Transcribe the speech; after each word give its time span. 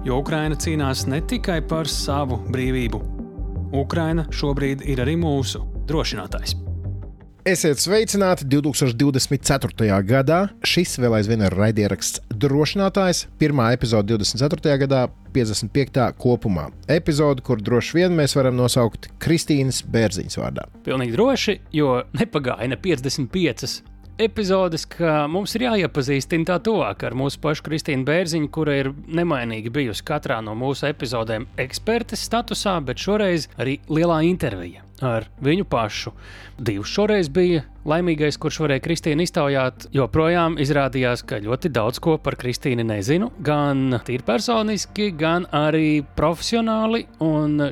Jo 0.00 0.16
Ukraina 0.22 0.56
cīnās 0.56 1.02
ne 1.12 1.18
tikai 1.20 1.58
par 1.68 1.88
savu 1.90 2.38
brīvību. 2.48 2.98
Ukraina 3.76 4.24
šobrīd 4.32 4.80
ir 4.88 5.02
arī 5.04 5.18
mūsu 5.20 5.60
drošinātājs. 5.90 6.54
Esiet 7.44 7.80
sveicināti 7.80 8.46
2024. 8.48 9.98
gadā. 10.08 10.38
Šis 10.64 10.96
vēl 11.00 11.18
aizvien 11.18 11.44
ir 11.44 11.56
raidieraksts 11.56 12.22
drošinātājs. 12.32 13.26
Pirmā 13.40 13.70
epizode 13.76 14.16
24. 14.16 14.78
gadā, 14.86 15.02
55. 15.36 16.08
kopumā. 16.20 16.70
Epizode, 16.88 17.44
kur 17.44 17.60
droši 17.60 18.00
vien 18.00 18.16
mēs 18.16 18.36
varam 18.36 18.56
nosaukt 18.56 19.10
Kristīnas 19.20 19.82
Bērziņas 19.84 20.40
vārdā. 20.40 20.64
Pilnīgi 20.84 21.16
droši, 21.16 21.58
jo 21.76 21.98
nepagāja 22.16 22.72
ne 22.72 22.80
55 22.80 23.82
epizodes, 24.20 24.84
ka 24.90 25.24
mums 25.30 25.54
ir 25.56 25.66
jāiepazīstina 25.68 26.50
tā 26.52 26.58
tuvāk 26.64 27.06
ar 27.08 27.16
mūsu 27.18 27.40
pašu 27.42 27.64
Kristīnu 27.68 28.06
Bērziņu, 28.08 28.50
kura 28.52 28.76
ir 28.82 28.92
nemainīgi 29.08 29.72
bijusi 29.72 30.06
katrā 30.06 30.40
no 30.44 30.56
mūsu 30.58 30.90
epizodēm 30.90 31.48
ekspertes 31.60 32.26
statusā, 32.28 32.76
bet 32.84 33.00
šoreiz 33.00 33.48
arī 33.60 33.80
lielā 33.88 34.22
intervija 34.28 34.84
ar 35.04 35.26
viņu 35.44 35.66
pašu. 35.70 36.12
Divs 36.60 36.90
šoreiz 36.92 37.30
bija 37.32 37.64
laimīgais, 37.88 38.36
kurš 38.40 38.60
varēja 38.64 38.82
Kristīnu 38.84 39.24
iztaujāt, 39.24 39.86
jo 39.96 40.04
projām 40.12 40.58
izrādījās, 40.60 41.22
ka 41.26 41.40
ļoti 41.40 41.70
daudz 41.72 42.00
ko 42.02 42.16
par 42.20 42.36
Kristīnu 42.40 42.84
nezinu. 42.86 43.30
Gan 43.44 43.96
tīri 44.06 44.26
personiski, 44.26 45.10
gan 45.16 45.46
arī 45.56 46.02
profesionāli. 46.18 47.06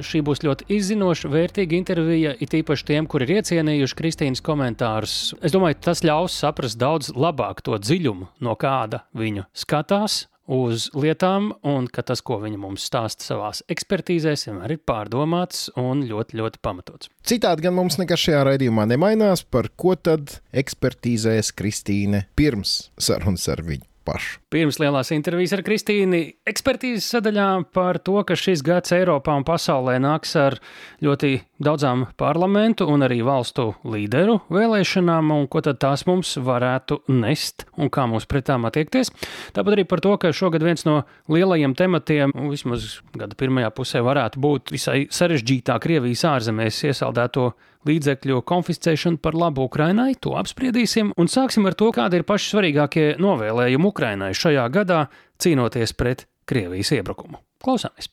Šī 0.08 0.22
būs 0.24 0.42
ļoti 0.46 0.70
izzinoša, 0.78 1.32
vērtīga 1.32 1.76
intervija, 1.78 2.32
it 2.40 2.56
īpaši 2.56 2.88
tiem, 2.92 3.10
kuri 3.10 3.28
ir 3.28 3.42
iecienījuši 3.42 4.00
Kristīnas 4.00 4.44
komentārus. 4.44 5.18
Es 5.44 5.54
domāju, 5.54 5.80
tas 5.90 6.04
ļaus 6.06 6.40
saprast 6.40 6.80
daudz 6.80 7.12
labāk 7.12 7.62
to 7.66 7.76
dziļumu, 7.76 8.32
no 8.44 8.56
kāda 8.58 9.04
viņu 9.16 9.48
skatās 9.52 10.24
uz 10.48 10.88
lietām, 10.96 11.52
un 11.68 11.86
ka 11.92 12.02
tas, 12.08 12.22
ko 12.24 12.40
viņa 12.42 12.58
mums 12.60 12.86
stāsta 12.88 13.26
savā 13.26 13.50
ekspertīzēs, 13.70 14.48
vienmēr 14.48 14.74
ir 14.76 14.82
pārdomāts 14.88 15.68
un 15.78 16.02
ļoti, 16.08 16.38
ļoti 16.40 16.62
pamatots. 16.64 17.12
Citādi 17.28 17.68
gan 17.68 17.76
mums 17.76 18.00
nekas 18.00 18.24
šajā 18.24 18.42
raidījumā 18.48 18.88
nemainās, 18.88 19.44
par 19.44 19.70
ko 19.76 19.94
tad 19.94 20.38
ekspertīzēs 20.56 21.52
Kristīne 21.58 22.24
pirms 22.38 22.88
sarunas 23.00 23.46
ar 23.52 23.64
viņu 23.66 23.86
pašu. 24.08 24.40
Pirms 24.48 24.78
lielās 24.80 25.10
intervijas 25.12 25.52
ar 25.52 25.60
Kristīnu, 25.60 26.22
ekspertīzes 26.48 27.04
sadaļā 27.12 27.48
par 27.76 27.98
to, 28.00 28.14
ka 28.24 28.32
šis 28.32 28.62
gads 28.64 28.94
Eiropā 28.96 29.34
un 29.36 29.44
pasaulē 29.44 29.98
nāks 30.00 30.32
ar 30.40 30.56
ļoti 31.04 31.34
daudzām 31.60 32.06
parlamentu 32.16 32.86
un 32.88 33.04
arī 33.04 33.18
valstu 33.26 33.74
līderu 33.84 34.38
vēlēšanām, 34.48 35.34
un 35.36 35.44
ko 35.52 35.60
tad 35.66 35.82
tās 35.84 36.06
mums 36.08 36.32
varētu 36.40 37.02
nest 37.12 37.66
un 37.76 37.92
kā 37.92 38.06
mums 38.08 38.24
pret 38.30 38.48
tām 38.48 38.64
attiekties. 38.70 39.12
Tāpat 39.52 39.76
arī 39.76 39.84
par 39.90 40.00
to, 40.00 40.16
ka 40.16 40.32
šogad 40.32 40.64
viens 40.64 40.88
no 40.88 41.02
lielajiem 41.28 41.76
tematiem, 41.76 42.32
vismaz 42.48 43.02
gada 43.20 43.36
pirmajā 43.36 43.74
pusē, 43.76 44.00
varētu 44.06 44.40
būt 44.40 44.72
visai 44.72 45.02
sarežģītā 45.12 45.76
Krievijas 45.84 46.24
ārzemēs 46.24 46.86
iesaldēto 46.88 47.50
līdzekļu 47.88 48.42
konfiscēšanu 48.48 49.20
par 49.22 49.36
labu 49.38 49.64
Ukrainai. 49.68 50.12
To 50.24 50.34
apspriedīsim 50.40 51.12
un 51.18 51.30
sāksim 51.30 51.68
ar 51.68 51.76
to, 51.78 51.90
kādi 51.94 52.20
ir 52.20 52.26
paši 52.28 52.52
svarīgākie 52.52 53.06
novēlējumi 53.22 53.88
Ukrainai 53.88 54.32
šajā 54.38 54.68
gadā 54.74 55.06
cīnoties 55.42 55.96
pret 55.98 56.26
Krievijas 56.48 56.94
iebrukumu. 56.96 57.42
Klausāmies! 57.64 58.08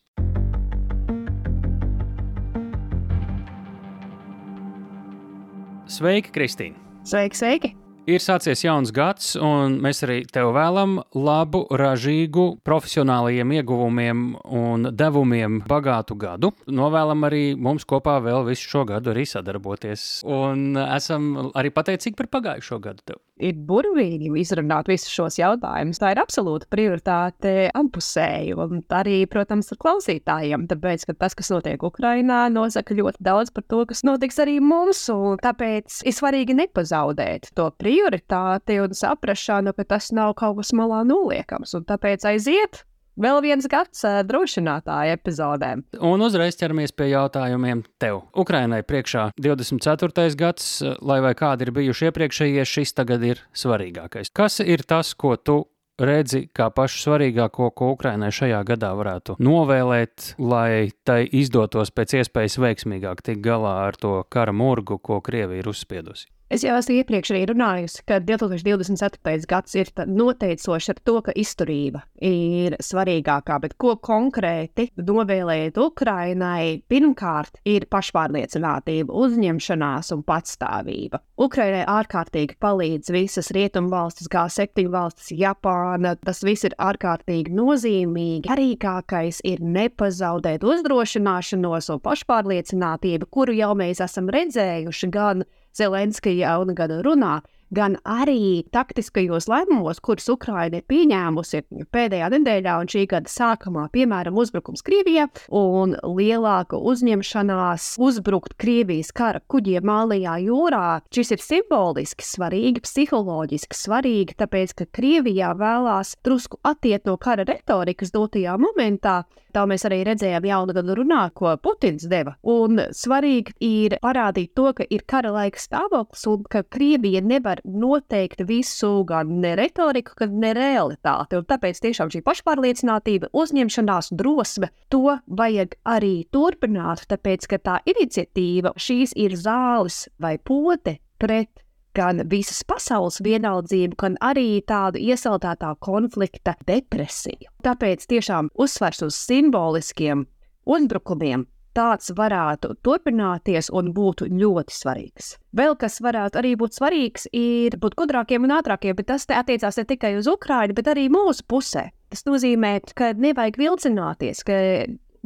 Sveiki, 5.86 6.34
Kristīne! 6.34 6.82
Sveiki, 7.06 7.38
sveiki! 7.38 7.76
Ir 8.06 8.22
sācies 8.22 8.62
jauns 8.62 8.92
gads, 8.94 9.32
un 9.42 9.80
mēs 9.82 10.04
arī 10.06 10.20
tev 10.30 10.52
vēlam 10.54 11.00
labu, 11.18 11.64
ražīgu, 11.74 12.44
profesionālajiem 12.66 13.56
ieguvumiem 13.58 14.20
un 14.54 14.92
devumiem 14.94 15.64
bagātu 15.66 16.14
gadu. 16.22 16.52
Novēlam 16.70 17.26
arī 17.26 17.44
mums 17.58 17.88
kopā 17.90 18.20
vēl 18.22 18.46
visu 18.46 18.70
šo 18.70 18.84
gadu 18.92 19.10
arī 19.16 19.26
sadarboties. 19.30 20.06
Un 20.30 20.78
esam 20.86 21.50
arī 21.58 21.74
pateicīgi 21.74 22.20
par 22.20 22.30
pagājušo 22.38 22.82
gadu 22.84 23.10
tev 23.10 23.22
ir 23.42 23.58
burvīgi 23.68 24.32
izrunāt 24.40 24.90
visus 24.90 25.12
šos 25.12 25.38
jautājumus. 25.40 26.00
Tā 26.02 26.14
ir 26.14 26.22
absolūta 26.22 26.70
prioritāte 26.72 27.54
abpusēji, 27.76 28.56
un 28.56 28.82
arī, 28.96 29.18
protams, 29.32 29.72
ar 29.74 29.82
klausītājiem. 29.82 30.68
Tāpēc, 30.72 31.06
ka 31.10 31.18
tas, 31.26 31.36
kas 31.38 31.52
notiek 31.54 31.84
Ukrajinā, 31.84 32.46
nosaka 32.54 32.98
ļoti 32.98 33.24
daudz 33.26 33.54
par 33.56 33.68
to, 33.68 33.84
kas 33.90 34.06
notiks 34.08 34.40
arī 34.44 34.58
mums. 34.64 35.06
Tāpēc 35.44 36.02
ir 36.08 36.16
svarīgi 36.16 36.58
nepazaudēt 36.62 37.52
to 37.58 37.70
prioritāti 37.82 38.80
un 38.84 38.96
saprāšanu, 38.96 39.76
ka 39.76 39.88
tas 39.96 40.12
nav 40.16 40.36
kaut 40.40 40.62
kas 40.62 40.74
malā 40.78 41.04
noliekams. 41.08 41.76
Un 41.78 41.88
tāpēc 41.90 42.28
aiziet 42.32 42.86
Vēl 43.16 43.40
viens 43.46 43.68
gads 43.72 44.02
drošinātāja 44.28 45.16
epizodēm. 45.16 45.86
Un 46.04 46.24
uzreiz 46.26 46.58
ķeramies 46.60 46.92
pie 46.92 47.10
jautājumiem 47.14 47.86
tev. 48.02 48.26
Ukrainai 48.36 48.82
priekšā 48.84 49.30
24. 49.40 50.28
gads, 50.36 50.68
lai 51.00 51.22
vai 51.24 51.32
kādi 51.38 51.68
ir 51.68 51.72
bijuši 51.76 52.10
iepriekšējie, 52.10 52.68
šis 52.68 52.92
tagad 52.98 53.24
ir 53.24 53.40
svarīgākais. 53.56 54.34
Kas 54.36 54.60
ir 54.60 54.84
tas, 54.84 55.14
ko 55.16 55.38
tu 55.40 55.62
redzi 55.96 56.46
kā 56.52 56.68
pašu 56.76 57.06
svarīgāko, 57.06 57.72
ko 57.72 57.94
Ukrainai 57.96 58.34
šajā 58.36 58.60
gadā 58.68 58.92
varētu 59.00 59.38
novēlēt, 59.40 60.34
lai 60.44 60.92
tai 61.08 61.24
izdotos 61.32 61.94
pēc 61.96 62.20
iespējas 62.20 62.60
veiksmīgāk 62.60 63.24
tikt 63.24 63.44
galā 63.46 63.78
ar 63.88 64.00
to 64.00 64.18
kara 64.28 64.52
murgu, 64.52 65.00
ko 65.00 65.22
Krievija 65.24 65.64
ir 65.64 65.72
uzspiedusi? 65.72 66.28
Es 66.46 66.62
jau 66.62 66.76
esmu 66.78 67.00
iepriekš 67.00 67.32
arī 67.34 67.40
runājusi, 67.50 68.04
ka 68.06 68.20
2024. 68.22 69.48
gads 69.50 69.74
ir 69.82 69.88
noteicošs 70.06 70.92
ar 70.94 71.00
to, 71.02 71.16
ka 71.26 71.34
izturība 71.34 72.04
ir 72.22 72.76
svarīgākā, 72.86 73.58
bet 73.64 73.74
ko 73.82 73.96
konkrēti 73.98 74.92
novēlēt 75.02 75.80
Ukrainai? 75.82 76.84
Pirmkārt, 76.86 77.58
ir 77.66 77.88
pašpārliecinātība, 77.90 79.10
uzņemšanās 79.10 80.14
un 80.14 80.22
patstāvība. 80.30 81.24
Ukrainai 81.42 81.82
ārkārtīgi 81.90 82.60
palīdz 82.62 83.10
visas 83.18 83.50
rietumvalstis, 83.58 84.30
G7 84.30 84.86
valstis, 84.94 85.34
Japāna. 85.34 86.14
Tas 86.22 86.46
viss 86.46 86.70
ir 86.70 86.78
ārkārtīgi 86.78 87.58
nozīmīgi. 87.58 88.46
Svarīgākais 88.46 89.42
ir 89.50 89.66
nepazaudēt 89.66 90.62
uzdrošināšanos 90.62 91.90
un 91.90 92.06
pašpārliecinātību, 92.06 93.34
kuru 93.34 93.58
jau 93.58 93.74
mēs 93.82 94.06
esam 94.06 94.30
redzējuši 94.30 95.14
gan 95.18 95.48
Zelenskija 95.76 96.58
un 96.62 96.74
gan 96.76 96.94
runā, 97.06 97.40
gan 97.76 97.98
arī 98.08 98.64
taktiskajos 98.74 99.48
lēmumos, 99.50 100.00
kurus 100.04 100.30
Ukraina 100.32 100.80
ir 100.80 100.86
pieņēmusi 100.90 101.62
pēdējā 101.94 102.30
nedēļā 102.36 102.76
un 102.82 102.92
šī 102.92 103.06
gada 103.12 103.32
sākumā, 103.32 103.88
piemēram, 103.94 104.38
uzbrukums 104.40 104.86
Krievijā 104.86 105.28
un 105.50 105.98
lielāka 106.04 106.80
uzņemšanās 106.80 107.90
uzbrukt 108.06 108.56
Krievijas 108.62 109.12
kara 109.16 109.42
kuģiem 109.52 109.88
Mālijā 109.90 110.38
jūrā. 110.46 110.86
Šis 111.14 111.36
ir 111.36 111.44
simboliski 111.44 112.26
svarīgi, 112.26 112.84
psiholoģiski 112.86 113.80
svarīgi, 113.80 114.38
tāpēc, 114.40 114.76
ka 114.80 114.90
Krievijā 115.00 115.56
vēlās 115.60 116.16
drusku 116.26 116.62
attiet 116.64 117.10
no 117.10 117.18
kara 117.22 117.48
retorikas 117.48 118.14
dotajā 118.16 118.56
momentā, 118.62 119.24
Tā 119.56 119.64
mēs 119.70 119.86
arī 119.88 120.02
redzējām 120.04 120.46
jaunu 120.50 120.74
gadu 120.76 120.98
runā, 121.00 121.22
ko 121.32 121.54
Putins 121.64 122.04
deva. 122.12 122.34
Un 122.44 122.82
svarīgi 122.92 123.54
ir 123.64 123.96
parādīt 124.04 124.52
to, 124.58 124.68
ka 124.76 124.84
ir 124.92 125.06
kara 125.08 125.32
laika 125.32 125.62
stāvoklis 125.62 126.26
un 126.28 126.44
ka 126.52 126.66
Krievija 126.76 127.22
nevar 127.24 127.62
noteikt 127.64 128.44
visu, 128.50 129.06
gan 129.08 129.32
ne 129.40 129.54
retoriku, 129.56 130.18
gan 130.20 130.36
ne 130.44 130.52
realitāti. 130.58 131.40
Un 131.40 131.48
tāpēc 131.48 131.80
tiešām 131.88 132.12
šī 132.12 132.20
pašpārliecinātība, 132.28 133.32
uzņemšanās, 133.32 134.12
drosme, 134.20 134.74
to 134.92 135.18
vajag 135.26 135.80
arī 135.88 136.16
turpināt, 136.36 137.08
tāpēc 137.08 137.48
ka 137.54 137.62
tā 137.64 137.80
iniciatīva 137.88 138.76
šīs 138.76 139.16
ir 139.16 139.40
zāles 139.40 140.10
vai 140.20 140.36
pote 140.36 141.00
pret 141.16 141.65
gan 141.96 142.22
visas 142.32 142.62
pasaules 142.68 143.22
vienaldzību, 143.26 143.98
gan 144.02 144.18
arī 144.24 144.62
tādu 144.68 145.02
iesaldētā 145.02 145.74
konflikta 145.84 146.56
depresiju. 146.68 147.50
Tāpēc 147.66 148.06
tiešām 148.12 148.52
uzsvers 148.60 149.04
uz 149.08 149.18
simboliskiem 149.18 150.26
uzbrukumiem. 150.66 151.48
Tāds 151.76 152.14
varētu 152.16 152.78
turpināties 152.88 153.68
un 153.76 153.90
būtu 153.96 154.30
ļoti 154.32 154.72
svarīgs. 154.72 155.34
Vēl 155.60 155.76
kas 155.76 156.00
varētu 156.00 156.40
arī 156.40 156.54
būt 156.56 156.78
svarīgs, 156.78 157.28
ir 157.36 157.76
būt 157.82 157.98
gudrākiem 158.00 158.48
un 158.48 158.54
ātrākiem, 158.56 158.96
bet 158.96 159.10
tas 159.10 159.28
attiecās 159.28 159.82
ne 159.82 159.84
tikai 159.90 160.14
uz 160.16 160.30
Ukrajinu, 160.32 160.78
bet 160.78 160.88
arī 160.94 161.10
mūsu 161.12 161.44
pusē. 161.52 161.90
Tas 162.14 162.24
nozīmē, 162.24 162.78
ka 162.96 163.12
nevajag 163.20 163.60
vilcināties, 163.60 164.46
ka 164.48 164.62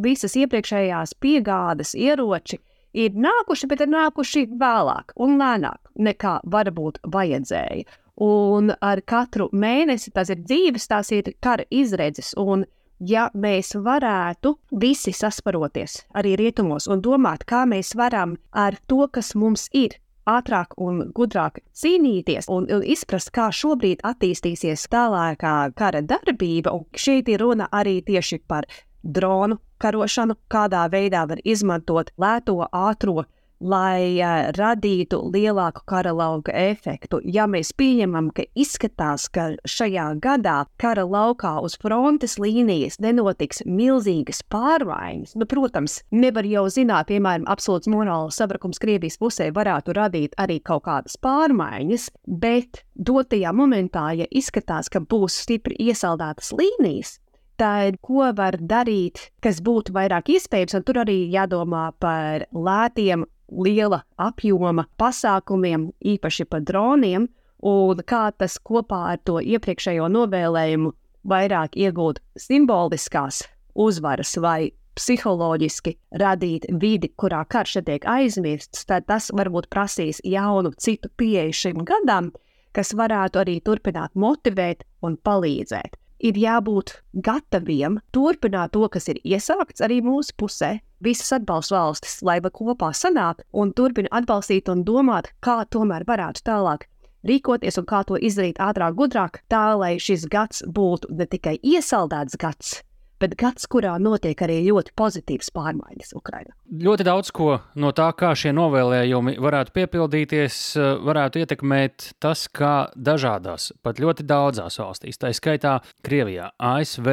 visas 0.01 0.33
iepriekšējās 0.42 1.13
piegādes 1.21 1.94
ieroči 1.94 2.57
ir 2.94 3.15
nākuši, 3.15 3.69
bet 3.69 3.83
ir 3.86 3.91
nākuši 3.91 4.45
vēlāk 4.59 5.13
un 5.21 5.38
lēnāk 5.39 5.91
nekā 6.00 6.39
varbūt 6.50 7.01
vajadzēja. 7.12 7.86
Un 8.19 8.74
ar 8.83 9.00
katru 9.07 9.47
mēnesi 9.56 10.12
tas 10.12 10.30
ir 10.33 10.41
dzīves, 10.44 10.89
tās 10.91 11.12
ir 11.15 11.31
kara 11.39 11.63
izredzes. 11.71 12.33
Un, 12.36 12.65
ja 13.00 13.30
mēs 13.31 13.71
varētu 13.80 14.57
visi 14.81 15.13
sasparoties 15.15 16.01
arī 16.19 16.36
rietumos 16.39 16.89
un 16.91 17.00
domāt, 17.01 17.45
kā 17.47 17.63
mēs 17.69 17.94
varam 17.95 18.36
ar 18.51 18.75
to, 18.92 19.06
kas 19.07 19.31
mums 19.39 19.69
ir, 19.71 19.95
ātrāk 20.30 20.75
un 20.77 21.07
gudrāk 21.15 21.62
cīnīties 21.74 22.50
un, 22.51 22.68
un 22.69 22.83
izprast, 22.83 23.31
kā 23.33 23.47
šobrīd 23.56 24.03
attīstīsies 24.06 24.88
tālākā 24.92 25.56
kara 25.80 26.03
darbība. 26.03 26.75
Un 26.75 26.85
šeit 26.94 27.31
ir 27.31 27.42
runa 27.44 27.69
arī 27.71 28.00
tieši 28.06 28.42
par 28.47 28.68
dronu 29.03 29.62
karošanu, 29.81 30.37
kādā 30.51 30.85
veidā 30.91 31.25
var 31.29 31.41
izmantot 31.43 32.13
lēto 32.19 32.61
ātrumu 32.69 33.25
lai 33.59 34.19
uh, 34.19 34.49
radītu 34.55 35.19
lielāku 35.33 35.83
kara 35.87 36.13
lauka 36.15 36.53
efektu. 36.55 37.19
Ja 37.23 37.45
mēs 37.49 37.71
pieņemam, 37.77 38.31
ka 38.35 38.45
izskatās, 38.55 39.27
ka 39.31 39.51
šajā 39.67 40.07
gadā 40.23 40.63
kara 40.79 41.03
laukā 41.03 41.57
uz 41.63 41.75
frontes 41.79 42.37
līnijas 42.39 42.99
nenotiks 43.03 43.63
milzīgas 43.67 44.41
pārmaiņas, 44.51 45.35
nu, 45.39 45.47
protams, 45.49 45.99
nevar 46.11 46.47
jau 46.47 46.65
zināt, 46.71 47.09
piemēram, 47.11 47.47
absolūts 47.51 47.91
morāls 47.91 48.39
sabrukums 48.39 48.79
Krievijas 48.79 49.19
pusē 49.19 49.49
varētu 49.55 49.95
radīt 49.97 50.37
arī 50.39 50.59
kaut 50.63 50.85
kādas 50.87 51.19
pārmaiņas, 51.19 52.09
bet 52.39 52.85
dotajā 52.95 53.51
momentā, 53.55 54.11
ja 54.23 54.29
izskatās, 54.31 54.91
ka 54.91 55.03
būs 55.03 55.41
stipri 55.43 55.75
iesaldētas 55.89 56.53
līnijas, 56.55 57.17
tad 57.59 58.00
ko 58.06 58.29
var 58.35 58.57
darīt, 58.59 59.29
kas 59.44 59.59
būtu 59.63 59.94
vairāk 59.95 60.31
iespējams, 60.35 60.77
un 60.79 60.85
tur 60.88 61.01
arī 61.03 61.19
jādomā 61.33 61.89
par 62.00 62.47
lētiem 62.56 63.25
liela 63.65 64.03
apjoma 64.21 64.85
pasākumiem, 65.01 65.89
īpaši 66.15 66.47
par 66.50 66.63
droniem, 66.65 67.27
un 67.65 68.01
kā 68.07 68.29
tas 68.38 68.57
kopā 68.63 69.03
ar 69.13 69.21
to 69.27 69.39
iepriekšējo 69.44 70.07
novēlējumu 70.15 70.94
vairāk 71.27 71.75
iegūt 71.75 72.21
simboliskās 72.39 73.44
uzvaras 73.75 74.35
vai 74.39 74.71
psiholoģiski 75.00 75.95
radīt 76.19 76.67
vidi, 76.81 77.11
kurā 77.19 77.44
karš 77.47 77.79
tiek 77.88 78.06
aizmirsts, 78.07 78.85
tad 78.88 79.07
tas 79.07 79.29
varbūt 79.35 79.69
prasīs 79.71 80.19
jaunu, 80.23 80.73
citu 80.79 81.11
pieeju 81.19 81.56
šim 81.56 81.83
gadam, 81.88 82.31
kas 82.75 82.94
varētu 82.95 83.44
arī 83.44 83.59
turpināt 83.63 84.15
motivēt 84.19 84.83
un 85.03 85.15
palīdzēt 85.17 86.00
ir 86.19 86.38
jābūt 86.38 87.00
gataviem 87.25 88.00
turpināt 88.16 88.74
to, 88.75 88.86
kas 88.92 89.10
ir 89.12 89.19
iesākts 89.24 89.83
arī 89.86 90.01
mūsu 90.06 90.36
pusē. 90.39 90.77
Visas 91.00 91.31
atbalsta 91.38 91.77
valstis, 91.77 92.19
lai 92.27 92.42
kopā 92.44 92.92
sanāk 92.92 93.45
un 93.54 93.71
turpina 93.71 94.12
atbalstīt 94.12 94.68
un 94.69 94.83
domāt, 94.83 95.31
kā 95.39 95.63
tomēr 95.71 96.04
varētu 96.07 96.44
tālāk 96.44 96.89
rīkoties 97.24 97.80
un 97.80 97.88
kā 97.88 98.04
to 98.07 98.19
izdarīt 98.19 98.60
ātrāk, 98.63 98.95
gudrāk, 98.95 99.42
tā 99.51 99.75
lai 99.80 99.98
šis 100.00 100.27
gads 100.31 100.63
būtu 100.63 101.12
ne 101.16 101.27
tikai 101.27 101.57
iesaldēts 101.63 102.39
gads, 102.39 102.81
bet 103.19 103.36
gads, 103.39 103.68
kurā 103.69 103.98
notiek 104.01 104.39
arī 104.45 104.62
ļoti 104.68 104.94
pozitīvas 104.98 105.51
pārmaiņas 105.56 106.16
Ukrajinā. 106.18 106.56
Ļoti 106.69 107.06
daudz 107.07 107.31
ko 107.36 107.57
no 107.81 107.92
tā, 107.98 108.10
kā 108.18 108.31
šie 108.38 108.51
novēlējumi 108.56 109.38
varētu 109.42 109.74
piepildīties, 109.75 110.57
varētu 111.06 111.42
ietekmēt 111.44 112.12
tas, 112.21 112.45
kā 112.54 112.89
dažādās, 112.95 113.71
pat 113.83 114.00
ļoti 114.01 114.25
daudzās 114.30 114.80
valstīs, 114.81 115.19
tā 115.19 115.31
skaitā 115.36 115.80
Krievijā, 116.06 116.51
ASV 116.57 117.10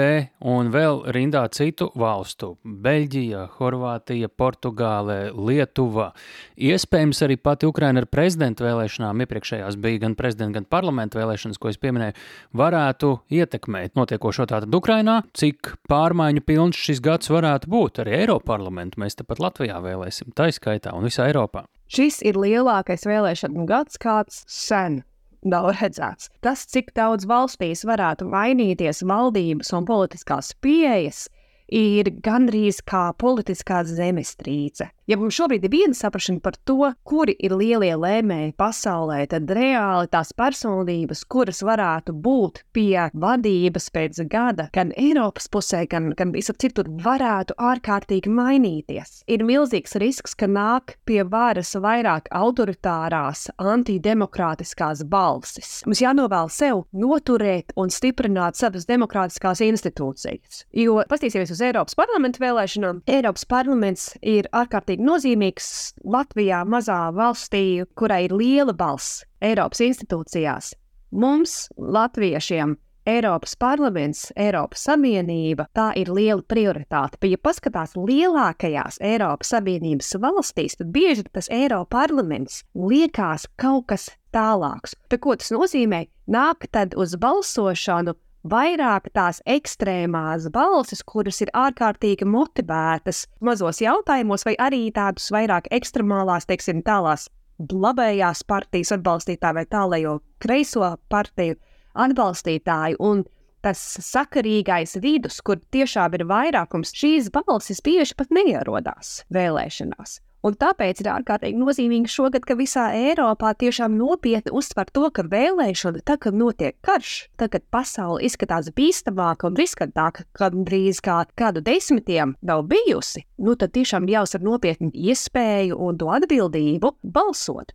un 0.47 0.71
vēl 0.75 1.03
rindā 1.17 1.47
citu 1.57 1.89
valstu- 1.97 2.57
Beļģija, 2.87 3.47
Horvātija, 3.59 4.29
Portugāle, 4.29 5.33
Lietuva. 5.33 6.13
Iespējams, 6.57 7.23
arī 7.27 7.37
pati 7.41 7.67
Ukraina 7.67 8.05
ar 8.05 8.07
prezidenta 8.07 8.65
vēlēšanām, 8.65 9.25
iepriekšējās 9.25 9.81
bija 9.81 10.05
gan 10.05 10.15
prezidenta, 10.15 10.61
gan 10.61 10.65
parlamenta 10.65 11.19
vēlēšanas, 11.19 11.59
ko 11.59 11.69
es 11.69 11.81
pieminēju, 11.81 12.15
varētu 12.55 13.13
ietekmēt 13.31 13.97
notiekošo 13.97 14.47
tātad 14.47 14.73
Ukrainā, 14.75 15.23
cik 15.33 15.75
pārmaiņu 15.97 16.45
pilns 16.45 16.79
šis 16.79 17.01
gads 17.05 17.33
varētu 17.33 17.71
būt. 17.73 18.03
Arī 18.05 18.21
Eiropas 18.21 18.51
parlamentu 18.53 19.01
mēs 19.03 19.17
tepat 19.19 19.41
Latvijā 19.43 19.81
vēlēsim, 19.85 20.35
tā 20.37 20.51
izskaitā 20.53 20.93
un 20.97 21.07
visā 21.09 21.29
Eiropā. 21.31 21.65
Šis 21.93 22.21
ir 22.27 22.39
lielākais 22.43 23.07
vēlēšanu 23.07 23.67
gads, 23.69 24.01
kāds 24.03 24.43
sen 24.51 25.05
nav 25.47 25.71
redzēts. 25.79 26.31
Tas, 26.45 26.65
cik 26.67 26.93
daudz 26.97 27.27
valstīs 27.31 27.85
varētu 27.87 28.27
mainīties 28.29 29.05
valdības 29.07 29.73
un 29.79 29.87
politiskās 29.89 30.53
pieejas, 30.65 31.27
ir 31.73 32.11
gandrīz 32.25 32.83
kā 32.87 33.09
politiskā 33.19 33.83
zemestrīce. 33.87 34.91
Ja 35.07 35.15
mums 35.21 35.37
šobrīd 35.39 35.63
ir 35.63 35.71
viena 35.71 35.95
saprāšana 35.95 36.41
par 36.43 36.57
to, 36.67 36.89
kuri 37.07 37.37
ir 37.47 37.53
lielie 37.55 37.93
lēmēji 37.95 38.57
pasaulē, 38.59 39.21
tad 39.31 39.47
reāli 39.55 40.09
tās 40.11 40.33
personības, 40.35 41.21
kuras 41.31 41.63
varētu 41.63 42.11
būt 42.25 42.65
pie 42.75 43.05
vadības 43.15 43.87
pēc 43.95 44.19
gada, 44.27 44.67
gan 44.75 44.91
Eiropas 44.99 45.47
pusē, 45.47 45.85
gan, 45.87 46.09
gan 46.19 46.33
visur 46.35 46.59
citur, 46.59 46.91
varētu 47.05 47.55
ārkārtīgi 47.55 48.33
mainīties. 48.35 49.21
Ir 49.31 49.45
milzīgs 49.47 49.95
risks, 50.03 50.35
ka 50.35 50.49
nāk 50.51 50.97
pie 51.07 51.21
varas 51.23 51.71
vairāk 51.79 52.27
autoritārās, 52.35 53.47
antidemokrātiskās 53.63 55.05
balsis. 55.07 55.85
Mums 55.87 56.03
jānovēl 56.03 56.51
sev 56.51 56.83
noturēt 56.91 57.71
un 57.79 57.95
stiprināt 57.95 58.59
savas 58.59 58.91
demokrātiskās 58.91 59.63
institūcijas. 59.71 60.65
Jo, 60.75 60.99
paskatīsimies 61.07 61.55
uz 61.55 61.63
Eiropas 61.71 61.95
parlamentu 61.95 62.43
vēlēšanām, 62.43 63.05
Eiropas 63.07 63.47
parlaments 63.47 64.11
ir 64.27 64.51
ārkārtīgi 64.51 64.96
ārkārtīgi 64.97 65.05
nozīmīgs 65.05 65.95
Latvijā, 66.05 66.65
mazā 66.65 67.13
valstī, 67.13 67.85
kurai 67.97 68.27
ir 68.27 68.33
liela 68.33 68.73
balss 68.73 69.25
Eiropas 69.43 69.81
institūcijās. 69.81 70.75
Mums, 71.13 71.69
Latviešiem, 71.77 72.77
Eiropas 73.07 73.55
parlaments, 73.57 74.33
Eiropas 74.37 74.83
Savienība, 74.89 75.69
tā 75.73 75.93
ir 75.97 76.09
liela 76.11 76.43
prioritāte. 76.43 77.19
Ja 77.29 77.39
paskatās 77.39 77.95
lielākajās 77.95 78.99
Eiropas 79.01 79.53
Savienības 79.53 80.17
valstīs, 80.19 80.77
tad 80.77 80.91
bieži 80.91 81.25
tas 81.33 81.49
Eiropas 81.49 81.89
parlaments 81.91 82.65
liekas 82.75 83.47
kaut 83.57 83.87
kas 83.87 84.11
tālāks. 84.33 84.97
Tad, 85.09 85.21
ko 85.21 85.37
tas 85.37 85.53
nozīmē? 85.53 86.07
Nāk 86.27 86.67
tad 86.73 86.97
uz 86.99 87.15
balsošanu 87.15 88.17
vairāk 88.51 89.11
tās 89.15 89.41
ekstrēmās 89.47 90.49
balsis, 90.55 91.03
kuras 91.07 91.41
ir 91.45 91.53
ārkārtīgi 91.57 92.27
motivētas 92.29 93.27
mazos 93.41 93.81
jautājumos, 93.83 94.47
vai 94.49 94.57
arī 94.69 94.87
tādas 94.95 95.29
vairāk 95.35 95.71
ekstremālās, 95.75 96.49
teiksim, 96.49 96.83
tālās 96.87 97.29
labējās 97.59 98.45
partijas 98.49 98.93
atbalstītāji 98.97 99.59
vai 99.61 99.65
tālējo 99.71 100.19
kreiso 100.43 100.93
partiju 101.09 101.57
atbalstītāji. 101.97 103.01
Un 103.01 103.25
tas 103.65 103.81
sakarīgais 104.05 104.99
vidus, 105.03 105.41
kur 105.43 105.59
tiešām 105.75 106.19
ir 106.19 106.27
vairākums, 106.29 106.95
šīs 106.95 107.33
balsis 107.35 107.83
bieži 107.83 108.15
pat 108.19 108.31
neierodās 108.35 109.25
vēlēšanās. 109.35 110.21
Un 110.47 110.55
tāpēc 110.55 111.01
ir 111.03 111.09
ārkārtīgi 111.11 111.59
nozīmīgi 111.59 112.11
šogad, 112.13 112.45
ka 112.47 112.55
visā 112.55 112.85
Eiropā 112.95 113.51
tiešām 113.59 113.97
nopietni 113.99 114.53
uztver 114.55 114.87
to, 114.95 115.09
ka 115.11 115.25
vēlēšana, 115.27 116.05
tad, 116.07 116.21
kad 116.23 116.37
notiek 116.39 116.77
karš, 116.87 117.15
tad, 117.41 117.51
kad 117.57 117.65
pasaule 117.75 118.21
izskatās 118.29 118.69
bīstamāka 118.77 119.49
un 119.49 119.57
riskantāka, 119.59 120.23
kad 120.39 120.55
drīz 120.69 121.01
kā 121.03 121.25
kādu 121.41 121.65
desmitiem 121.67 122.37
nav 122.47 122.63
bijusi, 122.71 123.25
nu 123.43 123.57
tad 123.59 123.75
tiešām 123.75 124.07
jāuzsver 124.13 124.45
nopietni 124.47 124.93
iespēju 125.11 125.81
un 125.83 125.99
to 125.99 126.13
atbildību 126.15 126.93
balsot. 127.03 127.75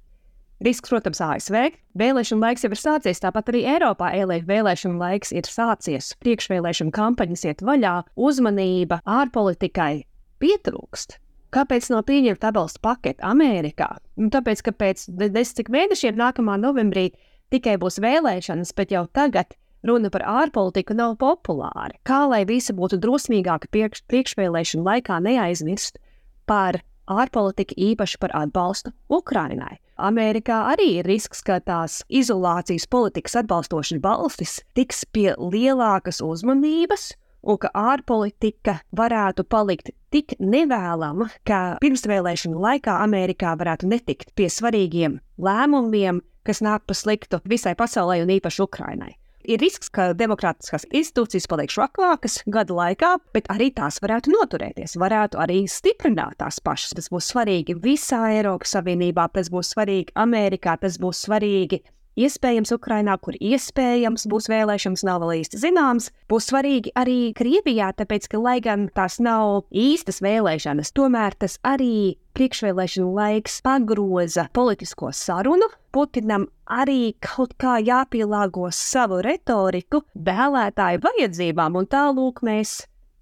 Risks, 0.61 0.91
protams, 0.93 1.19
ASV. 1.25 1.73
Vēlēšana 1.97 2.45
laiks 2.45 2.63
jau 2.63 2.69
ir 2.71 2.79
sācies, 2.79 3.19
tāpat 3.19 3.49
arī 3.49 3.63
Eiropā 3.73 4.11
vēlēšana 4.45 5.01
laiks 5.01 5.33
ir 5.33 5.49
sācies. 5.49 6.13
Priekšvēlēšana 6.21 6.93
kampaņas 6.93 7.47
iet 7.49 7.65
vaļā, 7.65 7.95
uzmanība 8.15 9.01
ārpolitikai 9.09 10.05
pietrūkst. 10.39 11.17
Kāpēc 11.51 11.89
nav 11.91 12.05
pieņemta 12.07 12.51
atbalsta 12.51 12.79
pakete 12.83 13.25
Amerikā? 13.27 13.89
Nu, 14.15 14.29
tāpēc, 14.31 14.61
ka 14.63 14.71
pēc 14.71 15.09
desmit 15.11 15.71
mēnešiem, 15.73 16.15
nākamā 16.15 16.55
novembrī, 16.61 17.09
tikai 17.51 17.75
būs 17.81 17.99
vēlēšanas, 18.03 18.71
bet 18.77 18.93
jau 18.95 19.03
tagad 19.11 19.57
runa 19.83 20.11
par 20.13 20.23
ārpolitiku 20.27 20.95
nav 20.95 21.17
populāra. 21.19 21.97
Kā 22.07 22.23
lai 22.31 22.45
visi 22.47 22.71
būtu 22.77 23.01
drosmīgāki 23.03 23.71
priekš, 23.73 24.05
priekšvēlēšanu 24.07 24.87
laikā 24.87 25.19
neaizmirst 25.25 25.99
par 26.47 26.79
ārpolitiku, 27.11 27.75
īpaši 27.75 28.19
par 28.21 28.31
atbalstu 28.37 28.93
Ukrainai. 29.11 29.81
Amerikā 30.01 30.63
arī 30.71 30.87
ir 31.01 31.09
risks, 31.09 31.43
ka 31.45 31.59
tās 31.59 32.01
izolācijas 32.09 32.87
politikas 32.89 33.35
atbalstošas 33.43 34.01
valstis 34.01 34.61
tiks 34.77 35.03
pie 35.13 35.33
lielākas 35.35 36.23
uzmanības 36.25 37.11
un 37.43 37.59
ka 37.61 37.71
ārpolitika 37.73 38.79
varētu 38.97 39.45
palikt 39.49 39.91
tik 40.13 40.35
nevēlama, 40.39 41.29
ka 41.47 41.61
pirmsvēlēšanu 41.81 42.61
laikā 42.61 42.99
Amerikā 43.05 43.55
varētu 43.59 43.89
netikt 43.91 44.35
pie 44.35 44.49
svarīgiem 44.51 45.19
lēmumiem, 45.41 46.21
kas 46.47 46.61
nāk 46.65 46.85
pa 46.87 46.97
sliktu 46.97 47.41
visai 47.47 47.75
pasaulē 47.77 48.21
un 48.23 48.37
īpaši 48.37 48.63
Ukrainai. 48.65 49.15
Ir 49.41 49.57
risks, 49.57 49.89
ka 49.89 50.11
demokrātiskās 50.13 50.83
institūcijas 50.93 51.47
paliek 51.49 51.71
švaklākas 51.73 52.43
gada 52.53 52.75
laikā, 52.77 53.15
bet 53.33 53.47
arī 53.49 53.71
tās 53.73 53.97
varētu 54.03 54.29
noturēties, 54.35 54.93
varētu 55.01 55.39
arī 55.41 55.63
stiprināt 55.65 56.37
tās 56.43 56.59
pašas. 56.61 56.93
Tas 56.99 57.09
būs 57.09 57.31
svarīgi 57.33 57.73
visā 57.81 58.21
Eiropas 58.35 58.75
Savienībā, 58.75 59.25
tas 59.33 59.49
būs 59.49 59.73
svarīgi 59.73 60.13
Amerikā, 60.21 60.77
tas 60.83 60.99
būs 61.01 61.23
svarīgi 61.25 61.81
Iespējams, 62.19 62.73
Ukrainā, 62.75 63.15
kur 63.23 63.37
iespējams 63.39 64.25
būs 64.27 64.49
vēlēšanas, 64.51 65.05
nav 65.07 65.21
vēl 65.23 65.37
īsti 65.41 65.61
zināms. 65.61 66.09
Būs 66.31 66.49
svarīgi 66.51 66.91
arī 66.99 67.31
Krievijā, 67.37 67.93
tāpēc, 67.95 68.27
ka, 68.31 68.41
lai 68.41 68.57
gan 68.63 68.89
tās 68.91 69.21
nav 69.23 69.63
īstas 69.71 70.19
vēlēšanas, 70.23 70.91
tomēr 70.97 71.37
tas 71.39 71.55
arī 71.63 72.17
priekšvēlēšanu 72.35 73.15
laiks 73.15 73.61
pagroza 73.63 74.49
politisko 74.51 75.13
sarunu. 75.15 75.71
Putinam 75.95 76.49
arī 76.71 77.15
kaut 77.23 77.55
kā 77.59 77.79
jāpielāgo 77.83 78.67
savu 78.75 79.23
retoriku 79.23 80.03
vēlētāju 80.15 81.03
vajadzībām, 81.07 81.79
un 81.79 81.87
tālūk 81.91 82.43
mēs 82.47 82.81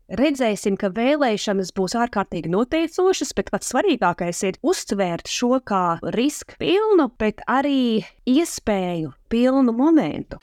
redzēsim, 0.10 0.78
ka 0.80 0.90
vēlēšanas 0.94 1.72
būs 1.78 1.96
ārkārtīgi 2.00 2.52
noteicošas, 2.54 3.34
bet 3.38 3.52
pats 3.54 3.70
svarīgākais 3.74 4.42
ir 4.50 4.60
uztvērt 4.66 5.30
šo 5.30 5.60
kā 5.66 6.00
risku 6.16 6.58
pilnu, 6.62 7.10
bet 7.22 7.44
arī 7.50 8.06
iespēju 8.30 9.14
pilnu 9.30 9.74
momentu. 9.74 10.40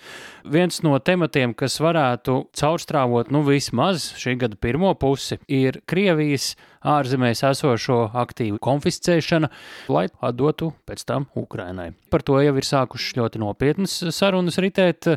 Viens 0.47 0.79
no 0.87 0.95
tematiem, 1.03 1.55
kas 1.59 1.81
varētu 1.83 2.39
caurstrāvot 2.55 3.33
nu, 3.35 3.43
vismaz 3.47 4.13
šī 4.19 4.37
gada 4.45 4.59
pirmo 4.63 4.95
pusi, 4.99 5.41
ir 5.51 5.81
Krievijas 5.91 6.55
ārzemēs 6.87 7.43
esošo 7.49 7.99
aktīvu 8.15 8.61
konfiscēšana, 8.63 9.51
lai 9.91 10.07
atdotu 10.23 10.71
pēc 10.87 11.03
tam 11.09 11.27
Ukrainai. 11.35 11.89
Par 12.13 12.23
to 12.23 12.39
jau 12.39 12.53
ir 12.55 12.67
sākušas 12.67 13.17
ļoti 13.19 13.43
nopietnas 13.43 13.97
sarunas 14.15 14.61
ritēt, 14.63 15.09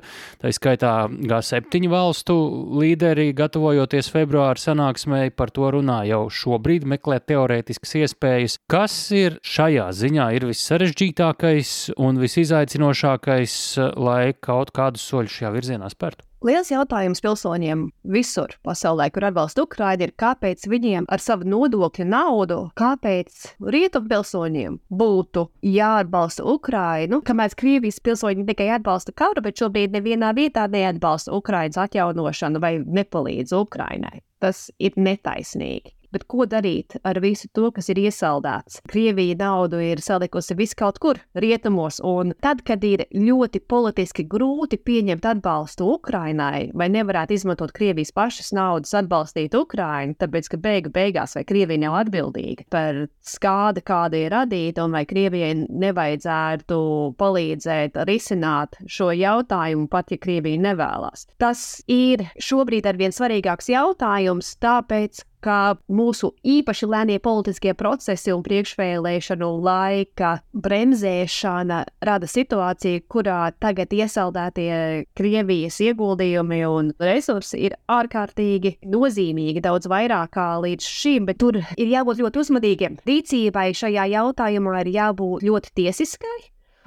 tā 0.41 0.53
skaitā 0.55 0.93
G7 1.13 1.85
valstu 1.91 2.35
līderi, 2.81 3.29
gatavojoties 3.37 4.09
februāra 4.15 4.57
sanāksmēji, 4.57 5.35
par 5.37 5.53
to 5.53 5.69
runā 5.77 6.01
jau 6.09 6.23
šobrīd, 6.33 6.87
meklē 6.89 7.19
teorētiskas 7.21 7.95
iespējas. 8.01 8.57
Kas 8.71 8.97
ir 9.13 9.37
šajā 9.45 9.91
ziņā 9.99 10.29
ir 10.39 10.49
vissarežģītākais 10.49 11.75
un 12.01 12.17
visizaicinošākais 12.59 13.53
lai 13.97 14.33
kaut 14.39 14.71
kādus 14.75 15.05
soļus 15.07 15.39
šajā 15.39 15.51
virzienā 15.53 15.89
spērtu? 15.91 16.25
Liels 16.39 16.69
jautājums 16.71 17.19
pilsoņiem 17.19 17.81
visur 18.07 18.53
pasaulē, 18.63 19.09
kur 19.11 19.25
atbalsta 19.27 19.65
Ukraiņu, 19.65 20.05
ir, 20.07 20.13
kāpēc 20.15 20.63
viņiem 20.71 21.07
ar 21.11 21.19
savu 21.19 21.43
nodokļu 21.43 22.05
naudu, 22.07 22.59
kāpēc 22.79 23.57
rietumu 23.59 24.07
pilsoņiem 24.07 24.77
būtu 24.87 25.49
jāatbalsta 25.67 26.47
Ukraiņu, 26.47 27.19
kamēr 27.27 27.57
Krievijas 27.59 27.99
pilsoņi 27.99 28.47
tikai 28.47 28.69
atbalsta 28.77 29.11
karu, 29.11 29.43
bet 29.43 29.59
šobrīd 29.59 29.99
nevienā 29.99 30.31
vietā 30.37 30.69
neatbalsta 30.71 31.35
Ukraiņas 31.35 31.83
atjaunošanu 31.89 32.63
vai 32.63 32.77
nepalīdz 32.79 33.55
Ukraiņai. 33.59 34.23
Tas 34.39 34.69
ir 34.79 34.95
netaisnīgi. 34.95 35.98
Bet 36.13 36.25
ko 36.29 36.47
darīt 36.49 36.95
ar 37.05 37.19
visu 37.21 37.49
to, 37.53 37.69
kas 37.75 37.91
ir 37.93 37.99
iesaldēts? 38.01 38.79
Krievija 38.89 39.35
naudu 39.37 39.77
ir 39.83 40.01
salikusi 40.01 40.55
viskaut 40.57 40.97
kur 41.01 41.19
rietumos, 41.37 41.99
un 42.05 42.33
tad, 42.41 42.63
kad 42.65 42.83
ir 42.87 43.05
ļoti 43.13 43.61
politiski 43.69 44.25
grūti 44.29 44.79
pieņemt 44.81 45.27
atbalstu 45.29 45.85
Ukrainai, 45.93 46.71
vai 46.73 46.89
nevarētu 46.89 47.37
izmantot 47.37 47.73
Krievijas 47.75 48.13
pašas 48.15 48.49
naudas 48.57 48.95
atbalstīt 48.97 49.53
Ukrainu, 49.57 50.17
tāpēc, 50.19 50.49
ka 50.49 50.61
beigu 50.61 50.93
beigās 50.95 51.37
vai 51.37 51.45
Krievija 51.45 51.83
nav 51.85 51.99
atbildīga 52.01 52.65
par 52.73 53.03
skādi, 53.21 53.85
kāda 53.85 54.17
ir 54.17 54.33
radīta, 54.33 54.87
un 54.87 54.97
vai 54.97 55.05
Krievijai 55.09 55.53
nevajadzētu 55.69 56.81
palīdzēt 57.21 58.01
risināt 58.09 58.79
šo 58.89 59.11
jautājumu, 59.13 59.85
pat 59.93 60.13
ja 60.13 60.17
Krievija 60.17 60.61
nevēlas. 60.69 61.27
Tas 61.41 61.83
ir 61.85 62.25
šobrīd 62.41 62.89
arvien 62.89 63.13
svarīgāks 63.13 63.69
jautājums, 63.69 64.55
tāpēc, 64.63 65.23
ka 65.43 65.75
mūsu 65.91 66.31
īpaši 66.43 66.89
lēnie 66.89 67.19
politiskie 67.23 67.73
procesi 67.77 68.33
un 68.33 68.43
priekšvēlēšanu 68.45 69.49
laika 69.63 70.33
bremzēšana 70.53 71.79
rada 72.05 72.29
situāciju, 72.29 73.03
kurā 73.11 73.39
tagad 73.61 73.93
iesaldētie 73.95 75.05
Krievijas 75.17 75.79
ieguldījumi 75.83 76.61
un 76.69 76.91
resursi 76.99 77.63
ir 77.69 77.77
ārkārtīgi 77.91 78.77
nozīmīgi, 78.89 79.63
daudz 79.63 79.89
vairāk 79.91 80.35
kā 80.35 80.49
līdz 80.63 80.85
šim, 80.85 81.29
bet 81.29 81.39
tur 81.41 81.59
ir 81.59 81.87
jābūt 81.93 82.21
ļoti 82.23 82.43
uzmanīgiem. 82.43 82.99
Rīcībai 83.07 83.69
šajā 83.77 84.09
jautājumā 84.13 84.83
ir 84.83 84.93
jābūt 84.97 85.47
ļoti 85.47 85.75
tiesiskai 85.81 86.37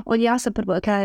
un 0.07 0.23
jāsaprot, 0.23 0.83
ka 0.85 1.01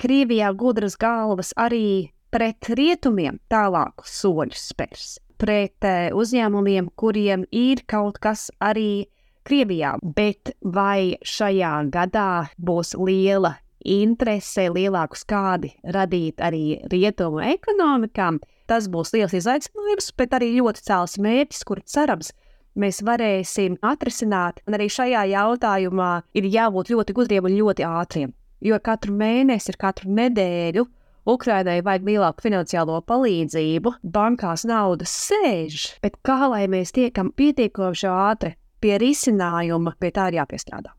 Krievijā 0.00 0.52
gudras 0.56 0.98
galvas 1.00 1.54
arī 1.56 2.12
pret 2.32 2.68
rietumiem 2.76 3.38
tālākus 3.52 4.18
soļus 4.20 4.66
spērs 4.72 5.14
pret 5.40 5.84
eh, 5.86 6.08
uzņēmumiem, 6.16 6.90
kuriem 6.98 7.44
ir 7.52 7.84
kaut 7.90 8.18
kas 8.22 8.48
arī 8.60 9.06
Krievijā. 9.46 9.94
Bet 10.02 10.50
vai 10.60 11.14
šajā 11.22 11.86
gadā 11.94 12.48
būs 12.58 12.96
liela 12.98 13.54
interese, 13.86 14.66
lielāku 14.74 15.18
skādi 15.20 15.70
radīt 15.94 16.42
arī 16.42 16.80
rietumu 16.90 17.44
ekonomikām? 17.54 18.40
Tas 18.66 18.88
būs 18.90 19.14
liels 19.14 19.36
izaicinājums, 19.38 20.10
bet 20.18 20.34
arī 20.34 20.56
ļoti 20.56 20.82
cēls 20.88 21.14
mērķis, 21.22 21.62
kur 21.68 21.78
cerams, 21.86 22.32
mēs 22.74 22.98
varēsim 23.06 23.78
atrisināt. 23.86 24.58
Un 24.66 24.74
arī 24.78 24.88
šajā 24.90 25.22
jautājumā 25.30 26.10
ir 26.34 26.50
jābūt 26.50 26.90
ļoti 26.90 27.14
gudriem 27.14 27.46
un 27.46 27.56
ļoti 27.60 27.86
ātriem. 27.86 28.34
Jo 28.66 28.80
katru 28.82 29.14
mēnesi, 29.14 29.76
katru 29.78 30.10
nedēļu 30.16 30.86
Ukrainai 31.26 31.80
vajag 31.82 32.06
lielāku 32.06 32.46
finansiālo 32.46 33.00
palīdzību, 33.06 33.96
bankās 34.14 34.62
nauda 34.68 35.08
sēž, 35.10 35.96
bet 36.04 36.20
kā 36.26 36.46
lai 36.52 36.66
mēs 36.70 36.94
tiekam 36.94 37.32
pietiekoši 37.34 38.06
ātri 38.12 38.54
pie 38.80 38.94
risinājuma, 39.02 39.96
pie 39.98 40.12
tā 40.14 40.30
ir 40.30 40.38
jāpiestrādā. 40.40 40.94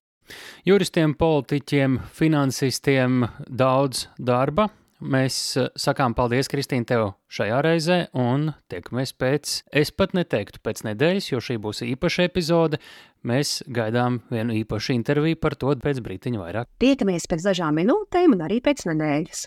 Juristiem, 0.68 1.14
politiķiem, 1.16 2.02
finansistiem 2.12 3.24
daudz 3.48 4.10
darba. 4.20 4.68
Mēs 4.98 5.36
eh, 5.62 5.68
sakām 5.78 6.16
paldies, 6.18 6.50
Kristīne, 6.50 6.84
tev 6.90 7.12
šajā 7.32 7.60
reizē, 7.64 7.98
un 8.18 8.50
tiekamies 8.68 9.14
pēc, 9.14 9.60
es 9.70 9.94
pat 9.94 10.16
neteiktu 10.18 10.60
pēc 10.66 10.82
nedēļas, 10.90 11.32
jo 11.32 11.42
šī 11.48 11.60
būs 11.62 11.86
īpaša 11.86 12.26
epizode. 12.28 12.82
Mēs 13.28 13.60
gaidām 13.72 14.24
vienu 14.34 14.58
īpašu 14.58 14.98
interviju 14.98 15.40
par 15.40 15.56
to 15.56 15.76
pēc 15.84 16.02
brītiņa 16.04 16.42
vairāk. 16.42 16.72
Tiekamies 16.82 17.30
pēc 17.30 17.46
dažām 17.52 17.78
minūtēm 17.78 18.36
un 18.36 18.48
arī 18.50 18.60
pēc 18.66 18.88
nedēļas. 18.90 19.46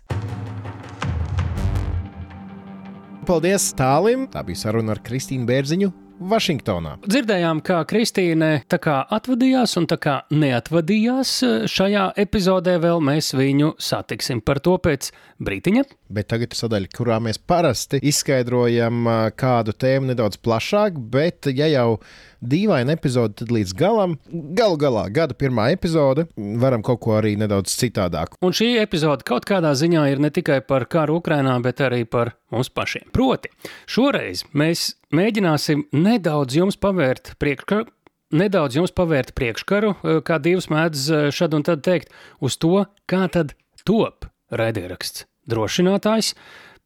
Paldies 3.29 3.67
Tālim! 3.77 4.25
Tā 4.33 4.41
bija 4.47 4.63
saruna 4.63 4.95
ar 4.97 5.01
Kristīnu 5.05 5.45
Bērziņu. 5.49 5.91
Vašingtonā. 6.21 6.99
Dzirdējām, 7.09 7.63
kā 7.65 7.81
Kristīne 7.89 8.51
tā 8.69 8.77
kā 8.83 8.99
atvadījās 9.17 9.77
un 9.81 9.89
tā 9.89 9.97
kā 10.01 10.17
neatvadījās. 10.31 11.33
Šajā 11.73 12.11
epizodē 12.21 12.77
vēl 12.83 13.01
mēs 13.05 13.33
viņu 13.37 13.73
satiksim 13.81 14.43
par 14.45 14.61
to 14.61 14.77
pēc 14.85 15.11
brītiņa. 15.41 15.87
Bet 16.13 16.29
tagad 16.33 16.53
ir 16.53 16.61
sadaļa, 16.61 16.91
kurā 16.93 17.21
mēs 17.25 17.41
parasti 17.41 18.03
izskaidrojam 18.05 19.09
kādu 19.41 19.73
tēmu 19.73 20.11
nedaudz 20.11 20.37
plašāk, 20.45 20.99
bet 21.13 21.49
ja 21.55 21.71
jau 21.71 22.01
dīvaina 22.41 22.97
epizode, 22.97 23.39
tad 23.41 23.53
līdz 23.55 23.75
galam, 23.79 24.19
galu 24.29 24.77
galā, 24.81 25.07
gada 25.13 25.37
pirmā 25.37 25.71
epizode, 25.75 26.27
varam 26.37 26.85
kaut 26.85 27.01
ko 27.05 27.17
arī 27.19 27.37
nedaudz 27.41 27.73
citādāk. 27.81 28.37
Un 28.45 28.57
šī 28.57 28.75
epizode 28.83 29.25
kaut 29.29 29.49
kādā 29.49 29.73
ziņā 29.77 30.07
ir 30.13 30.21
ne 30.21 30.33
tikai 30.35 30.61
par 30.67 30.89
karu 30.91 31.21
Ukrajinā, 31.21 31.57
bet 31.65 31.81
arī 31.85 32.05
par 32.09 32.35
mums 32.53 32.73
pašiem. 32.73 33.09
Proti, 33.15 33.53
šoreiz 33.89 34.47
mēs 34.57 34.91
mēģināsim 35.15 35.87
nedaudz 35.97 36.57
jums 36.59 36.79
pavērt 36.81 37.35
priekškaru. 37.43 37.89
Nedaudz 38.31 38.77
jums 38.79 38.93
pavērt 38.95 39.33
priekškaru, 39.35 39.95
eh, 40.03 40.21
kā 40.23 40.39
divas 40.43 40.71
mēdz 40.71 41.07
eh, 41.11 41.31
šad 41.35 41.57
un 41.59 41.67
tad 41.67 41.83
teikt, 41.83 42.13
uz 42.41 42.57
to, 42.63 42.87
kā 43.11 43.27
tad 43.33 43.57
top 43.85 44.29
raidieraksts 44.55 45.27
drošinātājs, 45.51 46.35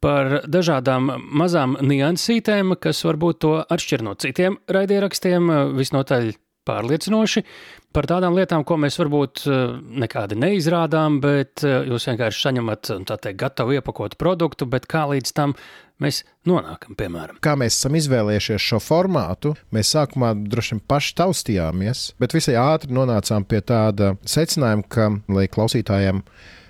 par 0.01 0.41
dažādām 0.49 1.11
mazām 1.37 1.77
niansītēm, 1.81 2.75
kas 2.81 3.03
varbūt 3.05 3.41
to 3.45 3.53
atšķir 3.61 4.05
no 4.05 4.15
citiem 4.17 4.57
raidierakstiem 4.69 5.53
visnotaļ 5.77 6.33
pārliecinoši. 6.65 7.43
Par 7.95 8.07
tādām 8.09 8.35
lietām, 8.35 8.65
ko 8.67 8.75
mēs 8.81 8.97
varbūt 8.99 9.45
eh, 9.47 9.59
nekādi 10.03 10.37
neizrādām, 10.39 11.21
bet 11.23 11.63
eh, 11.63 11.85
jūs 11.91 12.09
vienkārši 12.09 12.43
saņemat 12.47 12.91
teikt, 13.07 13.37
gatavu 13.39 13.77
iepakotu 13.77 14.19
produktu, 14.19 14.67
bet 14.67 14.87
kā 14.91 15.05
līdz 15.13 15.31
tam 15.37 15.55
mēs 16.03 16.23
nonākam, 16.47 16.95
piemēram. 16.97 17.39
Kā 17.43 17.55
mēs 17.59 17.77
esam 17.77 17.95
izvēlējušies 17.99 18.67
šo 18.71 18.81
formātu, 18.83 19.53
mēs 19.75 19.93
sākumā 19.95 20.33
droši 20.45 20.75
vien 20.75 20.83
paši 20.91 21.15
taustījāmies, 21.21 22.05
bet 22.21 22.35
visai 22.35 22.57
ātri 22.61 22.95
nonācām 22.95 23.47
pie 23.47 23.61
tāda 23.65 24.15
secinājuma, 24.27 24.85
ka, 24.91 25.09
lai 25.31 25.47
klausītājiem 25.51 26.23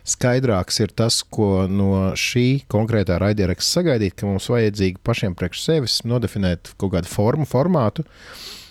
skaidrāks 0.05 0.77
ir 0.83 0.93
tas, 0.93 1.21
ko 1.23 1.65
no 1.69 2.11
šī 2.19 2.65
konkrētā 2.71 3.17
raidieraksta 3.21 3.79
sagaidīt, 3.79 4.13
ka 4.19 4.29
mums 4.29 4.49
vajadzīgi 4.53 5.01
pašiem 5.05 5.33
priekš 5.37 5.63
sevis 5.65 5.97
nodefinēt 6.05 6.75
kaut 6.77 6.93
kādu 6.93 7.09
formu, 7.09 7.49
formātu. 7.49 8.05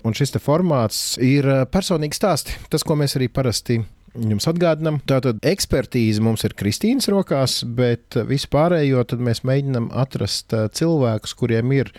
Un 0.05 0.13
šis 0.15 0.35
formāts 0.45 1.17
ir 1.17 1.49
eh, 1.49 1.65
personīgi 1.65 2.19
stāsti. 2.19 2.59
Tas, 2.71 2.85
ko 2.85 2.97
mēs 3.01 3.17
arī 3.17 3.31
parasti 3.33 3.81
jums 4.15 4.47
atgādinām. 4.51 5.01
Tātad 5.09 5.43
ekspertīze 5.47 6.23
mums 6.25 6.45
ir 6.47 6.55
Kristīnas 6.59 7.09
rokās, 7.13 7.61
bet 7.67 8.19
vispārējo 8.29 9.05
mēs 9.19 9.45
mēģinām 9.47 9.91
atrast 10.05 10.55
cilvēkus, 10.79 11.35
kuriem 11.39 11.75
ir 11.77 11.93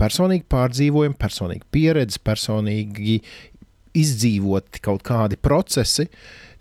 personīgi 0.00 0.46
pārdzīvojumi, 0.52 1.18
personīgi 1.20 1.68
pieredze, 1.74 2.20
personīgi 2.24 3.20
izdzīvoti 3.98 4.80
kaut 4.84 5.04
kādi 5.04 5.36
procesi, 5.40 6.08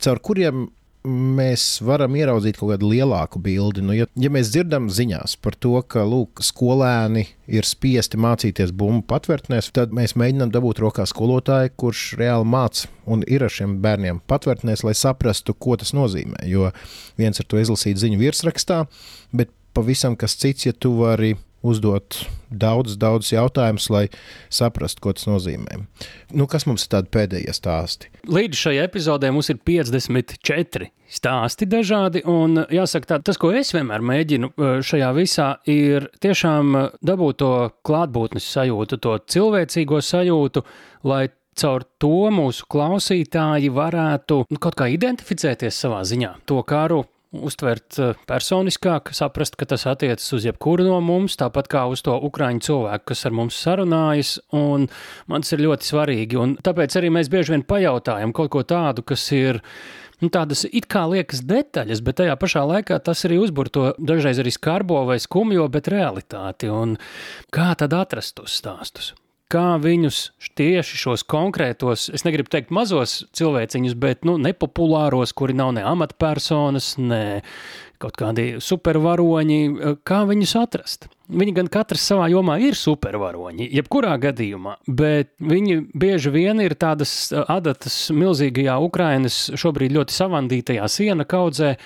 caur 0.03 0.19
kuriem 0.23 0.67
mēs 1.07 1.81
varam 1.85 2.13
ieraudzīt 2.17 2.59
kaut 2.59 2.75
kādu 2.75 2.91
lielāku 2.91 3.41
bildi. 3.41 3.83
Nu, 3.85 3.93
ja, 3.95 4.05
ja 4.19 4.29
mēs 4.33 4.51
dzirdam 4.53 4.89
ziņās 4.93 5.37
par 5.41 5.57
to, 5.57 5.73
ka 5.81 6.03
lūk, 6.05 6.43
skolēni 6.45 7.25
ir 7.51 7.67
spiesti 7.67 8.19
mācīties 8.21 8.73
bumbu 8.77 9.03
patvērtnēs, 9.09 9.71
tad 9.75 9.95
mēs 9.97 10.15
mēģinām 10.19 10.53
dabūt 10.53 10.83
rokā 10.83 11.07
skolotāju, 11.09 11.73
kurš 11.81 12.05
reāli 12.21 12.47
māca 12.53 12.89
un 13.09 13.25
ir 13.27 13.45
ar 13.45 13.53
šiem 13.53 13.79
bērniem 13.83 14.21
patvērtnēs, 14.29 14.85
lai 14.87 14.95
saprastu, 14.97 15.57
ko 15.57 15.77
tas 15.81 15.95
nozīmē. 15.97 16.45
Jo 16.49 16.69
viens 17.19 17.41
ir 17.41 17.49
to 17.49 17.61
izlasīt 17.61 18.01
ziņu 18.01 18.21
virsrakstā, 18.21 18.83
bet 19.33 19.53
pavisam 19.73 20.17
kas 20.19 20.37
cits, 20.37 20.69
ja 20.69 20.75
tu 20.77 20.93
vari 20.99 21.33
uzdot 21.61 22.21
daudz, 22.49 22.95
daudz 22.99 23.31
jautājumus, 23.31 23.89
lai 23.93 24.05
saprastu, 24.53 25.03
ko 25.05 25.13
tas 25.17 25.27
nozīmē. 25.29 25.83
Nu, 26.35 26.47
kas 26.51 26.67
mums 26.69 26.85
ir 26.85 26.93
tādi 26.95 27.11
pēdējie 27.13 27.53
stāsti? 27.55 28.11
Līdz 28.31 28.63
šai 28.65 28.75
epizodē 28.83 29.31
mums 29.33 29.51
ir 29.53 29.61
54 29.67 30.89
stāsti 31.11 31.67
dažādi, 31.67 32.23
un 32.29 32.63
jāsaka, 32.71 33.13
tā, 33.13 33.19
tas, 33.31 33.39
ko 33.39 33.51
es 33.55 33.73
vienmēr 33.75 34.03
mēģinu 34.07 34.51
e, 34.51 34.71
šajā 34.87 35.11
visā, 35.17 35.49
ir 35.69 36.07
tiešām 36.23 36.77
dabūt 37.03 37.41
to 37.43 37.53
klātbūtnes 37.87 38.47
sajūtu, 38.55 39.01
to 39.03 39.17
cilvēcīgo 39.35 39.99
sajūtu, 40.07 40.63
lai 41.11 41.25
caur 41.61 41.83
to 41.99 42.31
mūsu 42.31 42.67
klausītāji 42.71 43.71
varētu 43.75 44.45
nu, 44.47 44.61
kaut 44.61 44.77
kā 44.79 44.87
identificēties 44.91 45.81
savā 45.83 45.99
ziņā. 46.07 46.37
To 46.47 46.61
karu 46.67 47.03
uztvert 47.31 47.97
eh, 47.99 48.19
personiskāk, 48.27 49.13
saprast, 49.15 49.55
ka 49.59 49.67
tas 49.69 49.85
attiecas 49.89 50.27
uz 50.35 50.45
jebkuru 50.47 50.85
no 50.87 50.99
mums, 51.03 51.37
tāpat 51.39 51.69
kā 51.71 51.85
uz 51.91 52.03
to 52.05 52.15
ukrāņu 52.27 52.65
cilvēku, 52.67 53.07
kas 53.13 53.25
ar 53.27 53.35
mums 53.37 53.57
sarunājas, 53.63 54.35
un 54.55 54.89
man 55.31 55.45
tas 55.45 55.55
ir 55.55 55.65
ļoti 55.65 55.91
svarīgi. 55.91 56.39
Un 56.41 56.55
tāpēc 56.63 56.99
arī 56.99 57.11
mēs 57.13 57.31
bieži 57.31 57.55
vien 57.55 57.65
pajautājam 57.67 58.35
kaut 58.35 58.53
ko 58.55 58.65
tādu, 58.67 59.05
kas 59.07 59.25
ir. 59.35 59.63
Nu, 60.21 60.29
tādas 60.29 60.67
it 60.69 60.85
kā 60.85 61.07
liekas 61.09 61.39
detaļas, 61.49 62.03
bet 62.05 62.19
tajā 62.19 62.35
pašā 62.37 62.61
laikā 62.69 62.99
tas 63.01 63.23
arī 63.25 63.39
uzbur 63.41 63.71
to 63.73 63.87
dažreiz 63.97 64.37
arī 64.37 64.53
skarbo 64.53 64.99
vai 65.07 65.17
skumjo, 65.17 65.65
bet 65.73 65.89
realitāti. 65.89 66.69
Un 66.69 66.93
kā 67.49 67.71
tad 67.79 67.97
atrast 67.97 68.35
tos 68.37 68.53
stāstus? 68.61 69.15
Kā 69.51 69.75
viņus 69.81 70.21
tieši 70.57 70.99
šos 71.03 71.25
konkrētos, 71.29 72.07
es 72.15 72.25
negribu 72.27 72.51
teikt 72.51 72.73
mazos 72.75 73.21
cilvēciņus, 73.37 73.95
bet 73.99 74.27
nu, 74.27 74.37
nepopulāros, 74.41 75.33
kuri 75.37 75.55
nav 75.57 75.73
ne 75.77 75.85
amatpersonas, 75.87 76.93
ne 77.01 77.41
kaut 78.01 78.17
kādi 78.17 78.55
supervaroņi, 78.63 79.59
kā 80.07 80.23
viņus 80.29 80.55
atrast. 80.61 81.09
Viņi 81.31 81.53
gan 81.55 81.69
katrs 81.71 82.03
savā 82.09 82.25
jomā 82.31 82.57
ir 82.59 82.75
supervaroņi, 82.75 83.69
jebkurā 83.77 84.17
gadījumā, 84.19 84.75
bet 84.87 85.31
viņi 85.39 85.77
bieži 85.95 86.31
vien 86.33 86.59
ir 86.63 86.75
tādas 86.79 87.31
adatas 87.31 87.95
milzīgajā 88.15 88.75
Ukrainas 88.83 89.37
šobrīd 89.59 89.95
ļoti 89.95 90.15
savandītajā 90.17 90.89
siena 90.91 91.23
kaudzē, 91.29 91.77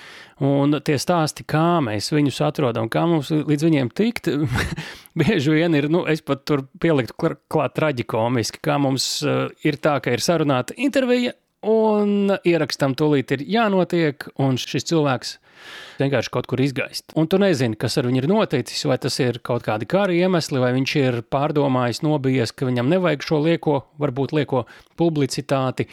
un 0.46 0.80
tie 0.86 0.98
stāsti, 1.02 1.46
kā 1.48 1.78
mēs 1.86 2.10
viņus 2.16 2.42
atrodam, 2.48 2.90
kā 2.90 3.06
mums 3.10 3.30
līdz 3.36 3.68
viņiem 3.70 3.94
tikt, 3.96 4.32
bieži 5.22 5.54
vien 5.54 5.78
ir, 5.78 5.92
nu, 5.94 6.06
es 6.10 6.26
pat 6.26 6.42
tur 6.50 6.66
pieliktu 6.82 7.36
klāt 7.46 7.78
traģikomiski, 7.78 8.64
kā 8.66 8.80
mums 8.82 9.20
ir 9.66 9.78
tā, 9.78 10.00
ka 10.02 10.16
ir 10.16 10.26
sarunāta 10.26 10.74
intervija, 10.82 11.38
un 11.66 12.34
ierakstam 12.46 12.98
tūlīt 12.98 13.38
ir 13.38 13.46
jānotiek, 13.60 14.30
un 14.42 14.58
šis 14.62 14.90
cilvēks 14.90 15.38
vienkārši 16.00 16.32
kaut 16.34 16.48
kur 16.52 16.62
izgaist. 16.64 17.12
Un 17.20 17.30
tu 17.32 17.40
nezini, 17.42 17.78
kas 17.80 17.98
ar 18.00 18.10
viņu 18.10 18.24
ir 18.24 18.30
noticis, 18.32 18.86
vai 18.90 18.98
tas 19.02 19.18
ir 19.24 19.40
kaut 19.46 19.66
kādi 19.66 19.88
kara 19.90 20.16
iemesli, 20.16 20.62
vai 20.62 20.72
viņš 20.78 20.96
ir 21.02 21.20
pārdomājis, 21.34 22.04
nobijies, 22.06 22.54
ka 22.56 22.70
viņam 22.70 22.92
nevajag 22.94 23.26
šo 23.26 23.42
lieko, 23.46 23.82
varbūt 24.02 24.36
lieko 24.38 24.66
publicitāti. 25.00 25.90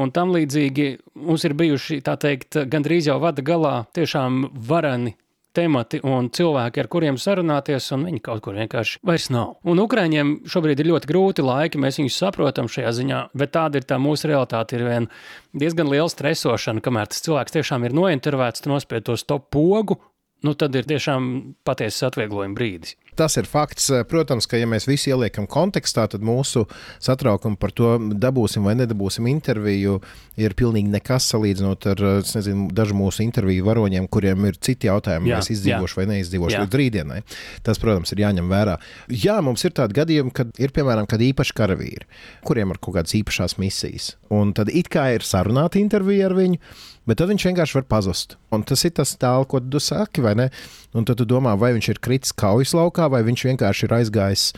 Un 0.00 0.12
tam 0.14 0.32
līdzīgi 0.32 0.88
mums 1.20 1.44
ir 1.44 1.56
bijuši, 1.58 2.00
tā 2.04 2.16
teikt, 2.20 2.62
gandrīz 2.72 3.10
jau 3.10 3.18
vada 3.22 3.44
galā 3.44 3.74
tiešām 3.96 4.46
vareni 4.68 5.16
temati 5.56 6.00
un 6.06 6.28
cilvēki, 6.32 6.82
ar 6.82 6.88
kuriem 6.92 7.18
sarunāties, 7.20 7.90
un 7.96 8.06
viņi 8.08 8.22
kaut 8.24 8.42
kur 8.44 8.56
vienkārši 8.58 9.02
vairs 9.06 9.28
nav. 9.34 9.56
Un 9.68 9.82
Ukrāņiem 9.82 10.34
šobrīd 10.48 10.82
ir 10.82 10.90
ļoti 10.92 11.10
grūti 11.10 11.44
laiki, 11.46 11.80
mēs 11.82 12.00
viņus 12.00 12.20
saprotam 12.24 12.70
šajā 12.72 12.94
ziņā, 13.00 13.20
bet 13.38 13.54
tāda 13.56 13.80
ir 13.80 13.88
tā 13.88 13.98
mūsu 14.02 14.30
realitāte. 14.30 14.78
Ir 14.78 14.86
vien 14.88 15.10
diezgan 15.52 15.90
liela 15.92 16.08
stresošana, 16.12 16.84
kamēr 16.84 17.12
tas 17.12 17.24
cilvēks 17.26 17.58
tiešām 17.58 17.86
ir 17.88 17.96
nointervēts, 17.96 18.66
nospied 18.70 19.06
to 19.08 19.18
stop 19.20 19.50
pogu, 19.52 19.98
nu 20.46 20.56
tad 20.58 20.74
ir 20.78 20.88
tiešām 20.88 21.32
patiesas 21.66 22.10
atvieglojuma 22.10 22.56
brīdis. 22.58 22.96
Tas 23.18 23.36
ir 23.36 23.48
fakts. 23.48 23.90
Protams, 24.08 24.46
ka 24.48 24.56
ja 24.56 24.66
mēs 24.68 24.86
visi 24.88 25.10
ieliekam 25.12 25.46
kontekstā, 25.50 26.06
tad 26.08 26.24
mūsu 26.24 26.64
satraukumu 27.02 27.58
par 27.60 27.74
to, 27.76 27.94
dabūsim 28.00 28.64
vai 28.64 28.74
nedabūsim 28.78 29.28
interviju, 29.28 29.98
ir 30.40 30.54
pilnīgi 30.56 30.92
nekas 30.92 31.28
salīdzinot 31.34 31.88
ar 31.92 32.02
nezinu, 32.22 32.70
dažu 32.72 32.96
mūsu 32.96 33.24
interviju 33.26 33.66
varoņiem, 33.68 34.08
kuriem 34.12 34.48
ir 34.48 34.56
citi 34.64 34.88
jautājumi, 34.88 35.32
vai 35.32 35.42
es 35.42 35.52
izdzīvošu 35.52 35.98
jā. 35.98 36.00
vai 36.00 36.06
neizdzīvošu 36.14 36.56
jā. 36.56 36.62
līdz 36.64 36.80
rītdienai. 36.80 37.20
Tas, 37.66 37.80
protams, 37.82 38.14
ir 38.14 38.24
jāņem 38.24 38.48
vērā. 38.52 38.78
Jā, 39.12 39.36
mums 39.44 39.64
ir 39.68 39.76
tādi 39.76 39.98
gadījumi, 40.00 40.32
kad 40.36 40.56
ir 40.62 40.72
piemēram 40.72 41.10
īpaši 41.12 41.56
karavīri, 41.58 42.08
kuriem 42.48 42.72
ir 42.72 42.80
kaut 42.80 42.96
kādas 42.96 43.14
īpašās 43.18 43.58
misijas. 43.60 44.14
Un 44.32 44.54
tad 44.56 44.72
it 44.72 44.88
kā 44.92 45.10
ir 45.16 45.26
sarunāta 45.26 45.80
intervija 45.82 46.30
ar 46.30 46.36
viņu, 46.38 46.58
bet 47.08 47.20
tad 47.20 47.32
viņš 47.32 47.48
vienkārši 47.48 47.78
var 47.78 47.86
pazust. 47.90 48.36
Un 48.54 48.64
tas 48.68 48.84
ir 48.86 48.94
tas 48.96 49.14
tālu, 49.20 49.48
ko 49.48 49.60
tu 49.62 49.82
saki, 49.82 50.24
vai 50.24 50.34
ne? 50.38 50.48
Un 50.96 51.06
tad 51.08 51.20
tu 51.20 51.26
domā, 51.28 51.54
vai 51.58 51.72
viņš 51.76 51.92
ir 51.92 52.00
kritis 52.04 52.34
kaujas 52.36 52.74
laukā, 52.78 53.08
vai 53.12 53.22
viņš 53.26 53.46
vienkārši 53.50 53.86
ir 53.88 53.96
aizgājis 53.98 54.48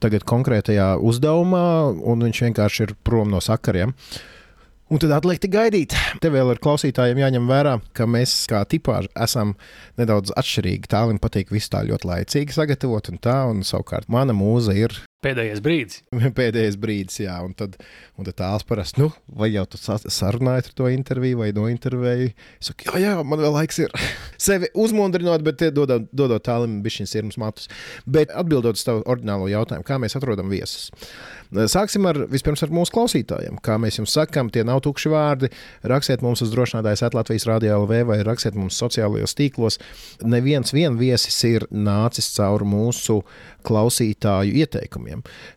tagad 0.00 0.24
konkrētajā 0.28 0.94
uzdevumā, 1.04 1.64
un 1.92 2.28
viņš 2.28 2.44
vienkārši 2.48 2.86
ir 2.86 2.94
prom 3.04 3.32
no 3.32 3.42
sakariem. 3.44 3.94
Un 4.90 4.98
tad 4.98 5.12
atliek 5.14 5.38
tikai 5.38 5.68
gaidīt. 5.68 5.94
Te 6.18 6.32
vēl 6.34 6.48
ir 6.50 6.58
klausītājiem 6.62 7.20
jāņem 7.22 7.44
vērā, 7.46 7.76
ka 7.94 8.08
mēs 8.10 8.32
kā 8.50 8.64
tipāži 8.66 9.06
esam 9.14 9.52
nedaudz 10.00 10.32
atšķirīgi. 10.34 10.90
Tālim 10.90 11.20
patīk 11.22 11.52
visu 11.54 11.70
tā 11.76 11.84
ļoti 11.86 12.10
laicīgi 12.10 12.56
sagatavot, 12.56 13.12
un 13.12 13.22
tā, 13.22 13.36
un 13.52 13.62
savukārt 13.66 14.10
mana 14.10 14.34
mūza 14.34 14.74
ir 14.74 14.96
Pēdējais 15.20 15.60
brīdis. 15.60 15.98
Pēdējais 16.38 16.78
brīdis, 16.80 17.18
jā. 17.26 17.34
Un 17.44 17.52
tad, 17.56 17.74
un 18.16 18.24
tad 18.24 18.38
tāls 18.38 18.64
parasti, 18.64 19.02
nu, 19.02 19.10
vai 19.36 19.50
jau 19.52 19.66
tu 19.68 19.80
sarunāji 19.80 20.64
ar 20.64 20.70
to 20.78 20.88
interviju, 20.88 21.42
vai 21.42 21.50
nointervēji. 21.56 22.30
Es 22.56 22.70
saku, 22.70 22.88
jā, 22.88 23.02
jā, 23.04 23.12
man 23.20 23.42
vēl 23.42 23.52
laiks 23.58 23.82
ir. 23.84 23.92
Sevi 24.48 24.70
uzmundrinot, 24.80 25.44
bet 25.44 25.66
dodot, 25.76 26.08
dodot 26.16 26.46
tālim 26.46 26.78
bišķiņas 26.86 27.12
sirmas 27.16 27.40
matus. 27.42 27.68
Bet 28.08 28.32
atbildot 28.32 28.80
uz 28.80 28.86
tavu 28.86 29.04
ordinālo 29.04 29.50
jautājumu, 29.52 29.84
kā 29.84 30.00
mēs 30.00 30.16
atrodam 30.16 30.48
viesus. 30.52 30.88
Sāksim 31.50 32.04
ar, 32.06 32.14
vispirms 32.30 32.62
ar 32.62 32.70
mūsu 32.70 32.94
klausītājiem. 32.94 33.56
Kā 33.64 33.74
mēs 33.82 33.98
jums 33.98 34.12
sakām, 34.14 34.52
tie 34.54 34.62
nav 34.64 34.84
tukši 34.86 35.10
vārdi. 35.10 35.48
Rakstiet 35.90 36.22
mums 36.22 36.44
uz 36.46 36.52
drošinātājs 36.54 37.02
Latvijas 37.10 37.48
Rādio 37.48 37.74
LV 37.82 38.04
vai 38.06 38.20
rakstiet 38.26 38.54
mums 38.54 38.78
sociālajos 38.78 39.34
tīklos. 39.34 39.80
Neviens 40.22 40.70
vien 40.72 40.94
viesis 41.00 41.42
ir 41.48 41.66
nācis 41.74 42.30
cauri 42.36 42.68
mūsu 42.70 43.18
klausītāju 43.66 44.54
ieteikumiem. 44.62 45.09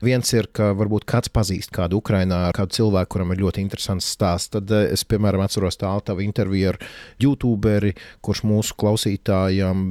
Viens 0.03 0.33
ir, 0.35 0.49
ka 0.55 0.71
varbūt 0.77 1.05
kāds 1.09 1.31
pazīst 1.33 1.73
kādu 1.75 1.99
Ukrainā, 2.01 2.45
kādu 2.55 2.77
cilvēku, 2.79 3.11
kuram 3.15 3.33
ir 3.33 3.43
ļoti 3.43 3.63
interesants 3.63 4.09
stāsts. 4.15 4.53
Tad 4.55 4.71
eh, 4.73 4.89
es, 4.95 5.05
piemēram, 5.07 5.43
atceros 5.45 5.79
tālu 5.81 6.03
tavu 6.05 6.25
interviju 6.25 6.73
ar 6.73 6.79
YouTuberi, 7.23 7.93
kurš 8.25 8.43
mūsu 8.49 8.77
klausītājiem 8.79 9.85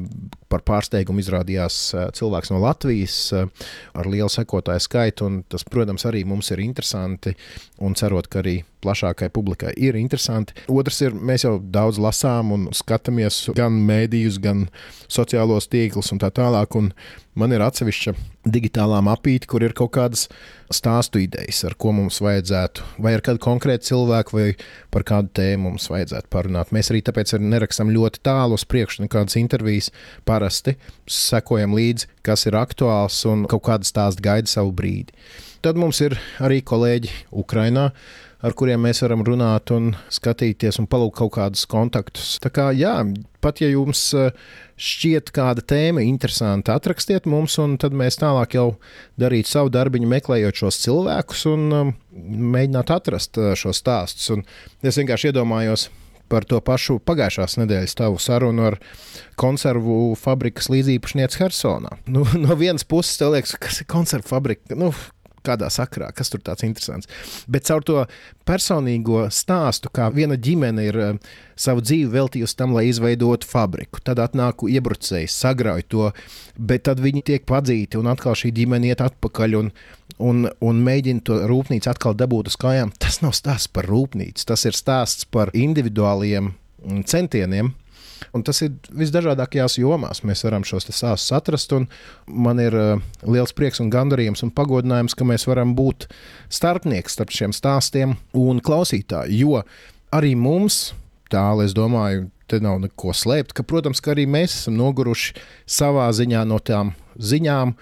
par 0.52 0.64
pārsteigumu 0.68 1.22
izrādījās 1.22 1.78
eh, 1.94 2.10
cilvēks 2.18 2.52
no 2.54 2.62
Latvijas 2.64 3.20
eh, 3.36 3.70
ar 3.98 4.10
lielu 4.10 4.30
sekotāju 4.32 4.86
skaitu. 4.88 5.30
Tas, 5.52 5.66
protams, 5.68 6.06
arī 6.08 6.26
mums 6.28 6.52
ir 6.54 6.64
interesanti 6.64 7.36
un 7.82 7.98
cerot, 7.98 8.28
ka 8.30 8.42
arī 8.44 8.60
plašākai 8.82 9.30
publikai 9.34 9.72
ir 9.76 9.96
interesanti. 9.98 10.56
Otrs 10.72 11.00
ir, 11.06 11.14
mēs 11.14 11.46
jau 11.46 11.56
daudz 11.62 12.00
lasām 12.02 12.52
un 12.56 12.68
skatāmies 12.76 13.44
gan 13.56 13.78
mēdījus, 13.88 14.40
gan 14.42 14.66
sociālos 15.12 15.70
tīklus 15.72 16.12
un 16.14 16.20
tā 16.22 16.32
tālāk. 16.34 16.76
Un 16.78 16.90
man 17.38 17.54
ir 17.54 17.62
atsevišķa 17.64 18.14
digitālā 18.52 18.98
mapīte, 19.04 19.48
kur 19.48 19.64
ir 19.64 19.74
kaut 19.76 19.92
kādas 19.94 20.26
stāstu 20.72 21.20
idejas, 21.22 21.62
ar 21.68 21.76
ko 21.80 21.92
mums 21.96 22.20
vajadzētu, 22.24 22.84
vai 23.04 23.14
ar 23.16 23.22
kādu 23.24 23.42
konkrētu 23.44 23.90
cilvēku, 23.90 24.36
vai 24.38 24.46
par 24.92 25.04
kādu 25.08 25.32
tēmu 25.38 25.70
mums 25.70 25.88
vajadzētu 25.92 26.30
parunāt. 26.32 26.72
Mēs 26.74 26.90
arī 26.92 27.02
tāpēc 27.06 27.36
arī 27.36 27.52
nerakstam 27.52 27.92
ļoti 27.92 28.22
tālu 28.24 28.58
uz 28.58 28.66
priekšu, 28.68 29.04
nekādas 29.04 29.38
intervijas. 29.40 29.92
Parasti 30.28 30.76
sekojam 31.10 31.76
līdzi, 31.76 32.08
kas 32.26 32.46
ir 32.48 32.58
aktuāls 32.58 33.22
un 33.30 33.46
kaut 33.50 33.64
kāda 33.68 33.88
stāsta 33.88 34.24
gaida 34.24 34.50
savu 34.50 34.74
brīdi. 34.76 35.14
Tad 35.62 35.78
mums 35.78 36.00
ir 36.02 36.16
arī 36.42 36.58
kolēģi 36.66 37.12
Ukrajinā 37.38 37.92
ar 38.42 38.56
kuriem 38.58 38.82
mēs 38.82 39.02
varam 39.04 39.22
runāt 39.26 39.70
un 39.74 39.92
skatīties 40.12 40.80
un 40.82 40.88
palūkt 40.90 41.16
kaut 41.20 41.32
kādus 41.36 41.64
kontaktus. 41.70 42.34
Tā 42.42 42.50
kā 42.54 42.68
jā, 42.74 42.94
pat 43.44 43.62
ja 43.62 43.70
jums 43.70 44.02
eh, 44.18 44.34
šķiet 44.82 45.30
kāda 45.34 45.64
tēma 45.72 46.02
interesanta, 46.06 46.76
atrakstiet 46.78 47.28
mums, 47.30 47.56
un 47.62 47.78
tad 47.82 47.94
mēs 47.96 48.18
tālāk 48.20 48.58
jau 48.58 48.66
darītu 49.20 49.52
savu 49.52 49.72
darbiņu, 49.74 50.10
meklējot 50.10 50.64
šos 50.64 50.82
cilvēkus 50.82 51.46
un 51.52 51.66
um, 51.78 51.96
mēģināt 52.56 52.90
atrast 52.94 53.38
uh, 53.38 53.52
šos 53.58 53.82
stāstus. 53.82 54.30
Un 54.34 54.46
es 54.82 54.98
vienkārši 54.98 55.30
iedomājos, 55.30 55.88
par 56.32 56.46
to 56.48 56.58
pašu 56.64 56.96
pagājušās 57.04 57.58
nedēļas 57.60 57.98
tavu 57.98 58.20
sarunu 58.22 58.70
ar 58.70 58.78
konservu 59.40 60.16
fabrikas 60.18 60.70
līdzīpašnieci 60.72 61.42
Hersonā. 61.42 61.98
Nu, 62.10 62.24
no 62.44 62.56
vienas 62.58 62.86
puses, 62.88 63.18
tev 63.20 63.36
liekas, 63.36 63.54
kas 63.60 63.82
ir 63.82 63.90
konservu 63.92 64.32
fabrika. 64.32 64.78
Nu, 64.78 64.90
kādā 65.46 65.70
sakrā, 65.72 66.10
kas 66.16 66.32
tur 66.32 66.42
tāds 66.44 66.66
interesants. 66.66 67.10
Bet 67.50 67.66
caur 67.68 67.84
to 67.86 68.04
personīgo 68.48 69.26
stāstu, 69.32 69.90
kā 69.94 70.08
viena 70.14 70.38
ģimene 70.38 70.86
ir 70.88 70.98
uh, 71.00 71.32
savu 71.58 71.84
dzīvi 71.84 72.10
veltījusi 72.12 72.58
tam, 72.58 72.74
lai 72.76 72.86
izveidotu 72.90 73.48
fabriku. 73.48 74.02
Tad 74.04 74.22
atnāk 74.22 74.64
iebrucējs, 74.68 75.34
sagrauj 75.44 75.86
to, 75.92 76.10
bet 76.56 76.86
tad 76.88 77.02
viņi 77.02 77.24
tiek 77.32 77.46
padzīti, 77.48 78.00
un 78.00 78.10
atkal 78.12 78.36
šī 78.38 78.52
ģimene 78.56 78.92
iet 78.92 79.04
atpakaļ 79.04 79.58
un, 79.60 79.70
un, 80.18 80.48
un 80.62 80.82
mēģina 80.86 81.26
to 81.26 81.42
rūpnīcu 81.50 81.92
atkal 81.92 82.16
dabūt 82.18 82.52
uz 82.52 82.58
kājām. 82.60 82.94
Tas 83.02 83.20
nav 83.24 83.36
stāsts 83.38 83.70
par 83.72 83.88
rūpnīcu, 83.90 84.46
tas 84.48 84.66
ir 84.68 84.78
stāsts 84.78 85.28
par 85.28 85.52
individuāliem 85.56 86.52
mm, 86.52 87.06
centieniem 87.10 87.74
Un 88.36 88.44
tas 88.46 88.62
ir 88.64 88.74
visdažādākajās 88.98 89.78
jomās. 89.80 90.22
Mēs 90.26 90.44
varam 90.46 90.66
šos 90.66 90.88
stāstus 90.88 91.32
atrast, 91.34 91.72
un 91.76 91.88
man 92.26 92.60
ir 92.62 92.76
uh, 92.76 93.02
liels 93.26 93.54
prieks 93.56 93.82
un 93.82 93.90
gandarījums 93.92 94.44
un 94.46 94.52
pagodinājums, 94.54 95.16
ka 95.18 95.26
mēs 95.28 95.46
varam 95.50 95.74
būt 95.78 96.08
starpnieks 96.52 97.18
starp 97.18 97.34
šiem 97.34 97.54
stāstiem 97.56 98.16
un 98.38 98.62
klausītāji. 98.64 99.42
Jo 99.42 99.64
arī 100.12 100.34
mums, 100.38 100.92
tālāk, 101.32 101.66
es 101.68 101.76
domāju, 101.76 102.28
te 102.52 102.60
nav 102.60 102.82
neko 102.82 103.14
slēpt, 103.16 103.54
ka, 103.56 103.64
protams, 103.64 104.02
ka 104.04 104.12
arī 104.12 104.26
mēs 104.28 104.58
esam 104.58 104.76
noguruši 104.76 105.36
savā 105.64 106.10
ziņā 106.12 106.44
no 106.48 106.58
tām 106.60 106.92
ziņām, 107.16 107.72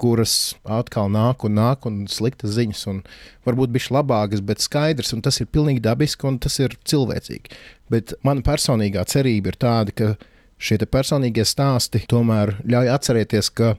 kuras 0.00 0.54
atkal 0.64 1.10
nāk 1.12 1.46
un 1.46 1.56
nāk, 1.58 1.86
un 1.88 2.04
sliktas 2.10 2.56
ziņas, 2.56 2.84
un 2.90 3.00
varbūt 3.46 3.72
bišķi 3.74 3.94
labākas, 3.94 4.42
bet 4.44 4.64
skaidrs, 4.64 5.14
un 5.16 5.22
tas 5.24 5.40
ir 5.40 5.50
pilnīgi 5.52 5.82
dabiski 5.84 6.28
un 6.28 6.38
tas 6.42 6.58
ir 6.62 6.76
cilvēcīgi. 6.84 7.54
Bet 7.92 8.16
mana 8.26 8.44
personīgā 8.46 9.04
cerība 9.10 9.52
ir 9.52 9.60
tāda, 9.60 9.94
ka 9.94 10.14
šie 10.58 10.78
personīgie 10.86 11.44
stāsti 11.46 12.04
tomēr 12.10 12.56
ļauj 12.64 12.92
atcerēties, 12.94 13.50
ka 13.54 13.74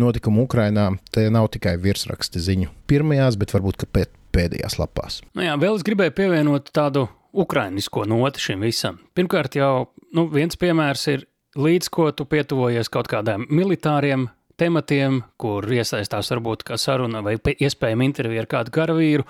notikumi 0.00 0.44
Ukrajinā 0.44 0.88
tie 1.14 1.28
nav 1.32 1.50
tikai 1.54 1.76
virsraksti 1.80 2.42
ziņu 2.42 2.72
pirmajās, 2.90 3.38
bet 3.38 3.54
varbūt 3.54 3.86
pēdējās 4.34 4.78
lapās. 4.80 5.20
Nu 5.36 5.46
jā, 5.46 5.54
vēl 5.60 5.78
es 5.78 5.86
gribēju 5.86 6.16
pievienot 6.16 6.72
tādu 6.74 7.06
ukrainisko 7.34 8.06
noti 8.10 8.42
šim 8.42 8.64
visam. 8.66 8.98
Pirmkārt, 9.14 9.58
jau 9.58 9.90
nu, 10.14 10.26
viens 10.30 10.58
piemērs 10.58 11.06
ir 11.12 11.26
līdz 11.58 11.90
ko 11.94 12.08
tu 12.14 12.26
pietuvojies 12.26 12.90
kaut 12.92 13.10
kādiem 13.10 13.46
militāriem 13.50 14.28
tematiem, 14.60 15.22
kur 15.40 15.66
iesaistās 15.72 16.30
varbūt 16.32 16.64
kā 16.68 16.78
saruna 16.80 17.22
vai 17.24 17.36
iespējama 17.38 18.06
intervija 18.06 18.44
ar 18.44 18.50
kādu 18.50 18.74
karavīru. 18.74 19.26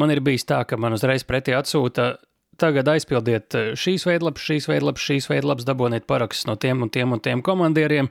Man 0.00 0.12
ir 0.14 0.22
bijis 0.24 0.46
tā, 0.48 0.62
ka 0.68 0.78
man 0.80 0.96
uzreiz 0.96 1.26
pretī 1.26 1.56
atsūta. 1.56 2.14
Tagad 2.60 2.88
aizpildiet 2.92 3.54
eh, 3.58 3.70
šīs 3.78 4.06
veidlapas, 4.06 4.44
šīs 4.46 4.68
veidlapas, 4.70 5.06
šīs 5.08 5.30
veidlapas, 5.30 5.66
dabūniet 5.66 6.06
parakstus 6.10 6.46
no 6.46 6.54
tiem 6.60 6.84
un 6.86 6.92
tiem 6.94 7.16
un 7.16 7.22
tiem 7.22 7.42
komandieriem. 7.42 8.10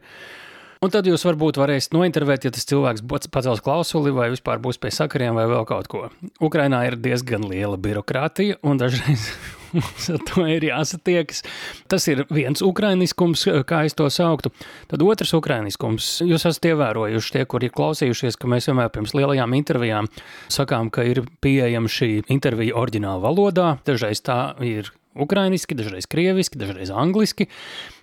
Un 0.84 0.92
tad 0.92 1.08
jūs 1.08 1.24
varbūt 1.24 1.62
varēsiet 1.62 1.96
nointervēt, 1.96 2.44
ja 2.44 2.52
tas 2.52 2.68
cilvēks 2.68 3.06
pacels 3.32 3.64
klausuli 3.64 4.12
vai 4.12 4.28
vispār 4.34 4.60
būs 4.60 4.82
pie 4.84 4.92
sakariem 4.92 5.40
vai 5.40 5.48
vēl 5.48 5.64
kaut 5.70 5.88
ko. 5.88 6.10
Ukrainā 6.44 6.84
ir 6.90 7.00
diezgan 7.00 7.48
liela 7.48 7.80
birokrātija 7.80 8.60
un 8.68 8.84
dažreiz 8.84 9.30
ar 10.14 10.24
to 10.30 10.46
ir 10.50 10.66
jāsatiekas. 10.68 11.44
Tas 11.92 12.08
ir 12.12 12.24
viens 12.34 12.64
ukrainiskums, 12.66 13.46
kā 13.70 13.84
es 13.88 13.98
to 13.98 14.08
sauktu. 14.14 14.54
Tad 14.92 15.06
otrs 15.06 15.36
ukrainiskums, 15.38 16.16
jūs 16.26 16.48
esat 16.50 16.72
ievērojuši 16.72 17.38
tie, 17.38 17.46
kuri 17.50 17.70
ir 17.70 17.78
klausījušies, 17.78 18.40
ka 18.40 18.50
mēs 18.52 18.70
vienmēr 18.70 18.92
pirms 18.94 19.16
lielajām 19.18 19.56
intervijām 19.60 20.10
sakām, 20.54 20.92
ka 20.94 21.06
ir 21.10 21.24
pieejama 21.44 21.92
šī 21.92 22.12
intervija 22.34 22.78
oriģināla 22.80 23.24
valodā. 23.24 23.70
Dažreiz 23.88 24.24
tā 24.26 24.42
ir 24.64 24.92
Ukrainiski, 25.14 25.76
dažreiz 25.78 26.08
krieviski, 26.10 26.58
dažreiz 26.58 26.90
angliski. 26.90 27.46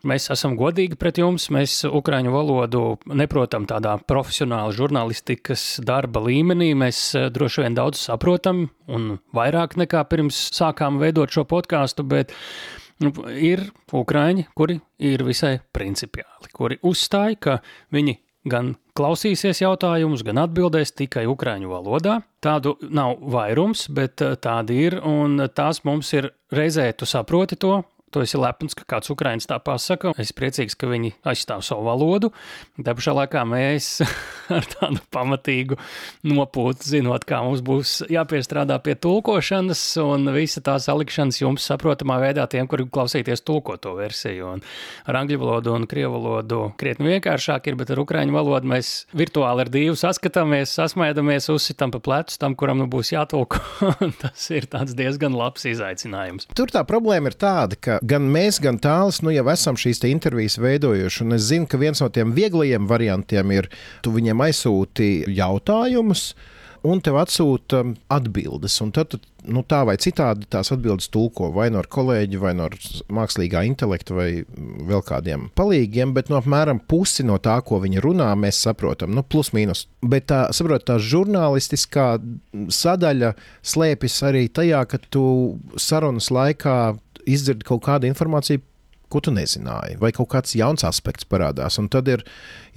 Mēs 0.07 0.29
esam 0.31 0.55
godīgi 0.59 0.99
pret 1.01 1.19
jums. 1.19 1.49
Mēs 1.51 1.81
ukraiņu 1.89 2.35
valodu 2.35 2.83
neprotam 3.11 3.67
tādā 3.71 3.97
profesionāla 4.07 4.75
žurnālistikas 4.77 5.81
darba 5.87 6.23
līmenī. 6.27 6.71
Mēs 6.79 7.03
eh, 7.19 7.29
droši 7.35 7.67
vien 7.67 7.79
daudz 7.79 8.03
saprotam 8.07 8.69
un 8.91 9.17
vairāk 9.37 9.75
nekā 9.81 10.05
pirms 10.11 10.39
sākām 10.55 11.01
veidot 11.03 11.35
šo 11.35 11.47
podkāstu, 11.51 12.07
bet 12.07 12.35
nu, 13.03 13.13
ir 13.35 13.67
ukraiņi, 13.91 14.47
kuri 14.55 14.79
ir 15.03 15.27
visai 15.27 15.57
principiāli, 15.75 16.53
kuri 16.55 16.79
uzstāja, 16.87 17.41
ka 17.41 17.59
viņi 17.95 18.21
gan 18.51 18.75
klausīsies 19.01 19.63
jautājumus, 19.63 20.25
gan 20.27 20.43
atbildēs 20.43 20.93
tikai 20.99 21.25
ukraiņu 21.31 21.71
valodā. 21.73 22.19
Tādu 22.45 22.77
nav 22.93 23.21
vairums, 23.33 23.87
bet 23.97 24.21
eh, 24.25 24.37
tādi 24.37 24.83
ir, 24.89 24.99
un 25.07 25.41
tās 25.57 25.83
mums 25.89 26.13
ir 26.17 26.31
reizē 26.53 26.91
tu 26.93 27.09
saproti 27.09 27.57
to, 27.61 27.81
Tu 28.11 28.25
esi 28.25 28.39
lepns, 28.43 28.75
ka 28.75 28.83
kāds 28.97 29.11
ukrāņš 29.13 29.45
tā 29.47 29.61
pasaka. 29.63 30.11
Es 30.19 30.33
priecīgs, 30.35 30.75
ka 30.75 30.89
viņi 30.91 31.13
aizstāv 31.31 31.61
savu 31.63 31.85
valodu. 31.87 32.33
Tā 32.83 32.91
pašā 32.99 33.15
laikā 33.15 33.45
mēs 33.47 34.01
ar 34.57 34.67
tādu 34.73 34.99
pamatīgu 35.15 35.79
nopūtu, 36.27 36.89
zinot, 36.91 37.23
kā 37.29 37.39
mums 37.47 37.63
būs 37.63 38.01
jāpiestrādā 38.11 38.81
pie 38.83 38.97
tulkošanas 38.99 39.83
un 40.03 40.27
visa 40.35 40.63
tā 40.67 40.75
salikšanas 40.83 41.39
jums 41.39 41.69
saprotamā 41.71 42.17
veidā 42.25 42.49
tiem, 42.51 42.67
kuri 42.71 42.89
klausīties 42.91 43.45
tulkoto 43.47 43.95
versiju. 43.99 44.57
Un 44.57 44.65
ar 45.07 45.21
angļu 45.23 45.39
valodu 45.45 45.77
un 45.77 45.87
krievu 45.91 46.19
valodu 46.19 46.61
krietni 46.83 47.13
vienkāršāk 47.13 47.71
ir, 47.71 47.79
bet 47.79 47.95
ar 47.95 48.03
ukrāņu 48.03 48.35
valodu 48.35 48.73
mēs 48.75 48.93
virtuāli 49.15 49.69
ar 49.69 49.71
divu 49.71 49.95
saskatāmies, 50.03 50.75
sasmaidamies, 50.81 51.47
uzsitam 51.55 51.95
pa 51.95 52.03
plecu 52.03 52.43
tam, 52.43 52.59
kuram 52.59 52.83
nu 52.83 52.91
būs 52.91 53.15
jātulko. 53.15 53.63
Tas 54.25 54.51
ir 54.51 54.67
diezgan 54.99 55.39
labs 55.39 55.71
izaicinājums. 55.71 56.51
Tur 56.59 56.75
tā 56.75 56.83
problēma 56.89 57.31
ir 57.31 57.39
tāda, 57.39 57.79
ka 57.79 58.00
gan 58.03 58.29
mēs, 58.33 58.61
gan 58.63 58.79
tāls 58.83 59.21
nu, 59.25 59.33
jau 59.35 59.47
esam 59.53 59.79
šīs 59.81 60.03
intervijas 60.09 60.59
veidojuši. 60.61 61.29
Es 61.37 61.51
zinu, 61.51 61.69
ka 61.71 61.81
viens 61.81 62.01
no 62.03 62.09
tiem 62.13 62.33
vieglajiem 62.37 62.89
variantiem 62.91 63.53
ir, 63.57 63.71
tu 64.05 64.15
viņiem 64.15 64.47
aizsūti 64.49 65.13
jautājumus. 65.37 66.33
Un 66.81 67.03
tev 67.05 67.19
atsūta 67.21 67.83
atbildes, 68.09 68.79
un 68.81 68.89
tad 68.97 69.19
nu, 69.45 69.61
tā 69.69 69.83
vai 69.85 69.99
citādi 70.01 70.47
tās 70.49 70.71
atbildes 70.73 71.11
tulko 71.13 71.51
vai 71.53 71.67
no 71.69 71.83
kolēģa, 71.85 72.39
vai 72.41 72.55
no 72.57 72.71
mākslīgā 73.13 73.67
intelekta, 73.69 74.17
vai 74.17 74.29
vēl 74.89 75.05
kādiem 75.05 75.51
palīgiem. 75.61 76.15
Bet 76.17 76.33
nu, 76.33 76.39
apmēram 76.39 76.81
pusi 76.89 77.27
no 77.29 77.37
tā, 77.37 77.59
ko 77.69 77.83
viņi 77.85 78.01
runā, 78.01 78.31
mēs 78.33 78.63
saprotam, 78.65 79.13
nu, 79.13 79.21
plus 79.21 79.53
mīnus. 79.57 79.85
Bet 80.01 80.31
tā, 80.33 80.47
saprot, 80.57 80.87
tā 80.89 80.97
žurnālistiskā 81.05 82.15
sadaļa 82.73 83.35
slēpjas 83.61 84.19
arī 84.31 84.47
tajā, 84.49 84.81
ka 84.89 85.05
tu 85.13 85.27
sarunas 85.77 86.33
laikā 86.33 86.79
izdzirdi 87.27 87.67
kaut 87.69 87.85
kādu 87.87 88.09
informāciju, 88.11 88.63
ko 89.11 89.21
tu 89.25 89.33
nezināji, 89.35 89.99
vai 90.01 90.13
kaut 90.15 90.31
kāds 90.31 90.55
jauns 90.55 90.85
aspekts 90.87 91.27
parādās. 91.29 91.81
Un 91.83 91.89
tad 91.91 92.09
ir, 92.11 92.23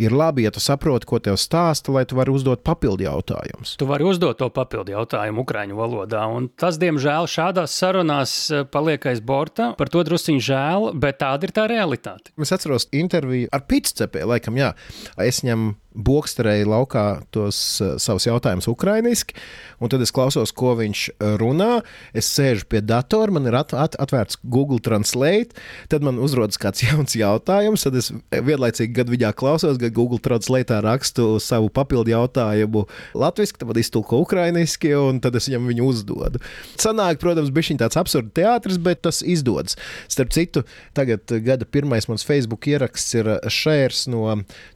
ir 0.01 0.15
labi, 0.15 0.47
ja 0.47 0.51
tu 0.53 0.63
saproti, 0.63 1.07
ko 1.09 1.19
tev 1.21 1.37
stāsta, 1.41 1.93
lai 1.93 2.05
tu 2.09 2.17
vari 2.17 2.33
uzdot 2.33 2.63
papildu 2.65 3.05
jautājumus. 3.05 3.75
Tu 3.77 3.87
vari 3.89 4.07
uzdot 4.09 4.39
to 4.41 4.49
papildu 4.53 4.95
jautājumu 4.95 5.45
Ukrāņu 5.45 5.77
valodā, 5.77 6.23
un 6.33 6.49
tas, 6.59 6.79
diemžēl, 6.81 7.29
šādās 7.29 7.77
sarunās 7.77 8.35
eh, 8.49 8.65
paliek 8.65 9.05
aiz 9.11 9.21
borta. 9.21 9.71
Par 9.77 9.93
to 9.93 10.01
drusciņš 10.07 10.49
žēl, 10.49 10.89
bet 10.97 11.21
tāda 11.21 11.49
ir 11.49 11.53
tā 11.55 11.67
realitāte. 11.69 12.33
Es 12.41 12.53
atceros 12.55 12.89
interviju 12.95 13.51
ar 13.53 13.67
Pitscepē, 13.69 14.25
laikam, 14.33 14.57
jā. 14.57 14.73
Es 15.21 15.43
ņemu 15.45 15.75
Bokstarēja 15.93 16.65
laukā 16.69 17.05
tos 17.33 17.57
uh, 17.81 17.95
savus 18.01 18.25
jautājumus 18.27 18.69
ukraiņiski, 18.71 19.35
un 19.83 19.91
tad 19.91 20.01
es 20.03 20.13
klausos, 20.15 20.53
ko 20.55 20.73
viņš 20.79 21.01
eh, 21.11 21.33
runā. 21.41 21.81
Es 22.15 22.29
sēžu 22.33 22.67
pie 22.71 22.81
datora, 22.85 23.33
man 23.35 23.49
ir 23.49 23.57
at, 23.57 23.73
at, 23.77 23.97
atvērts 24.01 24.39
Google 24.43 24.79
Translate, 24.83 25.57
tad 25.91 26.05
man 26.05 26.21
uzrodas 26.23 26.59
kāds 26.61 26.83
jauns 26.87 27.17
jautājums, 27.17 27.85
tad 27.85 27.97
es 27.99 28.11
vienlaicīgi 28.31 28.95
gadu 28.95 29.15
viņā 29.15 29.33
klausos, 29.37 29.79
gan 29.81 29.93
Google 29.95 30.21
Translate 30.23 30.79
rakstu 30.85 31.37
savu 31.43 31.69
papildu 31.73 32.13
jautājumu 32.13 32.85
latviešu, 33.19 33.59
tad 33.61 33.81
iztulko 33.81 34.21
ukraiņiski, 34.23 34.93
un 34.97 35.21
tad 35.23 35.37
es 35.39 35.49
viņam 35.49 35.69
viņu 35.71 35.89
uzdodu. 35.91 36.41
Sanāk, 36.79 37.19
protams, 37.21 37.51
bija 37.53 37.77
tāds 37.83 37.99
absurds 37.99 38.33
teātris, 38.37 38.79
bet 38.81 39.03
tas 39.05 39.21
izdodas. 39.25 39.77
Starp 40.11 40.33
citu, 40.35 40.63
tagad 40.97 41.29
gada 41.45 41.67
pirmais 41.69 42.07
mans 42.09 42.25
Facebook 42.27 42.67
ieraksts 42.69 43.17
ir 43.19 43.29
šērs 43.51 44.05
no 44.13 44.25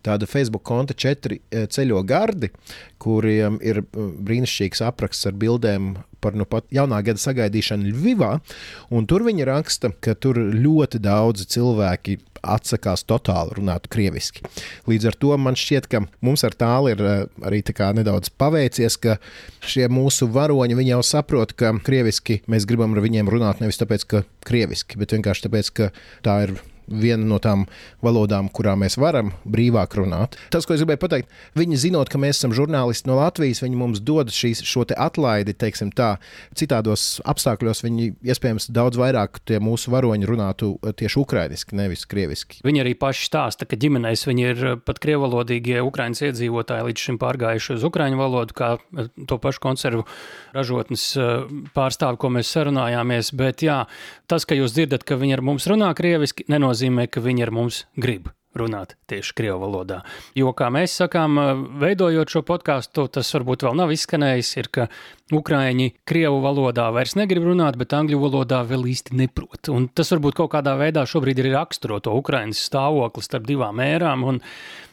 tāda 0.06 0.28
Facebook 0.30 0.66
konta 0.68 0.96
četri 1.08 1.41
eh, 1.52 1.65
ceļo 1.72 2.04
gardi, 2.08 2.52
kuriem 3.02 3.62
ir 3.63 3.82
eh, 3.84 4.06
brīnišķīgs 4.28 4.84
apraksts 4.88 5.30
ar 5.30 5.38
bildēm 5.39 5.96
par 6.24 6.36
nu 6.38 6.48
pat 6.50 6.65
jaunā 6.74 7.00
gada 7.06 7.22
sagaidīšanu 7.22 7.91
Ļuvivā. 7.91 8.32
Tur 9.08 9.26
viņi 9.28 9.46
raksta, 9.48 9.91
ka 10.02 10.15
tur 10.17 10.39
ļoti 10.39 11.00
daudzi 11.04 11.46
cilvēki 11.54 12.17
atsakās 12.48 13.04
totāli 13.08 13.58
runāt 13.58 13.88
krieviski. 13.91 14.43
Līdz 14.89 15.10
ar 15.12 15.17
to 15.20 15.34
man 15.41 15.58
šķiet, 15.60 15.89
ka 15.91 16.04
mums 16.26 16.43
ar 16.48 16.56
tālu 16.58 16.93
ir 16.93 17.04
eh, 17.04 17.26
arī 17.48 17.63
nedaudz 17.98 18.32
paveicies, 18.38 18.98
ka 18.98 19.17
šie 19.62 19.88
mūsu 19.91 20.30
varoņi 20.32 20.88
jau 20.88 21.04
saprot, 21.04 21.54
ka 21.54 21.74
krieviski 21.84 22.41
mēs 22.48 22.65
gribam 22.70 22.96
ar 22.96 23.04
viņiem 23.06 23.30
runāt 23.30 23.62
nevis 23.62 23.80
tāpēc, 23.82 24.08
ka 24.08 24.24
krieviski, 24.48 24.98
bet 24.98 25.13
vienkārši 25.13 25.48
tāpēc, 25.48 25.72
ka 25.74 25.91
tā 26.26 26.41
ir 26.48 26.58
viena 26.88 27.26
no 27.28 27.39
tām 27.43 27.65
valodām, 28.06 28.50
kurā 28.54 28.76
mēs 28.80 28.97
varam 29.00 29.34
brīvāk 29.45 29.97
runāt. 30.00 30.38
Tas, 30.54 30.65
ko 30.67 30.76
es 30.76 30.82
gribēju 30.84 31.02
pateikt, 31.04 31.34
viņi 31.58 31.80
zinot, 31.88 32.12
ka 32.12 32.19
mēs 32.21 32.39
esam 32.39 32.56
žurnālisti 32.56 33.10
no 33.10 33.17
Latvijas, 33.19 33.62
viņi 33.63 33.80
mums 33.80 34.02
dod 34.04 34.32
šīs, 34.34 34.63
šo 34.67 34.86
atlaidi, 34.95 35.56
teiksim 35.58 35.91
tā. 35.95 36.15
Citādos 36.58 37.19
apstākļos 37.28 37.84
viņi 37.84 38.10
iespējams 38.28 38.69
daudz 38.73 39.00
vairāk 39.00 39.41
tie 39.47 39.60
mūsu 39.63 39.91
varoņi 39.93 40.30
runātu 40.30 40.73
tieši 40.97 41.19
ukrainiski, 41.21 41.76
nevis 41.78 42.06
krieviski. 42.10 42.62
Viņi 42.65 42.84
arī 42.84 42.93
paši 43.00 43.28
stāsta, 43.28 43.67
ka 43.67 43.80
ģimenēs 43.80 44.26
viņi 44.30 44.47
ir 44.47 44.63
pat 44.88 45.02
krievalodīgie 45.04 45.82
ukraiņas 45.86 46.23
iedzīvotāji 46.30 46.88
līdz 46.89 47.06
šim 47.08 47.19
pārgājuši 47.21 47.76
uz 47.78 47.86
ukraiņu 47.88 48.21
valodu, 48.21 48.58
kā 48.58 48.69
to 49.28 49.39
pašu 49.41 49.63
konservu 49.63 50.06
ražotnes 50.56 51.10
pārstāvi, 51.76 52.19
ko 52.21 52.32
mēs 52.34 52.52
sarunājāmies. 52.56 53.34
Bet 53.38 53.65
jā, 53.65 53.82
tas, 54.30 54.47
ka 54.47 54.58
jūs 54.58 54.76
dzirdat, 54.78 55.06
ka 55.08 55.19
viņi 55.19 55.38
ar 55.38 55.45
mums 55.45 55.67
runā 55.69 55.91
krieviski, 55.97 56.47
nenozīmē, 56.52 56.77
ka 57.12 57.24
viņi 57.26 57.48
ar 57.48 57.54
mums 57.60 57.86
grib 57.98 58.30
runāt 58.58 58.96
tieši 59.12 59.36
krievu 59.38 59.60
valodā. 59.66 60.02
Jo, 60.38 60.54
kā 60.58 60.70
mēs 60.74 60.96
sakām, 61.02 61.38
veidojot 61.82 62.32
šo 62.32 62.44
podkāstu, 62.48 63.08
tas 63.12 63.30
varbūt 63.36 63.68
vēl 63.68 63.78
nav 63.78 63.94
izskanējis, 63.96 64.54
ir, 64.62 64.72
ka 64.74 64.90
Ukrāņi 65.28 65.90
krievu 66.08 66.38
valodā 66.40 66.86
vairs 66.96 67.18
negrib 67.20 67.44
runāt, 67.50 67.76
bet 67.76 67.92
angļu 67.92 68.16
valodā 68.22 68.62
vēl 68.64 68.86
īsti 68.94 69.18
neprot. 69.20 69.68
Un 69.74 69.90
tas 69.92 70.08
varbūt 70.14 70.38
kaut 70.38 70.54
kādā 70.54 70.78
veidā 70.80 71.04
šobrīd 71.04 71.42
ir 71.42 71.50
raksturo 71.52 71.98
to 72.00 72.14
Ukrāņas 72.16 72.62
stāvokli 72.70 73.26
starp 73.26 73.44
divām 73.50 73.82
ērām. 73.84 74.24
Un, 74.24 74.40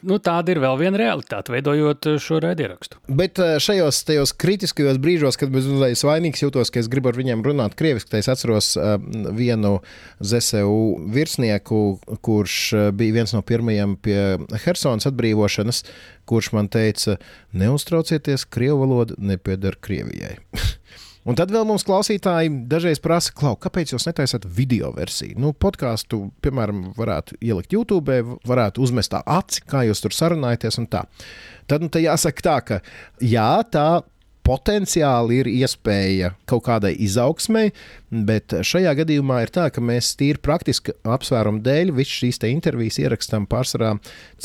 nu, 0.03 0.17
tāda 0.19 0.51
ir 0.51 0.59
vēl 0.59 0.75
viena 0.81 0.99
realitāte, 0.99 1.53
veidojot 1.55 2.09
šo 2.19 2.41
raidierakstu. 2.43 2.99
Bet 3.07 3.39
eh, 3.39 3.55
šajos 3.63 4.33
kritiskajos 4.35 4.99
brīžos, 4.99 5.39
kad 5.39 5.55
es 5.87 6.03
vainīgs 6.03 6.43
jūtos, 6.43 6.73
ka 6.73 6.83
es 6.83 6.91
gribu 6.91 7.13
ar 7.13 7.19
viņiem 7.21 7.45
runāt 7.45 7.79
krieviski, 7.79 8.19
es 8.19 8.27
atceros 8.31 8.73
uh, 8.75 8.97
vienu 9.39 9.77
ZSU 10.19 10.75
virsnieku, 11.15 11.81
kurš 12.27 12.59
eh, 12.75 12.89
bija 12.91 13.21
viens 13.21 13.37
no 13.37 13.44
pirmajiem 13.47 13.95
pie 14.03 14.19
Helsonas 14.65 15.07
atbrīvošanas 15.09 15.83
kurš 16.25 16.51
man 16.55 16.69
teica, 16.71 17.17
neuztraucieties, 17.53 18.45
krievu 18.49 18.81
valoda 18.83 19.17
nepieder 19.17 19.77
Krievijai. 19.81 20.37
Un 21.25 21.33
tad 21.33 21.49
vēl 21.49 21.63
mums 21.65 21.81
klausītāji 21.87 22.51
dažreiz 22.69 22.99
prasa, 23.01 23.31
Klau, 23.33 23.55
kāpēc 23.57 23.95
jūs 23.95 24.05
netaisat 24.05 24.43
video 24.45 24.91
versiju? 24.93 25.39
Nu, 25.41 25.55
podkāstu, 25.57 26.27
piemēram, 26.45 26.91
varētu 26.97 27.39
ielikt 27.41 27.73
YouTube, 27.73 28.19
varētu 28.45 28.83
uzmest 28.85 29.15
tā 29.15 29.23
aci, 29.25 29.63
kā 29.65 29.81
jūs 29.87 30.03
tur 30.03 30.13
sarunājaties 30.13 30.77
un 30.83 30.85
tā. 30.91 31.01
Tad 31.65 31.81
nu, 31.81 31.89
jāsaka 31.89 32.45
tā, 32.45 32.59
ka 32.67 32.77
jā, 33.25 33.49
tā 33.73 33.87
potenciāli 34.45 35.41
ir 35.41 35.49
iespēja 35.49 36.31
kaut 36.49 36.65
kādai 36.67 36.93
izaugsmai, 37.01 37.69
bet 38.25 38.53
šajā 38.65 38.93
gadījumā 39.01 39.41
ir 39.43 39.51
tā, 39.53 39.67
ka 39.73 39.81
mēs 39.83 40.13
tīri 40.19 40.41
praktiski 40.43 40.93
apsvērumu 41.01 41.63
dēļ 41.65 41.91
visas 41.97 42.19
šīs 42.21 42.41
intervijas 42.51 42.99
ierakstām 43.01 43.47
pārsvarā 43.49 43.95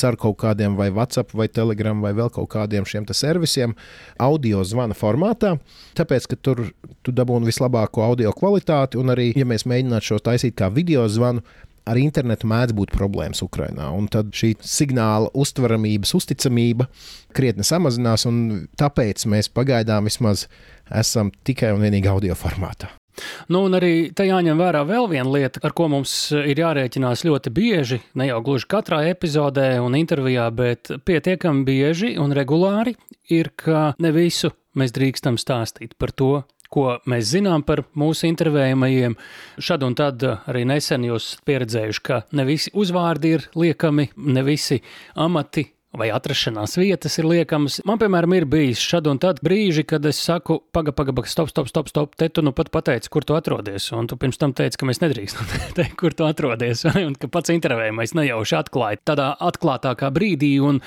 caur 0.00 0.18
kaut 0.20 0.38
kādiem 0.40 0.78
vai 0.78 0.88
WhatsApp 0.90 1.34
vai 1.36 1.48
Telegram 1.52 2.00
vai 2.00 2.14
vēl 2.16 2.32
kaut 2.34 2.50
kādiem 2.54 2.88
šiem 2.88 3.06
servisiem 3.10 3.76
audio 4.18 4.64
zvana 4.64 4.96
formātā, 4.96 5.56
tāpēc, 5.98 6.30
ka 6.30 6.36
tur 6.40 6.70
tu 7.04 7.12
dabūni 7.12 7.48
vislabāko 7.48 8.04
audio 8.06 8.32
kvalitāti 8.36 9.00
un 9.00 9.12
arī, 9.12 9.30
ja 9.36 9.46
mēs 9.48 9.66
mēģinātu 9.68 10.12
šo 10.12 10.22
taisīt 10.30 10.56
kā 10.58 10.70
video 10.72 11.06
zvanu, 11.08 11.44
ar 11.90 12.00
internetu 12.00 12.48
mēdz 12.50 12.76
būt 12.76 12.94
problēmas 12.94 13.42
Ukrajinā. 13.46 13.90
Tad 14.14 14.31
šī 14.37 14.55
signāla 14.64 15.31
uztveramības, 15.35 16.14
uzticamība 16.18 16.88
krietni 17.37 17.66
samazinās, 17.66 18.26
un 18.31 18.68
tāpēc 18.81 19.26
mēs 19.31 19.50
pagaidām 19.55 20.09
vismaz 20.09 20.46
esam 20.90 21.35
tikai 21.46 21.74
un 21.74 21.85
vienīgi 21.87 22.11
audio 22.11 22.38
formātā. 22.38 22.90
Nu, 23.53 23.64
un 23.66 23.74
arī 23.76 24.11
te 24.16 24.24
jāņem 24.24 24.61
vērā 24.61 24.85
vēl 24.88 25.09
viena 25.11 25.33
lieta, 25.35 25.61
ar 25.66 25.74
ko 25.76 25.88
mums 25.92 26.14
ir 26.33 26.62
jārēķinās 26.62 27.24
ļoti 27.26 27.53
bieži, 27.53 28.00
ne 28.16 28.31
jau 28.31 28.38
gluži 28.46 28.68
katrā 28.70 29.03
epizodē 29.11 29.74
un 29.83 29.98
intervijā, 29.98 30.46
bet 30.55 30.92
pietiekami 31.05 31.66
bieži 31.66 32.14
un 32.22 32.33
regulāri, 32.37 32.96
ir, 33.33 33.53
ka 33.59 33.90
ne 34.00 34.14
visu 34.14 34.55
mēs 34.79 34.94
drīkstam 34.96 35.38
stāstīt 35.40 35.96
par 35.98 36.14
to, 36.14 36.33
ko 36.70 36.98
mēs 37.11 37.33
zinām 37.35 37.64
par 37.66 37.83
mūsu 37.98 38.28
intervējumajiem. 38.30 39.16
Šad 39.59 39.85
un 39.87 39.96
tad 39.98 40.22
arī 40.22 40.64
nesen 40.70 41.04
jūs 41.09 41.33
pieredzējuši, 41.48 42.04
ka 42.06 42.22
ne 42.38 42.46
visi 42.48 42.72
uzvārdi 42.78 43.35
ir 43.37 43.48
liekami, 43.59 44.11
ne 44.16 44.46
visi 44.46 44.80
amati 45.18 45.66
vai 45.96 46.07
atrašanās 46.14 46.76
vietas 46.79 47.16
ir 47.18 47.26
liekamas. 47.26 47.81
Man, 47.88 47.98
piemēram, 47.98 48.35
ir 48.37 48.46
bijis 48.50 48.83
šad 48.85 49.09
un 49.11 49.18
tad 49.22 49.40
brīži, 49.42 49.83
kad 49.90 50.05
es 50.07 50.20
saku, 50.22 50.61
pagaidi, 50.74 50.94
pagaidi, 50.96 51.24
stop, 51.31 51.50
stop, 51.50 51.70
stop, 51.70 51.90
stop, 51.90 52.14
te 52.18 52.29
tu 52.31 52.44
nu 52.46 52.53
pat 52.55 52.70
pateici, 52.70 53.11
kur 53.11 53.26
tu 53.26 53.35
atrodies. 53.35 53.88
Un 53.96 54.07
tu 54.11 54.18
pirms 54.20 54.38
tam 54.38 54.55
teici, 54.57 54.79
ka 54.79 54.87
mēs 54.87 55.03
nedrīkstam 55.03 55.48
teikt, 55.79 55.96
kur 55.98 56.14
tu 56.14 56.26
atrodies. 56.29 56.85
un 57.09 57.16
ka 57.18 57.31
pats 57.33 57.50
intervējumais 57.55 58.14
nejauši 58.18 58.59
atklāja 58.61 59.00
tādā 59.12 59.33
atklātākā 59.50 60.12
brīdī. 60.14 60.53
Un, 60.62 60.79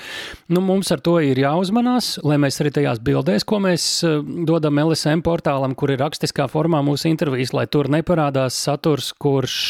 nu, 0.48 0.64
mums 0.64 0.92
ar 0.94 1.04
to 1.04 1.18
ir 1.24 1.42
jāuzmanās, 1.42 2.14
lai 2.24 2.40
mēs 2.40 2.60
arī 2.64 2.72
tajās 2.78 3.02
bildēs, 3.04 3.44
ko 3.48 3.60
mēs 3.64 3.88
eh, 4.08 4.22
dodam 4.48 4.80
LSM 4.86 5.24
portālam, 5.26 5.76
kur 5.76 5.92
ir 5.92 6.00
rakstiskā 6.00 6.48
formā 6.52 6.80
mūsu 6.86 7.10
intervijas, 7.12 7.52
lai 7.56 7.68
tur 7.68 7.92
neparādās 7.92 8.56
saturs, 8.56 9.12
kurš 9.20 9.60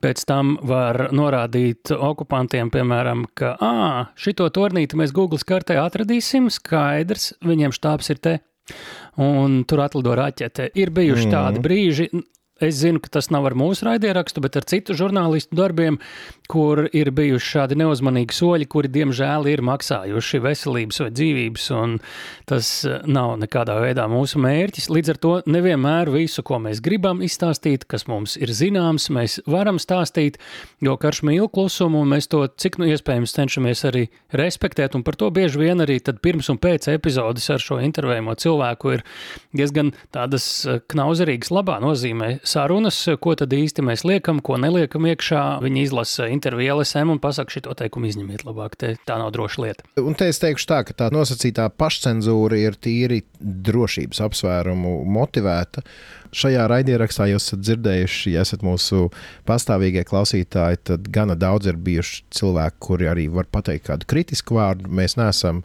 pēc 0.00 0.24
tam 0.28 0.54
var 0.66 1.08
norādīt 1.16 1.92
okupantiem, 1.94 2.70
piemēram, 2.72 3.26
ka, 3.36 3.54
ah, 3.60 4.12
šito 4.18 4.48
tornīti 4.54 4.98
mēs 5.00 5.14
Google 5.16 5.40
kartē 5.46 5.78
atradīsim, 5.82 6.50
skaidrs, 6.52 7.34
viņiem 7.46 7.74
štābs 7.76 8.12
ir 8.14 8.22
te. 8.22 8.38
Un 9.20 9.62
tur 9.68 9.82
atlido 9.82 10.14
raķete. 10.14 10.70
Ir 10.78 10.92
bijuši 10.94 11.26
mm. 11.26 11.32
tādi 11.34 11.62
brīži, 11.64 12.06
Es 12.60 12.76
zinu, 12.82 13.00
ka 13.00 13.08
tas 13.08 13.30
nav 13.32 13.46
ar 13.48 13.54
mūsu 13.56 13.86
raidierakstu, 13.86 14.42
bet 14.44 14.58
ar 14.60 14.66
citu 14.68 14.92
žurnālistu 14.92 15.56
darbiem, 15.56 15.96
kur 16.50 16.82
ir 16.92 17.08
bijuši 17.14 17.46
šādi 17.54 17.78
neuzmanīgi 17.80 18.34
soļi, 18.36 18.66
kuri, 18.68 18.90
diemžēl, 18.92 19.46
ir 19.48 19.62
maksājuši 19.64 20.40
veselības 20.44 20.98
vai 21.00 21.08
dzīvības, 21.14 21.68
un 21.78 21.94
tas 22.50 22.68
eh, 22.84 22.98
nav 23.08 23.38
nekādā 23.40 23.78
veidā 23.80 24.04
mūsu 24.12 24.42
mērķis. 24.44 24.90
Līdz 24.92 25.12
ar 25.14 25.20
to 25.22 25.32
nevienmēr 25.48 26.10
visu, 26.12 26.44
ko 26.44 26.58
mēs 26.60 26.82
gribam 26.84 27.22
izstāstīt, 27.24 27.86
kas 27.88 28.04
mums 28.10 28.36
ir 28.36 28.52
zināms, 28.52 29.08
mēs 29.14 29.38
varam 29.48 29.80
stāstīt, 29.80 30.36
jo 30.84 30.98
karš 31.00 31.22
mīl 31.30 31.48
klusumu, 31.48 32.02
un 32.04 32.12
mēs 32.12 32.28
to 32.28 32.42
cik 32.60 32.76
nu 32.82 32.90
iespējams 32.90 33.36
cenšamies 33.38 33.86
arī 33.88 34.04
respektēt, 34.36 34.98
un 34.98 35.06
par 35.06 35.16
to 35.16 35.30
bieži 35.32 35.62
vien 35.62 35.80
arī 35.80 35.96
pirms 36.20 36.52
un 36.52 36.60
pēc 36.60 36.90
epizodes 36.92 37.48
ar 37.54 37.64
šo 37.64 37.80
intervējumu 37.80 38.36
cilvēku 38.36 38.98
ir 38.98 39.06
diezgan 39.56 39.94
tādas 40.12 40.50
eh, 40.66 40.84
knauzerīgas 40.92 41.54
labā 41.56 41.80
nozīmē 41.80 42.34
sarunas, 42.50 42.98
ko 43.22 43.34
tad 43.38 43.54
īsti 43.54 43.84
mēs 43.86 44.04
liekam, 44.08 44.40
ko 44.44 44.58
neliekam 44.60 45.06
iekšā. 45.10 45.42
Viņi 45.64 45.84
izlasa 45.86 46.28
interviju 46.32 46.80
LSM 46.80 47.14
un 47.14 47.20
pasaka, 47.22 47.54
šito 47.54 47.74
teikumu 47.78 48.10
izņemiet 48.10 48.44
labāk, 48.48 48.76
te, 48.80 48.94
tā 49.08 49.18
nav 49.20 49.32
droša 49.36 49.64
lieta. 49.64 49.88
Un 50.02 50.16
te 50.18 50.30
es 50.30 50.42
teikšu 50.42 50.70
tā, 50.70 50.82
ka 50.88 50.96
tā 50.96 51.10
nosacītā 51.14 51.68
pašcensūra 51.80 52.58
ir 52.60 52.78
tīri 52.80 53.22
drošības 53.40 54.22
apsvērumu 54.26 54.96
motivēta. 55.18 55.84
Šajā 56.36 56.66
raidierakstā 56.70 57.26
jūs 57.30 57.48
esat 57.48 57.62
dzirdējuši, 57.64 58.34
ja 58.36 58.44
esat 58.46 58.64
mūsu 58.66 59.08
pastāvīgie 59.48 60.04
klausītāji, 60.08 60.80
tad 60.92 61.08
gana 61.12 61.36
daudz 61.38 61.70
ir 61.72 61.78
bijuši 61.80 62.24
cilvēki, 62.38 62.80
kuri 62.86 63.08
arī 63.10 63.28
var 63.32 63.48
pateikt 63.50 63.88
kādu 63.88 64.08
kritisku 64.10 64.58
vārdu. 64.60 64.90
Mēs 64.94 65.16
neesam 65.18 65.64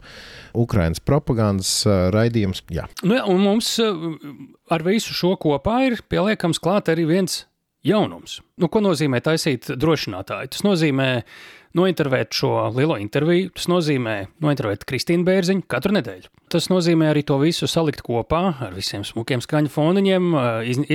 Ukraiņas 0.56 1.02
propagandas 1.06 1.72
raidījums. 2.14 2.64
Jā. 2.74 2.88
Nu, 3.06 3.20
un 3.30 3.44
mums 3.44 3.76
ar 3.80 4.86
visu 4.86 5.14
šo 5.14 5.36
kopā 5.40 5.82
ir 5.86 6.00
pieliekams 6.10 6.62
klāt 6.62 6.90
arī 6.92 7.06
viens 7.08 7.44
jaunums. 7.86 8.40
Nu, 8.60 8.70
ko 8.72 8.82
nozīmē 8.84 9.20
taisīt 9.24 9.70
drošinātāju? 9.78 10.52
Tas 10.54 10.64
nozīmē 10.66 11.10
nointervēt 11.76 12.36
šo 12.36 12.50
lielo 12.76 12.98
interviju. 13.00 13.50
Tas 13.56 13.68
nozīmē 13.70 14.16
nointervēt 14.44 14.84
Kristīnu 14.88 15.26
Bērziņu 15.26 15.66
katru 15.70 15.96
nedēļu. 15.96 16.30
Tas 16.52 16.68
nozīmē 16.70 17.10
arī 17.10 17.24
to 17.26 17.38
visu 17.40 17.66
salikt 17.70 18.04
kopā 18.06 18.42
ar 18.68 18.76
visiem 18.76 19.02
smukiem 19.06 19.42
skaņu 19.42 19.72
foniņiem, 19.74 20.28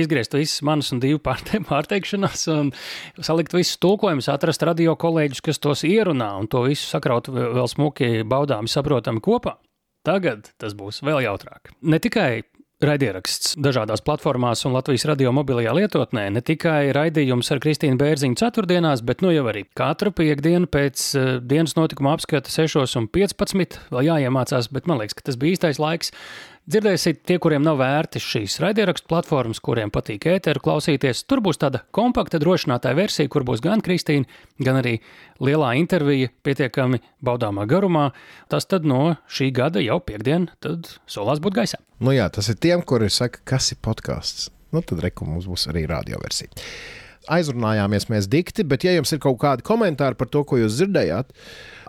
izgriezt 0.00 0.36
visas 0.38 0.62
manas 0.64 0.92
un 0.94 1.02
divu 1.02 1.20
pārteikšanās, 1.20 2.46
un 2.54 2.72
salikt 3.20 3.52
visus 3.56 3.76
tulkojumus, 3.82 4.30
atrast 4.32 4.64
radio 4.64 4.96
kolēģus, 4.96 5.44
kas 5.44 5.60
tos 5.62 5.84
ierunā, 5.88 6.30
un 6.40 6.48
to 6.48 6.64
visu 6.68 6.88
sakraut 6.88 7.28
vēl 7.28 7.68
smuki, 7.68 8.22
baudāmi, 8.28 8.72
saprotami 8.72 9.20
kopā. 9.24 9.58
Tagad 10.06 10.48
tas 10.58 10.74
būs 10.74 11.04
vēl 11.06 11.20
jautrāk. 11.28 11.76
Ne 11.86 12.00
tikai 12.02 12.42
Raidieraksts 12.82 13.52
dažādās 13.62 14.02
platformās 14.02 14.64
un 14.66 14.72
Latvijas 14.74 15.04
radio 15.06 15.30
mobilajā 15.36 15.70
lietotnē 15.76 16.24
ne 16.34 16.40
tikai 16.42 16.90
raidījums 16.96 17.52
ar 17.54 17.60
Kristīnu 17.62 17.94
Bērziņu 18.00 18.40
ceturtdienās, 18.40 19.04
bet 19.06 19.22
nu 19.22 19.30
jau 19.30 19.44
arī 19.52 19.62
katru 19.78 20.10
piekdienu 20.18 20.66
pēc 20.66 21.04
uh, 21.14 21.28
dienas 21.38 21.76
notikuma 21.78 22.16
apskata 22.16 22.50
6.15. 22.50 23.78
vēl 23.94 24.08
jāiemācās, 24.08 24.70
bet 24.74 24.90
man 24.90 24.98
liekas, 24.98 25.14
ka 25.14 25.28
tas 25.30 25.38
bija 25.38 25.54
īstais 25.54 25.78
laiks 25.82 26.10
Dzirdēsiet, 26.62 27.24
tie, 27.26 27.40
kuriem 27.42 27.64
nav 27.66 27.80
vērti 27.80 28.20
šīs 28.22 28.60
raidierakstu 28.62 29.08
platformas, 29.10 29.58
kuriem 29.58 29.90
patīk 29.90 30.28
ēteru 30.30 30.60
klausīties, 30.62 31.24
tur 31.26 31.40
būs 31.42 31.58
tāda 31.58 31.80
kompakta 31.90 32.38
drošinātāja 32.38 32.94
versija, 32.94 33.30
kur 33.32 33.42
būs 33.48 33.58
gan 33.64 33.82
Kristīna, 33.82 34.30
gan 34.62 34.78
arī 34.78 34.92
lielā 35.42 35.72
intervija 35.80 36.30
pietiekami 36.46 37.02
baudāmā 37.18 37.66
garumā. 37.66 38.12
Tas 38.46 38.70
tad 38.70 38.86
no 38.86 39.16
šī 39.26 39.50
gada 39.58 39.82
jau 39.82 39.98
piekdien, 40.06 40.52
solās 41.10 41.42
būt 41.42 41.58
gaisā. 41.58 41.82
Nu 41.98 42.14
jā, 42.14 42.30
tas 42.30 42.46
ir 42.54 42.60
tiem, 42.62 42.86
kuri 42.86 43.10
saka, 43.10 43.42
kas 43.42 43.74
ir 43.74 43.82
podkāsts. 43.82 44.52
Nu 44.70 44.86
tad 44.86 45.02
reku 45.02 45.26
mums 45.26 45.50
būs 45.50 45.66
arī 45.72 45.88
radioversija. 45.90 46.62
Aizrunājāmies 47.30 48.08
mēs 48.10 48.26
dikti, 48.30 48.64
bet, 48.66 48.82
ja 48.86 48.94
jums 48.96 49.12
ir 49.14 49.20
kaut 49.22 49.38
kādi 49.42 49.64
komentāri 49.66 50.18
par 50.18 50.30
to, 50.32 50.42
ko 50.48 50.58
jūs 50.58 50.78
dzirdējāt, 50.78 51.30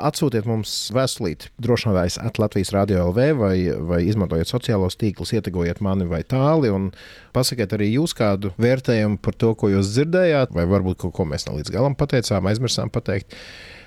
atsūtiet 0.09 0.47
mums 0.49 0.73
vēstulīti. 0.93 1.49
Drošinātājs 1.63 2.19
at 2.21 2.37
Latvijas 2.41 2.73
Rādio 2.75 3.07
LV 3.07 3.27
vai, 3.39 3.55
vai 3.93 4.01
izmantojiet 4.05 4.51
sociālos 4.51 4.97
tīklus, 5.01 5.33
ietegojiet 5.37 5.81
mani 5.85 6.05
vai 6.09 6.21
tāli 6.27 6.69
un 6.73 6.91
pasakiet 7.33 7.73
arī 7.77 7.93
jūs 7.95 8.15
kādu 8.17 8.53
vērtējumu 8.61 9.21
par 9.23 9.37
to, 9.41 9.53
ko 9.57 9.71
jūs 9.73 9.93
dzirdējāt, 9.95 10.53
vai 10.53 10.67
varbūt 10.69 11.01
kaut 11.05 11.15
ko 11.17 11.27
mēs 11.29 11.47
ne 11.49 11.57
līdz 11.59 11.73
galam 11.73 11.97
pateicām, 11.97 12.49
aizmirsām 12.51 12.93
pateikt. 12.93 13.33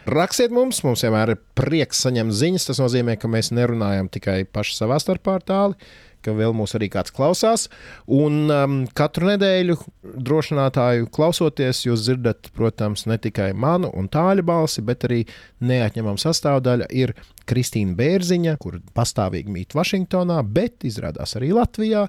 Rakstiet 0.06 0.52
mums, 0.54 0.84
mums 0.86 1.02
vienmēr 1.02 1.32
ir 1.32 1.38
prieks 1.58 2.04
saņemt 2.04 2.34
ziņas. 2.38 2.68
Tas 2.68 2.78
nozīmē, 2.78 3.16
ka 3.18 3.26
mēs 3.26 3.50
nerunājam 3.50 4.06
tikai 4.14 4.44
paši 4.46 4.76
savā 4.78 5.00
starpā 5.02 5.40
ar 5.40 5.46
tālu 5.46 5.78
ka 6.26 6.34
vēl 6.36 6.54
mūs 6.56 6.76
arī 6.78 6.90
kāds 6.92 7.14
klausās. 7.14 7.66
Un 8.12 8.50
um, 8.52 8.76
katru 8.96 9.30
nedēļu 9.30 9.78
drošinātāju 10.26 11.10
klausoties, 11.14 11.84
jūs 11.86 12.06
dzirdat, 12.06 12.50
protams, 12.56 13.06
ne 13.10 13.18
tikai 13.22 13.52
manu 13.54 13.92
un 13.96 14.10
tāļu 14.12 14.44
balsi, 14.46 14.84
bet 14.86 15.06
arī 15.08 15.22
neatņemama 15.64 16.20
sastāvdaļa 16.22 16.90
ir 16.98 17.14
Kristīna 17.46 17.94
Bērziņa, 17.98 18.56
kur 18.62 18.80
pastāvīgi 18.96 19.52
mīt 19.54 19.76
Vašingtonā, 19.78 20.42
bet 20.42 20.86
izrādās 20.88 21.38
arī 21.38 21.52
Latvijā. 21.56 22.06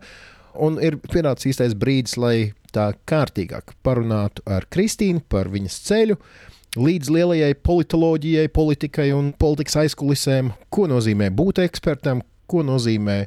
Un 0.58 0.80
ir 0.82 0.98
pienācis 1.06 1.52
īstais 1.52 1.76
brīdis, 1.78 2.16
lai 2.18 2.52
tā 2.74 2.92
kārtīgāk 3.10 3.76
parunātu 3.86 4.42
ar 4.50 4.66
Kristīnu 4.74 5.22
par 5.30 5.52
viņas 5.54 5.82
ceļu 5.86 6.18
līdz 6.78 7.12
lielajai 7.14 7.54
politoloģijai, 7.66 8.50
politikai 8.54 9.12
un 9.16 9.32
politikas 9.40 9.80
aizkulisēm, 9.84 10.52
ko 10.74 10.88
nozīmē 10.92 11.30
būt 11.34 11.62
ekspertam, 11.64 12.22
ko 12.50 12.64
nozīmē 12.66 13.18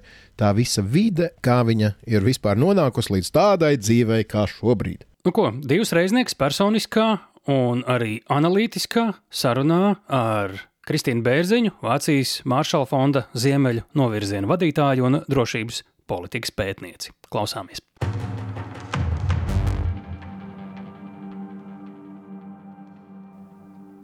tā 0.40 0.52
visa 0.56 0.82
vide, 0.82 1.30
kā 1.44 1.60
viņa 1.66 1.94
ir 2.10 2.26
vispār 2.26 2.60
nonākusi 2.60 3.16
līdz 3.16 3.32
tādai 3.36 3.74
dzīvei 3.80 4.24
kā 4.28 4.46
šobrīd. 4.50 5.04
Nu 5.26 5.34
ko, 5.36 5.50
divas 5.52 5.92
reiznieks 5.96 6.36
personiskā 6.38 7.10
un 7.50 7.84
arī 7.88 8.20
analītiskā 8.32 9.10
sarunā 9.28 9.98
ar 10.08 10.56
Kristīnu 10.88 11.22
Bērziņu, 11.26 11.76
Vācijas 11.84 12.40
Maršala 12.48 12.88
fonda 12.88 13.26
Ziemeļu 13.36 13.84
novirzienu 14.00 14.50
vadītāju 14.50 15.06
un 15.10 15.20
drošības 15.28 15.84
politikas 16.10 16.56
pētnieci. 16.56 17.14
Klausāmies! 17.30 17.89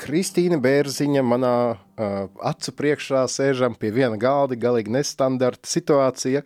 Kristīna 0.06 0.60
Bērziņa 0.62 1.22
manā 1.26 1.56
uh, 1.74 2.28
acu 2.46 2.74
priekšā 2.78 3.24
sēžam 3.30 3.74
pie 3.74 3.90
viena 3.90 4.14
galda, 4.20 4.54
galīgi 4.54 4.92
nestandarta 4.94 5.66
situācija, 5.66 6.44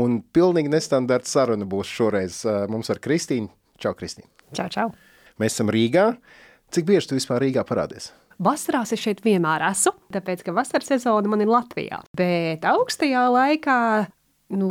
un 0.00 0.22
pilnīgi 0.32 0.72
nestandarta 0.72 1.28
saruna 1.28 1.68
būs 1.68 1.90
šoreiz 1.92 2.38
uh, 2.46 2.62
mums 2.72 2.88
ar 2.92 3.02
Kristīnu. 3.04 3.50
Čau, 3.82 3.92
Kristīna! 3.98 4.30
Čau, 4.56 4.68
čau! 4.72 4.86
Mēs 5.42 5.58
esam 5.58 5.72
Rīgā. 5.72 6.06
Cik 6.72 6.88
bieži 6.88 7.10
tu 7.10 7.18
vispār 7.18 7.42
Rīgā 7.44 7.66
parādies? 7.68 8.12
Vasarās 8.42 8.94
es 8.96 9.02
šeit 9.02 9.20
vienmēr 9.26 9.66
esmu, 9.68 9.92
tāpēc, 10.14 10.40
ka 10.46 10.54
vasaras 10.56 10.88
sezona 10.94 11.28
man 11.28 11.44
ir 11.44 11.52
Latvijā. 11.52 12.00
Bet 12.16 12.64
augstajā 12.64 13.26
laikā, 13.34 13.78
nu, 14.56 14.70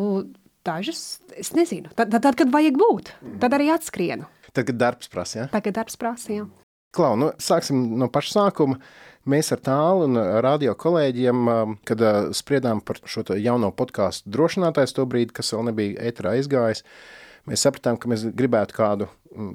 dažas, 0.65 1.21
es 1.37 1.53
nezinu, 1.53 1.93
tad, 1.93 2.09
tad, 2.09 2.23
tad 2.25 2.39
kad 2.41 2.49
vajag 2.53 2.81
būt, 2.81 3.13
tad 3.43 3.53
arī 3.57 3.69
atskrienu. 3.75 4.25
Tad, 4.49 4.65
kad 4.67 4.81
darbs 4.81 5.13
prasa, 5.13 5.43
ja? 5.43 5.47
Tagad 5.53 5.77
darbs 5.77 5.95
prasa, 5.99 6.33
jā. 6.33 6.49
Klau, 6.91 7.15
nu, 7.15 7.29
sāksim 7.39 7.95
no 7.99 8.09
paša 8.11 8.33
sākuma. 8.35 8.75
Mēs 9.31 9.51
ar 9.53 9.61
tālu 9.63 10.07
un 10.09 10.17
radio 10.43 10.73
kolēģiem, 10.75 11.49
kad 11.87 12.01
spriedām 12.35 12.81
par 12.83 12.99
šo 13.05 13.23
jauno 13.37 13.69
podkāstu 13.71 14.31
drošinātājs, 14.33 14.95
to 14.97 15.05
brīdi, 15.07 15.31
kas 15.37 15.53
vēl 15.53 15.69
nebija 15.69 16.09
ēterā 16.09 16.33
izgājis, 16.41 16.81
mēs 17.47 17.63
sapratām, 17.63 17.99
ka 18.01 18.09
mēs 18.11 18.25
gribētu 18.35 18.75
kādu 18.75 19.07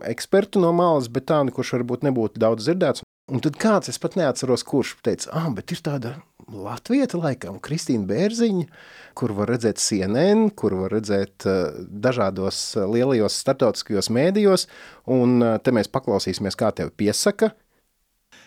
ekspertu 0.06 0.62
no 0.62 0.70
malas, 0.76 1.10
bet 1.12 1.26
tādu, 1.28 1.52
kurš 1.52 1.74
varbūt 1.76 2.06
nebūtu 2.06 2.40
daudz 2.40 2.64
dzirdēts. 2.64 3.04
Un 3.26 3.42
tad 3.42 3.56
kāds, 3.58 3.90
es 3.90 3.98
pat 3.98 4.14
neatceros, 4.14 4.62
kurš 4.62 4.92
teica, 5.02 5.32
ah, 5.34 5.48
bet 5.50 5.72
ir 5.74 5.80
tāda 5.82 6.12
Latvieta, 6.46 7.18
laikam, 7.18 7.56
Kristīna 7.58 8.06
Bērziņa, 8.06 8.68
kur 9.18 9.32
var 9.34 9.50
redzēt 9.50 9.82
CNN, 9.82 10.52
kur 10.54 10.76
var 10.78 10.94
redzēt 10.94 11.42
uh, 11.50 11.74
dažādos 11.90 12.60
uh, 12.76 12.84
lielajos 12.86 13.40
startautiskajos 13.42 14.12
mēdījos, 14.14 14.68
un 15.10 15.40
uh, 15.42 15.56
te 15.58 15.74
mēs 15.74 15.90
paklausīsimies, 15.90 16.54
kā 16.54 16.70
tevi 16.70 16.94
piesaka. 17.02 17.50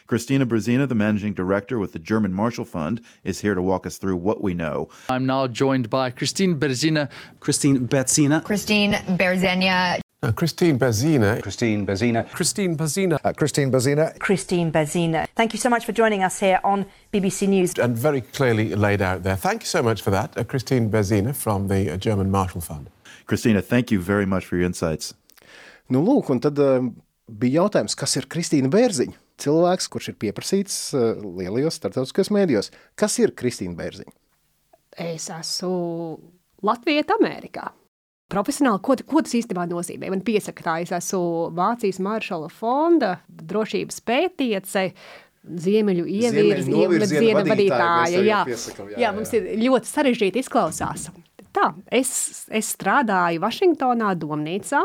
Christina 0.08 0.46
Brzina, 0.46 0.88
the 0.88 0.96
managing 0.96 1.34
director 1.34 1.78
with 1.78 1.92
the 1.92 2.00
German 2.00 2.34
Marshall 2.34 2.66
Fund, 2.66 3.02
is 3.26 3.42
here 3.42 3.54
to 3.54 3.62
walk 3.62 3.86
us 3.86 3.98
through 3.98 4.16
what 4.16 4.42
we 4.42 4.54
know. 4.54 4.88
I'm 5.10 5.26
now 5.26 5.46
joined 5.48 5.90
by 5.90 6.10
Christine 6.10 6.56
Berzina. 6.58 7.10
Christine 7.42 7.86
Berzina. 7.86 8.44
Christine 8.46 8.94
Berzenia. 9.20 10.00
Uh, 10.22 10.34
Christine 10.34 10.78
Bazina. 10.78 11.42
Christine 11.42 11.86
Berzina. 11.86 12.30
Christine 12.30 12.76
Bazina. 12.76 13.18
Uh, 13.24 13.32
Christine 13.32 13.72
Bazina. 13.72 14.20
Christine 14.20 14.70
Bazina. 14.70 15.26
Thank 15.34 15.54
you 15.54 15.60
so 15.60 15.70
much 15.70 15.86
for 15.86 15.94
joining 15.94 16.24
us 16.24 16.42
here 16.42 16.60
on 16.66 16.86
BBC 17.14 17.48
News. 17.48 17.80
And 17.80 17.98
very 17.98 18.20
clearly 18.20 18.76
laid 18.76 19.02
out 19.02 19.24
there. 19.24 19.38
Thank 19.38 19.62
you 19.62 19.68
so 19.68 19.82
much 19.82 20.02
for 20.02 20.12
that. 20.12 20.38
Uh, 20.38 20.44
Christine 20.44 20.90
Bazina 20.90 21.34
from 21.34 21.70
the 21.70 21.94
uh, 21.94 21.96
German 21.96 22.30
Marshall 22.30 22.60
Fund. 22.60 22.90
Christina, 23.28 23.62
thank 23.62 23.92
you 23.92 24.02
very 24.02 24.26
much 24.26 24.46
for 24.46 24.58
your 24.58 24.66
insights. 24.66 25.14
Nu, 25.88 26.04
lūk, 26.04 26.30
un 26.30 26.44
tad 26.44 26.60
uh, 26.60 26.84
bija 27.32 27.64
jautājums, 27.64 27.96
kas 27.96 28.20
ir 28.20 28.28
Kristīna 28.28 28.68
Bērziņa? 28.74 29.16
Cilvēks, 29.40 29.88
kurš 29.88 30.12
ir 30.12 30.20
pieprasīts 30.20 30.80
uh, 31.00 31.16
lielajos 31.24 31.80
starptautiskajos 31.80 32.36
mēdījos. 32.36 32.74
Kas 33.00 33.16
ir 33.24 33.32
Kristīna 33.40 33.80
Bērziņa? 33.80 34.12
Es 35.00 35.32
esmu 35.32 36.20
Latvijā, 36.68 37.08
Amerikā. 37.16 37.72
Profesionāli, 38.30 38.78
ko, 38.86 38.94
ko 39.10 39.24
tas 39.26 39.34
īstenībā 39.40 39.64
nozīmē? 39.72 40.12
Man 40.14 40.22
piesaka, 40.26 40.62
tā 40.66 40.76
es 40.84 40.92
esmu 40.94 41.50
Vācijas 41.58 41.98
Maršala 42.06 42.52
fonda 42.54 43.16
drošības 43.26 44.04
pētniece. 44.06 44.92
Ziemeļu 45.50 46.04
ievirziena 46.06 47.42
vadītāja. 47.48 48.22
Jā, 48.22 48.44
piesakam, 48.46 48.92
jā, 48.92 49.00
jā, 49.00 49.02
jā, 49.06 49.12
mums 49.16 49.34
ir 49.34 49.48
ļoti 49.64 49.90
sarežģīti 49.90 50.44
izklausās. 50.44 51.08
Tā, 51.56 51.72
es, 51.96 52.12
es 52.54 52.70
strādāju 52.76 53.42
Vašingtonā, 53.42 54.14
domnīcā. 54.20 54.84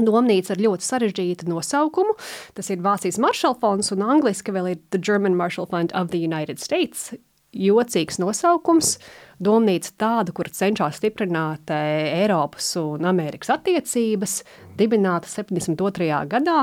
Domnīca 0.00 0.56
ar 0.56 0.64
ļoti 0.64 0.88
sarežģītu 0.88 1.50
nosaukumu. 1.52 2.16
Tas 2.56 2.72
ir 2.72 2.82
Vācijas 2.82 3.20
Maršala 3.22 3.60
fonds, 3.62 3.92
un 3.94 4.02
angļuiski 4.02 4.56
vēl 4.56 4.72
ir 4.72 4.82
The 4.90 4.98
German 4.98 5.38
Marshall 5.38 5.70
Fund 5.70 5.94
of 5.94 6.10
the 6.10 6.18
United 6.18 6.58
States. 6.58 7.12
Jocīgs 7.54 8.18
nosaukums. 8.22 8.96
Uh, 8.96 9.29
domnīca 9.40 9.92
tāda, 9.98 10.34
kur 10.36 10.50
cenšas 10.52 11.00
stiprināt 11.00 11.72
eh, 11.74 12.22
Eiropas 12.22 12.72
un 12.80 13.08
Amerikas 13.08 13.52
attiecības, 13.56 14.40
dibināta 14.78 15.30
72. 15.30 16.10
gadā 16.30 16.58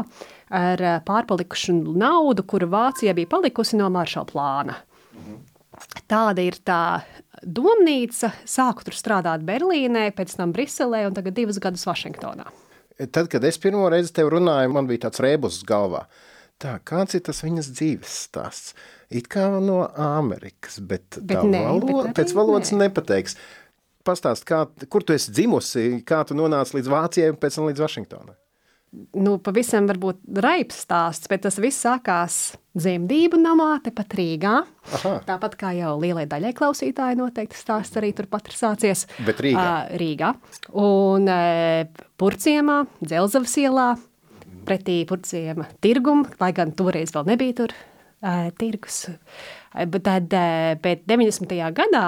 ar 0.54 0.84
eh, 0.84 1.00
pārpalikušu 1.08 1.76
naudu, 1.98 2.46
kura 2.48 2.70
Vācijai 2.72 3.16
bija 3.18 3.34
palikusi 3.34 3.80
no 3.80 3.90
Maršala 3.94 4.30
plāna. 4.30 4.78
Tāda 6.10 6.42
ir 6.42 6.58
tā 6.66 7.02
domnīca. 7.44 8.32
Sāku 8.50 8.88
tur 8.88 8.96
strādāt 8.98 9.44
Berlīnē, 9.46 10.08
pēc 10.18 10.38
tam 10.40 10.54
Briselē 10.56 11.04
un 11.10 11.18
tagad 11.18 11.38
divus 11.38 11.60
gadus 11.62 11.86
Vašingtonā. 11.86 12.48
Tad, 12.98 13.28
kad 13.30 13.44
es 13.46 13.60
pirmo 13.62 13.86
reizi 13.94 14.10
tev 14.16 14.32
runāju, 14.34 14.72
man 14.74 14.88
bija 14.90 15.06
tāds 15.06 15.22
rēbus 15.22 15.62
galvā. 15.68 16.08
Tā, 16.58 16.80
kāds 16.82 17.14
ir 17.14 17.22
tas 17.28 17.44
viņas 17.46 17.74
dzīves 17.76 18.22
stāsts? 18.28 18.74
it 19.10 19.30
kā 19.32 19.48
no 19.64 19.84
Amerikas, 19.94 20.82
bet, 20.84 21.20
bet 21.22 21.46
nē, 21.48 21.64
valoda, 21.68 22.10
bet 22.10 22.20
pēc 22.20 22.34
valodas 22.36 22.74
nē. 22.74 22.88
nepateiks. 22.88 23.38
Pastāst, 24.08 24.46
kā, 24.48 24.66
kur 24.92 25.04
tu 25.04 25.16
esi 25.16 25.34
dzimusi, 25.36 26.02
kā 26.08 26.22
tu 26.28 26.36
nonāci 26.38 26.78
līdz 26.78 26.92
Vācijai 26.92 27.32
un 27.34 27.40
pēc 27.40 27.58
tam 27.58 27.68
līdz 27.68 27.84
Vašingtonai? 27.84 28.38
Nu, 29.20 29.34
pavisam 29.44 29.84
varbūt 29.90 30.22
raips 30.40 30.78
stāsts, 30.86 31.28
bet 31.28 31.44
tas 31.44 31.58
viss 31.60 31.84
sākās 31.84 32.38
dzemdību 32.80 33.36
namā, 33.42 33.74
tepat 33.84 34.16
Rīgā. 34.16 34.54
Aha. 34.96 35.12
Tāpat 35.28 35.58
kā 35.60 35.74
jau 35.76 35.92
lielai 36.00 36.24
daļai 36.32 36.54
klausītāji 36.56 37.20
noteikti 37.20 37.60
stāsts 37.60 38.00
arī 38.00 38.14
turpat 38.16 38.48
ir 38.48 38.56
sācies. 38.56 39.04
Bet 39.28 39.44
Rīgā? 39.44 39.66
Uh, 39.66 39.98
Rīgā. 40.00 40.32
Un 40.80 41.28
uh, 41.28 42.06
Purciemā, 42.18 42.86
Dzelzavas 43.04 43.58
ielā, 43.60 43.90
pretī 44.68 45.02
Purciema 45.08 45.68
tirgumu, 45.84 46.28
lai 46.42 46.52
gan 46.56 46.74
toreiz 46.76 47.14
vēl 47.16 47.32
nebija 47.32 47.62
tur 47.64 47.74
uh, 47.74 48.50
tirgus. 48.60 49.06
Bet, 49.78 50.08
tad, 50.08 50.34
bet 50.82 51.04
90. 51.06 51.52
gadā 51.78 52.04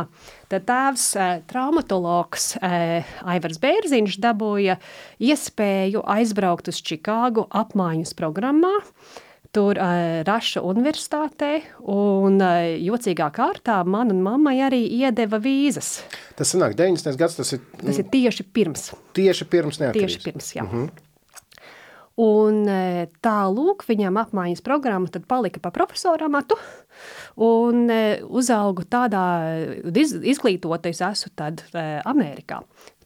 tēvs, 0.50 1.06
traumatologs 1.52 2.56
Aivars 2.64 3.60
Bērziņš 3.62 4.18
dabūja 4.24 4.80
iespēju 5.22 6.02
aizbraukt 6.10 6.72
uz 6.72 6.80
Čikāgu 6.82 7.46
apmaiņas 7.54 8.16
programmā. 8.18 8.80
Tur 9.54 9.80
uh, 9.82 10.22
Raša 10.28 10.62
universitātē, 10.62 11.56
un 11.90 12.36
uh, 12.38 12.68
jocīgā 12.86 13.32
kārtā 13.34 13.80
man 13.82 14.14
un 14.14 14.20
mammai 14.22 14.60
arī 14.62 14.84
iedeva 15.00 15.40
vīzas. 15.42 16.04
Tas 16.38 16.54
sanāk 16.54 16.76
90. 16.78 17.18
gads, 17.18 17.40
tas 17.40 17.56
ir... 17.58 17.64
Tas 17.82 17.98
ir 17.98 18.06
tieši 18.14 18.46
pirms. 18.46 18.92
Tieši 19.18 19.50
pirms 19.50 19.82
neatkarības. 19.82 20.20
Tieši 20.20 20.26
pirms, 20.28 20.52
jā. 20.54 20.68
Uh 20.68 20.76
mhm. 20.76 21.09
Un 22.20 22.66
e, 22.68 23.08
tā 23.24 23.38
lūk, 23.48 23.86
viņam 23.88 24.18
apmaiņas 24.20 24.64
programma 24.66 25.08
tad 25.12 25.24
palika 25.30 25.62
pa 25.64 25.72
profesora 25.72 26.28
amatu. 26.28 26.58
Un 27.40 27.86
e, 27.88 28.20
uzaugu 28.28 28.84
tādā 28.92 29.24
iz, 29.88 30.18
izglītota, 30.18 30.92
es 30.92 31.00
esmu 31.06 31.32
tad 31.40 31.64
e, 31.72 31.86
Amerikā. 32.04 32.60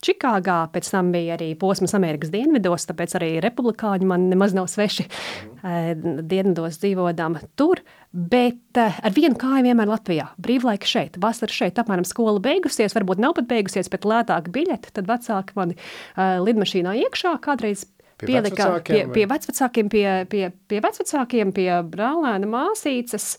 Čikāgā, 0.03 0.57
pēc 0.73 0.89
tam 0.91 1.13
bija 1.13 1.37
arī 1.37 1.51
posms 1.55 1.93
Amerikas 1.95 2.33
dienvidos, 2.33 2.87
tāpēc 2.89 3.13
arī 3.19 3.29
republikāņi 3.45 4.09
man 4.09 4.25
nemaz 4.33 4.55
nav 4.57 4.65
sveši 4.71 5.05
e, 5.05 5.93
dienvidos 6.25 6.81
dzīvodama 6.81 7.45
tur, 7.59 7.83
bet 8.11 8.81
ar 8.81 9.13
vienu 9.13 9.37
kāju 9.39 9.69
vienmēr 9.69 9.93
Latvijā, 9.93 10.31
brīvlaika 10.41 10.89
šeit, 10.89 11.21
vasara 11.21 11.53
šeit, 11.53 11.77
apmēram 11.77 12.09
skola 12.09 12.41
beigusies, 12.43 12.97
varbūt 12.97 13.21
nav 13.21 13.37
pat 13.37 13.47
beigusies, 13.53 13.93
bet 13.93 14.09
lētāk 14.09 14.49
biļeti, 14.53 14.97
tad 14.97 15.07
vecāki 15.09 15.55
mani 15.61 15.77
lidmašīnā 16.17 16.97
iekšā 17.05 17.37
kādreiz 17.45 17.85
Pie 18.17 18.27
pielika 18.29 18.67
vecvecākiem 18.69 19.09
pie, 19.11 19.13
pie 19.13 19.27
vecvecākiem, 19.29 19.89
pie, 19.89 20.07
pie, 20.29 20.43
pie 20.69 20.81
vecvecākiem, 20.83 21.53
pie 21.55 21.69
brālēna 21.93 22.49
māsīcas, 22.49 23.37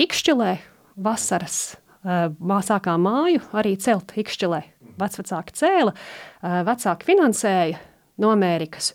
ikšķilē 0.00 0.52
vasaras. 0.96 1.76
eh, 2.04 2.28
Mā 2.40 2.60
sākām 2.64 3.04
māju 3.04 3.42
arī 3.52 3.76
celt 3.80 4.12
ikšķilē. 4.16 4.62
Vecvecāki 5.00 5.54
cēla, 5.58 5.94
eh, 5.94 6.62
vecāki 6.64 7.08
finansēja 7.08 7.78
no 8.18 8.30
Amerikas. 8.30 8.92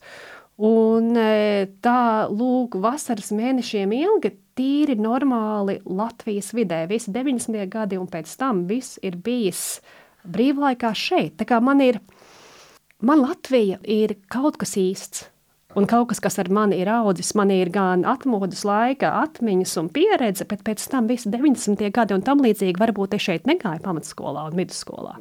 Un 0.58 1.16
eh, 1.16 1.68
tā 1.82 2.28
lūk, 2.30 2.76
vasaras 2.82 3.32
mēnešiem 3.32 3.94
ilgi 3.96 4.34
tīri 4.60 4.98
normāli 5.00 5.80
Latvijas 5.86 6.52
vidē. 6.54 6.86
Visi 6.90 7.12
90. 7.16 7.66
gadi 7.72 7.98
un 7.98 8.08
pēc 8.08 8.36
tam 8.38 8.66
viss 8.68 9.00
ir 9.02 9.16
bijis 9.16 9.80
brīvlaikā 10.28 10.92
šeit. 10.96 11.38
Tā 11.40 11.48
kā 11.48 11.62
man 11.64 11.80
ir 11.82 12.02
man 13.02 13.24
Latvija 13.24 13.80
ir 13.84 14.16
kaut 14.32 14.60
kas 14.62 14.78
īsts. 14.80 15.28
Un 15.78 15.86
kaut 15.86 16.08
kas, 16.10 16.18
kas 16.18 16.40
ar 16.42 16.48
mani 16.50 16.80
ir 16.82 16.90
audzis, 16.90 17.36
man 17.38 17.52
ir 17.54 17.70
gan 17.70 18.02
atmodas 18.10 18.64
laika, 18.66 19.12
atmiņas 19.22 19.76
un 19.78 19.92
pieredze, 19.94 20.48
bet 20.50 20.64
pēc 20.66 20.88
tam 20.90 21.06
visi 21.10 21.30
90. 21.30 21.84
gadi 21.94 22.16
un 22.18 22.26
tam 22.26 22.42
līdzīgi 22.42 22.82
varbūt 22.82 23.14
es 23.20 23.28
šeit 23.28 23.46
negāju 23.50 23.84
pamatskolā 23.86 24.48
un 24.50 24.58
vidusskolā. 24.58 25.20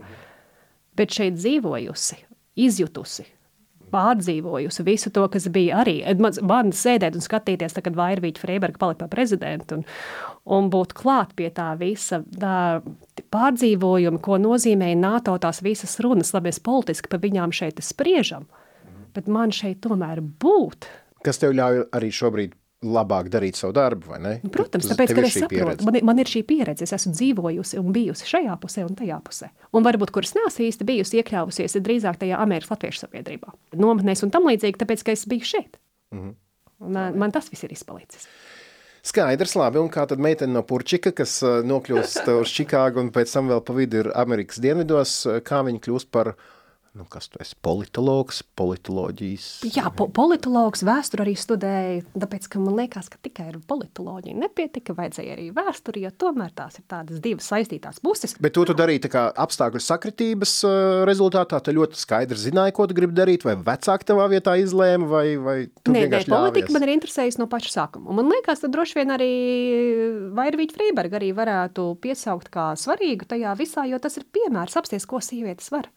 Bet 0.96 1.12
šeit 1.12 1.36
dzīvojusi, 1.36 2.16
izjutusi, 2.64 3.26
pārdzīvojusi 3.92 4.86
visu 4.86 5.12
to, 5.12 5.26
kas 5.32 5.50
bija 5.52 5.82
arī. 5.82 5.98
Man, 6.20 6.36
man 6.48 6.72
sēdēt 6.76 7.18
un 7.18 7.24
skatīties, 7.24 7.76
tā, 7.76 7.84
kad 7.84 7.96
Vairvīķa 7.98 8.42
Freiberga 8.42 8.80
palika 8.80 9.04
par 9.04 9.12
prezidentu 9.12 9.78
un, 9.78 9.86
un 10.58 10.72
būt 10.72 10.96
klāt 10.96 11.36
pie 11.36 11.52
tā 11.54 11.70
visa 11.80 12.22
tā 12.40 12.80
pārdzīvojuma, 13.34 14.20
ko 14.24 14.38
nozīmēja 14.42 14.98
NATO 14.98 15.34
tās 15.42 15.62
visas 15.64 15.98
runas, 16.04 16.32
labi, 16.36 16.50
mēs 16.50 16.62
politiski 16.64 17.10
par 17.12 17.20
viņām 17.24 17.52
šeit 17.54 17.82
spriežam, 17.84 18.46
bet 19.16 19.28
man 19.28 19.52
šeit 19.54 19.80
tomēr 19.84 20.20
būt. 20.20 20.88
Kas 21.26 21.40
tev 21.42 21.52
ļauj 21.58 21.84
arī 21.98 22.10
šobrīd 22.14 22.56
labāk 22.86 23.26
darīt 23.32 23.58
savu 23.58 23.72
darbu, 23.74 24.06
vai 24.12 24.18
ne? 24.22 24.32
Protams, 24.54 24.86
Tu- 24.86 24.92
tāpēc, 24.94 25.12
ka 25.14 25.22
es 25.26 25.34
saprotu, 25.34 25.50
pieredze. 25.50 25.84
man, 25.88 25.96
man 26.12 26.18
ir 26.22 26.28
šī 26.30 26.44
pieredze, 26.46 26.86
es 26.86 26.92
esmu 26.94 27.10
dzīvojusi 27.16 27.80
un 27.80 27.88
bijusi 27.92 28.28
šajā 28.30 28.54
pusē 28.62 28.84
un 28.86 28.94
tajā 28.94 29.18
pusē. 29.26 29.48
Un 29.74 29.82
varbūt, 29.82 30.12
kuras 30.14 30.30
neesmu 30.38 30.68
īsti 30.68 30.86
bijusi 30.86 31.18
iekļāvusies, 31.18 31.74
ir 31.74 31.82
drīzāk 31.82 32.20
tajā 32.22 32.38
Amerikas 32.38 32.70
Latviešu 32.70 33.02
sabiedrībā. 33.02 33.50
Nometnēs 33.74 34.22
un 34.22 34.30
tam 34.30 34.46
līdzīgi, 34.46 34.78
tāpēc, 34.78 35.02
ka 35.02 35.16
es 35.16 35.26
biju 35.26 35.42
šeit. 35.50 35.80
Mhm. 36.14 36.36
Un, 36.86 36.94
ā, 36.94 37.08
man 37.18 37.32
tas 37.34 37.48
viss 37.50 37.64
ir 37.66 37.72
izpalicis. 37.74 38.28
Skaidrs, 39.08 39.54
labi. 39.56 39.80
Un 39.80 39.88
kā 39.92 40.04
tad 40.08 40.20
meitene 40.20 40.52
no 40.52 40.62
Purčika, 40.68 41.14
kas 41.16 41.38
uh, 41.46 41.60
nokļūst 41.64 42.26
uh, 42.26 42.40
uz 42.42 42.52
Čikāgu 42.52 43.00
un 43.00 43.12
pēc 43.14 43.32
tam 43.32 43.48
vēl 43.48 43.62
pa 43.64 43.76
vidu 43.76 44.02
ir 44.02 44.10
Amerikas 44.18 44.60
dienvidos, 44.60 45.14
uh, 45.24 45.38
kā 45.44 45.62
viņa 45.64 45.80
kļūst 45.86 46.10
par, 46.12 46.34
nu, 46.98 47.06
kas 47.08 47.30
tu 47.30 47.38
esi, 47.42 47.54
politologs, 47.62 48.40
politoloģijas. 48.58 49.46
Jā, 49.76 49.86
po 49.94 50.08
politologs 50.10 50.82
vēsturi 50.86 51.24
arī 51.24 51.34
studēja, 51.38 52.02
tāpēc, 52.18 52.48
ka 52.50 52.62
man 52.62 52.74
liekas, 52.80 53.10
ka 53.12 53.20
tikai 53.22 53.48
ar 53.52 53.58
politoloģiju 53.70 54.34
nepietika, 54.42 54.96
vajadzēja 54.98 55.36
arī 55.36 55.48
vēsturi, 55.54 56.02
jo 56.06 56.12
tomēr 56.24 56.50
tās 56.58 56.80
ir 56.80 56.86
tādas 56.90 57.22
divas 57.22 57.46
saistītās 57.52 58.02
puses. 58.02 58.34
Bet 58.42 58.56
to 58.58 58.66
tu 58.68 58.76
darīji 58.78 59.04
tā 59.06 59.12
kā 59.12 59.24
apstākļu 59.44 59.82
sakritības 59.84 60.54
uh, 60.66 60.78
rezultātā. 61.08 61.60
Tu 61.62 61.76
ļoti 61.76 62.00
skaidri 62.00 62.40
zināji, 62.40 62.74
ko 62.76 62.88
tu 62.90 62.98
gribi 62.98 63.16
darīt, 63.16 63.46
vai 63.46 63.54
vecāki 63.54 64.08
tavā 64.10 64.26
vietā 64.32 64.56
izlēma, 64.58 65.08
vai, 65.10 65.26
vai 65.38 65.56
tu 65.68 65.94
Nē, 65.94 66.00
nē, 66.00 66.04
vienkārši 66.06 66.32
politika 66.32 66.66
ļāvies? 66.66 66.76
man 66.78 66.86
ir 66.88 66.94
interesējusi 66.96 67.42
no 67.42 67.48
paša 67.52 67.74
sākuma. 67.76 68.10
Un 68.10 68.20
man 68.20 68.32
liekas, 68.34 68.64
ka 68.64 68.72
droši 68.74 68.98
vien 68.98 69.14
arī 69.14 69.32
Vairvīķa 70.38 70.76
Freiberga 70.78 71.20
arī 71.20 71.30
varētu 71.36 71.88
piesaukt 72.02 72.50
kā 72.54 72.72
svarīgu 72.78 73.28
tajā 73.30 73.54
visā, 73.58 73.86
jo 73.88 74.00
tas 74.02 74.18
ir 74.18 74.26
piemērs 74.34 74.78
apsties, 74.80 75.06
ko 75.08 75.22
sievietes 75.24 75.70
var. 75.74 75.90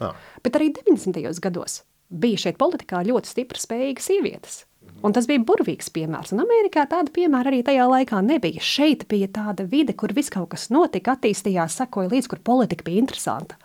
Ah. 0.00 0.14
Bet 0.44 0.58
arī 0.58 0.70
90. 0.76 1.20
gados 1.44 1.82
bija 2.08 2.40
šeit 2.46 2.58
politikā 2.60 3.02
ļoti 3.04 3.28
stipras, 3.28 3.66
spējīgas 3.68 4.08
sievietes. 4.08 4.58
Un 5.04 5.12
tas 5.14 5.28
bija 5.28 5.42
burvīgs 5.46 5.90
piemērs. 5.94 6.32
Un 6.34 6.40
Amerikā 6.42 6.86
tāda 6.90 7.12
piemēra 7.14 7.52
arī 7.52 7.60
tajā 7.66 7.84
laikā 7.86 8.18
nebija. 8.24 8.62
Šeit 8.64 9.04
bija 9.10 9.28
tāda 9.30 9.66
vide, 9.68 9.92
kur 9.94 10.14
viss 10.16 10.32
kaut 10.32 10.48
kas 10.54 10.70
notika, 10.74 11.14
attīstījās, 11.14 11.76
sekoja 11.82 12.10
līdz, 12.10 12.30
kur 12.32 12.40
politika 12.42 12.86
bija 12.86 13.04
interesanta. 13.04 13.58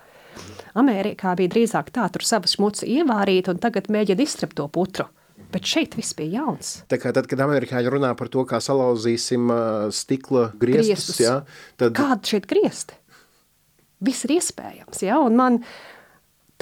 Amerikā 0.77 1.33
bija 1.37 1.51
drīzāk 1.53 1.89
tā, 1.93 2.05
tur 2.13 2.25
savas 2.25 2.55
šmucu 2.57 2.85
ievārīt 2.89 3.49
un 3.49 3.61
tagad 3.61 3.89
mēģina 3.93 4.25
izstrept 4.25 4.57
to 4.59 4.67
putru. 4.73 5.07
Bet 5.53 5.65
šeit 5.69 5.93
viss 5.97 6.15
bija 6.17 6.41
jauns. 6.41 6.73
Tā 6.89 6.97
kā 7.01 7.11
tad, 7.13 7.27
kad 7.29 7.41
amerikāņi 7.45 7.91
runā 7.93 8.11
par 8.17 8.29
to, 8.33 8.41
kā 8.49 8.57
salauzīsim 8.61 9.49
uh, 9.53 9.87
stikla 9.93 10.47
griestus, 10.57 10.89
Griestus. 10.89 11.19
jā, 11.21 11.35
tad 11.77 11.93
Kāda 11.97 12.29
šeit 12.29 12.47
griezti? 12.49 12.97
Viss 14.03 14.25
ir 14.25 14.35
iespējams. 14.39 15.03
Ja? 15.05 15.19
Un 15.21 15.37
man 15.39 15.59